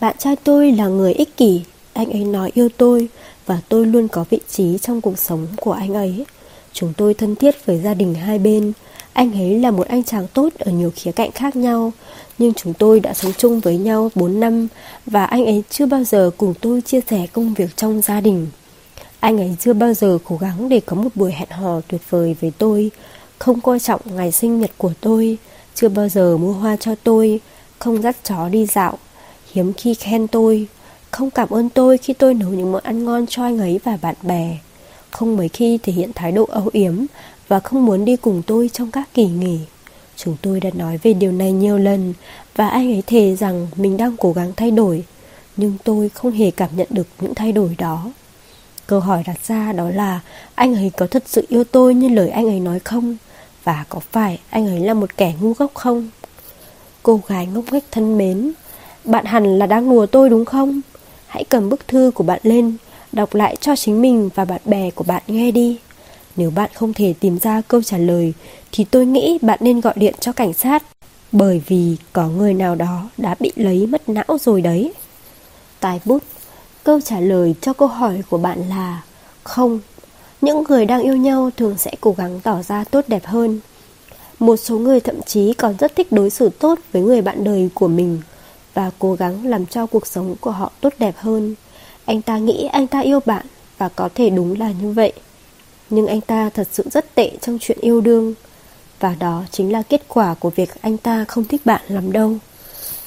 bạn 0.00 0.16
trai 0.18 0.36
tôi 0.36 0.72
là 0.72 0.86
người 0.86 1.12
ích 1.12 1.36
kỷ, 1.36 1.60
anh 1.92 2.12
ấy 2.12 2.24
nói 2.24 2.50
yêu 2.54 2.68
tôi 2.76 3.08
và 3.46 3.60
tôi 3.68 3.86
luôn 3.86 4.08
có 4.08 4.24
vị 4.30 4.40
trí 4.50 4.78
trong 4.78 5.00
cuộc 5.00 5.18
sống 5.18 5.46
của 5.56 5.72
anh 5.72 5.94
ấy. 5.94 6.24
Chúng 6.72 6.92
tôi 6.96 7.14
thân 7.14 7.36
thiết 7.36 7.66
với 7.66 7.80
gia 7.84 7.94
đình 7.94 8.14
hai 8.14 8.38
bên. 8.38 8.72
Anh 9.14 9.32
ấy 9.32 9.60
là 9.60 9.70
một 9.70 9.88
anh 9.88 10.04
chàng 10.04 10.26
tốt 10.34 10.48
ở 10.58 10.70
nhiều 10.72 10.92
khía 10.96 11.12
cạnh 11.12 11.30
khác 11.32 11.56
nhau, 11.56 11.92
nhưng 12.38 12.54
chúng 12.54 12.74
tôi 12.74 13.00
đã 13.00 13.14
sống 13.14 13.32
chung 13.38 13.60
với 13.60 13.78
nhau 13.78 14.10
4 14.14 14.40
năm 14.40 14.68
và 15.06 15.24
anh 15.24 15.44
ấy 15.44 15.62
chưa 15.70 15.86
bao 15.86 16.04
giờ 16.04 16.30
cùng 16.36 16.54
tôi 16.60 16.80
chia 16.80 17.00
sẻ 17.10 17.26
công 17.32 17.54
việc 17.54 17.76
trong 17.76 18.02
gia 18.02 18.20
đình. 18.20 18.46
Anh 19.24 19.38
ấy 19.38 19.56
chưa 19.60 19.72
bao 19.72 19.94
giờ 19.94 20.18
cố 20.24 20.36
gắng 20.36 20.68
để 20.68 20.80
có 20.86 20.96
một 20.96 21.08
buổi 21.14 21.32
hẹn 21.32 21.50
hò 21.50 21.80
tuyệt 21.88 22.00
vời 22.10 22.36
với 22.40 22.52
tôi 22.58 22.90
Không 23.38 23.60
coi 23.60 23.80
trọng 23.80 24.00
ngày 24.04 24.32
sinh 24.32 24.60
nhật 24.60 24.70
của 24.76 24.92
tôi 25.00 25.38
Chưa 25.74 25.88
bao 25.88 26.08
giờ 26.08 26.36
mua 26.36 26.52
hoa 26.52 26.76
cho 26.76 26.94
tôi 27.04 27.40
Không 27.78 28.02
dắt 28.02 28.16
chó 28.24 28.48
đi 28.48 28.66
dạo 28.66 28.98
Hiếm 29.52 29.72
khi 29.72 29.94
khen 29.94 30.28
tôi 30.28 30.66
Không 31.10 31.30
cảm 31.30 31.48
ơn 31.48 31.68
tôi 31.68 31.98
khi 31.98 32.12
tôi 32.12 32.34
nấu 32.34 32.50
những 32.50 32.72
món 32.72 32.82
ăn 32.82 33.04
ngon 33.04 33.26
cho 33.26 33.42
anh 33.42 33.58
ấy 33.58 33.80
và 33.84 33.98
bạn 34.02 34.14
bè 34.22 34.58
Không 35.10 35.36
mấy 35.36 35.48
khi 35.48 35.78
thể 35.82 35.92
hiện 35.92 36.10
thái 36.14 36.32
độ 36.32 36.44
âu 36.44 36.70
yếm 36.72 36.94
và 37.48 37.60
không 37.60 37.86
muốn 37.86 38.04
đi 38.04 38.16
cùng 38.16 38.42
tôi 38.46 38.70
trong 38.72 38.90
các 38.90 39.08
kỳ 39.14 39.26
nghỉ 39.26 39.58
Chúng 40.16 40.36
tôi 40.42 40.60
đã 40.60 40.70
nói 40.74 40.98
về 41.02 41.14
điều 41.14 41.32
này 41.32 41.52
nhiều 41.52 41.78
lần 41.78 42.14
Và 42.56 42.68
anh 42.68 42.92
ấy 42.92 43.02
thề 43.06 43.36
rằng 43.36 43.66
mình 43.76 43.96
đang 43.96 44.16
cố 44.16 44.32
gắng 44.32 44.52
thay 44.56 44.70
đổi 44.70 45.04
Nhưng 45.56 45.76
tôi 45.84 46.08
không 46.08 46.32
hề 46.32 46.50
cảm 46.50 46.70
nhận 46.76 46.88
được 46.90 47.06
những 47.20 47.34
thay 47.34 47.52
đổi 47.52 47.74
đó 47.78 48.10
Câu 48.86 49.00
hỏi 49.00 49.22
đặt 49.26 49.46
ra 49.46 49.72
đó 49.72 49.90
là 49.90 50.20
anh 50.54 50.74
ấy 50.74 50.90
có 50.96 51.06
thật 51.06 51.22
sự 51.26 51.46
yêu 51.48 51.64
tôi 51.64 51.94
như 51.94 52.08
lời 52.08 52.30
anh 52.30 52.46
ấy 52.46 52.60
nói 52.60 52.78
không? 52.78 53.16
Và 53.64 53.84
có 53.88 54.00
phải 54.12 54.40
anh 54.50 54.66
ấy 54.66 54.80
là 54.80 54.94
một 54.94 55.16
kẻ 55.16 55.34
ngu 55.40 55.52
ngốc 55.58 55.74
không? 55.74 56.08
Cô 57.02 57.20
gái 57.26 57.46
ngốc 57.46 57.64
nghếch 57.72 57.84
thân 57.90 58.18
mến, 58.18 58.52
bạn 59.04 59.24
hẳn 59.24 59.58
là 59.58 59.66
đang 59.66 59.90
đùa 59.90 60.06
tôi 60.06 60.30
đúng 60.30 60.44
không? 60.44 60.80
Hãy 61.26 61.44
cầm 61.44 61.68
bức 61.68 61.88
thư 61.88 62.10
của 62.14 62.24
bạn 62.24 62.40
lên, 62.42 62.76
đọc 63.12 63.34
lại 63.34 63.56
cho 63.60 63.76
chính 63.76 64.02
mình 64.02 64.30
và 64.34 64.44
bạn 64.44 64.60
bè 64.64 64.90
của 64.90 65.04
bạn 65.04 65.22
nghe 65.26 65.50
đi. 65.50 65.78
Nếu 66.36 66.50
bạn 66.50 66.70
không 66.74 66.92
thể 66.92 67.14
tìm 67.20 67.38
ra 67.38 67.62
câu 67.68 67.82
trả 67.82 67.98
lời, 67.98 68.32
thì 68.72 68.84
tôi 68.84 69.06
nghĩ 69.06 69.38
bạn 69.42 69.58
nên 69.62 69.80
gọi 69.80 69.94
điện 69.96 70.14
cho 70.20 70.32
cảnh 70.32 70.52
sát, 70.52 70.82
bởi 71.32 71.62
vì 71.66 71.96
có 72.12 72.28
người 72.28 72.54
nào 72.54 72.74
đó 72.74 73.10
đã 73.18 73.34
bị 73.40 73.52
lấy 73.56 73.86
mất 73.86 74.08
não 74.08 74.38
rồi 74.40 74.60
đấy. 74.60 74.92
Tài 75.80 76.00
bút, 76.04 76.22
Câu 76.84 77.00
trả 77.00 77.20
lời 77.20 77.54
cho 77.60 77.72
câu 77.72 77.88
hỏi 77.88 78.22
của 78.30 78.38
bạn 78.38 78.68
là 78.68 79.02
không. 79.42 79.80
Những 80.40 80.64
người 80.68 80.86
đang 80.86 81.02
yêu 81.02 81.16
nhau 81.16 81.50
thường 81.56 81.78
sẽ 81.78 81.90
cố 82.00 82.14
gắng 82.16 82.40
tỏ 82.40 82.62
ra 82.62 82.84
tốt 82.84 83.04
đẹp 83.08 83.24
hơn. 83.24 83.60
Một 84.38 84.56
số 84.56 84.78
người 84.78 85.00
thậm 85.00 85.22
chí 85.22 85.52
còn 85.52 85.74
rất 85.78 85.96
thích 85.96 86.12
đối 86.12 86.30
xử 86.30 86.48
tốt 86.48 86.78
với 86.92 87.02
người 87.02 87.22
bạn 87.22 87.44
đời 87.44 87.68
của 87.74 87.88
mình 87.88 88.20
và 88.74 88.90
cố 88.98 89.14
gắng 89.14 89.46
làm 89.46 89.66
cho 89.66 89.86
cuộc 89.86 90.06
sống 90.06 90.34
của 90.40 90.50
họ 90.50 90.72
tốt 90.80 90.92
đẹp 90.98 91.14
hơn. 91.18 91.54
Anh 92.04 92.22
ta 92.22 92.38
nghĩ 92.38 92.68
anh 92.72 92.86
ta 92.86 93.00
yêu 93.00 93.20
bạn 93.26 93.46
và 93.78 93.88
có 93.88 94.08
thể 94.14 94.30
đúng 94.30 94.58
là 94.58 94.72
như 94.82 94.90
vậy. 94.90 95.12
Nhưng 95.90 96.06
anh 96.06 96.20
ta 96.20 96.50
thật 96.54 96.68
sự 96.72 96.84
rất 96.92 97.14
tệ 97.14 97.30
trong 97.40 97.58
chuyện 97.60 97.78
yêu 97.80 98.00
đương. 98.00 98.34
Và 99.00 99.16
đó 99.18 99.44
chính 99.50 99.72
là 99.72 99.82
kết 99.82 100.02
quả 100.08 100.34
của 100.34 100.50
việc 100.50 100.70
anh 100.80 100.96
ta 100.96 101.24
không 101.28 101.44
thích 101.44 101.60
bạn 101.64 101.82
lắm 101.88 102.12
đâu. 102.12 102.36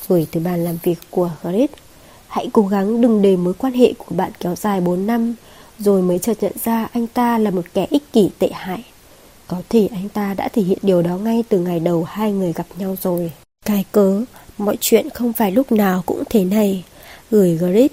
Gửi 0.08 0.28
từ 0.32 0.40
bàn 0.40 0.64
làm 0.64 0.78
việc 0.84 1.00
của 1.10 1.32
Grit 1.44 1.72
Hãy 2.28 2.50
cố 2.54 2.68
gắng 2.68 3.02
đừng 3.02 3.22
để 3.22 3.36
mối 3.36 3.54
quan 3.54 3.74
hệ 3.74 3.94
của 3.98 4.16
bạn 4.16 4.32
kéo 4.40 4.56
dài 4.56 4.82
4 4.82 5.08
năm 5.08 5.36
Rồi 5.80 6.02
mới 6.02 6.20
chợt 6.20 6.38
nhận 6.42 6.54
ra 6.64 6.88
anh 6.94 7.08
ta 7.08 7.38
là 7.38 7.52
một 7.52 7.66
kẻ 7.74 7.88
ích 7.90 8.14
kỷ 8.14 8.30
tệ 8.40 8.50
hại. 8.54 8.84
Có 9.48 9.62
thể 9.70 9.90
anh 9.92 10.10
ta 10.10 10.34
đã 10.34 10.48
thể 10.48 10.62
hiện 10.62 10.78
điều 10.82 11.02
đó 11.02 11.18
ngay 11.18 11.44
từ 11.50 11.60
ngày 11.60 11.80
đầu 11.80 12.04
hai 12.04 12.32
người 12.32 12.54
gặp 12.54 12.66
nhau 12.80 12.96
rồi. 13.02 13.32
Cái 13.66 13.86
cớ, 13.92 14.24
mọi 14.58 14.78
chuyện 14.82 15.10
không 15.10 15.34
phải 15.34 15.52
lúc 15.52 15.72
nào 15.72 16.04
cũng 16.06 16.24
thế 16.30 16.44
này. 16.44 16.84
Gửi 17.32 17.58
Grit 17.58 17.92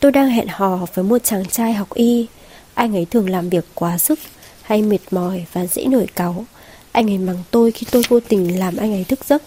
Tôi 0.00 0.12
đang 0.12 0.28
hẹn 0.28 0.46
hò 0.48 0.78
với 0.94 1.04
một 1.04 1.18
chàng 1.24 1.44
trai 1.44 1.72
học 1.72 1.94
y. 1.94 2.26
Anh 2.74 2.96
ấy 2.96 3.04
thường 3.04 3.30
làm 3.30 3.48
việc 3.48 3.64
quá 3.74 3.98
sức 3.98 4.18
Hay 4.62 4.82
mệt 4.82 4.98
mỏi 5.10 5.46
và 5.52 5.66
dễ 5.66 5.84
nổi 5.84 6.06
cáu 6.14 6.44
Anh 6.92 7.10
ấy 7.10 7.18
mắng 7.18 7.42
tôi 7.50 7.70
khi 7.70 7.86
tôi 7.90 8.02
vô 8.08 8.20
tình 8.20 8.58
làm 8.58 8.76
anh 8.76 8.92
ấy 8.92 9.04
thức 9.04 9.24
giấc 9.24 9.42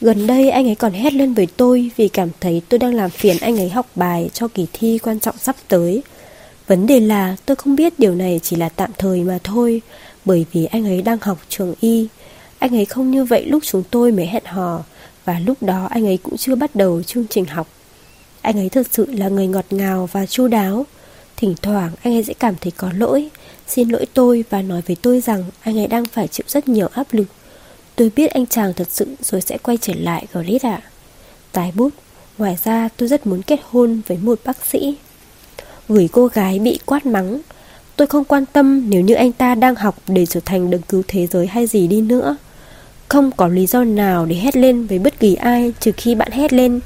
Gần 0.00 0.26
đây 0.26 0.50
anh 0.50 0.68
ấy 0.68 0.74
còn 0.74 0.92
hét 0.92 1.12
lên 1.12 1.34
với 1.34 1.46
tôi 1.56 1.90
vì 1.96 2.08
cảm 2.08 2.28
thấy 2.40 2.62
tôi 2.68 2.78
đang 2.78 2.94
làm 2.94 3.10
phiền 3.10 3.36
anh 3.40 3.56
ấy 3.58 3.68
học 3.68 3.86
bài 3.94 4.30
cho 4.32 4.48
kỳ 4.48 4.66
thi 4.72 4.98
quan 5.02 5.20
trọng 5.20 5.38
sắp 5.38 5.56
tới. 5.68 6.02
Vấn 6.66 6.86
đề 6.86 7.00
là 7.00 7.36
tôi 7.46 7.56
không 7.56 7.76
biết 7.76 7.98
điều 7.98 8.14
này 8.14 8.40
chỉ 8.42 8.56
là 8.56 8.68
tạm 8.68 8.90
thời 8.98 9.20
mà 9.20 9.38
thôi, 9.44 9.82
bởi 10.24 10.46
vì 10.52 10.64
anh 10.64 10.84
ấy 10.84 11.02
đang 11.02 11.18
học 11.20 11.38
trường 11.48 11.74
y. 11.80 12.08
Anh 12.58 12.76
ấy 12.76 12.84
không 12.84 13.10
như 13.10 13.24
vậy 13.24 13.44
lúc 13.46 13.62
chúng 13.66 13.82
tôi 13.90 14.12
mới 14.12 14.26
hẹn 14.26 14.44
hò, 14.44 14.84
và 15.24 15.38
lúc 15.46 15.62
đó 15.62 15.86
anh 15.90 16.06
ấy 16.06 16.18
cũng 16.22 16.36
chưa 16.36 16.54
bắt 16.54 16.74
đầu 16.74 17.02
chương 17.02 17.26
trình 17.30 17.44
học. 17.44 17.68
Anh 18.40 18.58
ấy 18.58 18.68
thật 18.68 18.86
sự 18.90 19.06
là 19.12 19.28
người 19.28 19.46
ngọt 19.46 19.64
ngào 19.70 20.08
và 20.12 20.26
chu 20.26 20.48
đáo. 20.48 20.86
Thỉnh 21.44 21.54
thoảng 21.62 21.90
anh 22.02 22.14
ấy 22.14 22.24
sẽ 22.24 22.34
cảm 22.34 22.54
thấy 22.60 22.72
có 22.76 22.90
lỗi, 22.96 23.28
xin 23.66 23.88
lỗi 23.88 24.06
tôi 24.14 24.44
và 24.50 24.62
nói 24.62 24.82
với 24.86 24.96
tôi 25.02 25.20
rằng 25.20 25.44
anh 25.60 25.78
ấy 25.78 25.86
đang 25.86 26.04
phải 26.04 26.28
chịu 26.28 26.44
rất 26.48 26.68
nhiều 26.68 26.88
áp 26.94 27.06
lực. 27.12 27.24
Tôi 27.96 28.10
biết 28.16 28.30
anh 28.30 28.46
chàng 28.46 28.72
thật 28.74 28.86
sự 28.90 29.06
rồi 29.22 29.40
sẽ 29.40 29.58
quay 29.58 29.78
trở 29.80 29.92
lại 29.96 30.26
Grit 30.32 30.62
ạ. 30.62 30.80
À. 30.82 30.88
Tái 31.52 31.72
bút, 31.74 31.88
ngoài 32.38 32.58
ra 32.64 32.88
tôi 32.96 33.08
rất 33.08 33.26
muốn 33.26 33.42
kết 33.42 33.60
hôn 33.70 34.00
với 34.06 34.18
một 34.18 34.40
bác 34.44 34.66
sĩ. 34.66 34.96
Gửi 35.88 36.08
cô 36.12 36.26
gái 36.26 36.58
bị 36.58 36.78
quát 36.86 37.06
mắng. 37.06 37.40
Tôi 37.96 38.06
không 38.06 38.24
quan 38.24 38.46
tâm 38.46 38.90
nếu 38.90 39.00
như 39.00 39.14
anh 39.14 39.32
ta 39.32 39.54
đang 39.54 39.74
học 39.74 39.96
để 40.06 40.26
trở 40.26 40.40
thành 40.44 40.70
đấng 40.70 40.82
cứu 40.82 41.02
thế 41.08 41.26
giới 41.26 41.46
hay 41.46 41.66
gì 41.66 41.86
đi 41.86 42.00
nữa. 42.00 42.36
Không 43.08 43.30
có 43.36 43.48
lý 43.48 43.66
do 43.66 43.84
nào 43.84 44.26
để 44.26 44.36
hét 44.36 44.56
lên 44.56 44.86
với 44.86 44.98
bất 44.98 45.20
kỳ 45.20 45.34
ai 45.34 45.72
trừ 45.80 45.92
khi 45.96 46.14
bạn 46.14 46.32
hét 46.32 46.52
lên 46.52 46.80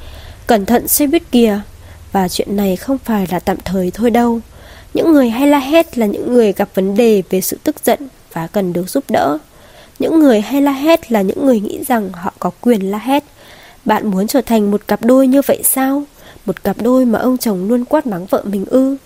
Cẩn 0.46 0.66
thận 0.66 0.88
xe 0.88 1.06
buýt 1.06 1.22
kìa 1.32 1.60
và 2.12 2.28
chuyện 2.28 2.56
này 2.56 2.76
không 2.76 2.98
phải 2.98 3.26
là 3.30 3.38
tạm 3.38 3.56
thời 3.64 3.90
thôi 3.90 4.10
đâu 4.10 4.40
Những 4.94 5.12
người 5.12 5.30
hay 5.30 5.48
la 5.48 5.58
hét 5.58 5.98
là 5.98 6.06
những 6.06 6.32
người 6.32 6.52
gặp 6.52 6.68
vấn 6.74 6.96
đề 6.96 7.22
về 7.30 7.40
sự 7.40 7.58
tức 7.64 7.76
giận 7.84 8.08
và 8.32 8.46
cần 8.46 8.72
được 8.72 8.90
giúp 8.90 9.04
đỡ 9.08 9.38
những 9.98 10.20
người 10.20 10.40
hay 10.40 10.62
la 10.62 10.72
hét 10.72 11.12
là 11.12 11.22
những 11.22 11.46
người 11.46 11.60
nghĩ 11.60 11.84
rằng 11.88 12.10
họ 12.12 12.32
có 12.38 12.50
quyền 12.60 12.90
la 12.90 12.98
hét. 12.98 13.24
Bạn 13.84 14.10
muốn 14.10 14.26
trở 14.26 14.40
thành 14.40 14.70
một 14.70 14.88
cặp 14.88 15.02
đôi 15.02 15.26
như 15.26 15.42
vậy 15.46 15.60
sao? 15.64 16.02
Một 16.46 16.64
cặp 16.64 16.82
đôi 16.82 17.04
mà 17.04 17.18
ông 17.18 17.38
chồng 17.38 17.68
luôn 17.68 17.84
quát 17.84 18.06
mắng 18.06 18.26
vợ 18.26 18.42
mình 18.44 18.64
ư? 18.64 18.96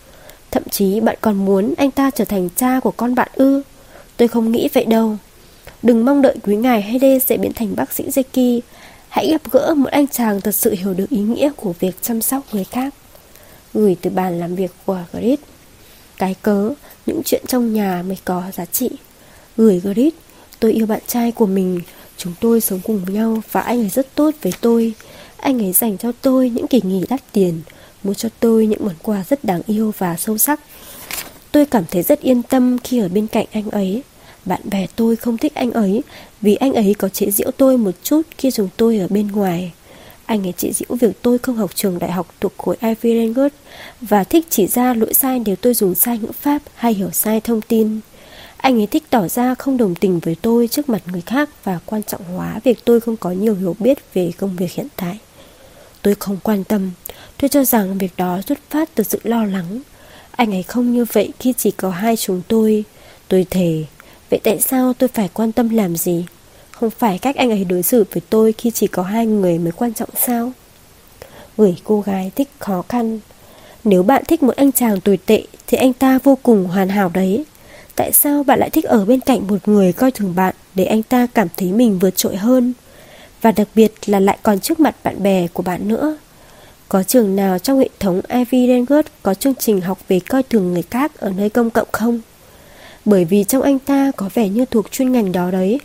Thậm 0.50 0.62
chí 0.70 1.00
bạn 1.00 1.16
còn 1.20 1.44
muốn 1.44 1.74
anh 1.76 1.90
ta 1.90 2.10
trở 2.10 2.24
thành 2.24 2.48
cha 2.56 2.80
của 2.80 2.90
con 2.90 3.14
bạn 3.14 3.28
ư? 3.34 3.62
Tôi 4.16 4.28
không 4.28 4.52
nghĩ 4.52 4.68
vậy 4.72 4.84
đâu. 4.84 5.16
Đừng 5.82 6.04
mong 6.04 6.22
đợi 6.22 6.36
quý 6.42 6.56
ngài 6.56 6.82
hay 6.82 6.98
đê 6.98 7.18
sẽ 7.18 7.36
biến 7.36 7.52
thành 7.52 7.76
bác 7.76 7.92
sĩ 7.92 8.04
Zeki. 8.08 8.60
Hãy 9.12 9.30
gặp 9.30 9.50
gỡ 9.50 9.74
một 9.74 9.90
anh 9.90 10.06
chàng 10.06 10.40
thật 10.40 10.54
sự 10.54 10.74
hiểu 10.78 10.94
được 10.94 11.10
ý 11.10 11.18
nghĩa 11.18 11.50
của 11.56 11.72
việc 11.80 12.02
chăm 12.02 12.22
sóc 12.22 12.42
người 12.52 12.64
khác. 12.64 12.94
Gửi 13.74 13.96
từ 14.02 14.10
bàn 14.10 14.40
làm 14.40 14.54
việc 14.54 14.70
của 14.86 15.04
Grit. 15.12 15.40
Cái 16.18 16.34
cớ, 16.42 16.72
những 17.06 17.22
chuyện 17.24 17.44
trong 17.48 17.72
nhà 17.72 18.02
mới 18.06 18.16
có 18.24 18.42
giá 18.54 18.64
trị. 18.64 18.90
Gửi 19.56 19.80
Grit, 19.80 20.14
Tôi 20.62 20.72
yêu 20.72 20.86
bạn 20.86 21.00
trai 21.06 21.32
của 21.32 21.46
mình 21.46 21.80
Chúng 22.16 22.32
tôi 22.40 22.60
sống 22.60 22.80
cùng 22.84 23.12
nhau 23.12 23.42
và 23.52 23.60
anh 23.60 23.80
ấy 23.80 23.88
rất 23.88 24.14
tốt 24.14 24.34
với 24.42 24.52
tôi 24.60 24.94
Anh 25.36 25.62
ấy 25.62 25.72
dành 25.72 25.98
cho 25.98 26.12
tôi 26.22 26.50
những 26.50 26.66
kỳ 26.66 26.80
nghỉ 26.84 27.04
đắt 27.08 27.20
tiền 27.32 27.60
Mua 28.02 28.14
cho 28.14 28.28
tôi 28.40 28.66
những 28.66 28.84
món 28.84 28.94
quà 29.02 29.24
rất 29.28 29.44
đáng 29.44 29.60
yêu 29.66 29.92
và 29.98 30.16
sâu 30.16 30.38
sắc 30.38 30.60
Tôi 31.52 31.66
cảm 31.66 31.84
thấy 31.90 32.02
rất 32.02 32.20
yên 32.20 32.42
tâm 32.42 32.78
khi 32.84 32.98
ở 32.98 33.08
bên 33.08 33.26
cạnh 33.26 33.46
anh 33.52 33.70
ấy 33.70 34.02
bạn 34.44 34.60
bè 34.64 34.86
tôi 34.96 35.16
không 35.16 35.38
thích 35.38 35.54
anh 35.54 35.72
ấy 35.72 36.02
Vì 36.40 36.54
anh 36.54 36.72
ấy 36.72 36.94
có 36.98 37.08
chế 37.08 37.30
giễu 37.30 37.50
tôi 37.50 37.78
một 37.78 37.94
chút 38.02 38.22
khi 38.38 38.50
chúng 38.50 38.68
tôi 38.76 38.98
ở 38.98 39.06
bên 39.10 39.28
ngoài 39.28 39.72
Anh 40.26 40.46
ấy 40.46 40.52
chế 40.56 40.72
giễu 40.72 40.96
việc 41.00 41.22
tôi 41.22 41.38
không 41.38 41.56
học 41.56 41.70
trường 41.74 41.98
đại 41.98 42.12
học 42.12 42.34
thuộc 42.40 42.52
khối 42.58 42.76
Ivy 42.80 43.14
League 43.14 43.48
Và 44.00 44.24
thích 44.24 44.46
chỉ 44.50 44.66
ra 44.66 44.94
lỗi 44.94 45.14
sai 45.14 45.42
nếu 45.46 45.56
tôi 45.56 45.74
dùng 45.74 45.94
sai 45.94 46.18
ngữ 46.18 46.32
pháp 46.40 46.62
hay 46.74 46.94
hiểu 46.94 47.10
sai 47.10 47.40
thông 47.40 47.60
tin 47.60 48.00
anh 48.62 48.80
ấy 48.80 48.86
thích 48.86 49.02
tỏ 49.10 49.28
ra 49.28 49.54
không 49.54 49.76
đồng 49.76 49.94
tình 49.94 50.18
với 50.18 50.36
tôi 50.42 50.68
trước 50.68 50.88
mặt 50.88 51.02
người 51.12 51.20
khác 51.20 51.50
và 51.64 51.78
quan 51.86 52.02
trọng 52.02 52.24
hóa 52.24 52.60
việc 52.64 52.84
tôi 52.84 53.00
không 53.00 53.16
có 53.16 53.30
nhiều 53.30 53.54
hiểu 53.54 53.76
biết 53.78 53.98
về 54.14 54.32
công 54.38 54.56
việc 54.56 54.72
hiện 54.72 54.86
tại. 54.96 55.18
Tôi 56.02 56.14
không 56.14 56.38
quan 56.42 56.64
tâm, 56.64 56.90
tôi 57.38 57.48
cho 57.48 57.64
rằng 57.64 57.98
việc 57.98 58.12
đó 58.16 58.40
xuất 58.46 58.58
phát 58.70 58.94
từ 58.94 59.04
sự 59.04 59.20
lo 59.22 59.44
lắng. 59.44 59.80
Anh 60.30 60.52
ấy 60.52 60.62
không 60.62 60.92
như 60.92 61.04
vậy 61.12 61.30
khi 61.38 61.54
chỉ 61.56 61.70
có 61.70 61.90
hai 61.90 62.16
chúng 62.16 62.42
tôi. 62.48 62.84
Tôi 63.28 63.46
thề, 63.50 63.84
vậy 64.32 64.40
tại 64.44 64.60
sao 64.60 64.92
tôi 64.92 65.08
phải 65.08 65.28
quan 65.34 65.52
tâm 65.52 65.68
làm 65.68 65.96
gì? 65.96 66.24
Không 66.70 66.90
phải 66.90 67.18
cách 67.18 67.36
anh 67.36 67.50
ấy 67.50 67.64
đối 67.64 67.82
xử 67.82 68.04
với 68.12 68.22
tôi 68.30 68.54
khi 68.58 68.70
chỉ 68.70 68.86
có 68.86 69.02
hai 69.02 69.26
người 69.26 69.58
mới 69.58 69.72
quan 69.72 69.94
trọng 69.94 70.08
sao? 70.26 70.52
Gửi 71.56 71.76
cô 71.84 72.00
gái 72.00 72.30
thích 72.36 72.48
khó 72.58 72.82
khăn. 72.88 73.20
Nếu 73.84 74.02
bạn 74.02 74.24
thích 74.28 74.42
một 74.42 74.56
anh 74.56 74.72
chàng 74.72 75.00
tồi 75.00 75.18
tệ, 75.26 75.42
thì 75.66 75.78
anh 75.78 75.92
ta 75.92 76.18
vô 76.24 76.38
cùng 76.42 76.64
hoàn 76.64 76.88
hảo 76.88 77.10
đấy. 77.14 77.44
Tại 77.96 78.12
sao 78.12 78.42
bạn 78.42 78.58
lại 78.58 78.70
thích 78.70 78.84
ở 78.84 79.04
bên 79.04 79.20
cạnh 79.20 79.46
một 79.46 79.68
người 79.68 79.92
coi 79.92 80.10
thường 80.10 80.34
bạn 80.34 80.54
để 80.74 80.84
anh 80.84 81.02
ta 81.02 81.26
cảm 81.34 81.48
thấy 81.56 81.72
mình 81.72 81.98
vượt 81.98 82.16
trội 82.16 82.36
hơn? 82.36 82.72
Và 83.42 83.52
đặc 83.52 83.68
biệt 83.74 83.92
là 84.06 84.20
lại 84.20 84.38
còn 84.42 84.60
trước 84.60 84.80
mặt 84.80 84.96
bạn 85.04 85.22
bè 85.22 85.46
của 85.52 85.62
bạn 85.62 85.88
nữa. 85.88 86.16
Có 86.88 87.02
trường 87.02 87.36
nào 87.36 87.58
trong 87.58 87.78
hệ 87.78 87.88
thống 88.00 88.20
Ivy 88.28 88.66
League 88.66 89.02
có 89.22 89.34
chương 89.34 89.54
trình 89.54 89.80
học 89.80 89.98
về 90.08 90.20
coi 90.20 90.42
thường 90.42 90.72
người 90.72 90.84
khác 90.90 91.12
ở 91.18 91.32
nơi 91.36 91.50
công 91.50 91.70
cộng 91.70 91.88
không? 91.92 92.20
Bởi 93.04 93.24
vì 93.24 93.44
trong 93.44 93.62
anh 93.62 93.78
ta 93.78 94.10
có 94.16 94.30
vẻ 94.34 94.48
như 94.48 94.64
thuộc 94.64 94.90
chuyên 94.90 95.12
ngành 95.12 95.32
đó 95.32 95.50
đấy. 95.50 95.80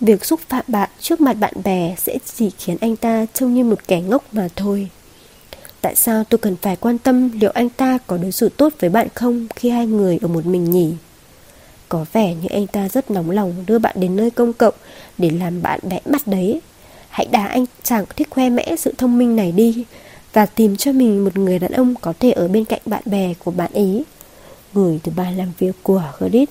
Việc 0.00 0.24
xúc 0.24 0.40
phạm 0.48 0.64
bạn 0.68 0.90
trước 1.00 1.20
mặt 1.20 1.32
bạn 1.32 1.54
bè 1.64 1.94
sẽ 1.98 2.18
chỉ 2.34 2.50
khiến 2.58 2.76
anh 2.80 2.96
ta 2.96 3.26
trông 3.34 3.54
như 3.54 3.64
một 3.64 3.88
kẻ 3.88 4.00
ngốc 4.00 4.24
mà 4.32 4.48
thôi. 4.56 4.88
Tại 5.80 5.94
sao 5.94 6.24
tôi 6.24 6.38
cần 6.38 6.56
phải 6.62 6.76
quan 6.76 6.98
tâm 6.98 7.30
liệu 7.40 7.50
anh 7.50 7.68
ta 7.68 7.98
có 8.06 8.16
đối 8.16 8.32
xử 8.32 8.48
tốt 8.48 8.72
với 8.80 8.90
bạn 8.90 9.08
không 9.14 9.46
khi 9.56 9.70
hai 9.70 9.86
người 9.86 10.18
ở 10.22 10.28
một 10.28 10.46
mình 10.46 10.70
nhỉ? 10.70 10.92
Có 11.88 12.06
vẻ 12.12 12.34
như 12.34 12.48
anh 12.50 12.66
ta 12.66 12.88
rất 12.88 13.10
nóng 13.10 13.30
lòng 13.30 13.64
đưa 13.66 13.78
bạn 13.78 13.96
đến 13.98 14.16
nơi 14.16 14.30
công 14.30 14.52
cộng 14.52 14.74
để 15.18 15.30
làm 15.30 15.62
bạn 15.62 15.80
bẽ 15.82 16.00
mặt 16.04 16.26
đấy. 16.26 16.60
Hãy 17.08 17.26
đá 17.30 17.46
anh 17.46 17.64
chàng 17.82 18.04
thích 18.16 18.28
khoe 18.30 18.50
mẽ 18.50 18.76
sự 18.78 18.94
thông 18.98 19.18
minh 19.18 19.36
này 19.36 19.52
đi 19.52 19.84
và 20.32 20.46
tìm 20.46 20.76
cho 20.76 20.92
mình 20.92 21.24
một 21.24 21.38
người 21.38 21.58
đàn 21.58 21.72
ông 21.72 21.94
có 22.00 22.12
thể 22.20 22.30
ở 22.30 22.48
bên 22.48 22.64
cạnh 22.64 22.80
bạn 22.86 23.02
bè 23.04 23.34
của 23.44 23.50
bạn 23.50 23.72
ý. 23.72 24.02
Gửi 24.74 25.00
từ 25.02 25.12
bàn 25.16 25.36
làm 25.36 25.52
việc 25.58 25.76
của 25.82 26.12
Grit. 26.18 26.48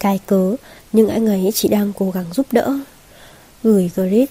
Cai 0.00 0.20
cớ, 0.26 0.56
nhưng 0.92 1.08
anh 1.08 1.26
ấy 1.26 1.50
chỉ 1.54 1.68
đang 1.68 1.92
cố 1.98 2.10
gắng 2.10 2.24
giúp 2.32 2.46
đỡ. 2.52 2.78
Gửi 3.62 3.90
Grit, 3.94 4.30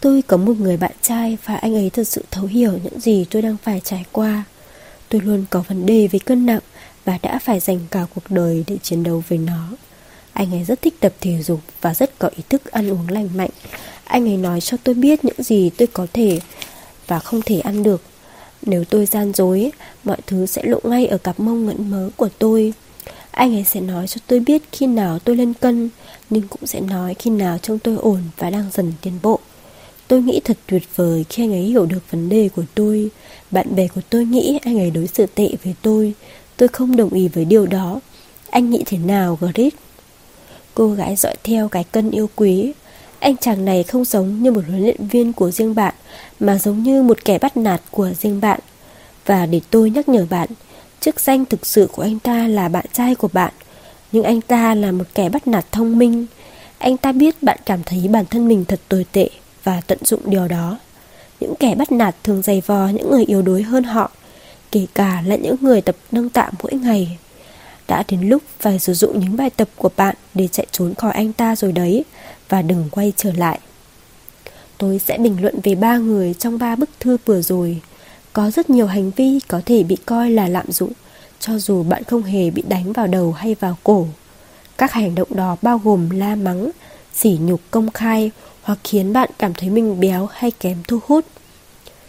tôi 0.00 0.22
có 0.22 0.36
một 0.36 0.54
người 0.58 0.76
bạn 0.76 0.92
trai 1.02 1.38
và 1.44 1.54
anh 1.54 1.74
ấy 1.74 1.90
thật 1.90 2.08
sự 2.08 2.24
thấu 2.30 2.44
hiểu 2.44 2.78
những 2.82 3.00
gì 3.00 3.26
tôi 3.30 3.42
đang 3.42 3.56
phải 3.62 3.80
trải 3.84 4.04
qua. 4.12 4.44
Tôi 5.08 5.20
luôn 5.20 5.44
có 5.50 5.64
vấn 5.68 5.86
đề 5.86 6.06
với 6.06 6.20
cân 6.20 6.46
nặng 6.46 6.60
và 7.04 7.18
đã 7.22 7.38
phải 7.38 7.60
dành 7.60 7.80
cả 7.90 8.06
cuộc 8.14 8.24
đời 8.28 8.64
để 8.66 8.76
chiến 8.82 9.02
đấu 9.02 9.22
với 9.28 9.38
nó. 9.38 9.68
Anh 10.32 10.54
ấy 10.54 10.64
rất 10.64 10.82
thích 10.82 11.00
tập 11.00 11.12
thể 11.20 11.42
dục 11.42 11.60
và 11.80 11.94
rất 11.94 12.18
có 12.18 12.30
ý 12.36 12.42
thức 12.48 12.70
ăn 12.70 12.90
uống 12.90 13.08
lành 13.08 13.28
mạnh. 13.34 13.50
Anh 14.04 14.28
ấy 14.28 14.36
nói 14.36 14.60
cho 14.60 14.76
tôi 14.84 14.94
biết 14.94 15.24
những 15.24 15.42
gì 15.42 15.70
tôi 15.70 15.88
có 15.92 16.06
thể 16.12 16.40
và 17.06 17.18
không 17.18 17.42
thể 17.42 17.60
ăn 17.60 17.82
được. 17.82 18.02
Nếu 18.62 18.84
tôi 18.84 19.06
gian 19.06 19.32
dối, 19.34 19.72
mọi 20.04 20.16
thứ 20.26 20.46
sẽ 20.46 20.62
lộ 20.64 20.80
ngay 20.84 21.06
ở 21.06 21.18
cặp 21.18 21.40
mông 21.40 21.66
ngẩn 21.66 21.90
mớ 21.90 22.10
của 22.16 22.28
tôi. 22.38 22.72
Anh 23.30 23.54
ấy 23.54 23.64
sẽ 23.64 23.80
nói 23.80 24.06
cho 24.06 24.20
tôi 24.26 24.40
biết 24.40 24.62
khi 24.72 24.86
nào 24.86 25.18
tôi 25.18 25.36
lên 25.36 25.54
cân, 25.54 25.90
nhưng 26.30 26.48
cũng 26.48 26.66
sẽ 26.66 26.80
nói 26.80 27.14
khi 27.14 27.30
nào 27.30 27.58
trông 27.62 27.78
tôi 27.78 27.96
ổn 27.96 28.20
và 28.38 28.50
đang 28.50 28.70
dần 28.72 28.92
tiến 29.02 29.18
bộ. 29.22 29.38
Tôi 30.08 30.22
nghĩ 30.22 30.40
thật 30.44 30.56
tuyệt 30.66 30.82
vời 30.96 31.24
khi 31.28 31.42
anh 31.42 31.52
ấy 31.52 31.62
hiểu 31.62 31.86
được 31.86 32.10
vấn 32.10 32.28
đề 32.28 32.48
của 32.56 32.64
tôi. 32.74 33.10
Bạn 33.50 33.74
bè 33.76 33.88
của 33.88 34.00
tôi 34.10 34.24
nghĩ 34.24 34.58
anh 34.62 34.78
ấy 34.78 34.90
đối 34.90 35.06
xử 35.06 35.26
tệ 35.34 35.48
với 35.64 35.74
tôi, 35.82 36.14
Tôi 36.58 36.68
không 36.68 36.96
đồng 36.96 37.10
ý 37.10 37.28
với 37.28 37.44
điều 37.44 37.66
đó 37.66 38.00
Anh 38.50 38.70
nghĩ 38.70 38.82
thế 38.86 38.98
nào 38.98 39.38
Grit 39.40 39.74
Cô 40.74 40.88
gái 40.88 41.16
dõi 41.16 41.34
theo 41.44 41.68
cái 41.68 41.84
cân 41.84 42.10
yêu 42.10 42.30
quý 42.36 42.72
anh 43.20 43.36
chàng 43.36 43.64
này 43.64 43.82
không 43.82 44.04
giống 44.04 44.42
như 44.42 44.52
một 44.52 44.60
huấn 44.68 44.82
luyện 44.82 45.06
viên 45.06 45.32
của 45.32 45.50
riêng 45.50 45.74
bạn 45.74 45.94
Mà 46.40 46.58
giống 46.58 46.82
như 46.82 47.02
một 47.02 47.24
kẻ 47.24 47.38
bắt 47.38 47.56
nạt 47.56 47.82
của 47.90 48.10
riêng 48.20 48.40
bạn. 48.40 48.60
Và 49.26 49.46
để 49.46 49.60
tôi 49.70 49.90
nhắc 49.90 50.08
nhở 50.08 50.26
bạn 50.30 50.48
Chức 51.00 51.20
danh 51.20 51.44
thực 51.44 51.66
sự 51.66 51.88
của 51.92 52.02
anh 52.02 52.18
ta 52.18 52.48
là 52.48 52.68
bạn 52.68 52.84
trai 52.92 53.14
của 53.14 53.28
bạn 53.32 53.52
Nhưng 54.12 54.24
anh 54.24 54.40
ta 54.40 54.74
là 54.74 54.92
một 54.92 55.04
kẻ 55.14 55.28
bắt 55.28 55.46
nạt 55.46 55.72
thông 55.72 55.98
minh. 55.98 56.26
Anh 56.78 56.96
ta 56.96 57.12
biết 57.12 57.42
bạn 57.42 57.58
cảm 57.66 57.82
thấy 57.82 58.08
bản 58.08 58.24
thân 58.30 58.48
mình 58.48 58.64
thật 58.64 58.80
tồi 58.88 59.06
tệ 59.12 59.28
Và 59.64 59.80
tận 59.86 59.98
dụng 60.04 60.20
điều 60.24 60.48
đó. 60.48 60.78
Những 61.40 61.54
kẻ 61.58 61.74
bắt 61.74 61.92
nạt 61.92 62.16
thường 62.24 62.42
giày 62.42 62.62
vò 62.66 62.88
những 62.88 63.10
người 63.10 63.24
yếu 63.24 63.42
đuối 63.42 63.62
hơn 63.62 63.84
họ 63.84 64.10
kể 64.72 64.86
cả 64.94 65.22
là 65.26 65.36
những 65.36 65.56
người 65.60 65.80
tập 65.80 65.96
nâng 66.12 66.30
tạ 66.30 66.50
mỗi 66.62 66.72
ngày. 66.72 67.18
Đã 67.88 68.04
đến 68.08 68.28
lúc 68.28 68.42
phải 68.60 68.78
sử 68.78 68.94
dụng 68.94 69.20
những 69.20 69.36
bài 69.36 69.50
tập 69.50 69.68
của 69.76 69.90
bạn 69.96 70.14
để 70.34 70.48
chạy 70.48 70.66
trốn 70.72 70.94
khỏi 70.94 71.12
anh 71.12 71.32
ta 71.32 71.56
rồi 71.56 71.72
đấy, 71.72 72.04
và 72.48 72.62
đừng 72.62 72.88
quay 72.90 73.12
trở 73.16 73.32
lại. 73.32 73.60
Tôi 74.78 74.98
sẽ 74.98 75.18
bình 75.18 75.36
luận 75.42 75.54
về 75.62 75.74
ba 75.74 75.96
người 75.96 76.34
trong 76.34 76.58
ba 76.58 76.76
bức 76.76 76.90
thư 77.00 77.16
vừa 77.24 77.42
rồi. 77.42 77.80
Có 78.32 78.50
rất 78.50 78.70
nhiều 78.70 78.86
hành 78.86 79.10
vi 79.10 79.38
có 79.48 79.60
thể 79.66 79.82
bị 79.82 79.96
coi 80.06 80.30
là 80.30 80.48
lạm 80.48 80.72
dụng, 80.72 80.92
cho 81.40 81.58
dù 81.58 81.82
bạn 81.82 82.04
không 82.04 82.22
hề 82.22 82.50
bị 82.50 82.62
đánh 82.68 82.92
vào 82.92 83.06
đầu 83.06 83.32
hay 83.32 83.56
vào 83.60 83.78
cổ. 83.84 84.06
Các 84.78 84.92
hành 84.92 85.14
động 85.14 85.28
đó 85.30 85.56
bao 85.62 85.80
gồm 85.84 86.10
la 86.10 86.34
mắng, 86.34 86.70
sỉ 87.14 87.38
nhục 87.40 87.60
công 87.70 87.90
khai 87.90 88.30
hoặc 88.62 88.78
khiến 88.84 89.12
bạn 89.12 89.30
cảm 89.38 89.54
thấy 89.54 89.70
mình 89.70 90.00
béo 90.00 90.26
hay 90.32 90.50
kém 90.50 90.76
thu 90.88 90.98
hút. 91.06 91.24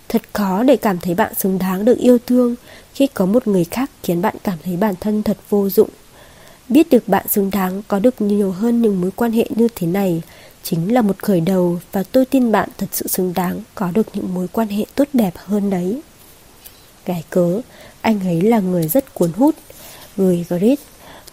Thật 0.07 0.21
khó 0.33 0.63
để 0.63 0.77
cảm 0.77 0.99
thấy 0.99 1.15
bạn 1.15 1.33
xứng 1.35 1.59
đáng 1.59 1.85
được 1.85 1.97
yêu 1.97 2.17
thương 2.27 2.55
khi 2.93 3.07
có 3.07 3.25
một 3.25 3.47
người 3.47 3.63
khác 3.63 3.91
khiến 4.03 4.21
bạn 4.21 4.35
cảm 4.43 4.57
thấy 4.63 4.77
bản 4.77 4.95
thân 4.99 5.23
thật 5.23 5.37
vô 5.49 5.69
dụng. 5.69 5.89
Biết 6.69 6.89
được 6.89 7.07
bạn 7.07 7.27
xứng 7.27 7.49
đáng 7.51 7.81
có 7.87 7.99
được 7.99 8.21
nhiều 8.21 8.51
hơn 8.51 8.81
những 8.81 9.01
mối 9.01 9.11
quan 9.15 9.31
hệ 9.31 9.47
như 9.55 9.67
thế 9.75 9.87
này 9.87 10.21
chính 10.63 10.93
là 10.93 11.01
một 11.01 11.17
khởi 11.19 11.41
đầu 11.41 11.79
và 11.91 12.03
tôi 12.03 12.25
tin 12.25 12.51
bạn 12.51 12.69
thật 12.77 12.87
sự 12.91 13.07
xứng 13.07 13.33
đáng 13.33 13.59
có 13.75 13.91
được 13.91 14.07
những 14.13 14.33
mối 14.33 14.47
quan 14.47 14.67
hệ 14.67 14.85
tốt 14.95 15.07
đẹp 15.13 15.33
hơn 15.35 15.69
đấy. 15.69 16.01
Gái 17.05 17.23
cớ, 17.29 17.61
anh 18.01 18.19
ấy 18.19 18.41
là 18.41 18.59
người 18.59 18.87
rất 18.87 19.13
cuốn 19.13 19.31
hút. 19.31 19.55
Người 20.17 20.45
Grit, 20.49 20.79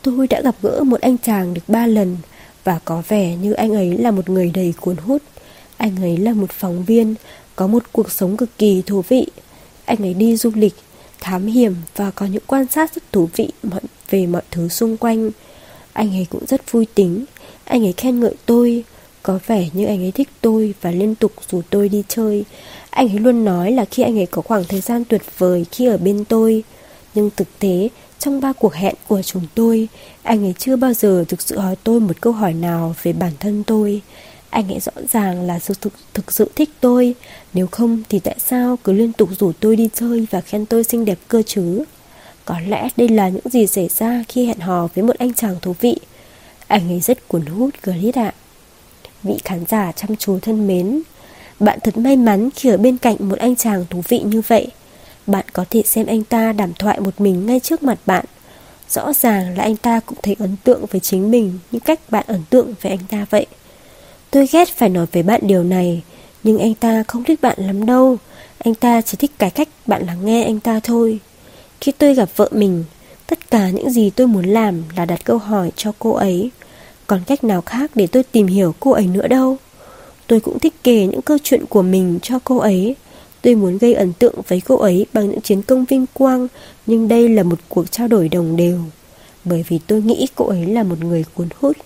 tôi 0.02 0.26
đã 0.26 0.40
gặp 0.40 0.54
gỡ 0.62 0.82
một 0.82 1.00
anh 1.00 1.18
chàng 1.18 1.54
được 1.54 1.68
ba 1.68 1.86
lần 1.86 2.16
và 2.64 2.80
có 2.84 3.02
vẻ 3.08 3.36
như 3.36 3.52
anh 3.52 3.72
ấy 3.72 3.98
là 3.98 4.10
một 4.10 4.30
người 4.30 4.50
đầy 4.54 4.74
cuốn 4.80 4.96
hút. 4.96 5.22
Anh 5.76 5.96
ấy 5.96 6.16
là 6.16 6.32
một 6.32 6.50
phóng 6.50 6.84
viên, 6.84 7.14
có 7.56 7.66
một 7.66 7.82
cuộc 7.92 8.10
sống 8.10 8.36
cực 8.36 8.58
kỳ 8.58 8.82
thú 8.86 9.02
vị. 9.08 9.26
Anh 9.84 9.98
ấy 9.98 10.14
đi 10.14 10.36
du 10.36 10.50
lịch, 10.54 10.74
thám 11.20 11.46
hiểm 11.46 11.74
và 11.96 12.10
có 12.10 12.26
những 12.26 12.42
quan 12.46 12.66
sát 12.66 12.94
rất 12.94 13.12
thú 13.12 13.28
vị 13.36 13.50
về 14.10 14.26
mọi 14.26 14.42
thứ 14.50 14.68
xung 14.68 14.96
quanh. 14.96 15.30
Anh 15.92 16.16
ấy 16.16 16.26
cũng 16.30 16.46
rất 16.46 16.72
vui 16.72 16.86
tính, 16.94 17.24
anh 17.64 17.86
ấy 17.86 17.94
khen 17.96 18.20
ngợi 18.20 18.34
tôi, 18.46 18.84
có 19.22 19.38
vẻ 19.46 19.68
như 19.72 19.86
anh 19.86 20.02
ấy 20.04 20.10
thích 20.12 20.28
tôi 20.40 20.74
và 20.80 20.90
liên 20.90 21.14
tục 21.14 21.32
rủ 21.50 21.62
tôi 21.70 21.88
đi 21.88 22.02
chơi. 22.08 22.44
Anh 22.90 23.08
ấy 23.08 23.18
luôn 23.18 23.44
nói 23.44 23.72
là 23.72 23.84
khi 23.84 24.02
anh 24.02 24.18
ấy 24.18 24.26
có 24.26 24.42
khoảng 24.42 24.64
thời 24.64 24.80
gian 24.80 25.04
tuyệt 25.04 25.22
vời 25.38 25.66
khi 25.70 25.86
ở 25.86 25.96
bên 25.96 26.24
tôi. 26.24 26.64
Nhưng 27.14 27.30
thực 27.36 27.48
tế, 27.58 27.88
trong 28.18 28.40
ba 28.40 28.52
cuộc 28.52 28.74
hẹn 28.74 28.94
của 29.08 29.22
chúng 29.22 29.42
tôi, 29.54 29.88
anh 30.22 30.44
ấy 30.44 30.54
chưa 30.58 30.76
bao 30.76 30.92
giờ 30.92 31.24
thực 31.28 31.42
sự 31.42 31.58
hỏi 31.58 31.76
tôi 31.84 32.00
một 32.00 32.20
câu 32.20 32.32
hỏi 32.32 32.54
nào 32.54 32.94
về 33.02 33.12
bản 33.12 33.32
thân 33.40 33.64
tôi. 33.66 34.02
Anh 34.50 34.68
ấy 34.68 34.80
rõ 34.80 34.92
ràng 35.12 35.46
là 35.46 35.58
thực, 35.80 35.92
thực 36.14 36.32
sự 36.32 36.50
thích 36.54 36.70
tôi 36.80 37.14
Nếu 37.54 37.66
không 37.66 38.02
thì 38.08 38.18
tại 38.18 38.36
sao 38.38 38.78
cứ 38.84 38.92
liên 38.92 39.12
tục 39.12 39.28
rủ 39.38 39.52
tôi 39.60 39.76
đi 39.76 39.88
chơi 39.94 40.26
Và 40.30 40.40
khen 40.40 40.66
tôi 40.66 40.84
xinh 40.84 41.04
đẹp 41.04 41.18
cơ 41.28 41.42
chứ 41.46 41.84
có 42.47 42.60
lẽ 42.68 42.89
đây 42.97 43.09
là 43.09 43.28
những 43.28 43.48
gì 43.51 43.66
xảy 43.66 43.89
ra 43.98 44.24
Khi 44.28 44.47
hẹn 44.47 44.59
hò 44.59 44.89
với 44.94 45.05
một 45.05 45.18
anh 45.18 45.35
chàng 45.35 45.56
thú 45.62 45.74
vị. 45.81 45.97
Anh 46.66 46.89
ấy 46.89 47.01
rất 47.01 47.28
cuốn 47.28 47.47
hút 47.47 47.70
Grit 47.82 48.14
ạ. 48.14 48.35
Vị 49.23 49.39
khán 49.44 49.64
giả 49.68 49.93
chăm 49.93 50.16
chú 50.16 50.39
thân 50.39 50.66
mến, 50.66 51.02
Bạn 51.60 51.78
thật 51.81 51.98
may 51.98 52.16
mắn 52.16 52.48
khi 52.56 52.68
ở 52.68 52.77
bên 52.77 52.98
cạnh 52.98 53.16
một 53.20 53.39
anh 53.39 53.56
chàng 53.56 53.85
thú 53.90 54.02
vị 54.09 54.18
như 54.18 54.43
vậy. 54.48 54.66
Bạn 55.27 55.44
có 55.52 55.64
thể 55.70 55.82
xem 55.82 56.06
anh 56.06 56.24
ta 56.24 56.52
đàm 56.52 56.74
thoại 56.74 57.01
một 57.01 57.20
mình 57.20 57.47
ngay 57.47 57.60
trước 57.60 57.82
mặt 57.82 57.98
bạn. 58.06 58.24
Rõ 58.89 59.12
ràng 59.12 59.56
là 59.59 59.62
anh 59.62 59.77
ta 59.77 60.01
cũng 60.01 60.18
thấy 60.23 60.36
ấn 60.39 60.56
tượng 60.64 60.86
với 60.86 61.01
chính 61.01 61.31
mình, 61.31 61.59
Như 61.73 61.78
cách 61.78 62.01
bạn 62.10 62.24
ấn 62.27 62.43
tượng 62.51 62.74
với 62.82 62.93
anh 62.93 63.06
ta 63.09 63.27
vậy. 63.31 63.47
Tôi 64.31 64.47
ghét 64.52 64.68
phải 64.68 64.89
nói 64.89 65.06
với 65.12 65.23
bạn 65.23 65.40
điều 65.44 65.64
này, 65.64 66.02
Nhưng 66.43 66.59
anh 66.59 66.74
ta 66.74 67.05
không 67.09 67.24
thích 67.24 67.40
bạn 67.43 67.59
lắm 67.59 67.86
đâu. 67.86 68.16
Anh 68.59 68.74
ta 68.74 69.01
chỉ 69.01 69.16
thích 69.16 69.31
cái 69.39 69.51
cách 69.51 69.68
bạn 69.86 70.06
lắng 70.06 70.24
nghe 70.24 70.44
anh 70.44 70.60
ta 70.60 70.81
thôi. 70.82 71.18
Khi 71.86 71.92
tôi 71.92 72.14
gặp 72.14 72.28
vợ 72.36 72.48
mình 72.52 72.84
Tất 73.26 73.50
cả 73.50 73.70
những 73.70 73.90
gì 73.90 74.10
tôi 74.10 74.26
muốn 74.26 74.44
làm 74.44 74.82
là 74.96 75.04
đặt 75.04 75.24
câu 75.24 75.38
hỏi 75.38 75.70
cho 75.76 75.92
cô 75.98 76.12
ấy. 76.12 76.50
Còn 77.06 77.20
cách 77.26 77.44
nào 77.44 77.62
khác 77.62 77.90
để 77.94 78.06
tôi 78.06 78.22
tìm 78.22 78.46
hiểu 78.46 78.74
cô 78.80 78.90
ấy 78.90 79.06
nữa 79.06 79.28
đâu? 79.28 79.56
Tôi 80.26 80.40
cũng 80.40 80.58
thích 80.58 80.74
kể 80.82 81.06
những 81.06 81.22
câu 81.22 81.38
chuyện 81.42 81.66
của 81.66 81.82
mình 81.82 82.18
cho 82.22 82.38
cô 82.44 82.56
ấy. 82.56 82.96
Tôi 83.42 83.54
muốn 83.54 83.78
gây 83.78 83.94
ấn 83.94 84.12
tượng 84.12 84.34
với 84.48 84.60
cô 84.60 84.76
ấy 84.76 85.06
bằng 85.12 85.30
những 85.30 85.40
chiến 85.40 85.62
công 85.62 85.84
vinh 85.84 86.06
quang 86.12 86.48
Nhưng 86.86 87.08
đây 87.08 87.28
là 87.28 87.42
một 87.42 87.58
cuộc 87.68 87.92
trao 87.92 88.08
đổi 88.08 88.28
đồng 88.28 88.56
đều. 88.56 88.78
Bởi 89.44 89.64
vì 89.68 89.78
tôi 89.86 90.02
nghĩ 90.02 90.26
cô 90.34 90.46
ấy 90.46 90.66
là 90.66 90.82
một 90.82 91.00
người 91.00 91.24
cuốn 91.34 91.48
hút. 91.60 91.76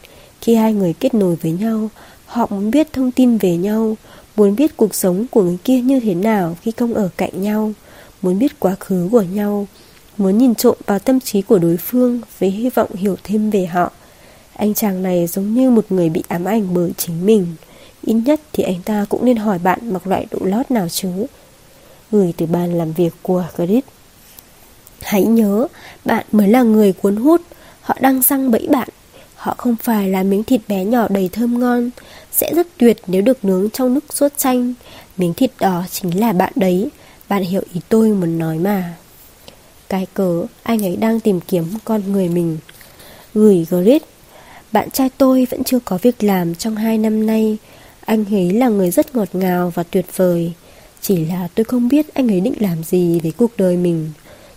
Khi 0.41 0.55
hai 0.55 0.73
người 0.73 0.95
kết 1.01 1.15
nối 1.15 1.37
với 1.37 1.53
nhau 1.53 1.89
Họ 2.27 2.47
muốn 2.51 2.71
biết 2.71 2.93
thông 2.93 3.11
tin 3.11 3.39
về 3.39 3.57
nhau, 3.57 3.97
muốn 4.37 4.57
biết 4.57 4.77
cuộc 4.77 4.95
sống 4.95 5.27
của 5.31 5.43
người 5.43 5.59
kia 5.65 5.81
như 5.81 6.01
thế 6.01 6.15
nào 6.15 6.57
khi 6.63 6.71
không 6.71 6.95
ở 6.95 7.09
cạnh 7.17 7.43
nhau, 7.43 7.73
muốn 8.23 8.39
biết 8.39 8.61
quá 8.61 8.77
khứ 8.81 9.09
của 9.13 9.23
nhau, 9.23 9.67
muốn 10.21 10.39
nhìn 10.39 10.55
trộm 10.55 10.77
vào 10.87 10.99
tâm 10.99 11.21
trí 11.21 11.43
của 11.43 11.59
đối 11.59 11.77
phương 11.77 12.21
với 12.39 12.51
hy 12.51 12.71
vọng 12.71 12.95
hiểu 12.95 13.17
thêm 13.25 13.51
về 13.51 13.67
họ. 13.67 13.93
Anh 14.57 14.75
chàng 14.75 15.03
này 15.03 15.27
giống 15.27 15.55
như 15.55 15.71
một 15.71 15.85
người 15.91 16.09
bị 16.09 16.23
ám 16.29 16.45
ảnh 16.45 16.75
bởi 16.75 16.93
chính 16.97 17.27
mình. 17.27 17.47
Ít 18.03 18.15
nhất 18.15 18.41
thì 18.53 18.65
anh 18.65 18.83
ta 18.85 19.07
cũng 19.09 19.25
nên 19.25 19.37
hỏi 19.37 19.59
bạn 19.59 19.79
mặc 19.93 20.07
loại 20.07 20.27
độ 20.31 20.39
lót 20.43 20.71
nào 20.71 20.89
chứ. 20.89 21.09
Gửi 22.13 22.35
từ 22.37 22.47
bàn 22.47 22.79
làm 22.79 22.93
việc 22.93 23.15
của 23.23 23.45
Grit. 23.57 23.85
Hãy 25.03 25.25
nhớ, 25.25 25.67
bạn 26.05 26.27
mới 26.33 26.49
là 26.49 26.63
người 26.63 26.93
cuốn 26.93 27.17
hút, 27.17 27.41
họ 27.81 27.97
đang 28.01 28.23
răng 28.23 28.51
bẫy 28.51 28.67
bạn 28.71 28.89
Họ 29.35 29.55
không 29.59 29.77
phải 29.77 30.09
là 30.09 30.23
miếng 30.23 30.45
thịt 30.45 30.61
bé 30.69 30.85
nhỏ 30.85 31.07
đầy 31.11 31.29
thơm 31.33 31.61
ngon 31.61 31.91
Sẽ 32.33 32.53
rất 32.55 32.67
tuyệt 32.79 32.97
nếu 33.07 33.23
được 33.23 33.45
nướng 33.45 33.71
trong 33.71 33.95
nước 33.95 34.05
sốt 34.11 34.33
chanh 34.37 34.75
Miếng 35.17 35.35
thịt 35.35 35.51
đó 35.61 35.85
chính 35.91 36.21
là 36.21 36.33
bạn 36.33 36.53
đấy 36.57 36.89
Bạn 37.29 37.43
hiểu 37.43 37.63
ý 37.75 37.81
tôi 37.89 38.09
muốn 38.09 38.39
nói 38.39 38.59
mà 38.59 38.95
cái 39.91 40.07
cớ 40.15 40.47
anh 40.63 40.85
ấy 40.85 40.97
đang 40.97 41.21
tìm 41.21 41.41
kiếm 41.41 41.65
con 41.85 42.13
người 42.13 42.29
mình. 42.29 42.59
Gửi 43.35 43.67
Grit, 43.71 44.03
Bạn 44.73 44.91
trai 44.91 45.11
tôi 45.19 45.47
vẫn 45.51 45.65
chưa 45.65 45.79
có 45.85 45.99
việc 46.03 46.23
làm 46.23 46.55
trong 46.55 46.77
hai 46.77 46.99
năm 46.99 47.27
nay. 47.27 47.57
Anh 48.01 48.25
ấy 48.31 48.51
là 48.51 48.69
người 48.69 48.91
rất 48.91 49.17
ngọt 49.17 49.29
ngào 49.33 49.73
và 49.75 49.83
tuyệt 49.83 50.07
vời. 50.17 50.53
Chỉ 51.01 51.25
là 51.25 51.49
tôi 51.55 51.65
không 51.65 51.89
biết 51.89 52.15
anh 52.15 52.31
ấy 52.31 52.41
định 52.41 52.55
làm 52.61 52.85
gì 52.85 53.21
với 53.21 53.33
cuộc 53.37 53.51
đời 53.57 53.77
mình. 53.77 54.11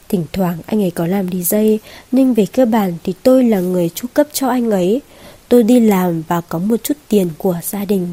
Thỉnh 0.09 0.25
thoảng 0.33 0.57
anh 0.65 0.83
ấy 0.83 0.91
có 0.91 1.07
làm 1.07 1.27
DJ 1.27 1.77
Nhưng 2.11 2.33
về 2.33 2.45
cơ 2.45 2.65
bản 2.65 2.93
thì 3.03 3.13
tôi 3.23 3.43
là 3.43 3.59
người 3.59 3.89
chu 3.89 4.07
cấp 4.13 4.27
cho 4.33 4.47
anh 4.47 4.71
ấy. 4.71 5.01
Tôi 5.49 5.63
đi 5.63 5.79
làm 5.79 6.23
và 6.27 6.41
có 6.41 6.59
một 6.59 6.83
chút 6.83 6.97
tiền 7.07 7.29
của 7.37 7.57
gia 7.63 7.85
đình. 7.85 8.07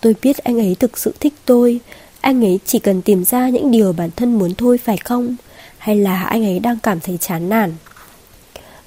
Tôi 0.00 0.14
biết 0.22 0.38
anh 0.38 0.58
ấy 0.58 0.76
thực 0.80 0.98
sự 0.98 1.14
thích 1.20 1.34
tôi. 1.44 1.80
Anh 2.20 2.44
ấy 2.44 2.58
chỉ 2.66 2.78
cần 2.78 3.02
tìm 3.02 3.24
ra 3.24 3.48
những 3.48 3.70
điều 3.70 3.92
bản 3.92 4.10
thân 4.16 4.38
muốn 4.38 4.54
thôi 4.54 4.78
phải 4.78 4.96
không? 4.96 5.36
Hay 5.78 5.96
là 5.96 6.22
anh 6.22 6.44
ấy 6.44 6.58
đang 6.58 6.78
cảm 6.78 7.00
thấy 7.00 7.18
chán 7.20 7.48
nản? 7.48 7.74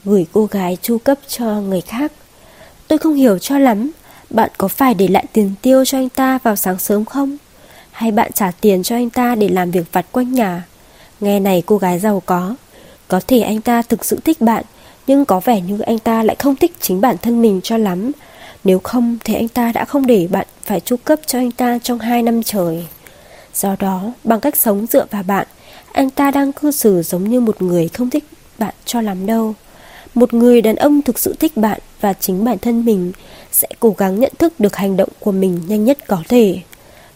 Gửi 0.06 0.26
cô 0.32 0.46
gái 0.46 0.78
chu 0.82 0.98
cấp 0.98 1.18
cho 1.28 1.46
người 1.46 1.82
khác. 1.82 2.12
Tôi 2.88 3.00
không 3.00 3.14
hiểu 3.14 3.40
cho 3.40 3.58
lắm 3.58 3.92
Bạn 4.34 4.50
có 4.58 4.68
phải 4.68 4.94
để 4.94 5.08
lại 5.08 5.26
tiền 5.34 5.52
tiêu 5.62 5.86
cho 5.86 5.98
anh 5.98 6.10
ta 6.10 6.40
vào 6.44 6.56
sáng 6.56 6.80
sớm 6.80 7.06
không? 7.06 7.38
Hay 7.92 8.12
bạn 8.12 8.32
trả 8.34 8.52
tiền 8.62 8.84
cho 8.84 8.96
anh 8.96 9.10
ta 9.10 9.36
để 9.36 9.50
làm 9.50 9.72
việc 9.72 9.84
vặt 9.92 10.06
quanh 10.12 10.32
nhà? 10.32 10.64
Nghe 11.20 11.40
này 11.40 11.64
cô 11.66 11.78
gái 11.78 12.00
giàu 12.00 12.22
có. 12.26 12.56
Có 13.08 13.22
thể 13.28 13.42
anh 13.42 13.62
ta 13.62 13.82
thực 13.82 14.06
sự 14.06 14.20
thích 14.24 14.42
bạn 14.42 14.64
Nhưng 15.08 15.26
có 15.26 15.40
vẻ 15.40 15.62
như 15.62 15.80
anh 15.80 16.00
ta 16.00 16.24
lại 16.24 16.36
không 16.40 16.56
thích 16.56 16.76
chính 16.80 17.02
bản 17.02 17.16
thân 17.22 17.42
mình 17.42 17.62
cho 17.64 17.78
lắm. 17.78 18.12
Nếu 18.64 18.80
không 18.80 19.18
thì 19.24 19.34
anh 19.34 19.48
ta 19.48 19.72
đã 19.72 19.86
không 19.86 20.06
để 20.06 20.28
bạn 20.32 20.48
phải 20.64 20.80
chu 20.80 20.96
cấp 21.06 21.20
cho 21.26 21.40
anh 21.40 21.52
ta 21.52 21.78
trong 21.84 22.00
hai 22.00 22.24
năm 22.24 22.44
trời. 22.44 22.86
Do 23.54 23.76
đó, 23.80 24.02
bằng 24.24 24.40
cách 24.40 24.58
sống 24.58 24.86
dựa 24.86 25.06
vào 25.12 25.24
bạn 25.24 25.48
anh 25.94 26.10
ta 26.10 26.32
đang 26.32 26.52
cư 26.52 26.72
xử 26.72 27.02
giống 27.02 27.30
như 27.30 27.40
một 27.40 27.62
người 27.62 27.88
không 27.88 28.10
thích 28.10 28.24
bạn 28.58 28.74
cho 28.86 29.02
lắm 29.02 29.26
đâu 29.26 29.54
Một 30.14 30.34
người 30.34 30.62
đàn 30.62 30.76
ông 30.76 31.02
thực 31.02 31.20
sự 31.20 31.36
thích 31.40 31.58
bạn 31.58 31.80
và 32.02 32.14
chính 32.14 32.44
bản 32.44 32.58
thân 32.58 32.86
mình 32.86 33.12
Sẽ 33.52 33.68
cố 33.80 33.96
gắng 33.98 34.20
nhận 34.20 34.32
thức 34.38 34.60
được 34.60 34.76
hành 34.76 34.98
động 34.98 35.10
của 35.20 35.32
mình 35.32 35.62
nhanh 35.68 35.86
nhất 35.86 35.98
có 36.08 36.24
thể 36.30 36.60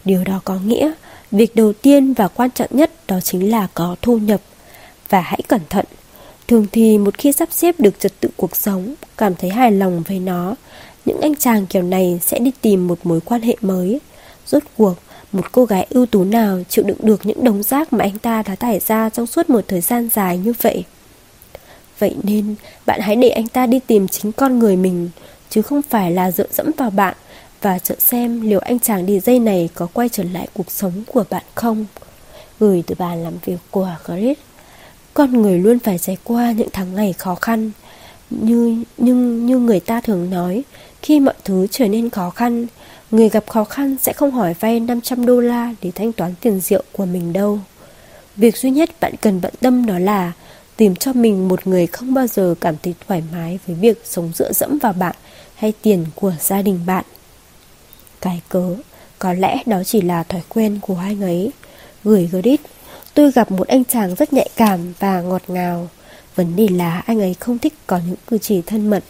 Điều 0.04 0.24
đó 0.24 0.40
có 0.44 0.58
nghĩa 0.64 0.92
Việc 1.30 1.56
đầu 1.56 1.72
tiên 1.72 2.12
và 2.12 2.28
quan 2.28 2.50
trọng 2.50 2.68
nhất 2.70 2.90
đó 3.08 3.20
chính 3.20 3.50
là 3.50 3.68
có 3.74 3.96
thu 4.02 4.18
nhập. 4.18 4.40
Và 5.08 5.20
hãy 5.20 5.40
cẩn 5.48 5.60
thận. 5.70 5.84
Thường 6.48 6.66
thì 6.72 6.98
một 6.98 7.18
khi 7.18 7.32
sắp 7.32 7.48
xếp 7.52 7.74
được 7.80 8.00
trật 8.00 8.12
tự 8.20 8.28
cuộc 8.36 8.56
sống, 8.56 8.94
cảm 9.16 9.34
thấy 9.34 9.50
hài 9.50 9.72
lòng 9.72 10.02
với 10.08 10.18
nó, 10.18 10.54
những 11.04 11.20
anh 11.20 11.34
chàng 11.34 11.66
kiểu 11.66 11.82
này 11.82 12.18
sẽ 12.22 12.38
đi 12.38 12.50
tìm 12.60 12.86
một 12.88 12.98
mối 13.02 13.20
quan 13.20 13.40
hệ 13.40 13.56
mới. 13.60 14.00
Rốt 14.46 14.62
cuộc, 14.76 14.94
một 15.36 15.52
cô 15.52 15.64
gái 15.64 15.86
ưu 15.90 16.06
tú 16.06 16.24
nào 16.24 16.58
chịu 16.68 16.84
đựng 16.84 16.98
được 17.02 17.26
những 17.26 17.44
đống 17.44 17.62
rác 17.62 17.92
mà 17.92 18.04
anh 18.04 18.18
ta 18.18 18.42
đã 18.42 18.56
tải 18.56 18.80
ra 18.80 19.08
trong 19.08 19.26
suốt 19.26 19.50
một 19.50 19.64
thời 19.68 19.80
gian 19.80 20.08
dài 20.12 20.38
như 20.38 20.52
vậy. 20.62 20.84
Vậy 21.98 22.16
nên, 22.22 22.54
bạn 22.86 23.00
hãy 23.00 23.16
để 23.16 23.28
anh 23.28 23.48
ta 23.48 23.66
đi 23.66 23.80
tìm 23.86 24.08
chính 24.08 24.32
con 24.32 24.58
người 24.58 24.76
mình, 24.76 25.10
chứ 25.50 25.62
không 25.62 25.82
phải 25.82 26.10
là 26.10 26.30
dựa 26.30 26.46
dẫm 26.50 26.70
vào 26.76 26.90
bạn 26.90 27.14
và 27.62 27.78
chờ 27.78 27.94
xem 27.98 28.40
liệu 28.40 28.58
anh 28.58 28.78
chàng 28.78 29.06
đi 29.06 29.20
dây 29.20 29.38
này 29.38 29.68
có 29.74 29.86
quay 29.92 30.08
trở 30.08 30.22
lại 30.22 30.48
cuộc 30.54 30.70
sống 30.70 30.92
của 31.06 31.24
bạn 31.30 31.42
không. 31.54 31.86
Gửi 32.60 32.82
từ 32.86 32.94
bàn 32.98 33.24
làm 33.24 33.32
việc 33.44 33.58
của 33.70 33.96
Grit. 34.04 34.38
Con 35.14 35.42
người 35.42 35.58
luôn 35.58 35.78
phải 35.78 35.98
trải 35.98 36.16
qua 36.24 36.52
những 36.52 36.68
tháng 36.72 36.94
ngày 36.94 37.12
khó 37.12 37.34
khăn. 37.34 37.70
Như, 38.30 38.84
nhưng 38.96 39.46
như 39.46 39.58
người 39.58 39.80
ta 39.80 40.00
thường 40.00 40.30
nói, 40.30 40.62
khi 41.02 41.20
mọi 41.20 41.34
thứ 41.44 41.66
trở 41.70 41.88
nên 41.88 42.10
khó 42.10 42.30
khăn, 42.30 42.66
người 43.10 43.28
gặp 43.28 43.44
khó 43.46 43.64
khăn 43.64 43.96
sẽ 44.02 44.12
không 44.12 44.30
hỏi 44.30 44.54
vay 44.60 44.80
500 44.80 45.26
đô 45.26 45.40
la 45.40 45.74
để 45.82 45.90
thanh 45.94 46.12
toán 46.12 46.34
tiền 46.40 46.60
rượu 46.60 46.82
của 46.92 47.04
mình 47.04 47.32
đâu. 47.32 47.58
Việc 48.36 48.56
duy 48.56 48.70
nhất 48.70 48.90
bạn 49.00 49.14
cần 49.20 49.40
bận 49.40 49.54
tâm 49.60 49.86
đó 49.86 49.98
là 49.98 50.32
tìm 50.76 50.96
cho 50.96 51.12
mình 51.12 51.48
một 51.48 51.66
người 51.66 51.86
không 51.86 52.14
bao 52.14 52.26
giờ 52.26 52.54
cảm 52.60 52.74
thấy 52.82 52.94
thoải 53.08 53.22
mái 53.32 53.58
với 53.66 53.76
việc 53.76 54.02
sống 54.04 54.32
dựa 54.34 54.52
dẫm 54.52 54.78
vào 54.78 54.92
bạn 54.92 55.16
hay 55.54 55.72
tiền 55.82 56.06
của 56.14 56.32
gia 56.40 56.62
đình 56.62 56.80
bạn. 56.86 57.04
Cái 58.20 58.40
cớ, 58.48 58.76
Có 59.18 59.32
lẽ 59.32 59.62
đó 59.66 59.82
chỉ 59.84 60.00
là 60.00 60.22
thói 60.22 60.42
quen 60.48 60.78
của 60.82 60.94
hai 60.94 61.16
ấy 61.20 61.50
Gửi 62.04 62.28
Grit 62.32 62.60
Tôi 63.14 63.32
gặp 63.32 63.50
một 63.50 63.68
anh 63.68 63.84
chàng 63.84 64.14
rất 64.14 64.32
nhạy 64.32 64.48
cảm 64.56 64.92
và 64.98 65.20
ngọt 65.20 65.42
ngào 65.48 65.88
Vấn 66.34 66.56
đề 66.56 66.68
là 66.68 67.02
anh 67.06 67.20
ấy 67.20 67.34
không 67.40 67.58
thích 67.58 67.74
có 67.86 68.00
những 68.06 68.16
cử 68.26 68.38
chỉ 68.38 68.62
thân 68.62 68.90
mật 68.90 69.04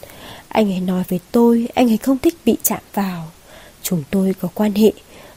Anh 0.49 0.73
ấy 0.73 0.81
nói 0.81 1.05
với 1.09 1.21
tôi, 1.33 1.69
Anh 1.75 1.91
ấy 1.91 1.97
không 1.97 2.19
thích 2.19 2.35
bị 2.45 2.57
chạm 2.63 2.81
vào 2.95 3.27
Chúng 3.89 4.03
tôi 4.11 4.35
có 4.41 4.49
quan 4.55 4.75
hệ. 4.75 4.93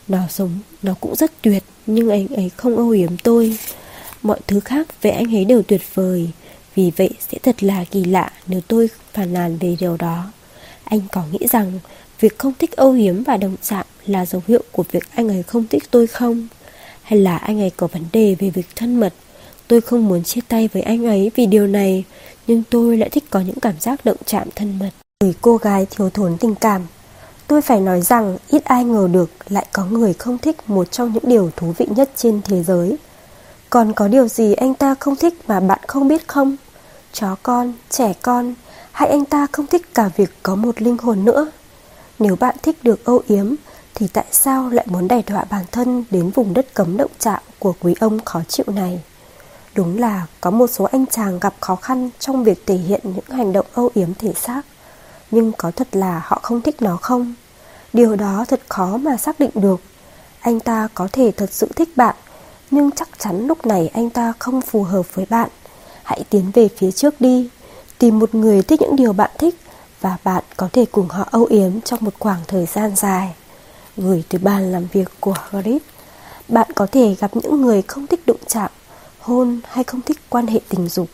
Nó 0.08 0.20
giống, 0.30 0.60
nó 0.84 0.96
cũng 1.02 1.16
rất 1.16 1.32
tuyệt 1.42 1.64
Nhưng 1.86 2.10
anh 2.10 2.28
ấy 2.28 2.52
không 2.58 2.78
âu 2.78 2.90
yếm 2.90 3.18
tôi. 3.18 3.58
Mọi 4.22 4.40
thứ 4.48 4.60
khác 4.60 5.02
về 5.02 5.12
anh 5.12 5.36
ấy 5.36 5.46
đều 5.46 5.62
tuyệt 5.62 5.82
vời. 5.94 6.30
Vì 6.76 6.92
vậy 6.98 7.10
sẽ 7.30 7.38
thật 7.44 7.64
là 7.64 7.84
kỳ 7.84 8.04
lạ 8.04 8.32
Nếu 8.48 8.62
tôi 8.68 8.90
phản 9.14 9.34
nàn 9.34 9.58
về 9.58 9.76
điều 9.80 9.98
đó. 9.98 10.32
Anh 10.84 11.00
có 11.12 11.24
nghĩ 11.32 11.48
rằng 11.52 11.80
Việc 12.20 12.40
không 12.40 12.54
thích 12.60 12.72
âu 12.72 12.92
yếm 12.92 13.24
và 13.24 13.38
đồng 13.38 13.56
chạm 13.62 13.86
Là 14.06 14.26
dấu 14.26 14.42
hiệu 14.48 14.64
của 14.72 14.84
việc 14.92 15.04
anh 15.16 15.28
ấy 15.28 15.44
không 15.44 15.68
thích 15.68 15.84
tôi 15.92 16.08
không? 16.08 16.48
Hay 17.02 17.20
là 17.20 17.38
anh 17.38 17.60
ấy 17.60 17.70
có 17.70 17.88
vấn 17.88 18.04
đề 18.12 18.36
về 18.40 18.50
việc 18.50 18.68
thân 18.76 19.00
mật? 19.00 19.14
Tôi 19.68 19.82
không 19.82 20.08
muốn 20.08 20.24
chia 20.24 20.42
tay 20.48 20.70
với 20.74 20.82
anh 20.82 21.06
ấy 21.06 21.32
vì 21.36 21.46
điều 21.46 21.68
này 21.68 22.04
Nhưng 22.48 22.64
tôi 22.70 22.98
lại 22.98 23.10
thích 23.10 23.24
có 23.30 23.40
những 23.40 23.60
cảm 23.60 23.80
giác 23.80 24.06
động 24.06 24.18
chạm 24.26 24.48
thân 24.56 24.80
mật. 24.80 24.92
Người 25.24 25.34
cô 25.42 25.58
gái 25.58 25.86
thiếu 25.86 26.10
thốn 26.10 26.38
tình 26.38 26.56
cảm. 26.56 26.82
Tôi 27.50 27.62
phải 27.62 27.80
nói 27.80 28.02
rằng 28.02 28.38
ít 28.48 28.66
ai 28.66 28.84
ngờ 28.84 29.08
được 29.12 29.30
lại 29.50 29.66
có 29.72 29.86
người 29.86 30.14
không 30.14 30.38
thích 30.38 30.70
một 30.70 30.92
trong 30.92 31.14
những 31.14 31.24
điều 31.28 31.52
thú 31.56 31.74
vị 31.78 31.88
nhất 31.90 32.10
trên 32.16 32.42
thế 32.42 32.64
giới. 32.64 32.98
Còn 33.70 33.94
có 33.94 34.08
điều 34.08 34.28
gì 34.28 34.54
anh 34.54 34.74
ta 34.74 34.96
không 35.00 35.16
thích 35.16 35.34
mà 35.48 35.60
bạn 35.60 35.80
không 35.88 36.08
biết 36.08 36.28
không? 36.28 36.56
Chó 37.14 37.36
con, 37.44 37.74
trẻ 37.90 38.14
con, 38.22 38.54
hay 38.92 39.10
anh 39.10 39.26
ta 39.26 39.48
không 39.52 39.68
thích 39.68 39.94
cả 39.94 40.10
việc 40.16 40.30
có 40.44 40.56
một 40.56 40.82
linh 40.82 40.98
hồn 40.98 41.26
nữa? 41.26 41.52
Nếu 42.20 42.36
bạn 42.36 42.56
thích 42.62 42.84
được 42.84 43.06
âu 43.06 43.22
yếm, 43.28 43.56
thì 43.96 44.08
tại 44.08 44.26
sao 44.32 44.70
lại 44.70 44.86
muốn 44.90 45.08
đẩy 45.08 45.24
đọa 45.28 45.46
bản 45.50 45.66
thân 45.72 46.04
đến 46.12 46.30
vùng 46.30 46.54
đất 46.54 46.74
cấm 46.74 46.98
động 46.98 47.12
chạm 47.20 47.42
của 47.60 47.74
quý 47.80 47.96
ông 48.00 48.20
khó 48.26 48.42
chịu 48.48 48.66
này? 48.68 49.02
Đúng 49.76 50.00
là 50.00 50.26
có 50.42 50.52
một 50.52 50.68
số 50.68 50.86
anh 50.86 51.06
chàng 51.06 51.40
gặp 51.40 51.54
khó 51.60 51.76
khăn 51.76 52.10
trong 52.20 52.44
việc 52.44 52.64
thể 52.66 52.76
hiện 52.76 53.02
những 53.04 53.38
hành 53.38 53.54
động 53.54 53.66
âu 53.74 53.90
yếm 53.94 54.14
thể 54.14 54.34
xác. 54.34 54.62
Nhưng 55.32 55.52
có 55.58 55.72
thật 55.72 55.88
là 55.92 56.22
họ 56.26 56.40
không 56.44 56.62
thích 56.62 56.82
nó 56.82 56.98
không? 57.02 57.34
Điều 57.94 58.16
đó 58.16 58.46
thật 58.48 58.60
khó 58.70 58.98
mà 58.98 59.18
xác 59.18 59.40
định 59.40 59.50
được. 59.54 59.82
Anh 60.40 60.60
ta 60.60 60.88
có 60.94 61.08
thể 61.12 61.32
thật 61.32 61.50
sự 61.52 61.68
thích 61.76 61.90
bạn, 61.96 62.16
nhưng 62.72 62.92
chắc 62.92 63.10
chắn 63.20 63.48
lúc 63.48 63.66
này 63.66 63.88
anh 63.94 64.10
ta 64.10 64.34
không 64.40 64.62
phù 64.62 64.84
hợp 64.84 65.16
với 65.16 65.26
bạn. 65.30 65.50
Hãy 66.04 66.24
tiến 66.30 66.52
về 66.54 66.68
phía 66.78 66.92
trước 66.92 67.22
đi, 67.22 67.50
tìm 67.98 68.20
một 68.20 68.36
người 68.36 68.62
thích 68.62 68.82
những 68.82 68.96
điều 68.96 69.14
bạn 69.14 69.32
thích 69.38 69.56
và 70.02 70.18
bạn 70.24 70.44
có 70.58 70.70
thể 70.74 70.86
cùng 70.92 71.08
họ 71.10 71.28
âu 71.32 71.46
yếm 71.46 71.82
trong 71.82 72.00
một 72.02 72.14
khoảng 72.20 72.40
thời 72.48 72.66
gian 72.66 72.96
dài. 72.96 73.36
Gửi 73.98 74.24
từ 74.30 74.40
bàn 74.40 74.72
làm 74.72 74.88
việc 74.92 75.12
của 75.20 75.36
Grip, 75.52 75.82
bạn 76.48 76.68
có 76.76 76.88
thể 76.92 77.16
gặp 77.20 77.32
những 77.34 77.62
người 77.62 77.82
không 77.82 78.08
thích 78.08 78.26
đụng 78.26 78.40
chạm 78.48 78.72
hôn 79.20 79.60
hay 79.68 79.84
không 79.84 80.02
thích 80.02 80.18
quan 80.30 80.48
hệ 80.48 80.60
tình 80.70 80.88
dục 80.88 81.10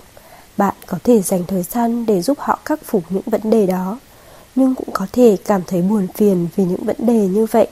bạn 0.58 0.76
có 0.88 0.98
thể 1.04 1.22
dành 1.22 1.44
thời 1.48 1.64
gian 1.64 2.06
để 2.06 2.22
giúp 2.22 2.40
họ 2.40 2.60
khắc 2.66 2.80
phục 2.86 3.04
những 3.10 3.24
vấn 3.26 3.42
đề 3.50 3.66
đó 3.66 4.00
nhưng 4.56 4.76
cũng 4.76 4.90
có 4.94 5.07
thể 5.14 5.38
cảm 5.45 5.61
thấy 5.68 5.82
buồn 5.82 6.07
phiền 6.15 6.48
vì 6.56 6.64
những 6.64 6.84
vấn 6.84 6.95
đề 6.99 7.27
như 7.27 7.45
vậy. 7.52 7.68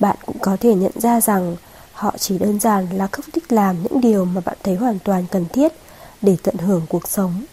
Bạn 0.00 0.16
cũng 0.26 0.38
có 0.38 0.56
thể 0.60 0.74
nhận 0.74 0.92
ra 1.00 1.20
rằng 1.20 1.56
họ 1.92 2.14
chỉ 2.18 2.38
đơn 2.38 2.60
giản 2.60 2.86
là 2.92 3.06
không 3.06 3.24
thích 3.32 3.52
làm 3.52 3.82
những 3.82 4.00
điều 4.00 4.24
mà 4.24 4.40
bạn 4.44 4.56
thấy 4.62 4.74
hoàn 4.74 4.98
toàn 4.98 5.24
cần 5.30 5.46
thiết 5.52 5.72
để 6.22 6.36
tận 6.42 6.56
hưởng 6.56 6.82
cuộc 6.88 7.08
sống. 7.08 7.44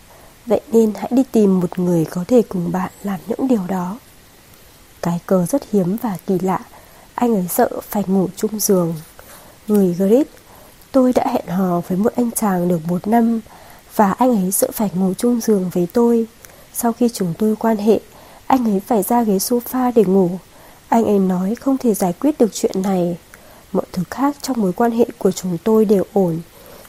Vậy 0.46 0.62
nên 0.72 0.94
hãy 0.96 1.08
đi 1.12 1.24
tìm 1.32 1.60
một 1.60 1.80
người 1.80 2.06
có 2.06 2.24
thể 2.28 2.42
cùng 2.42 2.72
bạn 2.72 2.92
làm 3.04 3.20
những 3.28 3.48
điều 3.48 3.62
đó. 3.68 4.00
Cái 5.02 5.20
cờ 5.26 5.46
rất 5.46 5.62
hiếm 5.72 5.98
và 6.02 6.18
kỳ 6.28 6.40
lạ, 6.40 6.60
anh 7.16 7.36
ấy 7.36 7.48
sợ 7.50 7.70
phải 7.90 8.04
ngủ 8.08 8.28
chung 8.36 8.60
giường. 8.60 8.94
Người 9.68 9.94
Grit 9.94 10.28
Tôi 10.92 11.14
đã 11.14 11.28
hẹn 11.28 11.48
hò 11.48 11.82
với 11.88 11.98
một 11.98 12.14
anh 12.16 12.32
chàng 12.32 12.68
được 12.68 12.80
một 12.88 13.08
năm 13.08 13.42
Và 13.96 14.12
anh 14.12 14.44
ấy 14.44 14.52
sợ 14.52 14.68
phải 14.74 14.90
ngủ 14.94 15.14
chung 15.18 15.40
giường 15.42 15.70
với 15.74 15.88
tôi. 15.94 16.28
Sau 16.74 16.94
khi 16.94 17.10
chúng 17.10 17.34
tôi 17.38 17.56
quan 17.56 17.78
hệ 17.78 18.00
anh 18.52 18.66
ấy 18.66 18.80
phải 18.80 19.04
ra 19.04 19.24
ghế 19.24 19.38
sofa 19.38 19.92
để 19.96 20.04
ngủ 20.04 20.30
Anh 20.90 21.06
ấy 21.06 21.20
nói 21.20 21.56
không 21.56 21.78
thể 21.78 21.94
giải 21.94 22.14
quyết 22.20 22.38
được 22.38 22.54
chuyện 22.54 22.82
này 22.82 23.18
Mọi 23.72 23.86
thứ 23.92 24.04
khác 24.10 24.36
trong 24.42 24.62
mối 24.62 24.74
quan 24.74 24.92
hệ 24.92 25.06
của 25.18 25.32
chúng 25.32 25.58
tôi 25.64 25.86
đều 25.86 26.04
ổn 26.14 26.40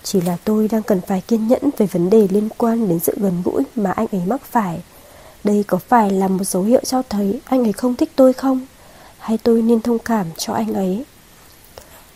Chỉ 0.02 0.20
là 0.20 0.36
tôi 0.44 0.68
đang 0.68 0.82
cần 0.82 1.00
phải 1.06 1.20
kiên 1.20 1.48
nhẫn 1.48 1.62
về 1.78 1.86
vấn 1.86 2.10
đề 2.10 2.28
liên 2.30 2.48
quan 2.58 2.88
đến 2.88 2.98
sự 2.98 3.14
gần 3.16 3.42
gũi 3.44 3.62
mà 3.76 3.90
anh 3.90 4.06
ấy 4.12 4.22
mắc 4.26 4.40
phải 4.50 4.80
Đây 5.44 5.64
có 5.66 5.78
phải 5.78 6.10
là 6.10 6.28
một 6.28 6.44
dấu 6.44 6.62
hiệu 6.62 6.80
cho 6.84 7.02
thấy 7.08 7.40
anh 7.44 7.64
ấy 7.64 7.72
không 7.72 7.94
thích 7.94 8.10
tôi 8.16 8.32
không? 8.32 8.66
Hay 9.18 9.38
tôi 9.38 9.62
nên 9.62 9.80
thông 9.80 9.98
cảm 9.98 10.26
cho 10.36 10.52
anh 10.52 10.74
ấy? 10.74 11.04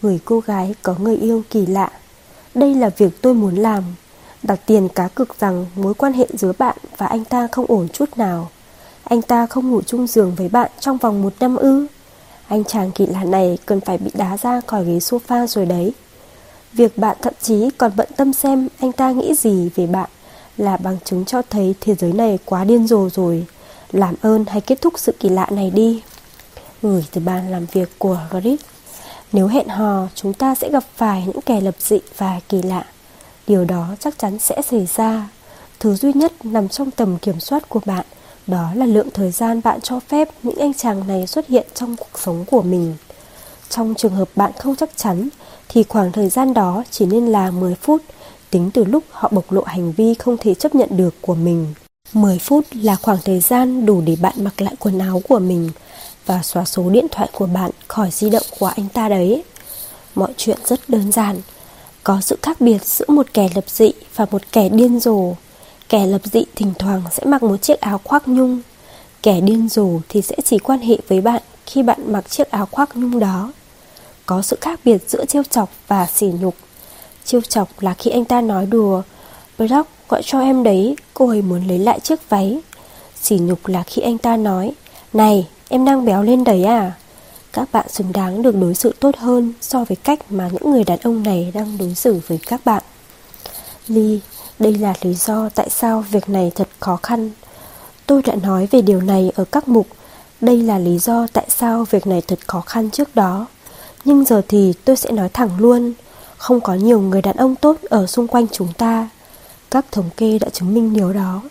người 0.02 0.20
cô 0.24 0.40
gái 0.40 0.74
có 0.82 0.94
người 0.98 1.16
yêu 1.16 1.43
kỳ 1.51 1.66
lạ. 1.66 1.90
Đây 2.55 2.74
là 2.74 2.90
việc 2.97 3.23
tôi 3.23 3.35
muốn 3.35 3.55
làm. 3.55 3.82
Đặt 4.43 4.60
tiền 4.66 4.89
cá 4.89 5.09
cực 5.09 5.40
rằng 5.40 5.66
mối 5.77 5.94
quan 5.94 6.12
hệ 6.12 6.27
giữa 6.32 6.52
bạn 6.59 6.77
và 6.97 7.06
anh 7.06 7.24
ta 7.24 7.48
không 7.52 7.66
ổn 7.68 7.89
chút 7.93 8.18
nào. 8.18 8.51
Anh 9.09 9.23
ta 9.23 9.47
không 9.47 9.70
ngủ 9.70 9.83
chung 9.83 10.07
giường 10.07 10.35
với 10.35 10.49
bạn 10.49 10.70
trong 10.81 10.97
vòng 10.97 11.23
một 11.23 11.33
năm 11.41 11.57
ư. 11.57 11.87
Anh 12.49 12.65
chàng 12.65 12.91
kỳ 12.91 13.07
lạ 13.07 13.24
này 13.24 13.59
cần 13.66 13.81
phải 13.81 13.99
bị 13.99 14.11
đá 14.15 14.37
ra 14.37 14.61
khỏi 14.66 14.85
ghế 14.85 14.99
sofa 14.99 15.47
rồi 15.47 15.66
đấy. 15.66 15.93
Việc 16.73 16.99
bạn 16.99 17.16
thậm 17.23 17.35
chí 17.43 17.70
còn 17.78 17.93
bận 17.97 18.09
tâm 18.16 18.33
xem 18.33 18.69
anh 18.78 18.93
ta 18.93 19.11
nghĩ 19.11 19.35
gì 19.35 19.70
về 19.74 19.87
bạn 19.87 20.11
là 20.57 20.77
bằng 20.77 20.97
chứng 21.05 21.24
cho 21.24 21.43
thấy 21.51 21.74
thế 21.81 21.95
giới 21.95 22.12
này 22.12 22.39
quá 22.45 22.65
điên 22.65 22.87
rồ 22.87 23.09
rồi. 23.11 23.47
Làm 23.93 24.15
ơn 24.23 24.45
hãy 24.49 24.61
kết 24.61 24.81
thúc 24.81 24.99
sự 24.99 25.12
kỳ 25.20 25.28
lạ 25.28 25.47
này 25.51 25.70
đi. 25.70 26.03
Gửi 26.83 27.05
từ 27.12 27.20
bàn 27.20 27.51
làm 27.51 27.66
việc 27.73 27.89
của 27.99 28.20
Grip 28.31 28.61
nếu 29.33 29.47
hẹn 29.47 29.69
hò, 29.69 30.09
chúng 30.15 30.33
ta 30.33 30.55
sẽ 30.55 30.70
gặp 30.70 30.85
phải 30.97 31.23
những 31.27 31.41
kẻ 31.47 31.61
lập 31.61 31.74
dị 31.78 31.99
và 32.16 32.41
kỳ 32.49 32.62
lạ. 32.62 32.85
Điều 33.47 33.65
đó 33.65 33.95
chắc 34.01 34.19
chắn 34.19 34.39
sẽ 34.39 34.62
xảy 34.62 34.89
ra. 34.97 35.28
Thứ 35.81 35.95
duy 35.95 36.12
nhất 36.12 36.33
nằm 36.45 36.69
trong 36.69 36.91
tầm 36.91 37.19
kiểm 37.19 37.41
soát 37.41 37.69
của 37.69 37.81
bạn 37.87 38.07
đó 38.47 38.70
là 38.74 38.86
lượng 38.86 39.10
thời 39.14 39.31
gian 39.31 39.60
bạn 39.64 39.81
cho 39.81 40.01
phép 40.01 40.28
những 40.43 40.59
anh 40.59 40.74
chàng 40.74 41.09
này 41.09 41.27
xuất 41.27 41.48
hiện 41.48 41.66
trong 41.74 41.97
cuộc 41.97 42.18
sống 42.18 42.44
của 42.44 42.62
mình. 42.62 42.94
Trong 43.68 43.94
trường 43.94 44.14
hợp 44.14 44.28
bạn 44.36 44.52
không 44.59 44.77
chắc 44.77 44.90
chắn, 44.97 45.28
thì 45.68 45.82
khoảng 45.82 46.12
thời 46.12 46.28
gian 46.28 46.55
đó 46.55 46.85
chỉ 46.90 47.06
nên 47.06 47.27
là 47.27 47.51
10 47.51 47.74
phút, 47.74 48.02
tính 48.51 48.70
từ 48.74 48.85
lúc 48.85 49.05
họ 49.10 49.28
bộc 49.32 49.52
lộ 49.52 49.62
hành 49.62 49.93
vi 49.93 50.14
không 50.14 50.36
thể 50.36 50.55
chấp 50.55 50.74
nhận 50.74 50.89
được 50.97 51.14
của 51.20 51.35
mình. 51.35 51.74
10 52.12 52.39
phút 52.39 52.64
là 52.73 52.97
khoảng 52.97 53.18
thời 53.24 53.40
gian 53.40 53.86
đủ 53.86 54.01
để 54.01 54.16
bạn 54.20 54.35
mặc 54.36 54.60
lại 54.60 54.74
quần 54.78 54.98
áo 54.98 55.23
của 55.28 55.39
mình 55.39 55.70
và 56.27 56.43
xóa 56.43 56.64
số 56.64 56.90
điện 56.90 57.06
thoại 57.10 57.28
của 57.32 57.47
bạn 57.47 57.70
khỏi 57.89 58.10
di 58.10 58.31
động 58.31 58.43
của 58.59 58.66
anh 58.66 58.89
ta 58.89 59.09
đấy. 59.09 59.43
Mọi 60.14 60.32
chuyện 60.36 60.59
rất 60.64 60.81
đơn 60.89 61.12
giản. 61.12 61.36
Có 62.05 62.20
sự 62.20 62.39
khác 62.43 62.60
biệt 62.60 62.85
giữa 62.85 63.05
một 63.09 63.27
kẻ 63.35 63.48
lập 63.55 63.64
dị 63.66 63.93
và 64.14 64.27
một 64.31 64.43
kẻ 64.52 64.68
điên 64.68 65.01
rồ. 65.01 65.35
Kẻ 65.89 66.07
lập 66.07 66.21
dị 66.25 66.45
thỉnh 66.55 66.73
thoảng 66.79 67.03
sẽ 67.11 67.25
mặc 67.27 67.43
một 67.43 67.57
chiếc 67.57 67.81
áo 67.81 68.01
khoác 68.05 68.29
nhung. 68.29 68.61
Kẻ 69.23 69.41
điên 69.41 69.69
rồ 69.69 69.89
thì 70.09 70.23
sẽ 70.23 70.37
chỉ 70.45 70.59
quan 70.59 70.79
hệ 70.79 70.99
với 71.09 71.21
bạn 71.21 71.43
khi 71.67 71.83
bạn 71.83 72.13
mặc 72.13 72.31
chiếc 72.31 72.51
áo 72.51 72.69
khoác 72.71 72.97
nhung 72.97 73.19
đó. 73.19 73.53
Có 74.27 74.43
sự 74.43 74.59
khác 74.61 74.81
biệt 74.85 75.03
giữa 75.09 75.25
trêu 75.25 75.43
chọc 75.51 75.71
và 75.89 76.07
sỉ 76.07 76.27
nhục. 76.41 76.55
trêu 77.25 77.41
chọc 77.41 77.81
là 77.81 77.95
khi 77.95 78.11
anh 78.11 78.25
ta 78.25 78.41
nói 78.41 78.67
đùa, 78.67 79.03
Brock 79.59 79.89
gọi 80.09 80.23
cho 80.25 80.41
em 80.41 80.63
đấy, 80.63 80.97
cô 81.15 81.29
ấy 81.29 81.43
muốn 81.43 81.67
lấy 81.67 81.79
lại 81.79 82.01
chiếc 82.01 82.29
váy. 82.29 82.61
Sỉ 83.23 83.39
nhục 83.39 83.67
là 83.67 83.83
khi 83.83 84.03
anh 84.03 84.19
ta 84.19 84.37
nói, 84.37 84.73
Này, 85.13 85.47
Em 85.69 85.85
đang 85.85 86.05
béo 86.05 86.23
lên 86.23 86.45
đấy 86.45 86.65
à? 86.65 86.93
Các 87.53 87.69
bạn 87.73 87.89
xứng 87.89 88.13
đáng 88.13 88.43
được 88.43 88.57
đối 88.61 88.75
xử 88.75 88.93
tốt 89.01 89.17
hơn 89.17 89.53
so 89.61 89.85
với 89.85 89.97
cách 89.97 90.33
mà 90.33 90.49
những 90.53 90.71
người 90.71 90.85
đàn 90.85 90.99
ông 91.03 91.23
này 91.23 91.53
đang 91.55 91.79
đối 91.79 91.95
xử 91.95 92.21
với 92.27 92.39
các 92.47 92.61
bạn. 92.65 92.83
Lee 93.89 94.19
đây 94.59 94.74
là 94.74 94.95
lý 95.03 95.15
do 95.15 95.49
tại 95.55 95.70
sao 95.70 96.05
việc 96.11 96.28
này 96.28 96.53
thật 96.55 96.69
khó 96.81 96.99
khăn. 97.03 97.31
Tôi 98.07 98.23
đã 98.23 98.35
nói 98.35 98.69
về 98.70 98.83
điều 98.83 99.01
này 99.01 99.33
ở 99.35 99.45
các 99.45 99.69
mục. 99.69 99.87
Đây 100.41 100.62
là 100.62 100.78
lý 100.78 100.99
do 100.99 101.27
tại 101.33 101.47
sao 101.49 101.85
việc 101.91 102.07
này 102.07 102.23
thật 102.27 102.39
khó 102.47 102.61
khăn 102.61 102.91
trước 102.91 103.15
đó. 103.15 103.47
Nhưng 104.05 104.24
giờ 104.24 104.43
thì 104.49 104.73
tôi 104.85 104.97
sẽ 104.97 105.11
nói 105.11 105.28
thẳng 105.28 105.51
luôn. 105.59 105.93
Không 106.37 106.61
có 106.61 106.74
nhiều 106.74 107.01
người 107.01 107.23
đàn 107.23 107.37
ông 107.37 107.55
tốt 107.55 107.77
ở 107.91 108.07
xung 108.07 108.28
quanh 108.28 108.47
chúng 108.53 108.73
ta. 108.73 109.09
Các 109.70 109.87
thống 109.93 110.11
kê 110.16 110.39
đã 110.39 110.49
chứng 110.49 110.74
minh 110.74 110.95
điều 110.95 111.12
đó. 111.12 111.43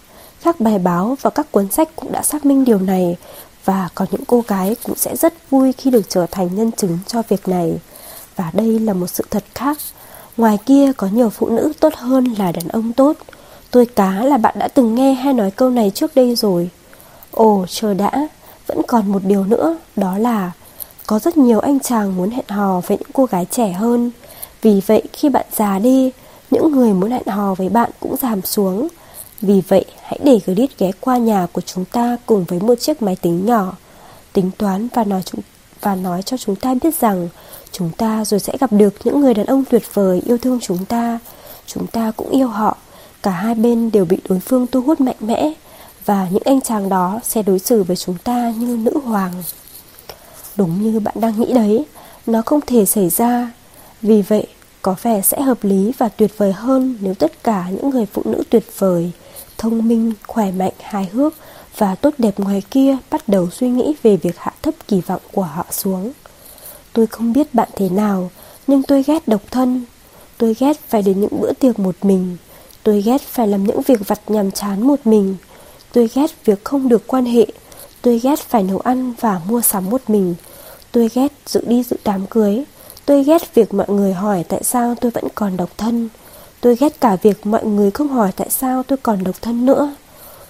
Các 0.44 0.60
bài 0.60 0.80
báo 0.80 1.18
và 1.22 1.30
các 1.30 1.52
cuốn 1.52 1.72
sách 1.72 1.90
cũng 1.96 2.12
đã 2.12 2.24
xác 2.24 2.46
minh 2.46 2.66
điều 2.66 2.80
này 2.80 3.18
và 3.66 3.90
có 3.96 4.06
những 4.12 4.26
cô 4.26 4.44
gái 4.48 4.76
cũng 4.84 4.96
sẽ 4.96 5.16
rất 5.16 5.34
vui 5.50 5.74
khi 5.74 5.92
được 5.92 6.10
trở 6.10 6.26
thành 6.32 6.56
nhân 6.56 6.72
chứng 6.72 7.00
cho 7.08 7.22
việc 7.30 7.48
này. 7.48 7.80
Và 8.36 8.52
đây 8.54 8.80
là 8.80 8.94
một 8.94 9.08
sự 9.08 9.24
thật 9.32 9.44
khác. 9.56 9.78
Ngoài 10.38 10.58
kia 10.66 10.92
có 10.98 11.08
nhiều 11.08 11.30
phụ 11.30 11.50
nữ 11.50 11.74
tốt 11.80 11.94
hơn 11.96 12.24
là 12.24 12.52
đàn 12.52 12.68
ông 12.68 12.94
tốt. 12.94 13.18
Tôi 13.72 13.86
cá 13.86 14.24
là 14.24 14.38
bạn 14.38 14.56
đã 14.60 14.68
từng 14.68 14.96
nghe 14.96 15.14
hay 15.14 15.34
nói 15.34 15.52
câu 15.52 15.70
này 15.70 15.92
trước 15.96 16.16
đây 16.16 16.36
rồi. 16.36 16.70
Ồ, 17.32 17.66
chờ 17.70 17.94
đã, 17.94 18.28
vẫn 18.68 18.82
còn 18.88 19.12
một 19.12 19.22
điều 19.24 19.44
nữa, 19.44 19.78
đó 19.96 20.18
là 20.18 20.52
có 21.08 21.20
rất 21.20 21.38
nhiều 21.38 21.60
anh 21.60 21.80
chàng 21.80 22.16
muốn 22.16 22.30
hẹn 22.30 22.46
hò 22.48 22.82
với 22.88 22.98
những 22.98 23.10
cô 23.14 23.26
gái 23.26 23.46
trẻ 23.52 23.72
hơn. 23.72 24.12
Vì 24.62 24.82
vậy 24.88 25.04
khi 25.14 25.30
bạn 25.30 25.46
già 25.56 25.80
đi, 25.80 26.12
những 26.52 26.72
người 26.72 26.94
muốn 26.94 27.12
hẹn 27.12 27.28
hò 27.28 27.54
với 27.54 27.70
bạn 27.70 27.92
cũng 28.00 28.16
giảm 28.22 28.42
xuống. 28.42 28.88
Vì 29.42 29.62
vậy, 29.68 29.86
hãy 30.04 30.20
để 30.24 30.40
Grit 30.46 30.78
ghé 30.78 30.92
qua 31.00 31.18
nhà 31.18 31.48
của 31.52 31.62
chúng 31.62 31.86
ta 31.86 32.18
cùng 32.26 32.44
với 32.44 32.60
một 32.60 32.76
chiếc 32.80 33.02
máy 33.02 33.16
tính 33.22 33.46
nhỏ, 33.46 33.74
tính 34.34 34.52
toán 34.58 34.88
và 34.94 35.04
nói 35.04 35.22
chúng 35.26 35.42
và 35.86 35.96
nói 35.96 36.22
cho 36.22 36.38
chúng 36.38 36.56
ta 36.56 36.74
biết 36.84 37.00
rằng 37.00 37.30
chúng 37.72 37.90
ta 37.98 38.26
rồi 38.26 38.40
sẽ 38.40 38.54
gặp 38.60 38.72
được 38.72 38.94
những 39.04 39.22
người 39.22 39.34
đàn 39.34 39.46
ông 39.46 39.64
tuyệt 39.70 39.84
vời 39.94 40.22
yêu 40.26 40.38
thương 40.38 40.60
chúng 40.62 40.86
ta. 40.86 41.20
Chúng 41.66 41.88
ta 41.88 42.12
cũng 42.18 42.30
yêu 42.30 42.48
họ. 42.48 42.78
Cả 43.24 43.32
hai 43.32 43.56
bên 43.56 43.92
đều 43.92 44.06
bị 44.06 44.18
đối 44.30 44.40
phương 44.40 44.68
thu 44.68 44.82
hút 44.82 45.02
mạnh 45.02 45.16
mẽ 45.20 45.54
Và 46.06 46.28
những 46.32 46.44
anh 46.46 46.62
chàng 46.62 46.90
đó 46.90 47.20
sẽ 47.24 47.44
đối 47.44 47.60
xử 47.60 47.84
với 47.84 47.96
chúng 47.96 48.18
ta 48.24 48.54
như 48.58 48.78
nữ 48.78 48.92
hoàng 49.04 49.34
Đúng 50.56 50.82
như 50.82 51.00
bạn 51.00 51.16
đang 51.20 51.40
nghĩ 51.40 51.54
đấy 51.54 51.86
Nó 52.26 52.42
không 52.46 52.62
thể 52.62 52.86
xảy 52.86 53.10
ra 53.10 53.52
Vì 54.02 54.22
vậy 54.22 54.48
có 54.82 54.96
vẻ 55.02 55.22
sẽ 55.22 55.42
hợp 55.42 55.64
lý 55.64 55.92
và 55.98 56.10
tuyệt 56.10 56.38
vời 56.38 56.54
hơn 56.54 56.98
Nếu 57.02 57.14
tất 57.14 57.44
cả 57.44 57.66
những 57.70 57.90
người 57.90 58.06
phụ 58.06 58.22
nữ 58.26 58.44
tuyệt 58.50 58.64
vời 58.78 59.12
Thông 59.58 59.88
minh, 59.88 60.14
khỏe 60.28 60.52
mạnh, 60.52 60.74
hài 60.82 61.06
hước 61.06 61.34
và 61.78 61.96
tốt 61.96 62.14
đẹp 62.18 62.40
ngoài 62.40 62.64
kia 62.72 62.98
Bắt 63.12 63.30
đầu 63.30 63.50
suy 63.50 63.70
nghĩ 63.70 63.96
về 64.04 64.18
việc 64.18 64.38
hạ 64.38 64.54
thấp 64.62 64.74
kỳ 64.88 65.02
vọng 65.02 65.22
của 65.32 65.44
họ 65.44 65.66
xuống. 65.72 66.12
Tôi 66.94 67.08
không 67.08 67.34
biết 67.34 67.54
bạn 67.54 67.70
thế 67.76 67.90
nào, 67.90 68.32
Nhưng 68.68 68.84
tôi 68.84 69.04
ghét 69.04 69.28
độc 69.28 69.42
thân. 69.52 69.86
Tôi 70.38 70.56
ghét 70.60 70.80
phải 70.90 71.02
đến 71.02 71.22
những 71.22 71.42
bữa 71.42 71.54
tiệc 71.54 71.80
một 71.80 71.96
mình. 72.02 72.38
Tôi 72.84 73.02
ghét 73.02 73.22
phải 73.22 73.48
làm 73.48 73.64
những 73.64 73.82
việc 73.82 74.08
vặt 74.08 74.22
nhàm 74.28 74.52
chán 74.52 74.88
một 74.88 75.00
mình. 75.06 75.36
Tôi 75.94 76.10
ghét 76.14 76.46
việc 76.46 76.66
không 76.66 76.90
được 76.90 77.08
quan 77.08 77.26
hệ. 77.26 77.46
Tôi 78.02 78.20
ghét 78.20 78.40
phải 78.40 78.64
nấu 78.64 78.80
ăn 78.80 79.14
và 79.20 79.42
mua 79.48 79.62
sắm 79.62 79.90
một 79.90 80.02
mình. 80.08 80.36
Tôi 80.92 81.10
ghét 81.14 81.32
dự 81.46 81.62
đi 81.68 81.84
dự 81.84 81.98
đám 82.04 82.26
cưới. 82.28 82.64
Tôi 83.06 83.24
ghét 83.24 83.56
việc 83.56 83.74
mọi 83.74 83.90
người 83.90 84.14
hỏi 84.14 84.44
tại 84.48 84.64
sao 84.64 84.96
tôi 85.02 85.12
vẫn 85.12 85.24
còn 85.36 85.58
độc 85.58 85.70
thân. 85.78 86.10
Tôi 86.62 86.76
ghét 86.76 87.02
cả 87.02 87.18
việc 87.22 87.46
mọi 87.46 87.66
người 87.66 87.92
không 87.92 88.08
hỏi 88.08 88.32
tại 88.36 88.50
sao 88.50 88.84
tôi 88.84 88.98
còn 89.04 89.24
độc 89.24 89.42
thân 89.42 89.66
nữa. 89.66 89.96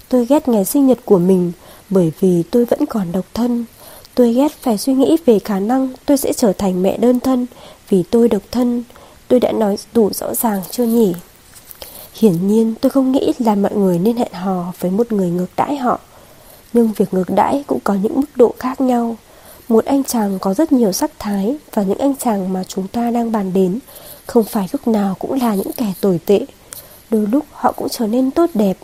Tôi 0.10 0.26
ghét 0.26 0.48
ngày 0.48 0.66
sinh 0.66 0.88
nhật 0.88 1.00
của 1.06 1.20
mình, 1.20 1.52
Bởi 1.90 2.12
vì 2.20 2.44
tôi 2.44 2.66
vẫn 2.66 2.86
còn 2.86 3.12
độc 3.12 3.26
thân. 3.34 3.66
Tôi 4.16 4.34
ghét 4.34 4.52
phải 4.62 4.78
suy 4.78 4.94
nghĩ 4.94 5.18
về 5.26 5.40
khả 5.40 5.60
năng 5.60 5.90
tôi 6.06 6.18
sẽ 6.18 6.34
trở 6.34 6.54
thành 6.54 6.84
mẹ 6.84 6.98
đơn 6.98 7.20
thân 7.20 7.46
Vì 7.90 8.04
tôi 8.04 8.30
độc 8.30 8.42
thân. 8.52 8.84
Tôi 9.28 9.40
đã 9.40 9.52
nói 9.52 9.78
đủ 9.94 10.10
rõ 10.14 10.36
ràng 10.36 10.62
chưa 10.72 10.84
nhỉ? 10.84 11.14
Hiển 12.14 12.48
nhiên 12.48 12.74
tôi 12.82 12.90
không 12.90 13.12
nghĩ 13.12 13.34
là 13.40 13.56
mọi 13.56 13.76
người 13.76 14.00
nên 14.00 14.18
hẹn 14.18 14.34
hò 14.34 14.74
với 14.80 14.92
một 14.92 15.12
người 15.12 15.30
ngược 15.30 15.50
đãi 15.56 15.78
họ. 15.78 16.00
Nhưng 16.74 16.92
việc 16.98 17.14
ngược 17.14 17.30
đãi 17.30 17.64
cũng 17.68 17.80
có 17.84 17.94
những 17.94 18.16
mức 18.16 18.28
độ 18.36 18.54
khác 18.60 18.82
nhau. 18.82 19.16
Một 19.68 19.86
anh 19.86 20.04
chàng 20.04 20.40
có 20.40 20.54
rất 20.54 20.72
nhiều 20.72 20.92
sắc 20.92 21.12
thái 21.20 21.58
Và 21.74 21.84
những 21.84 21.98
anh 21.98 22.16
chàng 22.16 22.54
mà 22.54 22.64
chúng 22.64 22.88
ta 22.88 23.12
đang 23.12 23.32
bàn 23.32 23.54
đến 23.54 23.80
Không 24.26 24.44
phải 24.44 24.68
lúc 24.72 24.88
nào 24.88 25.16
cũng 25.20 25.42
là 25.42 25.56
những 25.56 25.72
kẻ 25.78 25.94
tồi 26.02 26.20
tệ. 26.26 26.46
Đôi 27.10 27.28
lúc 27.28 27.46
họ 27.52 27.72
cũng 27.72 27.90
trở 27.90 28.08
nên 28.08 28.32
tốt 28.32 28.50
đẹp 28.54 28.78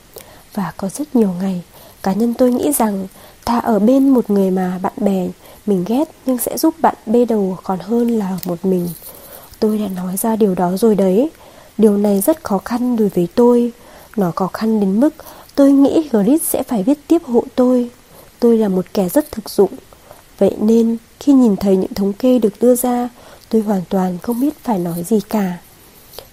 và 0.54 0.74
có 0.78 0.90
rất 0.90 1.16
nhiều 1.16 1.34
ngày, 1.42 1.62
Cá 2.04 2.14
nhân 2.14 2.34
tôi 2.34 2.52
nghĩ 2.52 2.72
rằng 2.72 3.08
Ta 3.46 3.60
ở 3.60 3.80
bên 3.80 4.10
một 4.10 4.30
người 4.30 4.52
mà 4.52 4.80
bạn 4.82 4.94
bè 4.98 5.28
Mình 5.66 5.84
ghét 5.88 6.04
nhưng 6.26 6.38
sẽ 6.38 6.58
giúp 6.58 6.76
bạn 6.80 6.96
bê 7.06 7.26
đầu 7.26 7.58
còn 7.64 7.80
hơn 7.80 8.08
là 8.08 8.38
một 8.46 8.66
mình. 8.66 8.90
Tôi 9.60 9.78
đã 9.78 9.88
nói 9.96 10.18
ra 10.18 10.36
điều 10.36 10.56
đó 10.56 10.72
rồi 10.78 10.96
đấy. 10.96 11.30
Điều 11.78 11.98
này 11.98 12.22
rất 12.22 12.44
khó 12.44 12.58
khăn 12.58 12.96
đối 12.96 13.10
với 13.10 13.28
tôi. 13.36 13.72
Nó 14.18 14.32
khó 14.36 14.48
khăn 14.48 14.80
đến 14.80 15.00
mức 15.00 15.14
Tôi 15.56 15.72
nghĩ 15.72 16.10
Grit 16.12 16.42
sẽ 16.44 16.64
phải 16.64 16.84
viết 16.84 17.00
tiếp 17.08 17.22
hộ 17.26 17.44
tôi. 17.56 17.90
Tôi 18.40 18.58
là 18.58 18.68
một 18.68 18.86
kẻ 18.94 19.10
rất 19.10 19.32
thực 19.32 19.50
dụng. 19.50 19.72
Vậy 20.38 20.56
nên 20.60 20.98
khi 21.20 21.34
nhìn 21.34 21.56
thấy 21.56 21.78
những 21.78 21.94
thống 21.94 22.14
kê 22.14 22.40
được 22.40 22.54
đưa 22.62 22.76
ra, 22.76 23.10
Tôi 23.50 23.62
hoàn 23.62 23.82
toàn 23.90 24.18
không 24.22 24.40
biết 24.40 24.64
phải 24.64 24.80
nói 24.80 25.04
gì 25.04 25.20
cả. 25.30 25.58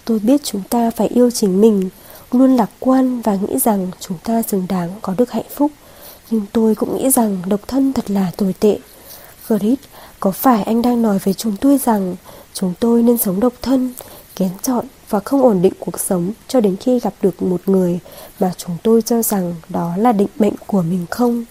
Tôi 0.05 0.19
biết 0.19 0.41
chúng 0.43 0.61
ta 0.69 0.91
phải 0.91 1.07
yêu 1.07 1.31
chính 1.31 1.61
mình 1.61 1.89
Luôn 2.31 2.55
lạc 2.55 2.69
quan 2.79 3.21
và 3.21 3.35
nghĩ 3.35 3.59
rằng 3.59 3.91
chúng 3.99 4.17
ta 4.23 4.41
xứng 4.41 4.65
đáng 4.69 4.89
có 5.01 5.13
được 5.17 5.31
hạnh 5.31 5.49
phúc 5.55 5.71
Nhưng 6.31 6.45
tôi 6.53 6.75
cũng 6.75 6.97
nghĩ 6.97 7.09
rằng 7.09 7.37
độc 7.47 7.67
thân 7.67 7.93
thật 7.93 8.11
là 8.11 8.31
tồi 8.37 8.53
tệ 8.59 8.79
Grit, 9.47 9.79
có 10.19 10.31
phải 10.31 10.63
anh 10.63 10.81
đang 10.81 11.01
nói 11.01 11.19
với 11.23 11.33
chúng 11.33 11.57
tôi 11.57 11.77
rằng 11.77 12.15
Chúng 12.53 12.73
tôi 12.79 13.03
nên 13.03 13.17
sống 13.17 13.39
độc 13.39 13.53
thân 13.61 13.93
kén 14.35 14.49
chọn 14.61 14.85
và 15.09 15.19
không 15.19 15.41
ổn 15.41 15.61
định 15.61 15.73
cuộc 15.79 15.99
sống 15.99 16.31
cho 16.47 16.61
đến 16.61 16.75
khi 16.77 16.99
gặp 16.99 17.13
được 17.21 17.41
một 17.41 17.61
người 17.65 17.99
mà 18.39 18.51
chúng 18.57 18.77
tôi 18.83 19.01
cho 19.01 19.21
rằng 19.21 19.55
đó 19.69 19.93
là 19.97 20.11
định 20.11 20.27
mệnh 20.39 20.53
của 20.67 20.81
mình 20.81 21.05
không. 21.09 21.45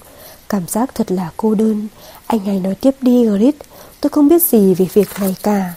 Cảm 0.48 0.66
giác 0.68 0.94
thật 0.94 1.12
là 1.12 1.30
cô 1.36 1.54
đơn. 1.54 1.88
Anh 2.26 2.40
hãy 2.40 2.60
nói 2.60 2.74
tiếp 2.74 2.94
đi 3.00 3.26
Grit, 3.26 3.54
tôi 4.00 4.10
không 4.10 4.28
biết 4.28 4.42
gì 4.42 4.74
về 4.74 4.86
việc 4.92 5.08
này 5.20 5.36
cả. 5.42 5.74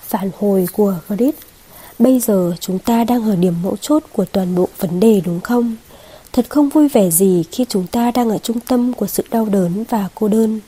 Phản 0.00 0.30
hồi 0.38 0.66
của 0.72 0.94
Grit 1.08 1.34
Bây 1.98 2.20
giờ 2.20 2.52
chúng 2.60 2.78
ta 2.78 3.04
đang 3.04 3.30
ở 3.30 3.36
điểm 3.36 3.54
mẫu 3.62 3.76
chốt 3.76 4.02
của 4.12 4.24
toàn 4.24 4.54
bộ 4.54 4.68
vấn 4.78 5.00
đề 5.00 5.20
đúng 5.24 5.40
không? 5.40 5.76
Thật 6.32 6.46
không 6.48 6.68
vui 6.68 6.88
vẻ 6.88 7.10
gì 7.10 7.44
khi 7.52 7.64
chúng 7.68 7.86
ta 7.86 8.10
đang 8.10 8.30
ở 8.30 8.38
trung 8.38 8.60
tâm 8.60 8.92
của 8.92 9.06
sự 9.06 9.24
đau 9.30 9.44
đớn 9.44 9.84
và 9.88 10.08
cô 10.14 10.28
đơn. 10.28 10.60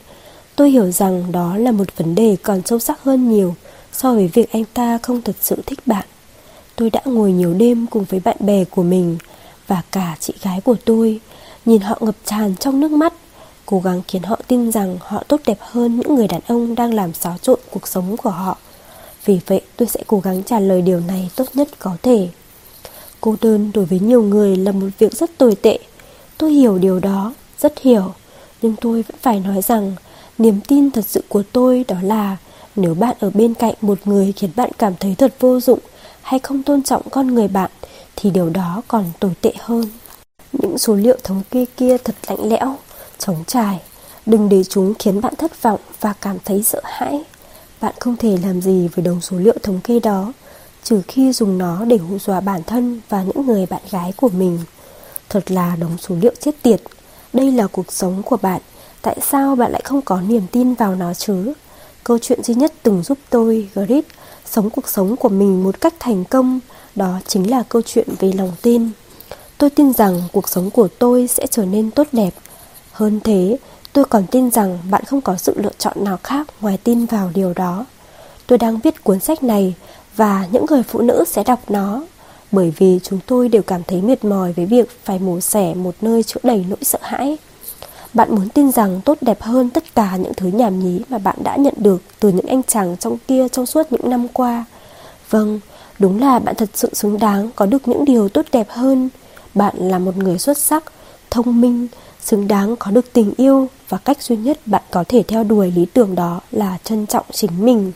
Tôi 0.55 0.69
hiểu 0.69 0.91
rằng 0.91 1.31
đó 1.31 1.57
là 1.57 1.71
một 1.71 1.97
vấn 1.97 2.15
đề 2.15 2.37
còn 2.43 2.61
sâu 2.65 2.79
sắc 2.79 3.03
hơn 3.03 3.31
nhiều 3.31 3.55
so 3.91 4.13
với 4.13 4.27
việc 4.27 4.51
anh 4.51 4.63
ta 4.73 4.97
không 4.97 5.21
thật 5.21 5.35
sự 5.41 5.55
thích 5.65 5.79
bạn. 5.85 6.05
Tôi 6.75 6.89
đã 6.89 7.01
ngồi 7.05 7.31
nhiều 7.31 7.53
đêm 7.53 7.85
cùng 7.87 8.05
với 8.09 8.19
bạn 8.19 8.37
bè 8.39 8.63
của 8.63 8.83
mình 8.83 9.17
và 9.67 9.81
cả 9.91 10.17
chị 10.19 10.33
gái 10.41 10.61
của 10.61 10.75
tôi, 10.85 11.19
nhìn 11.65 11.81
họ 11.81 11.97
ngập 12.01 12.15
tràn 12.25 12.55
trong 12.59 12.79
nước 12.79 12.91
mắt, 12.91 13.13
cố 13.65 13.79
gắng 13.79 14.01
khiến 14.07 14.23
họ 14.23 14.39
tin 14.47 14.71
rằng 14.71 14.97
họ 15.01 15.23
tốt 15.27 15.41
đẹp 15.45 15.57
hơn 15.59 15.99
những 15.99 16.15
người 16.15 16.27
đàn 16.27 16.41
ông 16.47 16.75
đang 16.75 16.93
làm 16.93 17.13
xáo 17.13 17.37
trộn 17.41 17.59
cuộc 17.71 17.87
sống 17.87 18.17
của 18.17 18.29
họ. 18.29 18.57
Vì 19.25 19.39
vậy 19.47 19.61
tôi 19.77 19.87
sẽ 19.87 19.99
cố 20.07 20.19
gắng 20.19 20.43
trả 20.43 20.59
lời 20.59 20.81
điều 20.81 20.99
này 20.99 21.29
tốt 21.35 21.45
nhất 21.53 21.67
có 21.79 21.97
thể. 22.03 22.29
Cô 23.21 23.35
đơn 23.41 23.71
đối 23.73 23.85
với 23.85 23.99
nhiều 23.99 24.21
người 24.21 24.55
là 24.55 24.71
một 24.71 24.87
việc 24.99 25.13
rất 25.13 25.37
tồi 25.37 25.55
tệ. 25.55 25.79
Tôi 26.37 26.51
hiểu 26.51 26.77
điều 26.77 26.99
đó, 26.99 27.33
rất 27.59 27.79
hiểu. 27.79 28.13
Nhưng 28.61 28.75
tôi 28.81 29.01
vẫn 29.01 29.17
phải 29.21 29.39
nói 29.39 29.61
rằng 29.61 29.95
niềm 30.37 30.59
tin 30.67 30.91
thật 30.91 31.05
sự 31.07 31.23
của 31.29 31.43
tôi 31.51 31.85
đó 31.87 31.95
là 32.01 32.37
nếu 32.75 32.93
bạn 32.93 33.15
ở 33.19 33.29
bên 33.29 33.53
cạnh 33.53 33.73
một 33.81 33.99
người 34.05 34.33
khiến 34.35 34.51
bạn 34.55 34.69
cảm 34.77 34.93
thấy 34.99 35.15
thật 35.15 35.33
vô 35.39 35.59
dụng 35.59 35.79
hay 36.21 36.39
không 36.39 36.63
tôn 36.63 36.83
trọng 36.83 37.09
con 37.09 37.27
người 37.27 37.47
bạn 37.47 37.71
thì 38.15 38.29
điều 38.29 38.49
đó 38.49 38.81
còn 38.87 39.05
tồi 39.19 39.31
tệ 39.41 39.53
hơn. 39.59 39.85
Những 40.51 40.77
số 40.77 40.95
liệu 40.95 41.17
thống 41.23 41.41
kê 41.51 41.65
kia 41.77 41.97
thật 41.97 42.15
lạnh 42.27 42.49
lẽo, 42.49 42.75
trống 43.17 43.43
trải. 43.47 43.79
Đừng 44.25 44.49
để 44.49 44.63
chúng 44.63 44.93
khiến 44.99 45.21
bạn 45.21 45.35
thất 45.35 45.61
vọng 45.61 45.79
và 46.01 46.13
cảm 46.21 46.37
thấy 46.45 46.63
sợ 46.63 46.81
hãi. 46.83 47.23
Bạn 47.81 47.93
không 47.99 48.17
thể 48.17 48.37
làm 48.43 48.61
gì 48.61 48.87
với 48.87 49.05
đống 49.05 49.21
số 49.21 49.37
liệu 49.37 49.55
thống 49.63 49.79
kê 49.83 49.99
đó, 49.99 50.33
trừ 50.83 51.01
khi 51.07 51.33
dùng 51.33 51.57
nó 51.57 51.85
để 51.85 51.97
hù 51.97 52.19
dọa 52.19 52.39
bản 52.39 52.63
thân 52.63 53.01
và 53.09 53.23
những 53.23 53.45
người 53.45 53.65
bạn 53.65 53.81
gái 53.91 54.13
của 54.17 54.29
mình. 54.29 54.59
Thật 55.29 55.51
là 55.51 55.75
đống 55.75 55.97
số 55.97 56.15
liệu 56.21 56.33
chết 56.39 56.51
tiệt. 56.61 56.81
Đây 57.33 57.51
là 57.51 57.67
cuộc 57.67 57.93
sống 57.93 58.23
của 58.23 58.37
bạn. 58.37 58.61
Tại 59.01 59.17
sao 59.21 59.55
bạn 59.55 59.71
lại 59.71 59.81
không 59.85 60.01
có 60.01 60.21
niềm 60.21 60.43
tin 60.51 60.73
vào 60.73 60.95
nó 60.95 61.13
chứ? 61.13 61.53
Câu 62.03 62.17
chuyện 62.21 62.43
duy 62.43 62.53
nhất 62.55 62.73
từng 62.83 63.03
giúp 63.03 63.17
tôi, 63.29 63.69
Grit, 63.75 64.05
sống 64.45 64.69
cuộc 64.69 64.89
sống 64.89 65.15
của 65.15 65.29
mình 65.29 65.63
một 65.63 65.81
cách 65.81 65.93
thành 65.99 66.25
công, 66.25 66.59
đó 66.95 67.19
chính 67.27 67.49
là 67.49 67.63
câu 67.69 67.81
chuyện 67.81 68.07
về 68.19 68.31
lòng 68.31 68.51
tin. 68.61 68.89
Tôi 69.57 69.69
tin 69.69 69.93
rằng 69.93 70.21
cuộc 70.31 70.49
sống 70.49 70.69
của 70.69 70.87
tôi 70.99 71.27
sẽ 71.27 71.47
trở 71.47 71.65
nên 71.65 71.91
tốt 71.91 72.07
đẹp. 72.11 72.33
Hơn 72.91 73.19
thế, 73.23 73.57
tôi 73.93 74.05
còn 74.05 74.27
tin 74.31 74.51
rằng 74.51 74.79
bạn 74.89 75.03
không 75.05 75.21
có 75.21 75.37
sự 75.37 75.53
lựa 75.55 75.71
chọn 75.77 76.03
nào 76.03 76.17
khác 76.23 76.47
ngoài 76.61 76.77
tin 76.83 77.05
vào 77.05 77.31
điều 77.33 77.53
đó. 77.53 77.85
Tôi 78.47 78.57
đang 78.57 78.79
viết 78.79 79.03
cuốn 79.03 79.19
sách 79.19 79.43
này 79.43 79.73
và 80.15 80.47
những 80.51 80.65
người 80.69 80.83
phụ 80.83 81.01
nữ 81.01 81.23
sẽ 81.27 81.43
đọc 81.43 81.59
nó 81.69 82.01
bởi 82.51 82.73
vì 82.77 82.99
chúng 83.03 83.19
tôi 83.25 83.49
đều 83.49 83.61
cảm 83.61 83.81
thấy 83.87 84.01
mệt 84.01 84.25
mỏi 84.25 84.53
với 84.53 84.65
việc 84.65 84.89
phải 85.03 85.19
mổ 85.19 85.39
xẻ 85.39 85.73
một 85.73 85.95
nơi 86.01 86.23
chứa 86.23 86.39
đầy 86.43 86.65
nỗi 86.69 86.83
sợ 86.83 86.99
hãi. 87.01 87.37
Bạn 88.13 88.35
muốn 88.35 88.49
tin 88.49 88.71
rằng 88.71 89.01
tốt 89.05 89.17
đẹp 89.21 89.41
hơn 89.41 89.69
tất 89.69 89.95
cả 89.95 90.15
những 90.15 90.33
thứ 90.33 90.47
nhảm 90.47 90.79
nhí 90.79 91.01
mà 91.09 91.17
bạn 91.17 91.35
đã 91.43 91.55
nhận 91.55 91.73
được 91.77 92.01
từ 92.19 92.29
những 92.29 92.47
anh 92.47 92.63
chàng 92.63 92.97
trong 92.97 93.17
kia 93.27 93.47
trong 93.47 93.65
suốt 93.65 93.91
những 93.91 94.09
năm 94.09 94.27
qua. 94.27 94.65
Vâng, 95.29 95.59
đúng 95.99 96.21
là 96.21 96.39
bạn 96.39 96.55
thật 96.55 96.69
sự 96.73 96.89
xứng 96.93 97.19
đáng 97.19 97.49
có 97.55 97.65
được 97.65 97.87
những 97.87 98.05
điều 98.05 98.29
tốt 98.29 98.45
đẹp 98.51 98.67
hơn. 98.69 99.09
Bạn 99.53 99.75
là 99.77 99.99
một 99.99 100.17
người 100.17 100.37
xuất 100.37 100.57
sắc, 100.57 100.83
thông 101.29 101.61
minh, 101.61 101.87
xứng 102.23 102.47
đáng 102.47 102.75
có 102.75 102.91
được 102.91 103.13
tình 103.13 103.33
yêu 103.37 103.67
và 103.89 103.97
cách 103.97 104.21
duy 104.21 104.35
nhất 104.35 104.59
bạn 104.65 104.83
có 104.91 105.03
thể 105.07 105.23
theo 105.23 105.43
đuổi 105.43 105.71
lý 105.71 105.85
tưởng 105.85 106.15
đó 106.15 106.41
là 106.51 106.77
trân 106.83 107.07
trọng 107.07 107.25
chính 107.31 107.65
mình. 107.65 107.91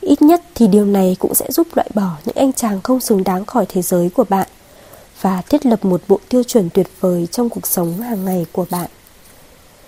Ít 0.00 0.22
nhất 0.22 0.42
thì 0.54 0.66
điều 0.66 0.84
này 0.84 1.16
cũng 1.18 1.34
sẽ 1.34 1.46
giúp 1.50 1.66
loại 1.76 1.90
bỏ 1.94 2.10
những 2.24 2.36
anh 2.36 2.52
chàng 2.52 2.80
không 2.80 3.00
xứng 3.00 3.24
đáng 3.24 3.44
khỏi 3.44 3.66
thế 3.68 3.82
giới 3.82 4.10
của 4.10 4.24
bạn 4.28 4.48
và 5.20 5.42
thiết 5.48 5.66
lập 5.66 5.84
một 5.84 6.02
bộ 6.08 6.20
tiêu 6.28 6.42
chuẩn 6.42 6.70
tuyệt 6.70 6.88
vời 7.00 7.28
trong 7.30 7.48
cuộc 7.48 7.66
sống 7.66 8.00
hàng 8.00 8.24
ngày 8.24 8.46
của 8.52 8.66
bạn. 8.70 8.90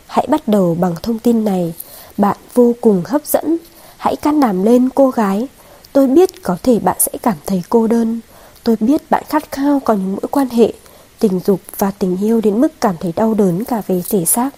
Hãy 0.07 0.27
bắt 0.31 0.49
đầu 0.49 0.77
bằng 0.81 0.95
thông 1.03 1.19
tin 1.19 1.45
này. 1.45 1.75
Bạn 2.17 2.37
vô 2.55 2.75
cùng 2.81 3.03
hấp 3.07 3.27
dẫn. 3.27 3.57
Hãy 3.97 4.17
can 4.17 4.41
đảm 4.41 4.65
lên, 4.65 4.89
cô 4.95 5.11
gái. 5.11 5.49
Tôi 5.93 6.07
biết 6.07 6.43
có 6.43 6.57
thể 6.63 6.79
bạn 6.79 6.97
sẽ 7.01 7.13
cảm 7.23 7.37
thấy 7.47 7.63
cô 7.69 7.87
đơn. 7.87 8.21
Tôi 8.65 8.77
biết 8.81 9.11
bạn 9.11 9.25
khát 9.29 9.53
khao 9.53 9.81
có 9.85 9.95
những 9.95 10.13
mối 10.13 10.29
quan 10.31 10.49
hệ. 10.49 10.73
Tình 11.19 11.41
dục 11.47 11.61
và 11.79 11.91
tình 11.91 12.17
yêu 12.21 12.41
đến 12.41 12.61
mức 12.61 12.81
cảm 12.81 12.95
thấy 13.01 13.13
đau 13.17 13.35
đớn 13.35 13.65
cả 13.65 13.83
về 13.87 14.03
thể 14.11 14.25
xác 14.25 14.51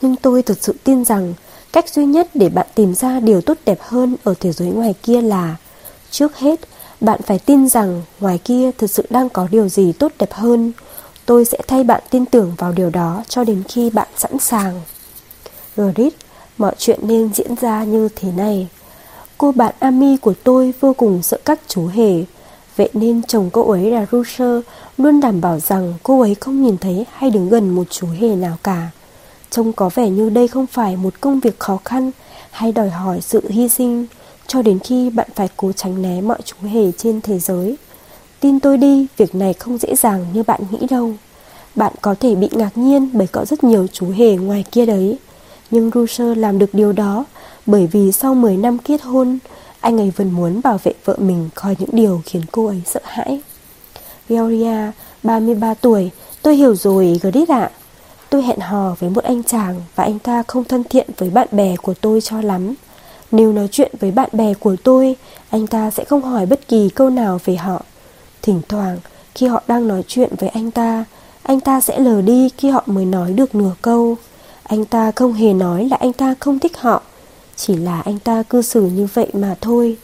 Nhưng 0.00 0.16
tôi 0.16 0.42
thực 0.42 0.64
sự 0.64 0.74
tin 0.84 1.04
rằng 1.04 1.34
Cách 1.72 1.88
duy 1.88 2.06
nhất 2.06 2.28
để 2.34 2.48
bạn 2.48 2.66
tìm 2.74 2.94
ra 2.94 3.20
điều 3.20 3.40
tốt 3.40 3.58
đẹp 3.64 3.78
hơn 3.80 4.16
ở 4.24 4.34
thế 4.40 4.52
giới 4.52 4.68
ngoài 4.68 4.94
kia 5.02 5.22
là 5.22 5.56
Trước 6.10 6.36
hết, 6.36 6.60
bạn 7.00 7.20
phải 7.22 7.38
tin 7.38 7.68
rằng 7.68 8.02
ngoài 8.20 8.38
kia 8.38 8.70
thực 8.78 8.90
sự 8.90 9.06
đang 9.10 9.28
có 9.28 9.48
điều 9.50 9.68
gì 9.68 9.92
tốt 9.92 10.12
đẹp 10.18 10.32
hơn 10.32 10.72
Tôi 11.26 11.44
sẽ 11.44 11.58
thay 11.68 11.84
bạn 11.84 12.02
tin 12.10 12.26
tưởng 12.26 12.54
vào 12.58 12.72
điều 12.72 12.90
đó 12.90 13.24
cho 13.28 13.44
đến 13.44 13.62
khi 13.68 13.90
bạn 13.90 14.08
sẵn 14.16 14.38
sàng. 14.38 14.80
Grit, 15.76 16.14
mọi 16.58 16.74
chuyện 16.78 17.00
nên 17.02 17.30
diễn 17.34 17.54
ra 17.60 17.84
như 17.84 18.08
thế 18.16 18.32
này. 18.32 18.68
Cô 19.38 19.52
bạn 19.52 19.74
Ami 19.78 20.16
của 20.16 20.34
tôi 20.44 20.74
vô 20.80 20.92
cùng 20.92 21.22
sợ 21.22 21.38
các 21.44 21.60
chú 21.68 21.86
hề 21.86 22.24
Vậy 22.76 22.90
nên 22.92 23.22
chồng 23.22 23.50
cô 23.52 23.70
ấy 23.70 23.90
là 23.90 24.06
Rusher 24.12 24.60
luôn 24.98 25.20
đảm 25.20 25.40
bảo 25.40 25.60
rằng 25.60 25.94
cô 26.02 26.20
ấy 26.20 26.34
không 26.34 26.62
nhìn 26.62 26.78
thấy 26.78 27.06
hay 27.12 27.30
đứng 27.30 27.48
gần 27.48 27.70
một 27.70 27.84
chú 27.90 28.06
hề 28.20 28.36
nào 28.36 28.56
cả. 28.62 28.90
Trông 29.50 29.72
có 29.72 29.90
vẻ 29.94 30.10
như 30.10 30.30
đây 30.30 30.48
không 30.48 30.66
phải 30.66 30.96
một 30.96 31.20
công 31.20 31.40
việc 31.40 31.58
khó 31.58 31.78
khăn 31.84 32.10
hay 32.50 32.72
đòi 32.72 32.90
hỏi 32.90 33.20
sự 33.20 33.42
hy 33.48 33.68
sinh 33.68 34.06
cho 34.46 34.62
đến 34.62 34.78
khi 34.78 35.10
bạn 35.10 35.28
phải 35.34 35.48
cố 35.56 35.72
tránh 35.72 36.02
né 36.02 36.20
mọi 36.20 36.38
chú 36.44 36.56
hề 36.62 36.92
trên 36.92 37.20
thế 37.20 37.38
giới. 37.38 37.76
Tin 38.40 38.60
tôi 38.60 38.78
đi, 38.78 39.06
việc 39.16 39.34
này 39.34 39.52
không 39.52 39.78
dễ 39.78 39.94
dàng 39.96 40.26
như 40.32 40.42
bạn 40.42 40.60
nghĩ 40.70 40.86
đâu. 40.90 41.12
Bạn 41.74 41.92
có 42.00 42.14
thể 42.20 42.34
bị 42.34 42.48
ngạc 42.52 42.78
nhiên 42.78 43.10
bởi 43.12 43.26
có 43.26 43.44
rất 43.44 43.64
nhiều 43.64 43.86
chú 43.92 44.10
hề 44.10 44.36
ngoài 44.36 44.64
kia 44.72 44.86
đấy. 44.86 45.18
Nhưng 45.70 45.90
Rusher 45.94 46.38
làm 46.38 46.58
được 46.58 46.74
điều 46.74 46.92
đó 46.92 47.24
bởi 47.66 47.86
vì 47.86 48.12
sau 48.12 48.34
10 48.34 48.56
năm 48.56 48.78
kết 48.78 49.02
hôn, 49.02 49.38
anh 49.80 50.00
ấy 50.00 50.12
vẫn 50.16 50.30
muốn 50.30 50.60
bảo 50.64 50.78
vệ 50.82 50.92
vợ 51.04 51.16
mình 51.18 51.48
khỏi 51.54 51.76
những 51.78 51.90
điều 51.92 52.22
khiến 52.24 52.42
cô 52.52 52.66
ấy 52.66 52.82
sợ 52.86 53.00
hãi. 53.04 53.40
Gloria, 54.28 54.92
33 55.22 55.74
tuổi, 55.74 56.10
tôi 56.42 56.56
hiểu 56.56 56.74
rồi, 56.74 57.20
Grit 57.22 57.48
ạ. 57.48 57.70
Tôi 58.30 58.42
hẹn 58.42 58.58
hò 58.60 58.94
với 58.98 59.10
một 59.10 59.24
anh 59.24 59.42
chàng 59.42 59.82
và 59.94 60.04
anh 60.04 60.18
ta 60.18 60.42
không 60.46 60.64
thân 60.64 60.84
thiện 60.84 61.06
với 61.18 61.30
bạn 61.30 61.48
bè 61.52 61.76
của 61.76 61.94
tôi 61.94 62.20
cho 62.20 62.40
lắm. 62.40 62.74
Nếu 63.32 63.52
nói 63.52 63.68
chuyện 63.72 63.92
với 64.00 64.10
bạn 64.10 64.28
bè 64.32 64.54
của 64.54 64.76
tôi, 64.84 65.16
anh 65.50 65.66
ta 65.66 65.90
sẽ 65.90 66.04
không 66.04 66.22
hỏi 66.22 66.46
bất 66.46 66.68
kỳ 66.68 66.88
câu 66.88 67.10
nào 67.10 67.40
về 67.44 67.56
họ. 67.56 67.82
Thỉnh 68.42 68.60
thoảng, 68.68 68.98
khi 69.34 69.46
họ 69.46 69.62
đang 69.68 69.88
nói 69.88 70.04
chuyện 70.08 70.30
với 70.38 70.48
anh 70.48 70.70
ta, 70.70 71.04
anh 71.42 71.60
ta 71.60 71.80
sẽ 71.80 71.98
lờ 71.98 72.22
đi 72.22 72.48
khi 72.48 72.70
họ 72.70 72.82
mới 72.86 73.04
nói 73.04 73.32
được 73.32 73.54
nửa 73.54 73.72
câu. 73.82 74.16
Anh 74.62 74.84
ta 74.84 75.12
không 75.16 75.32
hề 75.32 75.52
nói 75.52 75.88
là 75.90 75.96
anh 75.96 76.12
ta 76.12 76.34
không 76.40 76.58
thích 76.58 76.78
họ, 76.78 77.02
chỉ 77.56 77.76
là 77.76 78.00
anh 78.00 78.18
ta 78.18 78.42
cư 78.42 78.62
xử 78.62 78.82
như 78.82 79.08
vậy 79.14 79.28
mà 79.32 79.54
thôi. 79.60 79.96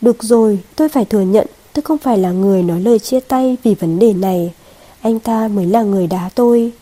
Được 0.00 0.22
rồi, 0.22 0.58
tôi 0.76 0.88
phải 0.88 1.04
thừa 1.04 1.20
nhận 1.20 1.46
tôi 1.74 1.82
không 1.82 1.98
phải 1.98 2.18
là 2.18 2.30
người 2.30 2.62
nói 2.62 2.80
lời 2.80 2.98
chia 2.98 3.20
tay 3.20 3.56
vì 3.62 3.74
vấn 3.74 3.98
đề 3.98 4.12
này. 4.12 4.52
Anh 5.00 5.20
ta 5.20 5.48
mới 5.48 5.66
là 5.66 5.82
người 5.82 6.06
đá 6.06 6.30
tôi. 6.34 6.72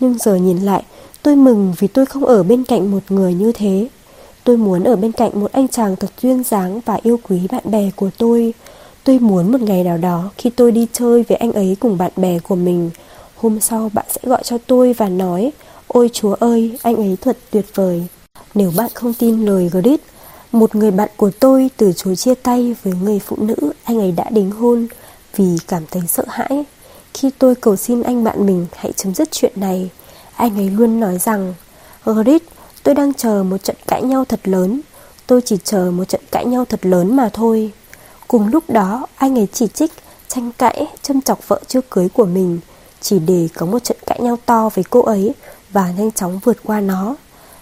Nhưng 0.00 0.18
giờ 0.18 0.34
nhìn 0.34 0.58
lại, 0.58 0.82
tôi 1.22 1.36
mừng 1.36 1.74
vì 1.78 1.88
tôi 1.88 2.06
không 2.06 2.24
ở 2.24 2.42
bên 2.42 2.64
cạnh 2.64 2.90
một 2.90 3.02
người 3.08 3.34
như 3.34 3.52
thế. 3.52 3.88
Tôi 4.44 4.56
muốn 4.56 4.84
ở 4.84 4.96
bên 4.96 5.12
cạnh 5.12 5.40
một 5.40 5.52
anh 5.52 5.68
chàng 5.68 5.96
thật 5.96 6.10
duyên 6.22 6.44
dáng 6.44 6.80
và 6.84 6.98
yêu 7.02 7.20
quý 7.28 7.40
bạn 7.50 7.62
bè 7.64 7.90
của 7.96 8.10
tôi. 8.18 8.54
Tôi 9.04 9.18
muốn 9.18 9.52
một 9.52 9.60
ngày 9.60 9.84
nào 9.84 9.98
đó 9.98 10.30
khi 10.38 10.50
tôi 10.50 10.72
đi 10.72 10.86
chơi 10.92 11.24
với 11.28 11.36
anh 11.36 11.52
ấy 11.52 11.76
cùng 11.80 11.98
bạn 11.98 12.12
bè 12.16 12.38
của 12.38 12.54
mình, 12.56 12.90
hôm 13.36 13.60
sau 13.60 13.90
bạn 13.92 14.06
sẽ 14.08 14.20
gọi 14.22 14.42
cho 14.44 14.58
tôi 14.66 14.92
và 14.92 15.08
nói, 15.08 15.52
ôi 15.86 16.10
chúa 16.12 16.34
ơi, 16.34 16.78
anh 16.82 16.96
ấy 16.96 17.16
thật 17.20 17.38
tuyệt 17.50 17.66
vời. 17.74 18.06
Nếu 18.54 18.72
bạn 18.76 18.90
không 18.94 19.14
tin 19.14 19.46
lời 19.46 19.70
Grit, 19.72 20.00
một 20.52 20.74
người 20.74 20.90
bạn 20.90 21.08
của 21.16 21.30
tôi 21.40 21.70
từ 21.76 21.92
chối 21.96 22.16
chia 22.16 22.34
tay 22.34 22.76
với 22.82 22.94
người 23.02 23.18
phụ 23.18 23.36
nữ 23.40 23.56
anh 23.84 23.98
ấy 23.98 24.12
đã 24.12 24.24
đính 24.30 24.50
hôn 24.50 24.86
vì 25.36 25.56
cảm 25.68 25.82
thấy 25.90 26.02
sợ 26.08 26.24
hãi. 26.28 26.64
Khi 27.14 27.30
tôi 27.38 27.54
cầu 27.54 27.76
xin 27.76 28.02
anh 28.02 28.24
bạn 28.24 28.46
mình 28.46 28.66
hãy 28.76 28.92
chấm 28.92 29.14
dứt 29.14 29.32
chuyện 29.32 29.52
này, 29.56 29.90
anh 30.36 30.56
ấy 30.56 30.70
luôn 30.70 31.00
nói 31.00 31.18
rằng 31.18 31.54
Grit, 32.04 32.42
tôi 32.82 32.94
đang 32.94 33.14
chờ 33.14 33.42
một 33.42 33.62
trận 33.62 33.76
cãi 33.86 34.02
nhau 34.02 34.24
thật 34.24 34.40
lớn. 34.44 34.80
Tôi 35.26 35.40
chỉ 35.44 35.56
chờ 35.64 35.90
một 35.90 36.04
trận 36.04 36.20
cãi 36.32 36.44
nhau 36.44 36.64
thật 36.64 36.86
lớn 36.86 37.16
mà 37.16 37.28
thôi. 37.32 37.72
Cùng 38.28 38.48
lúc 38.48 38.70
đó, 38.70 39.06
anh 39.16 39.38
ấy 39.38 39.48
chỉ 39.52 39.66
trích, 39.74 39.92
tranh 40.28 40.50
cãi, 40.58 40.86
châm 41.02 41.20
chọc 41.20 41.48
vợ 41.48 41.60
chưa 41.66 41.80
cưới 41.90 42.08
của 42.08 42.26
mình 42.26 42.60
chỉ 43.00 43.18
để 43.18 43.48
có 43.56 43.66
một 43.66 43.84
trận 43.84 43.96
cãi 44.06 44.20
nhau 44.20 44.38
to 44.46 44.68
với 44.74 44.84
cô 44.90 45.02
ấy 45.02 45.34
và 45.70 45.90
nhanh 45.98 46.12
chóng 46.12 46.40
vượt 46.44 46.56
qua 46.64 46.80
nó. 46.80 47.16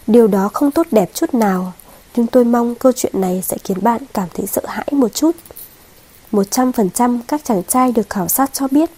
Điều 0.07 0.27
đó 0.27 0.51
không 0.53 0.71
tốt 0.71 0.87
đẹp 0.91 1.11
chút 1.15 1.35
nào, 1.35 1.73
nhưng 2.17 2.27
tôi 2.27 2.45
mong 2.45 2.75
câu 2.75 2.93
chuyện 2.93 3.21
này 3.21 3.43
sẽ 3.43 3.57
khiến 3.65 3.79
bạn 3.83 4.03
cảm 4.15 4.29
thấy 4.35 4.47
sợ 4.47 4.63
hãi 4.67 4.87
một 4.93 5.15
chút. 5.15 5.37
100% 6.33 7.19
các 7.29 7.45
chàng 7.45 7.63
trai 7.69 7.93
được 7.93 8.11
khảo 8.11 8.29
sát 8.29 8.53
cho 8.53 8.69
biết 8.71 8.91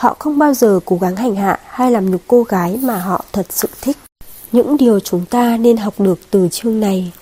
họ 0.00 0.16
không 0.18 0.38
bao 0.38 0.54
giờ 0.54 0.80
cố 0.84 0.98
gắng 1.00 1.16
hành 1.16 1.36
hạ 1.36 1.58
hay 1.66 1.90
làm 1.90 2.10
nhục 2.10 2.20
cô 2.26 2.42
gái 2.42 2.78
mà 2.82 2.98
họ 2.98 3.24
thật 3.32 3.46
sự 3.50 3.68
thích. 3.80 3.96
Những 4.52 4.76
điều 4.76 5.00
chúng 5.00 5.26
ta 5.26 5.56
nên 5.56 5.76
học 5.76 5.94
được 6.00 6.18
từ 6.30 6.48
chương 6.52 6.80
này. 6.80 7.12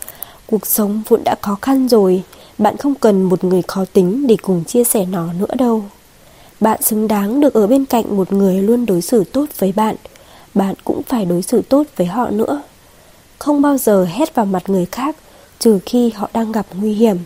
Cuộc 0.47 0.67
sống 0.67 1.03
vốn 1.09 1.25
đã 1.25 1.35
khó 1.43 1.59
khăn 1.63 1.89
rồi, 1.89 2.23
bạn 2.59 2.77
không 2.77 2.95
cần 2.95 3.23
một 3.23 3.45
người 3.45 3.63
khó 3.69 3.85
tính 3.93 4.27
để 4.27 4.37
cùng 4.43 4.65
chia 4.65 4.85
sẻ 4.85 5.05
nó 5.05 5.33
nữa 5.33 5.55
đâu. 5.59 5.85
Bạn 6.61 6.83
xứng 6.83 7.09
đáng 7.09 7.41
được 7.41 7.55
ở 7.55 7.67
bên 7.67 7.85
cạnh 7.85 8.17
một 8.17 8.33
người 8.33 8.63
luôn 8.63 8.87
đối 8.87 9.03
xử 9.03 9.25
tốt 9.25 9.47
với 9.59 9.73
bạn. 9.73 9.97
Bạn 10.55 10.75
cũng 10.85 11.03
phải 11.03 11.25
đối 11.25 11.43
xử 11.43 11.63
tốt 11.63 11.87
với 11.97 12.07
họ 12.07 12.31
nữa. 12.31 12.63
Không 13.39 13.63
bao 13.63 13.79
giờ 13.79 14.05
hét 14.05 14.35
vào 14.35 14.47
mặt 14.47 14.63
người 14.67 14.87
khác 14.93 15.17
trừ 15.59 15.79
khi 15.87 16.11
họ 16.11 16.31
đang 16.33 16.53
gặp 16.53 16.67
nguy 16.73 16.93
hiểm. 16.93 17.19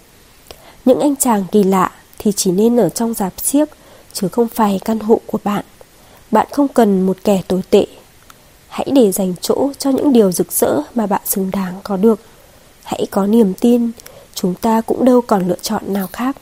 Những 0.85 1.01
anh 1.01 1.17
chàng 1.17 1.45
kỳ 1.53 1.63
lạ 1.63 1.91
thì 2.19 2.33
chỉ 2.37 2.51
nên 2.51 2.77
ở 2.77 2.89
trong 2.89 3.15
giạp 3.15 3.33
xiếc 3.43 3.69
chứ 4.13 4.29
không 4.29 4.49
phải 4.49 4.81
căn 4.85 4.99
hộ 4.99 5.21
của 5.27 5.39
bạn. 5.45 5.65
Bạn 6.31 6.47
không 6.53 6.69
cần 6.69 7.07
một 7.07 7.17
kẻ 7.25 7.43
tồi 7.49 7.63
tệ. 7.71 7.87
Hãy 8.69 8.87
để 8.93 9.13
dành 9.13 9.35
chỗ 9.41 9.71
cho 9.79 9.91
những 9.91 10.13
điều 10.13 10.33
rực 10.33 10.53
rỡ 10.53 10.81
mà 10.95 11.07
bạn 11.07 11.21
xứng 11.25 11.51
đáng 11.51 11.81
có 11.85 11.97
được. 11.97 12.21
Hãy 12.85 13.07
có 13.11 13.27
niềm 13.27 13.55
tin, 13.55 13.91
chúng 14.35 14.55
ta 14.55 14.81
cũng 14.81 15.05
đâu 15.05 15.21
còn 15.21 15.49
lựa 15.49 15.59
chọn 15.63 15.83
nào 15.87 16.09
khác. 16.13 16.37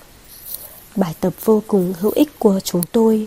Bài 0.96 1.14
tập 1.20 1.32
vô 1.44 1.62
cùng 1.66 1.94
hữu 2.00 2.12
ích 2.14 2.38
của 2.38 2.60
chúng 2.64 2.82
tôi. 2.92 3.26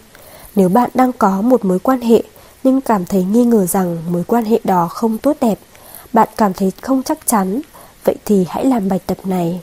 Nếu 0.55 0.69
bạn 0.69 0.89
đang 0.93 1.13
có 1.13 1.41
một 1.41 1.65
mối 1.65 1.79
quan 1.79 2.01
hệ 2.01 2.23
nhưng 2.63 2.81
cảm 2.81 3.05
thấy 3.05 3.23
nghi 3.23 3.45
ngờ 3.45 3.65
rằng 3.65 3.97
mối 4.09 4.23
quan 4.27 4.45
hệ 4.45 4.59
đó 4.63 4.87
không 4.87 5.17
tốt 5.17 5.37
đẹp, 5.41 5.59
bạn 6.13 6.27
cảm 6.37 6.53
thấy 6.53 6.71
không 6.81 7.03
chắc 7.03 7.27
chắn, 7.27 7.61
vậy 8.03 8.15
thì 8.25 8.45
hãy 8.49 8.65
làm 8.65 8.89
bài 8.89 8.99
tập 9.07 9.17
này. 9.23 9.61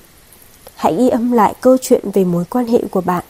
Hãy 0.75 0.97
ghi 0.99 1.09
âm 1.09 1.33
lại 1.33 1.55
câu 1.61 1.77
chuyện 1.81 2.11
về 2.12 2.25
mối 2.25 2.45
quan 2.51 2.67
hệ 2.67 2.79
của 2.91 3.01
bạn, 3.01 3.25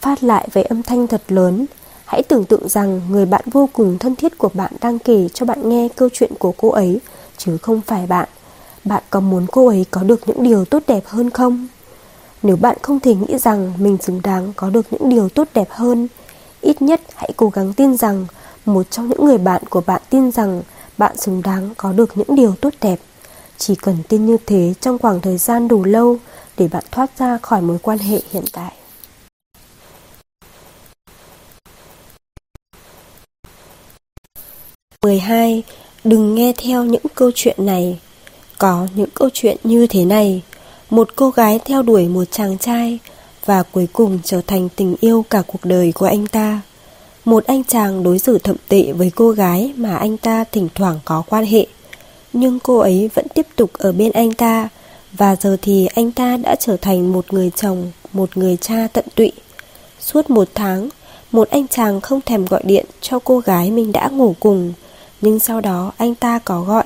phát 0.00 0.22
lại 0.22 0.48
với 0.52 0.62
âm 0.64 0.82
thanh 0.82 1.06
thật 1.06 1.22
lớn. 1.28 1.66
Hãy 2.04 2.22
tưởng 2.22 2.44
tượng 2.44 2.68
rằng 2.68 3.00
người 3.10 3.26
bạn 3.26 3.44
vô 3.52 3.68
cùng 3.72 3.98
thân 3.98 4.16
thiết 4.16 4.38
của 4.38 4.50
bạn 4.54 4.72
đang 4.80 4.98
kể 4.98 5.28
cho 5.34 5.46
bạn 5.46 5.68
nghe 5.68 5.88
câu 5.96 6.08
chuyện 6.12 6.32
của 6.38 6.52
cô 6.56 6.68
ấy, 6.68 7.00
chứ 7.36 7.56
không 7.56 7.80
phải 7.80 8.06
bạn. 8.06 8.28
Bạn 8.84 9.02
có 9.10 9.20
muốn 9.20 9.46
cô 9.52 9.66
ấy 9.66 9.86
có 9.90 10.02
được 10.02 10.28
những 10.28 10.42
điều 10.42 10.64
tốt 10.64 10.82
đẹp 10.86 11.02
hơn 11.06 11.30
không? 11.30 11.68
Nếu 12.42 12.56
bạn 12.56 12.76
không 12.82 13.00
thể 13.00 13.14
nghĩ 13.14 13.38
rằng 13.38 13.72
mình 13.78 13.96
xứng 14.00 14.20
đáng 14.22 14.52
có 14.56 14.70
được 14.70 14.86
những 14.90 15.08
điều 15.08 15.28
tốt 15.28 15.48
đẹp 15.54 15.68
hơn, 15.70 16.08
ít 16.60 16.82
nhất 16.82 17.00
hãy 17.14 17.30
cố 17.36 17.48
gắng 17.48 17.72
tin 17.72 17.96
rằng 17.96 18.26
một 18.64 18.90
trong 18.90 19.08
những 19.08 19.24
người 19.24 19.38
bạn 19.38 19.62
của 19.70 19.82
bạn 19.86 20.02
tin 20.10 20.30
rằng 20.30 20.62
bạn 20.98 21.16
xứng 21.16 21.42
đáng 21.42 21.70
có 21.76 21.92
được 21.92 22.10
những 22.14 22.36
điều 22.36 22.54
tốt 22.60 22.74
đẹp. 22.80 23.00
Chỉ 23.64 23.74
cần 23.74 23.96
tin 24.08 24.26
như 24.26 24.36
thế 24.46 24.74
trong 24.80 24.98
khoảng 24.98 25.20
thời 25.20 25.38
gian 25.38 25.68
đủ 25.68 25.84
lâu 25.84 26.18
để 26.58 26.68
bạn 26.68 26.84
thoát 26.90 27.18
ra 27.18 27.38
khỏi 27.42 27.62
mối 27.62 27.78
quan 27.82 27.98
hệ 27.98 28.20
hiện 28.32 28.44
tại. 28.52 28.72
mười 35.02 35.18
hai 35.18 35.62
Đừng 36.04 36.34
nghe 36.34 36.52
theo 36.56 36.84
những 36.84 37.02
câu 37.14 37.30
chuyện 37.34 37.66
này. 37.66 37.98
Có 38.58 38.88
những 38.94 39.08
câu 39.14 39.28
chuyện 39.32 39.56
như 39.64 39.86
thế 39.86 40.04
này 40.04 40.42
một 40.90 41.16
cô 41.16 41.30
gái 41.30 41.60
theo 41.64 41.82
đuổi 41.82 42.08
một 42.08 42.24
chàng 42.30 42.58
trai 42.58 42.98
và 43.44 43.62
cuối 43.62 43.88
cùng 43.92 44.18
trở 44.24 44.40
thành 44.46 44.68
tình 44.76 44.94
yêu 45.00 45.24
cả 45.30 45.42
cuộc 45.46 45.64
đời 45.64 45.92
của 45.92 46.06
anh 46.06 46.26
ta. 46.26 46.60
Một 47.24 47.44
anh 47.46 47.64
chàng 47.64 48.02
đối 48.02 48.18
xử 48.18 48.38
thậm 48.38 48.56
tệ 48.68 48.92
với 48.92 49.10
cô 49.14 49.30
gái 49.30 49.72
mà 49.76 49.96
anh 49.96 50.16
ta 50.16 50.44
thỉnh 50.52 50.68
thoảng 50.74 51.00
có 51.04 51.22
quan 51.28 51.44
hệ, 51.44 51.66
nhưng 52.32 52.58
cô 52.60 52.78
ấy 52.78 53.10
vẫn 53.14 53.26
tiếp 53.34 53.46
tục 53.56 53.70
ở 53.72 53.92
bên 53.92 54.12
anh 54.12 54.32
ta 54.32 54.68
và 55.12 55.36
giờ 55.36 55.56
thì 55.62 55.88
anh 55.94 56.12
ta 56.12 56.36
đã 56.36 56.54
trở 56.60 56.76
thành 56.76 57.12
một 57.12 57.32
người 57.32 57.50
chồng, 57.56 57.90
một 58.12 58.36
người 58.36 58.56
cha 58.56 58.88
tận 58.92 59.04
tụy. 59.14 59.32
Suốt 60.00 60.30
một 60.30 60.48
tháng, 60.54 60.88
một 61.32 61.50
anh 61.50 61.68
chàng 61.68 62.00
không 62.00 62.20
thèm 62.20 62.46
gọi 62.46 62.62
điện 62.64 62.86
cho 63.00 63.18
cô 63.18 63.38
gái 63.38 63.70
mình 63.70 63.92
đã 63.92 64.08
ngủ 64.08 64.34
cùng, 64.40 64.72
nhưng 65.20 65.38
sau 65.38 65.60
đó 65.60 65.92
anh 65.96 66.14
ta 66.14 66.38
có 66.38 66.60
gọi 66.60 66.84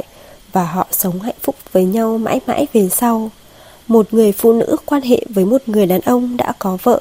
và 0.52 0.64
họ 0.64 0.86
sống 0.90 1.20
hạnh 1.20 1.34
phúc 1.42 1.54
với 1.72 1.84
nhau 1.84 2.18
mãi 2.18 2.40
mãi 2.46 2.66
về 2.72 2.88
sau 2.88 3.30
một 3.88 4.14
người 4.14 4.32
phụ 4.32 4.52
nữ 4.52 4.76
quan 4.84 5.02
hệ 5.02 5.20
với 5.28 5.44
một 5.44 5.62
người 5.66 5.86
đàn 5.86 6.00
ông 6.00 6.36
đã 6.36 6.52
có 6.58 6.78
vợ. 6.82 7.00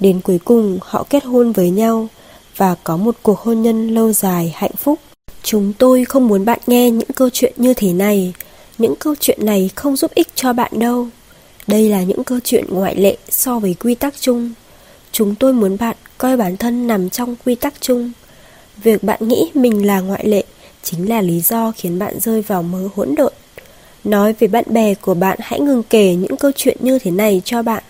Đến 0.00 0.20
cuối 0.20 0.38
cùng 0.44 0.78
họ 0.82 1.04
kết 1.10 1.24
hôn 1.24 1.52
với 1.52 1.70
nhau 1.70 2.08
và 2.56 2.74
có 2.84 2.96
một 2.96 3.16
cuộc 3.22 3.38
hôn 3.38 3.62
nhân 3.62 3.88
lâu 3.88 4.12
dài 4.12 4.52
hạnh 4.56 4.76
phúc. 4.76 4.98
Chúng 5.42 5.72
tôi 5.72 6.04
không 6.04 6.28
muốn 6.28 6.44
bạn 6.44 6.58
nghe 6.66 6.90
những 6.90 7.12
câu 7.14 7.30
chuyện 7.30 7.52
như 7.56 7.74
thế 7.74 7.92
này. 7.92 8.32
Những 8.78 8.94
câu 8.96 9.14
chuyện 9.20 9.46
này 9.46 9.70
không 9.74 9.96
giúp 9.96 10.14
ích 10.14 10.28
cho 10.34 10.52
bạn 10.52 10.72
đâu. 10.78 11.08
Đây 11.66 11.88
là 11.88 12.02
những 12.02 12.24
câu 12.24 12.38
chuyện 12.44 12.64
ngoại 12.68 12.96
lệ 12.96 13.16
so 13.28 13.58
với 13.58 13.74
quy 13.74 13.94
tắc 13.94 14.14
chung. 14.20 14.52
Chúng 15.12 15.34
tôi 15.34 15.52
muốn 15.52 15.76
bạn 15.80 15.96
coi 16.18 16.36
bản 16.36 16.56
thân 16.56 16.86
nằm 16.86 17.10
trong 17.10 17.36
quy 17.44 17.54
tắc 17.54 17.74
chung. 17.80 18.12
Việc 18.82 19.02
bạn 19.02 19.28
nghĩ 19.28 19.50
mình 19.54 19.86
là 19.86 20.00
ngoại 20.00 20.28
lệ 20.28 20.44
chính 20.82 21.08
là 21.08 21.20
lý 21.20 21.40
do 21.40 21.72
khiến 21.76 21.98
bạn 21.98 22.20
rơi 22.20 22.42
vào 22.42 22.62
mớ 22.62 22.88
hỗn 22.94 23.14
độn. 23.14 23.32
Nói 24.04 24.34
về 24.38 24.48
bạn 24.48 24.64
bè 24.66 24.94
của 24.94 25.14
bạn 25.14 25.38
hãy 25.42 25.60
ngừng 25.60 25.82
kể 25.82 26.14
những 26.14 26.36
câu 26.36 26.50
chuyện 26.56 26.76
như 26.80 26.98
thế 26.98 27.10
này 27.10 27.42
cho 27.44 27.62
bạn. 27.62 27.82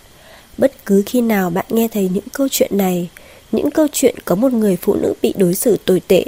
Bất 0.59 0.87
cứ 0.87 1.03
khi 1.07 1.21
nào 1.21 1.51
bạn 1.51 1.67
nghe 1.69 1.89
thấy 1.89 2.11
những 2.15 2.29
câu 2.33 2.49
chuyện 2.51 2.77
này, 2.77 3.09
những 3.53 3.71
câu 3.71 3.87
chuyện 3.93 4.15
có 4.25 4.35
một 4.35 4.53
người 4.53 4.77
phụ 4.77 4.95
nữ 4.95 5.15
bị 5.23 5.35
đối 5.37 5.55
xử 5.55 5.77
tồi 5.85 6.01
tệ, 6.09 6.25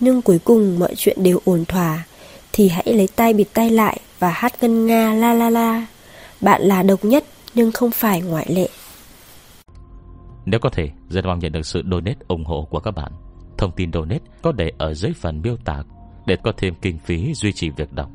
nhưng 0.00 0.22
cuối 0.22 0.38
cùng 0.44 0.78
mọi 0.78 0.94
chuyện 0.96 1.22
đều 1.22 1.40
ổn 1.44 1.64
thỏa, 1.64 2.04
thì 2.52 2.68
hãy 2.68 2.84
lấy 2.86 3.08
tay 3.16 3.34
bịt 3.34 3.48
tay 3.52 3.70
lại 3.70 4.00
và 4.18 4.30
hát 4.30 4.52
ngân 4.60 4.86
nga 4.86 5.14
la 5.14 5.32
la 5.32 5.50
la. 5.50 5.86
Bạn 6.40 6.62
là 6.62 6.82
độc 6.82 7.04
nhất 7.04 7.24
nhưng 7.54 7.72
không 7.72 7.90
phải 7.90 8.22
ngoại 8.22 8.46
lệ. 8.48 8.68
Nếu 10.44 10.60
có 10.60 10.68
thể 10.68 10.90
Rất 11.08 11.24
mong 11.24 11.38
nhận 11.38 11.52
được 11.52 11.66
sự 11.66 11.82
donate 11.90 12.18
ủng 12.28 12.44
hộ 12.44 12.68
của 12.70 12.80
các 12.80 12.90
bạn. 12.90 13.12
Thông 13.58 13.72
tin 13.76 13.92
donate 13.92 14.24
có 14.42 14.52
để 14.52 14.72
ở 14.78 14.94
dưới 14.94 15.12
phần 15.12 15.42
miêu 15.42 15.56
tả 15.64 15.82
Để 16.26 16.36
có 16.44 16.52
thêm 16.56 16.74
kinh 16.82 16.98
phí 16.98 17.34
duy 17.34 17.52
trì 17.52 17.70
việc 17.70 17.92
đọc. 17.92 18.10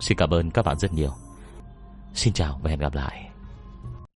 Xin 0.00 0.18
cảm 0.18 0.30
ơn 0.30 0.50
các 0.50 0.64
bạn 0.64 0.78
rất 0.78 0.92
nhiều. 0.92 1.10
Xin 2.14 2.32
chào 2.32 2.60
và 2.62 2.70
hẹn 2.70 2.78
gặp 2.78 2.94
lại. 2.94 3.31